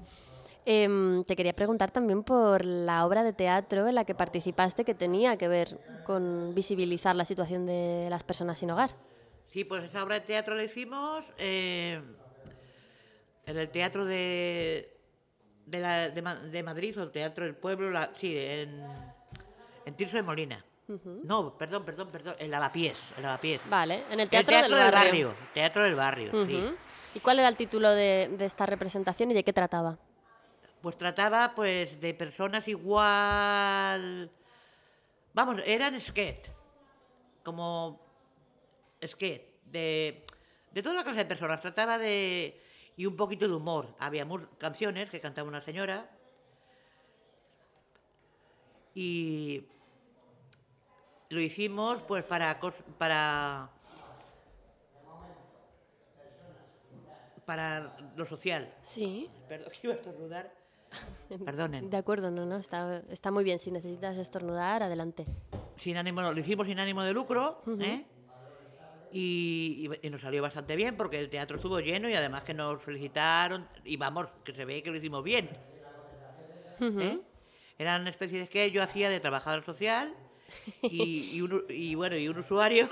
Em, 0.66 1.24
te 1.24 1.36
quería 1.36 1.53
preguntar 1.53 1.90
también 1.90 2.24
por 2.24 2.64
la 2.64 3.03
obra 3.08 3.24
de 3.24 3.34
teatro 3.34 3.88
en 3.88 3.95
la 3.95 4.06
que 4.06 4.14
participaste 4.14 4.86
que 4.86 4.94
tenía 4.94 5.36
que 5.36 5.48
ver 5.48 5.80
con 6.03 6.53
visibilizar 6.53 7.16
la 7.16 7.26
situación 7.26 7.66
de 7.66 8.08
las 8.12 8.24
personas 8.24 8.60
sin 8.60 8.70
hogar. 8.70 8.91
Sí, 9.52 9.64
pues 9.64 9.84
esa 9.86 10.03
obra 10.03 10.16
de 10.20 10.22
teatro 10.28 10.53
la 10.53 10.64
hicimos 10.64 11.26
eh, 11.40 11.99
en 13.48 13.58
el 13.58 13.70
Teatro 13.72 14.06
de, 14.06 14.95
de, 15.66 15.80
la- 15.80 16.10
de 16.10 16.22
Ma- 16.22 16.36
de 16.36 16.62
Madrid 16.64 16.99
o 16.99 17.03
el 17.03 17.12
Teatro 17.12 17.45
del 17.45 17.56
Pueblo, 17.56 17.90
la- 17.90 18.12
sí, 18.16 18.34
en, 18.38 18.86
en 19.88 19.95
Tirso 19.95 20.18
de 20.18 20.24
Molina. 20.24 20.64
No, 21.23 21.57
perdón, 21.57 21.85
perdón, 21.85 22.09
perdón, 22.09 22.35
en 22.39 22.51
Lavapiés, 22.51 22.97
en 23.18 23.23
Lavapiés. 23.23 23.61
Vale, 23.69 24.03
en 24.09 24.13
el 24.13 24.19
El 24.22 24.30
teatro, 24.30 24.49
Teatro 24.49 24.76
del 24.76 24.85
del 24.85 24.93
barrio. 24.93 25.27
Barrio, 25.30 25.47
Teatro 25.53 25.84
del 25.84 25.95
Barrio, 25.95 26.45
sí. 26.45 26.76
¿Y 27.13 27.19
cuál 27.19 27.39
era 27.39 27.47
el 27.49 27.57
título 27.57 27.89
de, 27.91 28.30
de 28.38 28.45
esta 28.45 28.65
representación 28.65 29.31
y 29.31 29.34
de 29.34 29.43
qué 29.43 29.53
trataba? 29.53 29.97
Pues 30.81 30.97
trataba 30.97 31.53
pues 31.55 31.99
de 31.99 32.13
personas 32.13 32.68
igual... 32.68 34.31
Vamos, 35.34 35.61
eran 35.65 35.99
sketch, 36.01 36.47
como 37.43 38.01
sketch, 39.05 39.43
de, 39.65 40.26
de 40.72 40.81
toda 40.81 40.95
la 40.95 41.03
clase 41.03 41.19
de 41.19 41.26
personas. 41.26 41.61
Trataba 41.61 41.97
de... 41.97 42.59
y 42.97 43.05
un 43.05 43.15
poquito 43.15 43.47
de 43.47 43.53
humor. 43.53 43.95
Había 43.99 44.27
canciones 44.57 45.09
que 45.09 45.22
cantaba 45.22 45.47
una 45.47 45.61
señora 45.61 46.09
y 48.93 49.65
lo 51.32 51.40
hicimos 51.40 52.02
pues 52.03 52.24
para 52.24 52.60
para 52.98 53.70
para 57.45 57.98
lo 58.16 58.26
social. 58.26 58.74
Sí. 58.82 59.30
Perdón, 59.49 59.72
que 59.72 59.80
iba 59.88 59.94
a 59.94 59.98
estornudar. 59.98 60.53
Perdonen. 61.45 61.90
De 61.90 61.98
acuerdo, 61.98 62.32
no, 62.32 62.45
no, 62.45 62.58
está, 62.58 63.02
está 63.10 63.32
muy 63.32 63.44
bien. 63.44 63.60
Si 63.60 63.72
necesitas 63.72 64.18
estornudar, 64.18 64.84
adelante. 64.84 65.26
Sin 65.78 65.98
ánimo, 65.98 66.22
lo 66.22 66.40
hicimos 66.40 66.68
sin 66.68 66.80
ánimo 66.80 67.02
de 67.03 67.14
lucro, 67.14 67.62
¿eh? 67.80 68.06
Y, 69.14 69.90
y- 70.02 70.08
y 70.08 70.10
nos 70.10 70.22
salió 70.22 70.41
bastante 70.41 70.76
bien 70.76 70.95
porque 70.95 71.20
el 71.20 71.30
teatro 71.30 71.58
estuvo 71.58 71.80
lleno 71.80 72.08
y 72.10 72.14
además 72.14 72.44
que 72.44 72.53
nos 72.53 72.82
felicitaron 72.82 73.68
y 73.84 73.98
vamos, 73.98 74.28
que 74.44 74.53
se 74.53 74.64
ve 74.64 74.82
que 74.84 74.90
lo 74.91 74.98
hicimos 74.98 75.24
bien. 75.24 75.49
¿eh? 76.80 77.20
Era 77.78 77.98
una 77.98 78.10
especie 78.10 78.40
de 78.40 78.48
que 78.48 78.72
yo 78.72 78.82
hacía 78.84 79.10
de 79.10 79.20
trabajador 79.20 79.64
social 79.66 80.14
y, 80.84 81.36
y 81.38 81.41
un, 81.41 81.64
y 81.69 81.95
bueno, 81.95 82.15
y 82.18 82.28
un 82.28 82.38
usuario 82.40 82.90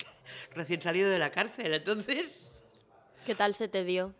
recién 0.54 0.80
salido 0.82 1.10
de 1.10 1.18
la 1.18 1.30
cárcel. 1.30 1.74
Entonces, 1.74 2.26
¿Qué 3.26 3.34
tal 3.34 3.54
se 3.54 3.68
te 3.68 3.84
dio 3.84 4.14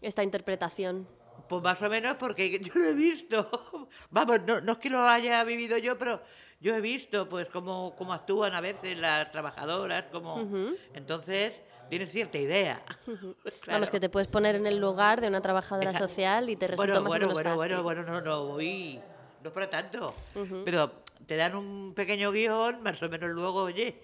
esta 0.00 0.22
interpretación? 0.22 1.08
Pues 1.48 1.62
más 1.62 1.80
o 1.82 1.88
menos 1.88 2.16
porque 2.16 2.58
yo 2.62 2.72
lo 2.74 2.88
he 2.90 2.94
visto. 2.94 3.88
Vamos, 4.10 4.40
no, 4.46 4.60
no 4.60 4.72
es 4.72 4.78
que 4.78 4.90
lo 4.90 5.00
haya 5.06 5.42
vivido 5.44 5.76
yo, 5.78 5.96
pero 5.98 6.20
yo 6.60 6.74
he 6.74 6.80
visto 6.80 7.28
pues 7.28 7.48
cómo, 7.48 7.94
cómo 7.96 8.12
actúan 8.12 8.54
a 8.54 8.60
veces 8.60 8.96
las 8.98 9.30
trabajadoras, 9.32 10.04
como 10.12 10.36
Ujú. 10.42 10.76
entonces 10.94 11.54
tienes 11.88 12.10
cierta 12.10 12.38
idea. 12.38 12.82
Vamos, 13.66 13.90
que 13.90 13.98
te 14.00 14.08
puedes 14.08 14.28
poner 14.28 14.54
en 14.56 14.66
el 14.66 14.78
lugar 14.78 15.20
de 15.20 15.28
una 15.28 15.40
trabajadora 15.40 15.90
Esa- 15.90 16.00
social 16.06 16.50
y 16.50 16.56
te 16.56 16.68
resulta 16.68 17.00
bueno, 17.00 17.02
más 17.02 17.08
bueno, 17.10 17.26
o 17.26 17.28
menos 17.28 17.34
bueno, 17.34 17.48
fácil. 17.50 17.56
bueno, 17.82 17.82
bueno, 17.82 18.02
no, 18.02 18.20
no, 18.20 18.44
voy, 18.46 19.00
no 19.42 19.48
es 19.48 19.54
para 19.54 19.70
tanto. 19.70 20.14
Ujú. 20.34 20.62
Pero 20.64 20.92
te 21.26 21.36
dan 21.36 21.54
un 21.54 21.94
pequeño 21.94 22.32
guion, 22.32 22.82
más 22.82 23.02
o 23.02 23.08
menos 23.08 23.30
luego, 23.30 23.62
oye. 23.62 24.00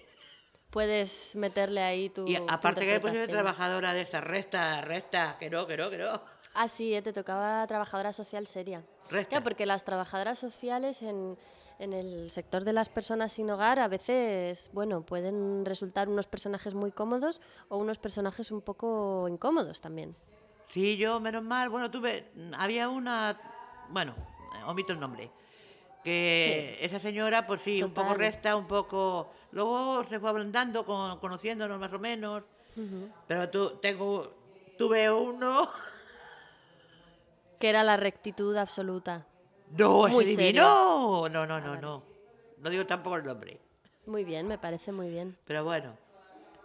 Puedes 0.69 1.35
meterle 1.35 1.81
ahí 1.81 2.09
tu. 2.09 2.27
Y 2.27 2.35
tu 2.35 2.43
aparte 2.49 2.81
que 2.81 2.99
pues 2.99 3.13
eres 3.13 3.27
interpretación. 3.27 3.29
trabajadora 3.29 3.93
de 3.93 4.01
estas 4.01 4.23
restas, 4.23 4.83
restas, 4.83 5.35
que 5.35 5.49
no, 5.49 5.65
que 5.65 5.77
no, 5.77 5.89
que 5.89 5.97
no. 5.97 6.21
Ah, 6.53 6.67
sí, 6.67 6.93
eh, 6.93 7.01
te 7.01 7.13
tocaba 7.13 7.65
trabajadora 7.67 8.11
social 8.13 8.47
seria. 8.47 8.83
Resta. 9.09 9.29
Claro, 9.29 9.43
porque 9.43 9.65
las 9.65 9.83
trabajadoras 9.83 10.39
sociales 10.39 11.01
en, 11.03 11.37
en 11.79 11.93
el 11.93 12.29
sector 12.29 12.63
de 12.63 12.73
las 12.73 12.89
personas 12.89 13.33
sin 13.33 13.49
hogar 13.51 13.79
a 13.79 13.87
veces, 13.87 14.69
bueno, 14.73 15.05
pueden 15.05 15.65
resultar 15.65 16.09
unos 16.09 16.27
personajes 16.27 16.73
muy 16.73 16.91
cómodos 16.91 17.41
o 17.69 17.77
unos 17.77 17.99
personajes 17.99 18.51
un 18.51 18.61
poco 18.61 19.27
incómodos 19.29 19.81
también. 19.81 20.15
Sí, 20.69 20.97
yo, 20.97 21.19
menos 21.19 21.43
mal, 21.43 21.69
bueno, 21.69 21.91
tuve, 21.91 22.31
había 22.57 22.89
una, 22.89 23.39
bueno, 23.89 24.15
omito 24.65 24.93
el 24.93 24.99
nombre, 24.99 25.31
que 26.05 26.77
esa 26.81 26.99
señora, 26.99 27.47
pues 27.47 27.61
sí, 27.61 27.81
un 27.81 27.91
poco 27.91 28.13
resta, 28.13 28.55
un 28.55 28.67
poco, 28.67 29.33
luego 29.51 30.05
se 30.07 30.19
fue 30.19 30.29
ablandando, 30.29 30.85
con- 30.85 31.19
conociéndonos 31.19 31.79
más 31.79 31.91
o 31.91 31.97
menos, 31.97 32.43
pero 33.27 33.49
tú, 33.49 33.77
tengo, 33.81 34.31
tuve 34.77 35.11
uno, 35.11 35.67
Que 37.59 37.69
era 37.69 37.83
la 37.83 37.97
rectitud 37.97 38.55
absoluta. 38.55 39.25
no, 39.71 40.07
Muy 40.07 40.25
serio. 40.25 40.43
divino, 40.43 41.27
no, 41.29 41.45
no, 41.47 41.59
no, 41.59 41.75
no, 41.81 42.03
no 42.59 42.69
digo 42.69 42.85
tampoco 42.85 43.15
el 43.15 43.23
nombre, 43.25 43.59
Muy 44.05 44.23
bien, 44.23 44.47
me 44.47 44.59
parece 44.59 44.91
muy 44.91 45.09
bien. 45.09 45.35
pero 45.45 45.63
bueno, 45.63 45.97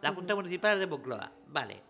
la 0.03 0.13
Junta 0.13 0.35
Municipal 0.35 0.79
de 0.79 0.87
Moncloa, 0.87 1.33
vale. 1.47 1.81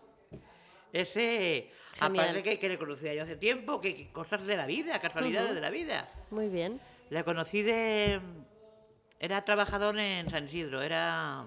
Ese, 0.93 1.69
aparte 1.99 2.27
Genial. 2.27 2.43
que, 2.43 2.59
que 2.59 2.69
le 2.69 2.77
conocía 2.77 3.13
yo 3.13 3.23
hace 3.23 3.35
tiempo, 3.35 3.81
que, 3.81 3.93
que 3.95 4.11
cosas 4.11 4.45
de 4.45 4.55
la 4.55 4.65
vida, 4.65 4.99
casualidades 4.99 5.53
de 5.55 5.61
la 5.61 5.69
vida. 5.69 6.09
Muy 6.29 6.47
bien. 6.47 6.79
Le 7.11 7.23
conocí 7.25 7.61
de... 7.61 8.21
Era 9.19 9.43
trabajador 9.43 9.99
en 9.99 10.29
San 10.29 10.45
Isidro, 10.45 10.81
era... 10.81 11.45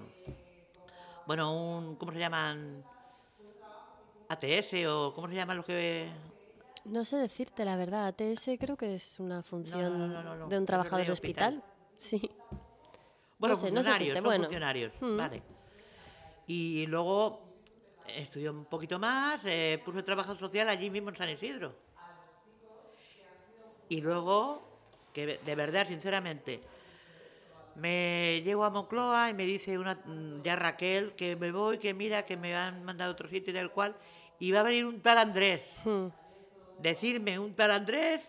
Bueno, 1.26 1.52
un... 1.78 1.96
¿Cómo 1.96 2.12
se 2.12 2.18
llaman? 2.18 2.84
ATS 4.28 4.74
o 4.88 5.12
¿cómo 5.14 5.28
se 5.28 5.34
llaman 5.34 5.56
los 5.56 5.66
que...? 5.66 6.10
No 6.84 7.04
sé 7.06 7.16
decirte 7.16 7.64
la 7.64 7.76
verdad, 7.76 8.06
ATS 8.08 8.50
creo 8.60 8.76
que 8.76 8.94
es 8.94 9.18
una 9.18 9.42
función 9.42 9.98
no, 9.98 10.22
no, 10.22 10.34
no, 10.36 10.48
de 10.48 10.58
un 10.58 10.66
trabajador 10.66 11.06
de 11.06 11.12
hospital. 11.12 11.56
hospital. 11.56 11.74
Sí. 11.98 12.30
Bueno, 13.38 13.54
No 13.54 13.60
sé, 13.60 13.70
no 13.70 13.82
sé 13.82 13.90
funcionarios, 13.90 13.98
decirte, 14.00 14.18
son 14.18 14.24
bueno. 14.24 14.44
funcionarios, 14.44 14.92
Mm. 15.00 15.16
vale. 15.16 15.42
Y 16.46 16.86
luego 16.88 17.40
estudió 18.06 18.50
un 18.52 18.66
poquito 18.66 18.98
más, 18.98 19.40
eh, 19.46 19.80
puso 19.82 20.04
trabajo 20.04 20.36
social 20.36 20.68
allí 20.68 20.90
mismo 20.90 21.08
en 21.08 21.16
San 21.16 21.30
Isidro. 21.30 21.74
Y 23.88 24.02
luego, 24.02 24.73
que 25.14 25.38
de 25.38 25.54
verdad, 25.54 25.86
sinceramente, 25.88 26.60
Me 27.76 28.40
llego 28.44 28.64
a 28.64 28.70
Moncloa 28.70 29.30
y 29.30 29.34
me 29.34 29.44
dice 29.46 29.76
una 29.78 29.94
mm, 29.96 30.42
ya 30.42 30.54
Raquel 30.54 31.12
que 31.14 31.34
me 31.34 31.50
voy, 31.50 31.78
que 31.78 31.92
mira, 31.92 32.24
que 32.24 32.36
me 32.36 32.54
han 32.54 32.84
mandado 32.84 33.10
otro 33.10 33.28
sitio 33.28 33.50
y 33.52 33.56
tal 33.56 33.72
cual, 33.72 33.96
y 34.38 34.52
va 34.52 34.60
a 34.60 34.62
venir 34.62 34.84
un 34.84 35.00
tal 35.00 35.18
Andrés. 35.18 35.62
Hmm. 35.84 36.06
Decirme 36.78 37.36
un 37.38 37.52
tal 37.54 37.72
Andrés 37.72 38.22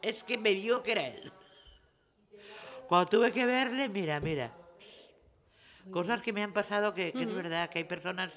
es 0.00 0.24
que 0.24 0.36
me 0.36 0.50
dio 0.54 0.82
que 0.82 0.92
era 0.92 1.06
él. 1.06 1.32
Cuando 2.88 3.08
tuve 3.08 3.30
que 3.32 3.46
verle, 3.46 3.88
mira, 3.88 4.18
mira. 4.18 4.50
Cosas 5.92 6.20
que 6.22 6.32
me 6.32 6.42
han 6.42 6.52
pasado 6.52 6.92
que, 6.94 7.12
que 7.12 7.22
es 7.22 7.34
verdad, 7.34 7.68
que 7.70 7.78
hay 7.78 7.84
personas 7.84 8.32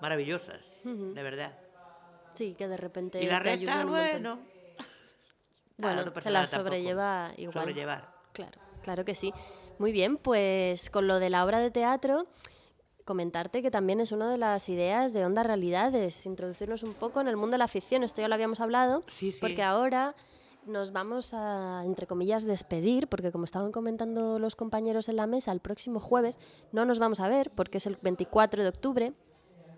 maravillosas, 0.00 0.60
de 0.82 1.22
verdad. 1.22 1.52
Sí, 2.34 2.54
que 2.58 2.66
de 2.66 2.76
repente 2.76 3.22
Y 3.22 3.26
la 3.26 3.40
te 3.40 3.50
ayudan 3.50 3.86
recta, 3.86 3.86
un 3.86 3.92
montón. 3.92 4.22
bueno. 4.22 4.53
Bueno, 5.76 6.02
se 6.22 6.30
la 6.30 6.44
tampoco. 6.44 6.62
sobrelleva 6.64 7.32
igual. 7.36 7.64
Sobrellevar. 7.64 8.14
Claro, 8.32 8.60
claro 8.82 9.04
que 9.04 9.14
sí. 9.14 9.32
Muy 9.78 9.92
bien, 9.92 10.16
pues 10.16 10.90
con 10.90 11.06
lo 11.08 11.18
de 11.18 11.30
la 11.30 11.44
obra 11.44 11.58
de 11.58 11.70
teatro, 11.70 12.26
comentarte 13.04 13.60
que 13.62 13.70
también 13.70 14.00
es 14.00 14.12
una 14.12 14.30
de 14.30 14.38
las 14.38 14.68
ideas 14.68 15.12
de 15.12 15.24
Onda 15.24 15.42
Realidades, 15.42 16.24
introducirnos 16.26 16.82
un 16.82 16.94
poco 16.94 17.20
en 17.20 17.28
el 17.28 17.36
mundo 17.36 17.54
de 17.54 17.58
la 17.58 17.68
ficción. 17.68 18.02
Esto 18.02 18.20
ya 18.20 18.28
lo 18.28 18.34
habíamos 18.34 18.60
hablado, 18.60 19.02
Sí, 19.08 19.32
sí. 19.32 19.38
porque 19.40 19.62
ahora 19.62 20.14
nos 20.66 20.92
vamos 20.92 21.34
a, 21.34 21.82
entre 21.84 22.06
comillas, 22.06 22.44
despedir, 22.44 23.08
porque 23.08 23.30
como 23.30 23.44
estaban 23.44 23.70
comentando 23.72 24.38
los 24.38 24.56
compañeros 24.56 25.08
en 25.10 25.16
la 25.16 25.26
mesa, 25.26 25.52
el 25.52 25.60
próximo 25.60 26.00
jueves 26.00 26.40
no 26.72 26.84
nos 26.86 26.98
vamos 26.98 27.20
a 27.20 27.28
ver, 27.28 27.50
porque 27.50 27.78
es 27.78 27.86
el 27.86 27.98
24 28.00 28.62
de 28.62 28.68
octubre, 28.70 29.12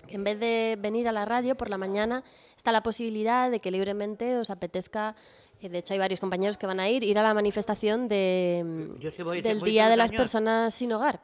en 0.09 0.23
vez 0.23 0.39
de 0.39 0.77
venir 0.79 1.09
a 1.09 1.13
la 1.13 1.25
radio 1.25 1.57
por 1.57 1.71
la 1.71 1.79
mañana, 1.79 2.23
está 2.57 2.71
la 2.71 2.85
posibilidad 2.85 3.51
de 3.51 3.59
que 3.59 3.73
libremente 3.73 4.39
os 4.39 4.51
apetezca, 4.51 5.17
de 5.61 5.79
hecho 5.79 5.95
hay 5.95 5.99
varios 5.99 6.21
compañeros 6.21 6.59
que 6.59 6.67
van 6.67 6.81
a 6.81 6.89
ir, 6.89 7.03
ir 7.03 7.19
a 7.19 7.23
la 7.23 7.35
manifestación 7.35 8.09
de, 8.09 8.95
Yo 9.01 9.11
sí 9.11 9.23
voy, 9.23 9.41
del 9.43 9.61
voy 9.61 9.71
Día 9.71 9.89
de 9.89 9.97
las 9.97 10.11
años. 10.11 10.21
Personas 10.21 10.75
Sin 10.75 10.93
Hogar. 10.93 11.21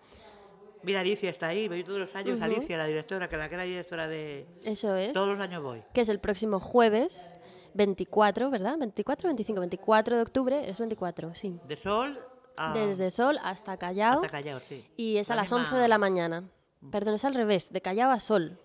Mira, 0.82 1.00
Alicia 1.00 1.30
está 1.30 1.48
ahí, 1.48 1.68
voy 1.68 1.84
todos 1.84 2.00
los 2.00 2.14
años. 2.16 2.40
Alicia, 2.42 2.76
la 2.76 2.86
directora, 2.86 3.28
que 3.28 3.36
la 3.36 3.48
que 3.48 3.54
era 3.54 3.64
directora 3.64 4.08
de... 4.08 4.48
Eso 4.64 4.96
es. 4.96 5.12
Todos 5.12 5.28
los 5.28 5.38
años 5.40 5.62
voy. 5.62 5.82
Que 5.94 6.00
es 6.00 6.08
el 6.08 6.18
próximo 6.18 6.58
jueves 6.58 7.38
24, 7.74 8.50
¿verdad? 8.50 8.76
24, 8.78 9.28
25, 9.28 9.60
24 9.60 10.16
de 10.16 10.22
octubre, 10.22 10.68
es 10.68 10.78
24, 10.80 11.34
sí. 11.36 11.60
De 11.68 11.76
Sol 11.76 12.18
a... 12.56 12.72
Desde 12.72 13.10
Sol 13.10 13.38
hasta 13.44 13.76
Callao. 13.76 14.16
Hasta 14.16 14.28
Callao, 14.28 14.58
sí. 14.58 14.84
Y 14.96 15.18
es 15.18 15.30
a 15.30 15.36
La 15.36 15.42
las 15.42 15.52
misma- 15.52 15.58
11 15.66 15.76
de 15.76 15.88
la 15.88 15.98
mañana. 15.98 16.48
Perdón, 16.90 17.14
es 17.14 17.24
al 17.24 17.34
revés, 17.34 17.72
de 17.72 17.80
Callao 17.80 18.10
a 18.10 18.18
Sol. 18.18 18.58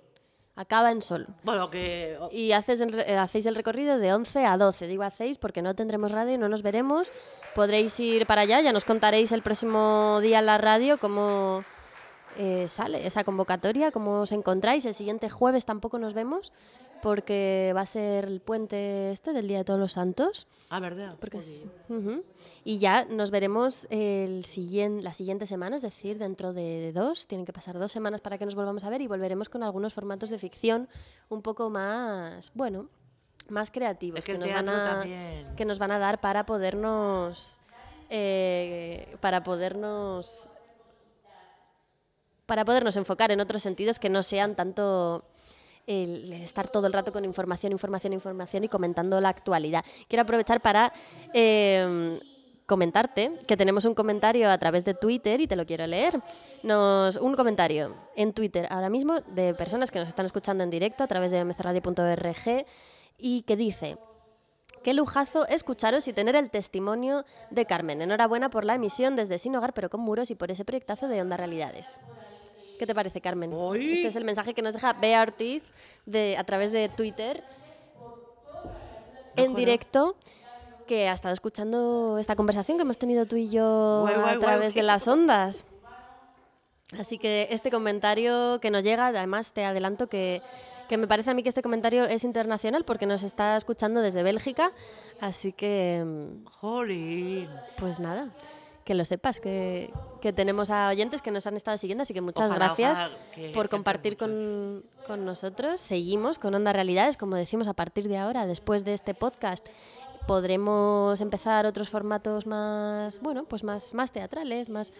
Acaba 0.57 0.91
en 0.91 1.03
Sol. 1.03 1.27
Bueno, 1.43 1.69
que... 1.69 2.17
Y 2.31 2.51
haces 2.51 2.81
el 2.81 2.99
eh, 2.99 3.15
hacéis 3.15 3.45
el 3.45 3.55
recorrido 3.55 3.99
de 3.99 4.11
11 4.11 4.43
a 4.45 4.57
12. 4.57 4.87
Digo 4.87 5.03
hacéis 5.03 5.37
porque 5.37 5.61
no 5.61 5.75
tendremos 5.75 6.11
radio 6.11 6.33
y 6.33 6.37
no 6.39 6.49
nos 6.49 6.63
veremos. 6.63 7.11
Podréis 7.53 7.97
ir 7.99 8.25
para 8.25 8.41
allá, 8.41 8.59
ya 8.61 8.73
nos 8.73 8.83
contaréis 8.83 9.31
el 9.31 9.43
próximo 9.43 10.19
día 10.21 10.39
en 10.39 10.47
la 10.47 10.57
radio 10.57 10.97
cómo 10.97 11.63
eh, 12.37 12.67
sale 12.67 13.05
esa 13.05 13.23
convocatoria, 13.23 13.91
cómo 13.91 14.21
os 14.21 14.31
encontráis. 14.31 14.85
El 14.85 14.93
siguiente 14.93 15.29
jueves 15.29 15.65
tampoco 15.65 15.97
nos 15.97 16.13
vemos 16.13 16.53
porque 17.01 17.73
va 17.75 17.81
a 17.81 17.85
ser 17.85 18.25
el 18.25 18.41
puente 18.41 19.11
este 19.11 19.33
del 19.33 19.47
Día 19.47 19.59
de 19.59 19.63
Todos 19.63 19.79
los 19.79 19.93
Santos. 19.93 20.47
Ah, 20.69 20.79
¿verdad? 20.79 21.15
Porque 21.19 21.37
es-. 21.37 21.67
Y 22.63 22.79
ya 22.79 23.05
nos 23.05 23.31
veremos 23.31 23.87
el 23.89 24.45
la 25.01 25.13
siguiente 25.13 25.47
semana, 25.47 25.75
es 25.75 25.81
decir, 25.81 26.17
dentro 26.19 26.53
de 26.53 26.91
dos. 26.93 27.27
Tienen 27.27 27.45
que 27.45 27.53
pasar 27.53 27.79
dos 27.79 27.91
semanas 27.91 28.21
para 28.21 28.37
que 28.37 28.45
nos 28.45 28.55
volvamos 28.55 28.83
a 28.83 28.89
ver 28.89 29.01
y 29.01 29.07
volveremos 29.07 29.49
con 29.49 29.63
algunos 29.63 29.93
formatos 29.93 30.29
de 30.29 30.37
ficción 30.37 30.87
un 31.29 31.41
poco 31.41 31.69
más, 31.69 32.51
bueno, 32.53 32.89
más 33.49 33.71
creativos 33.71 34.19
Es 34.19 34.25
que 34.25 34.37
nos 34.37 34.51
van 34.51 34.69
a 34.69 34.99
también. 34.99 35.55
que 35.55 35.65
nos 35.65 35.79
van 35.79 35.91
a 35.91 35.99
dar 35.99 36.19
para 36.19 36.45
podernos 36.45 37.59
eh, 38.09 39.15
para 39.21 39.43
podernos 39.43 40.49
para 42.47 42.65
podernos 42.65 42.97
enfocar 42.97 43.31
en 43.31 43.39
otros 43.39 43.61
sentidos 43.61 43.99
que 43.99 44.09
no 44.09 44.23
sean 44.23 44.55
tanto 44.55 45.23
el 45.85 46.33
estar 46.33 46.67
todo 46.67 46.87
el 46.87 46.93
rato 46.93 47.11
con 47.11 47.23
información, 47.23 47.71
información, 47.71 48.13
información 48.13 48.63
y 48.63 48.67
comentando 48.67 49.21
la 49.21 49.29
actualidad. 49.29 49.85
Quiero 50.07 50.23
aprovechar 50.23 50.61
para 50.61 50.91
eh, 51.33 52.19
comentarte 52.65 53.39
que 53.47 53.55
tenemos 53.55 53.85
un 53.85 53.93
comentario 53.93 54.49
a 54.49 54.57
través 54.57 54.83
de 54.83 54.93
Twitter 54.93 55.39
y 55.39 55.47
te 55.47 55.55
lo 55.55 55.65
quiero 55.65 55.87
leer. 55.87 56.21
Nos, 56.63 57.15
un 57.15 57.35
comentario 57.35 57.95
en 58.15 58.33
Twitter 58.33 58.67
ahora 58.69 58.89
mismo 58.89 59.21
de 59.21 59.53
personas 59.53 59.91
que 59.91 59.99
nos 59.99 60.09
están 60.09 60.25
escuchando 60.25 60.63
en 60.63 60.69
directo 60.69 61.03
a 61.03 61.07
través 61.07 61.31
de 61.31 61.43
mcradio.org 61.43 62.65
y 63.17 63.41
que 63.43 63.55
dice... 63.55 63.97
Qué 64.83 64.93
lujazo 64.93 65.45
escucharos 65.47 66.07
y 66.07 66.13
tener 66.13 66.37
el 66.37 66.49
testimonio 66.49 67.25
de 67.49 67.65
Carmen. 67.65 68.01
Enhorabuena 68.01 68.49
por 68.49 68.63
la 68.63 68.75
emisión 68.75 69.17
desde 69.17 69.37
Sin 69.37 69.53
Hogar, 69.55 69.73
pero 69.73 69.89
con 69.89 69.99
muros 69.99 70.31
y 70.31 70.35
por 70.35 70.49
ese 70.49 70.63
proyectazo 70.63 71.09
de 71.09 71.19
Onda 71.19 71.35
Realidades. 71.35 71.99
¿Qué 72.77 72.85
te 72.85 72.93
parece, 72.93 73.21
Carmen? 73.21 73.51
Este 73.75 74.07
es 74.07 74.15
el 74.15 74.23
mensaje 74.23 74.53
que 74.53 74.61
nos 74.61 74.73
deja 74.73 74.93
Bea 74.93 75.21
Ortiz 75.21 75.63
de, 76.05 76.35
a 76.37 76.43
través 76.43 76.71
de 76.71 76.89
Twitter 76.89 77.43
en 79.35 79.55
directo, 79.55 80.15
que 80.87 81.09
ha 81.09 81.13
estado 81.13 81.33
escuchando 81.33 82.17
esta 82.17 82.35
conversación 82.35 82.77
que 82.77 82.83
hemos 82.83 82.97
tenido 82.97 83.25
tú 83.25 83.35
y 83.35 83.49
yo 83.49 84.01
Guay, 84.01 84.15
guay, 84.15 84.29
a 84.29 84.37
guay, 84.37 84.39
través 84.39 84.73
de 84.73 84.83
las 84.83 85.07
ondas. 85.07 85.65
Así 86.97 87.17
que 87.17 87.47
este 87.51 87.69
comentario 87.69 88.59
que 88.61 88.71
nos 88.71 88.83
llega, 88.83 89.07
además 89.07 89.51
te 89.51 89.65
adelanto 89.65 90.07
que, 90.07 90.41
que 90.87 90.97
me 90.97 91.07
parece 91.07 91.31
a 91.31 91.33
mí 91.33 91.43
que 91.43 91.49
este 91.49 91.61
comentario 91.61 92.05
es 92.05 92.23
internacional 92.23 92.85
porque 92.85 93.05
nos 93.05 93.23
está 93.23 93.57
escuchando 93.57 94.01
desde 94.01 94.23
Bélgica. 94.23 94.71
Así 95.19 95.51
que, 95.51 96.03
mm, 96.05 96.45
Jolín. 96.45 97.49
pues 97.77 97.99
nada, 97.99 98.29
que 98.87 98.95
lo 98.95 99.03
sepas, 99.03 99.41
que, 99.41 99.91
que 100.21 100.31
tenemos 100.31 100.69
a 100.69 100.87
oyentes 100.87 101.21
que 101.21 101.29
nos 101.29 101.45
han 101.45 101.57
estado 101.57 101.77
siguiendo. 101.77 102.03
Así 102.03 102.13
que 102.13 102.21
muchas 102.21 102.49
Ojalá, 102.49 102.67
gracias 102.67 102.97
ojalá 102.97 103.15
que 103.35 103.49
por 103.49 103.67
compartir 103.67 104.15
con, 104.15 104.85
con 105.05 105.25
nosotros. 105.25 105.81
Seguimos 105.81 106.39
con 106.39 106.55
Onda 106.55 106.71
Realidades, 106.71 107.17
como 107.17 107.35
decimos, 107.35 107.67
a 107.67 107.73
partir 107.73 108.07
de 108.07 108.17
ahora, 108.17 108.45
después 108.45 108.85
de 108.85 108.93
este 108.93 109.13
podcast. 109.13 109.67
Podremos 110.25 111.19
empezar 111.19 111.65
otros 111.65 111.89
formatos 111.89 112.47
más, 112.47 113.19
bueno, 113.19 113.43
pues 113.43 113.65
más, 113.65 113.93
más 113.93 114.13
teatrales, 114.13 114.69
más, 114.69 114.93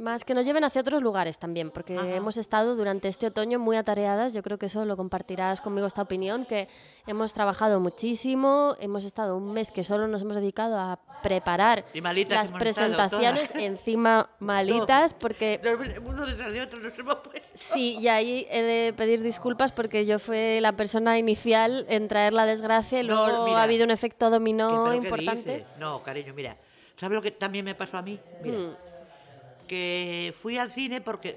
más 0.00 0.24
que 0.24 0.34
nos 0.34 0.44
lleven 0.46 0.64
hacia 0.64 0.80
otros 0.80 1.02
lugares 1.02 1.38
también, 1.38 1.70
porque 1.70 1.94
hemos 2.16 2.36
estado 2.36 2.74
durante 2.76 3.08
este 3.08 3.26
otoño 3.26 3.58
muy 3.58 3.76
atareadas. 3.76 4.32
Yo 4.34 4.42
creo 4.42 4.58
que 4.58 4.66
eso 4.66 4.84
lo 4.84 4.96
compartirás 4.96 5.60
conmigo 5.60 5.86
esta 5.86 6.02
opinión, 6.02 6.44
que 6.46 6.68
hemos 7.06 7.32
trabajado 7.32 7.80
muchísimo, 7.80 8.74
hemos 8.80 9.04
estado 9.04 9.36
un 9.36 9.52
mes 9.52 9.70
que 9.70 9.84
solo 9.84 10.08
nos 10.08 10.22
hemos 10.22 10.36
dedicado 10.36 10.78
a 10.78 10.98
preparar 11.22 11.84
las 12.28 12.50
presentaciones, 12.52 13.50
encima 13.54 14.30
malitas, 14.38 15.12
porque 15.14 15.60
Uno 16.04 16.26
detrás 16.26 16.52
de 16.52 16.62
otro 16.62 16.80
nos 16.80 16.98
hemos 16.98 17.16
puesto. 17.16 17.48
Sí, 17.54 17.96
y 17.98 18.08
ahí 18.08 18.46
he 18.50 18.62
de 18.62 18.92
pedir 18.94 19.22
disculpas 19.22 19.72
porque 19.72 20.06
yo 20.06 20.18
fui 20.18 20.60
la 20.60 20.72
persona 20.72 21.18
inicial 21.18 21.84
en 21.88 22.08
traer 22.08 22.32
la 22.32 22.46
desgracia 22.46 23.00
y 23.02 23.06
No, 23.06 23.26
luego 23.28 23.44
mira, 23.44 23.60
ha 23.60 23.62
habido 23.64 23.84
un 23.84 23.90
efecto 23.90 24.26
¿Qué- 24.26 24.30
dominó 24.30 24.94
importante. 24.94 25.66
No, 25.78 26.00
cariño, 26.02 26.32
mira. 26.34 26.56
¿Sabes 26.98 27.16
lo 27.16 27.22
que 27.22 27.30
también 27.30 27.64
me 27.64 27.74
pasó 27.74 27.96
a 27.98 28.02
mí? 28.02 28.18
Mira, 28.42 28.58
Mm, 28.58 28.74
que 29.70 30.34
fui 30.42 30.58
al 30.58 30.68
cine 30.68 31.00
porque 31.00 31.36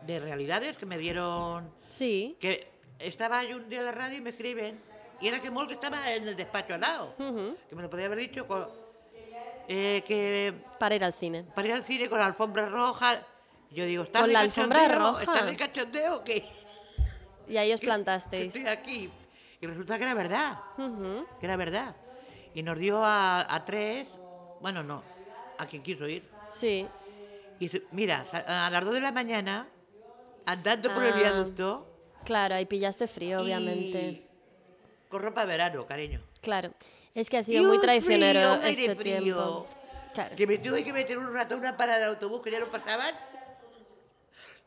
de 0.00 0.18
realidades 0.18 0.76
que 0.76 0.84
me 0.84 0.98
dieron 0.98 1.70
Sí. 1.88 2.36
que 2.40 2.66
estaba 2.98 3.44
yo 3.44 3.56
un 3.56 3.68
día 3.68 3.78
en 3.78 3.84
la 3.84 3.92
radio 3.92 4.18
y 4.18 4.20
me 4.20 4.30
escriben 4.30 4.80
y 5.20 5.28
era 5.28 5.40
que 5.40 5.48
Mol 5.48 5.68
que 5.68 5.74
estaba 5.74 6.12
en 6.12 6.26
el 6.26 6.34
despacho 6.34 6.74
al 6.74 6.80
lado 6.80 7.14
ujú, 7.20 7.56
que 7.68 7.76
me 7.76 7.82
lo 7.82 7.88
podía 7.88 8.06
haber 8.06 8.18
dicho 8.18 8.48
con- 8.48 8.66
eh, 9.68 10.02
que 10.04 10.52
Para 10.78 10.96
ir 10.96 11.04
al 11.04 11.12
cine. 11.12 11.44
para 11.54 11.68
ir 11.68 11.74
al 11.74 11.84
cine 11.84 12.08
con 12.08 12.18
la 12.18 12.26
alfombra 12.26 12.66
roja 12.68 13.22
yo 13.70 13.84
digo 13.84 14.02
¿estás 14.02 14.22
¿Con 14.22 14.28
de 14.30 14.32
la 14.32 14.40
alfombra 14.40 14.80
cachondeo? 14.80 15.06
roja? 15.12 15.22
¿estás 15.22 15.46
de 15.46 15.56
cachondeo 15.56 16.16
o 16.16 16.24
qué? 16.24 16.44
Y 17.46 17.56
ahí 17.58 17.72
os 17.72 17.78
Que 17.80 17.86
plantasteis. 17.86 18.56
estoy 18.56 18.68
aquí 18.68 19.08
y 19.60 19.66
resulta 19.68 19.96
que 19.98 20.02
era 20.02 20.14
verdad 20.14 20.58
Ujú, 20.76 21.26
que 21.38 21.46
era 21.46 21.56
verdad 21.56 21.94
y 22.54 22.62
nos 22.64 22.76
dio 22.76 23.04
a, 23.04 23.46
a 23.54 23.64
tres 23.64 24.08
bueno 24.60 24.82
no 24.82 25.00
a 25.58 25.66
quien 25.66 25.80
quiso 25.84 26.08
ir 26.08 26.24
Sí. 26.50 26.84
Y 27.60 27.70
mira 27.92 28.26
a 28.32 28.70
las 28.70 28.84
dos 28.84 28.94
de 28.94 29.00
la 29.00 29.12
mañana 29.12 29.68
andando 30.46 30.92
por 30.94 31.02
el 31.04 31.12
Ah. 31.12 31.16
viaducto 31.16 31.86
Claro, 32.24 32.54
ahí 32.56 32.66
pillaste 32.66 33.06
frío, 33.06 33.38
y 33.38 33.42
obviamente. 33.42 34.26
con 35.08 35.22
ropa 35.22 35.40
de 35.42 35.46
verano 35.46 35.86
cariño 35.86 36.20
Claro. 36.42 36.72
Es 37.14 37.28
que 37.30 37.38
ha 37.38 37.40
Y 37.40 37.44
sido 37.44 37.64
muy 37.64 37.76
un 37.76 37.82
traicionero 37.82 38.56
frío, 38.58 38.62
este 38.68 38.94
frío, 38.96 39.20
tiempo. 39.22 39.66
Claro. 40.14 40.36
Que 40.36 40.46
me 40.46 40.58
tuve 40.58 40.84
que 40.84 40.92
meter 40.92 41.18
un 41.18 41.32
rato 41.32 41.54
en 41.54 41.60
una 41.60 41.76
parada 41.76 41.98
de 41.98 42.04
autobús 42.06 42.40
que 42.42 42.50
ya 42.50 42.58
no 42.60 42.70
pasaban 42.70 43.14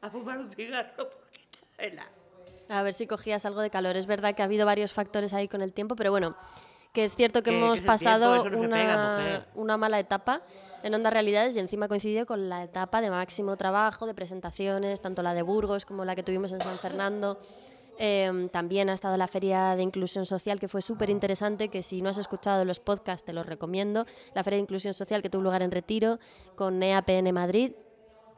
a 0.02 0.10
fumar 0.10 0.38
un 0.40 0.52
cigarro 0.52 0.92
porque 1.10 1.40
estaba 1.42 1.76
helado. 1.88 2.10
A 2.70 2.84
ver 2.84 2.94
si 2.94 3.06
cogías 3.08 3.46
algo 3.46 3.62
de 3.62 3.70
calor. 3.70 3.96
Es 3.98 4.06
verdad 4.06 4.34
que 4.34 4.42
ha 4.42 4.46
habido 4.46 4.66
varios 4.66 4.94
factores 4.94 5.34
ahí 5.34 5.48
con 5.48 5.62
el 5.62 5.74
tiempo, 5.74 5.96
pero 5.96 6.12
bueno, 6.12 6.36
que 6.92 7.04
es 7.04 7.16
cierto 7.16 7.42
que 7.42 7.58
hemos 7.58 7.82
pasado 7.82 8.42
tiempo, 8.42 8.58
no 8.58 8.64
una, 8.66 8.76
pega, 8.76 9.48
una 9.56 9.78
mala 9.78 10.00
etapa 10.00 10.42
en 10.84 10.94
Onda 10.94 11.10
Realidades 11.10 11.56
y 11.56 11.60
encima 11.60 11.88
coincidió 11.88 12.26
con 12.26 12.50
la 12.50 12.64
etapa 12.64 13.02
de 13.02 13.10
máximo 13.10 13.56
trabajo, 13.56 14.06
de 14.08 14.14
presentaciones, 14.14 15.02
tanto 15.02 15.24
la 15.24 15.34
de 15.34 15.42
Burgos 15.42 15.86
como 15.86 16.04
la 16.06 16.16
que 16.16 16.24
tuvimos 16.24 16.52
en 16.52 16.62
San 16.62 16.80
Fernando. 16.80 17.40
Eh, 17.98 18.50
también 18.52 18.90
ha 18.90 18.94
estado 18.94 19.16
la 19.16 19.28
Feria 19.28 19.76
de 19.76 19.84
Inclusión 19.84 20.26
Social, 20.26 20.60
que 20.60 20.68
fue 20.68 20.82
súper 20.82 21.10
interesante, 21.10 21.70
que 21.70 21.84
si 21.84 22.02
no 22.02 22.10
has 22.10 22.18
escuchado 22.18 22.66
los 22.66 22.80
podcasts 22.80 23.24
te 23.24 23.32
los 23.32 23.46
recomiendo. 23.46 24.06
La 24.34 24.44
Feria 24.44 24.58
de 24.58 24.64
Inclusión 24.64 24.94
Social 24.94 25.22
que 25.22 25.30
tuvo 25.30 25.44
lugar 25.44 25.62
en 25.62 25.72
Retiro 25.72 26.20
con 26.56 26.82
EAPN 26.82 27.32
Madrid. 27.34 27.74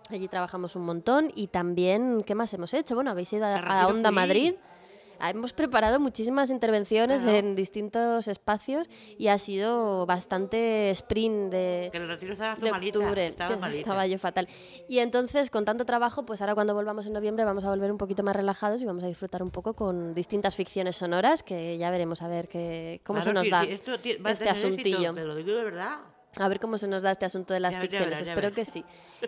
Allí 0.10 0.28
trabajamos 0.28 0.76
un 0.76 0.84
montón 0.84 1.32
y 1.34 1.48
también, 1.48 2.24
¿qué 2.26 2.36
más 2.36 2.54
hemos 2.54 2.74
hecho? 2.74 2.94
Bueno, 2.96 3.12
habéis 3.12 3.32
ido 3.32 3.46
a, 3.46 3.56
a 3.56 3.88
Onda. 3.88 4.12
Madrid. 4.12 4.56
Hemos 5.22 5.54
preparado 5.54 6.00
muchísimas 6.00 6.50
intervenciones 6.50 7.22
Claro. 7.22 7.38
en 7.38 7.56
distintos 7.56 8.28
espacios 8.28 8.88
y 9.18 9.28
ha 9.28 9.38
sido 9.38 10.06
bastante 10.06 10.90
sprint 10.92 11.52
de, 11.52 11.90
Que 11.92 11.98
el 11.98 12.08
retiro 12.08 12.34
estaba 12.34 12.56
de 12.56 12.72
malita, 12.72 13.00
octubre, 13.00 13.28
estaba 13.28 13.70
que 13.70 13.78
estaba 13.78 14.08
yo 14.08 14.18
fatal. 14.18 14.48
Y 14.88 15.00
entonces, 15.00 15.50
con 15.50 15.66
tanto 15.66 15.86
trabajo, 15.86 16.26
pues 16.26 16.42
ahora 16.42 16.56
cuando 16.56 16.74
volvamos 16.74 17.08
en 17.08 17.14
noviembre 17.14 17.46
vamos 17.46 17.64
a 17.64 17.70
volver 17.70 17.92
un 17.92 17.98
poquito 17.98 18.24
más 18.24 18.36
relajados 18.36 18.82
y 18.82 18.86
vamos 18.86 19.04
a 19.04 19.08
disfrutar 19.08 19.44
un 19.44 19.52
poco 19.52 19.74
con 19.74 20.14
distintas 20.14 20.56
ficciones 20.56 20.96
sonoras 20.96 21.44
que 21.44 21.78
ya 21.78 21.90
veremos 21.92 22.22
a 22.22 22.28
ver 22.28 22.48
qué, 22.48 23.02
cómo 23.04 23.22
se 23.22 23.34
nos 23.34 23.50
da 23.50 23.64
esto 23.64 23.94
este 23.94 24.12
éxito, 24.12 24.50
asuntillo. 24.50 25.14
Te 25.14 25.26
lo 25.26 25.36
digo 25.36 25.56
de 25.56 25.64
verdad. 25.64 26.13
A 26.40 26.48
ver 26.48 26.60
cómo 26.60 26.78
se 26.78 26.88
nos 26.88 27.04
da 27.04 27.12
este 27.12 27.26
asunto 27.26 27.54
de 27.54 27.60
las 27.60 27.74
Ya 27.74 27.80
verás, 27.80 27.92
ya 27.92 27.98
ficciones. 27.98 28.26
ya 28.26 28.32
Espero 28.34 28.54
que 28.54 28.66
sí. 28.66 28.84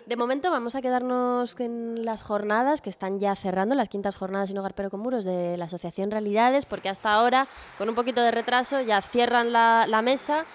De 0.06 0.16
momento 0.16 0.50
vamos 0.50 0.76
a 0.76 0.82
quedarnos 0.82 1.56
en 1.60 2.04
las 2.04 2.24
jornadas 2.24 2.82
que 2.82 2.90
están 2.90 3.20
ya 3.20 3.36
cerrando, 3.36 3.76
las 3.76 3.90
quintas 3.90 4.16
jornadas 4.16 4.50
sin 4.50 4.58
hogar 4.58 4.74
pero 4.74 4.90
con 4.90 5.02
muros 5.02 5.24
de 5.24 5.58
la 5.58 5.66
Asociación 5.66 6.12
Realidades, 6.12 6.66
porque 6.66 6.90
hasta 6.90 7.14
ahora, 7.14 7.48
con 7.78 7.90
un 7.90 7.96
poquito 7.96 8.22
de 8.22 8.32
retraso, 8.32 8.82
ya 8.82 9.02
cierran 9.02 9.52
la, 9.52 9.86
la 9.88 10.02
mesa 10.02 10.46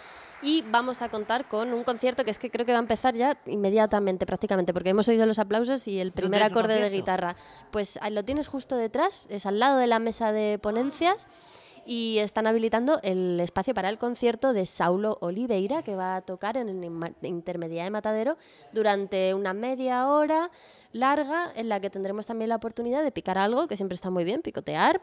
y 0.42 0.62
vamos 0.62 1.02
a 1.02 1.08
contar 1.08 1.48
con 1.48 1.72
un 1.72 1.84
concierto 1.84 2.24
que 2.24 2.30
es 2.30 2.38
que 2.38 2.50
creo 2.50 2.64
que 2.64 2.72
va 2.72 2.78
a 2.78 2.82
empezar 2.82 3.14
ya 3.14 3.38
inmediatamente, 3.46 4.26
prácticamente, 4.26 4.72
porque 4.72 4.90
hemos 4.90 5.06
oído 5.08 5.26
los 5.26 5.38
aplausos 5.38 5.86
y 5.86 6.00
el 6.00 6.12
primer 6.12 6.42
acorde 6.42 6.80
de 6.80 6.90
guitarra. 6.90 7.36
Pues 7.70 7.98
ahí 8.02 8.12
lo 8.12 8.24
tienes 8.24 8.48
justo 8.48 8.76
detrás, 8.76 9.26
es 9.30 9.46
al 9.46 9.58
lado 9.58 9.78
de 9.78 9.86
la 9.86 9.98
mesa 9.98 10.32
de 10.32 10.58
ponencias 10.58 11.28
y 11.86 12.18
están 12.18 12.46
habilitando 12.46 13.00
el 13.02 13.40
espacio 13.40 13.74
para 13.74 13.88
el 13.88 13.98
concierto 13.98 14.52
de 14.52 14.66
Saulo 14.66 15.18
Oliveira, 15.20 15.82
que 15.82 15.96
va 15.96 16.16
a 16.16 16.20
tocar 16.22 16.56
en 16.56 16.68
el 16.68 17.14
Intermedia 17.22 17.84
de 17.84 17.90
Matadero 17.90 18.36
durante 18.72 19.34
una 19.34 19.54
media 19.54 20.08
hora 20.08 20.50
larga, 20.92 21.52
en 21.56 21.68
la 21.68 21.80
que 21.80 21.90
tendremos 21.90 22.26
también 22.26 22.48
la 22.48 22.56
oportunidad 22.56 23.02
de 23.02 23.12
picar 23.12 23.38
algo, 23.38 23.68
que 23.68 23.76
siempre 23.76 23.94
está 23.94 24.10
muy 24.10 24.24
bien, 24.24 24.42
picotear. 24.42 25.00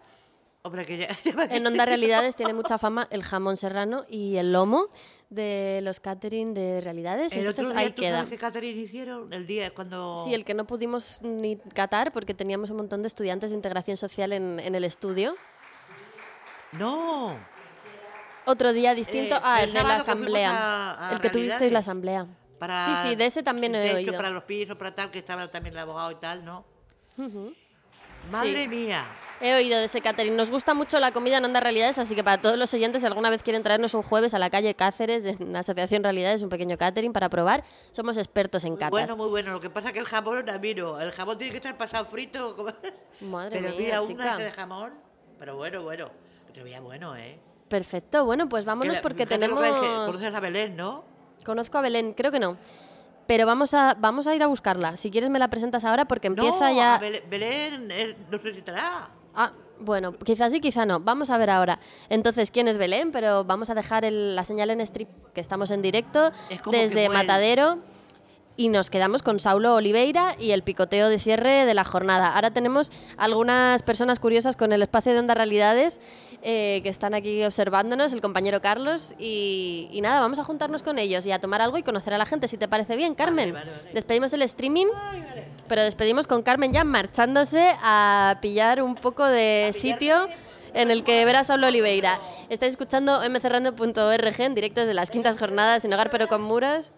Hombre, 0.64 0.86
que 0.86 0.98
ya, 0.98 1.08
ya 1.24 1.34
me 1.34 1.56
En 1.56 1.66
Onda 1.66 1.86
Realidades 1.86 2.36
tiene 2.36 2.54
mucha 2.54 2.78
fama 2.78 3.08
el 3.12 3.24
jamón 3.24 3.56
serrano 3.56 4.04
y 4.10 4.36
el 4.36 4.52
lomo 4.52 4.90
de 5.30 5.80
los 5.82 6.02
catering 6.02 6.54
de 6.54 6.82
Realidades, 6.82 7.32
El 7.32 7.40
entonces 7.40 7.68
otro 7.68 7.78
día, 7.78 7.88
ahí 7.88 7.94
¿tú 7.94 8.02
queda. 8.02 8.18
sabes 8.18 8.30
qué 8.32 8.38
catering 8.38 8.78
hicieron? 8.78 9.32
El 9.32 9.48
día 9.48 9.74
cuando... 9.74 10.16
Sí, 10.26 10.34
el 10.34 10.44
que 10.44 10.54
no 10.54 10.68
pudimos 10.68 11.22
ni 11.22 11.56
catar 11.58 12.12
porque 12.12 12.34
teníamos 12.34 12.70
un 12.70 12.78
montón 12.78 13.02
de 13.02 13.08
estudiantes 13.08 13.52
de 13.52 13.56
integración 13.56 13.96
social 13.96 14.34
en, 14.34 14.60
en 14.60 14.76
el 14.76 14.84
estudio. 14.84 15.36
No. 16.74 17.38
Otro 18.46 18.72
día 18.74 18.94
distinto. 18.96 19.36
Eh, 19.36 19.40
ah, 19.44 19.62
el 19.62 19.70
el 19.70 19.74
de 19.76 19.84
la 19.84 19.96
asamblea. 19.98 20.52
a- 20.52 21.10
a 21.10 21.14
el 21.14 21.20
que 21.22 21.30
tuvisteis 21.30 21.72
la 21.72 21.80
asamblea. 21.80 22.26
Para 22.60 22.84
sí, 22.86 23.10
sí, 23.10 23.16
de 23.16 23.26
ese 23.28 23.44
también 23.44 23.76
he 23.76 23.94
oído. 23.94 24.14
para 24.16 24.30
los 24.30 24.44
pisos, 24.44 24.76
para 24.78 24.96
tal, 24.96 25.12
que 25.12 25.20
estaba 25.20 25.50
también 25.52 25.74
el 25.76 25.80
abogado 25.80 26.12
y 26.12 26.16
tal, 26.16 26.44
¿no? 26.44 26.66
Ujú. 27.18 27.54
Madre 28.32 28.64
Sí. 28.64 28.68
mía. 28.68 29.06
He 29.40 29.54
oído 29.56 29.78
de 29.78 29.86
ese 29.86 30.02
catering. 30.02 30.36
Nos 30.36 30.50
gusta 30.50 30.74
mucho 30.74 31.00
la 31.00 31.12
comida 31.12 31.38
en 31.38 31.46
Onda 31.46 31.60
Realidades, 31.60 32.00
así 32.00 32.16
que 32.16 32.24
para 32.24 32.42
todos 32.42 32.58
los 32.58 32.74
oyentes, 32.74 33.02
si 33.02 33.08
alguna 33.08 33.30
vez 33.30 33.44
quieren 33.44 33.62
traernos 33.64 33.94
un 33.94 34.02
jueves 34.02 34.34
a 34.34 34.40
la 34.40 34.50
calle 34.50 34.74
Cáceres, 34.74 35.24
en 35.26 35.54
la 35.54 35.60
Asociación 35.60 36.04
Realidades, 36.04 36.42
un 36.42 36.50
pequeño 36.50 36.78
catering 36.78 37.14
para 37.14 37.30
probar, 37.30 37.64
somos 37.92 38.18
expertos 38.18 38.64
en 38.66 38.72
Muy 38.72 38.80
catas. 38.80 38.92
bueno, 38.92 39.16
muy 39.16 39.30
bueno. 39.30 39.52
Lo 39.52 39.60
que 39.62 39.70
pasa 39.70 39.90
es 39.90 39.94
que 39.94 40.00
el 40.00 40.06
jamón 40.06 40.50
a 40.50 40.58
mí 40.58 40.74
no. 40.74 41.00
El 41.00 41.12
jamón 41.12 41.38
tiene 41.38 41.52
que 41.52 41.58
estar 41.58 41.78
pasado 41.78 42.06
frito. 42.06 42.56
Madre 43.22 43.60
Pero 43.62 43.70
mía, 43.78 43.78
mira, 43.78 44.02
chica. 44.02 44.38
de 44.38 44.52
jamón. 44.52 44.94
Pero 45.38 45.56
bueno, 45.56 45.84
bueno. 45.84 46.10
Bueno, 46.82 47.16
¿eh? 47.16 47.38
Perfecto, 47.68 48.26
bueno, 48.26 48.48
pues 48.50 48.66
vámonos 48.66 48.96
la- 48.96 49.02
porque 49.02 49.26
tenemos... 49.26 49.60
Conoces 49.60 50.34
a 50.34 50.40
Belén, 50.40 50.76
¿no? 50.76 51.04
Conozco 51.46 51.78
a 51.78 51.82
Belén, 51.82 52.14
creo 52.14 52.32
que 52.32 52.40
no. 52.40 52.58
Pero 53.28 53.46
vamos 53.46 53.74
a, 53.74 53.96
vamos 54.00 54.26
a 54.28 54.36
ir 54.36 54.42
a 54.42 54.48
buscarla. 54.48 54.96
Si 54.98 55.12
quieres 55.12 55.30
me 55.30 55.38
la 55.40 55.50
presentas 55.50 55.84
ahora 55.86 56.06
porque 56.06 56.28
empieza 56.28 56.70
no, 56.70 56.76
ya... 56.76 56.98
Belén, 56.98 57.24
Belén, 57.30 57.92
eh, 57.92 58.16
no 58.32 58.38
sé 58.38 58.54
si 58.54 58.60
estará. 58.60 59.10
Ah, 59.36 59.52
bueno, 59.80 60.14
quizás 60.14 60.52
sí, 60.52 60.62
quizá 60.62 60.86
no. 60.86 61.00
Vamos 61.02 61.30
a 61.30 61.38
ver 61.38 61.50
ahora. 61.50 61.80
Entonces, 62.10 62.52
¿quién 62.52 62.68
es 62.70 62.78
Belén? 62.78 63.12
Pero 63.12 63.44
vamos 63.44 63.70
a 63.70 63.76
dejar 63.76 64.06
el- 64.06 64.36
la 64.36 64.44
señal 64.46 64.70
en 64.70 64.80
strip, 64.82 65.10
que 65.34 65.42
estamos 65.42 65.72
en 65.72 65.82
directo, 65.82 66.32
Es 66.50 66.62
desde. 66.72 67.10
Matadero. 67.10 67.80
Y 68.60 68.70
nos 68.70 68.90
quedamos 68.90 69.22
con 69.22 69.40
Saulo 69.40 69.76
Oliveira 69.76 70.36
y 70.40 70.50
el 70.50 70.64
picoteo 70.64 71.10
de 71.10 71.20
cierre 71.20 71.68
de 71.68 71.74
la 71.76 71.84
jornada. 71.84 72.34
Ahora 72.34 72.50
tenemos 72.50 72.92
algunas 73.16 73.84
personas 73.84 74.20
curiosas 74.20 74.58
con 74.58 74.74
el 74.74 74.82
espacio 74.82 75.14
de 75.14 75.20
Onda 75.20 75.36
Realidades 75.36 76.00
eh, 76.42 76.82
que 76.82 76.90
están 76.90 77.14
aquí 77.14 77.44
observándonos, 77.44 78.14
el 78.14 78.22
compañero 78.22 78.60
Carlos. 78.60 79.14
Y, 79.20 79.90
y 79.92 80.02
nada, 80.02 80.20
vamos 80.20 80.40
a 80.40 80.44
juntarnos 80.44 80.82
con 80.82 80.98
ellos 80.98 81.26
y 81.28 81.32
a 81.32 81.40
tomar 81.40 81.62
algo 81.62 81.78
y 81.78 81.84
conocer 81.84 82.16
a 82.16 82.18
la 82.18 82.26
gente, 82.26 82.48
si 82.48 82.58
te 82.58 82.68
parece 82.68 82.96
bien, 82.96 83.14
Carmen. 83.14 83.56
Despedimos 83.94 84.34
el 84.34 84.42
streaming, 84.42 84.88
pero 85.68 85.84
despedimos 85.84 86.26
con 86.26 86.42
Carmen 86.42 86.74
ya 86.74 86.84
marchándose 86.84 87.76
a 87.84 88.40
pillar 88.42 88.82
un 88.82 88.96
poco 88.96 89.24
de 89.24 89.70
sitio 89.72 90.28
en 90.74 90.90
el 90.90 91.04
que 91.04 91.26
verás 91.26 91.42
a 91.42 91.54
Saulo 91.54 91.68
Oliveira. 91.68 92.20
Estáis 92.50 92.72
escuchando 92.72 93.22
mcerrando.org 93.30 94.42
en 94.42 94.56
directo 94.56 94.82
desde 94.82 94.96
las 94.96 95.12
quintas 95.12 95.38
jornadas 95.38 95.86
en 95.86 95.94
Hogar 95.94 96.10
pero 96.10 96.28
con 96.28 96.42
Muros. 96.42 96.92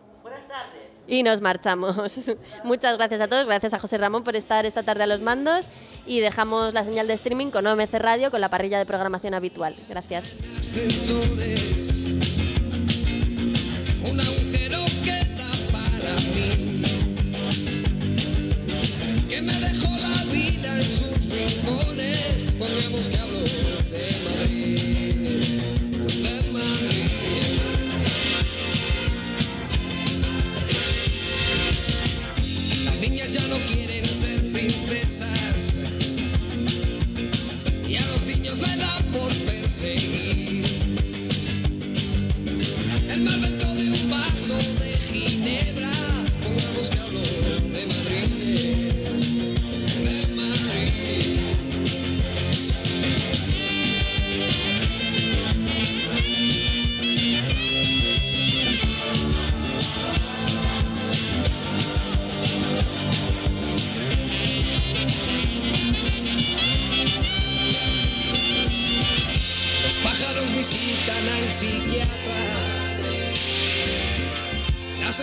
Y 1.10 1.24
nos 1.24 1.42
marchamos. 1.42 1.96
Muchas 2.64 2.98
gracias 2.98 3.20
a 3.20 3.28
todos, 3.28 3.48
gracias 3.48 3.74
a 3.74 3.80
José 3.80 3.98
Ramón 3.98 4.24
por 4.24 4.36
estar 4.36 4.66
esta 4.66 4.84
tarde 4.84 5.04
a 5.04 5.08
los 5.08 5.22
mandos 5.22 5.66
y 6.06 6.20
dejamos 6.20 6.74
la 6.74 6.84
señal 6.84 7.08
de 7.08 7.16
streaming 7.16 7.48
con 7.48 7.66
OMC 7.66 7.94
Radio 7.96 8.32
con 8.32 8.42
la 8.42 8.50
parrilla 8.50 8.78
de 8.78 8.86
programación 8.86 9.34
habitual. 9.34 9.76
Gracias. 9.90 10.36
Niñas 33.00 33.34
ya 33.34 33.48
no 33.48 33.58
quieren 33.72 34.06
ser 34.06 34.52
princesas. 34.52 35.80
Y 37.88 37.96
a 37.96 38.06
los 38.08 38.24
niños 38.24 38.60
le 38.60 38.76
da 38.78 39.00
por 39.12 39.34
perseguir. 39.46 40.66
El 43.10 43.22
mar 43.22 43.40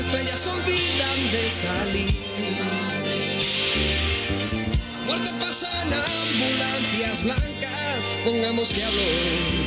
estrellas 0.06 0.46
olvidan 0.46 1.30
de 1.32 1.50
salir. 1.50 2.14
La 4.92 5.06
muerte 5.06 5.30
pasa 5.40 5.68
en 5.82 5.92
ambulancias 5.92 7.22
blancas. 7.24 8.08
Pongamos 8.24 8.70
que 8.70 8.84
hablo 8.84 9.02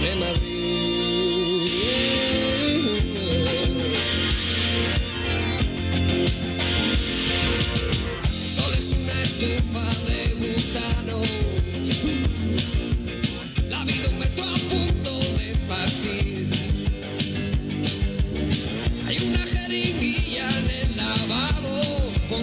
de 0.01 0.15
Madrid. 0.15 0.49
Sol 8.47 8.73
es 8.77 8.91
una 8.93 9.21
estufa 9.23 9.85
de 10.07 10.19
butano. 10.35 11.08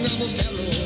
Lavabo. 0.07 0.17
Pongamos 0.17 0.33
que 0.33 0.41
hablo 0.47 0.76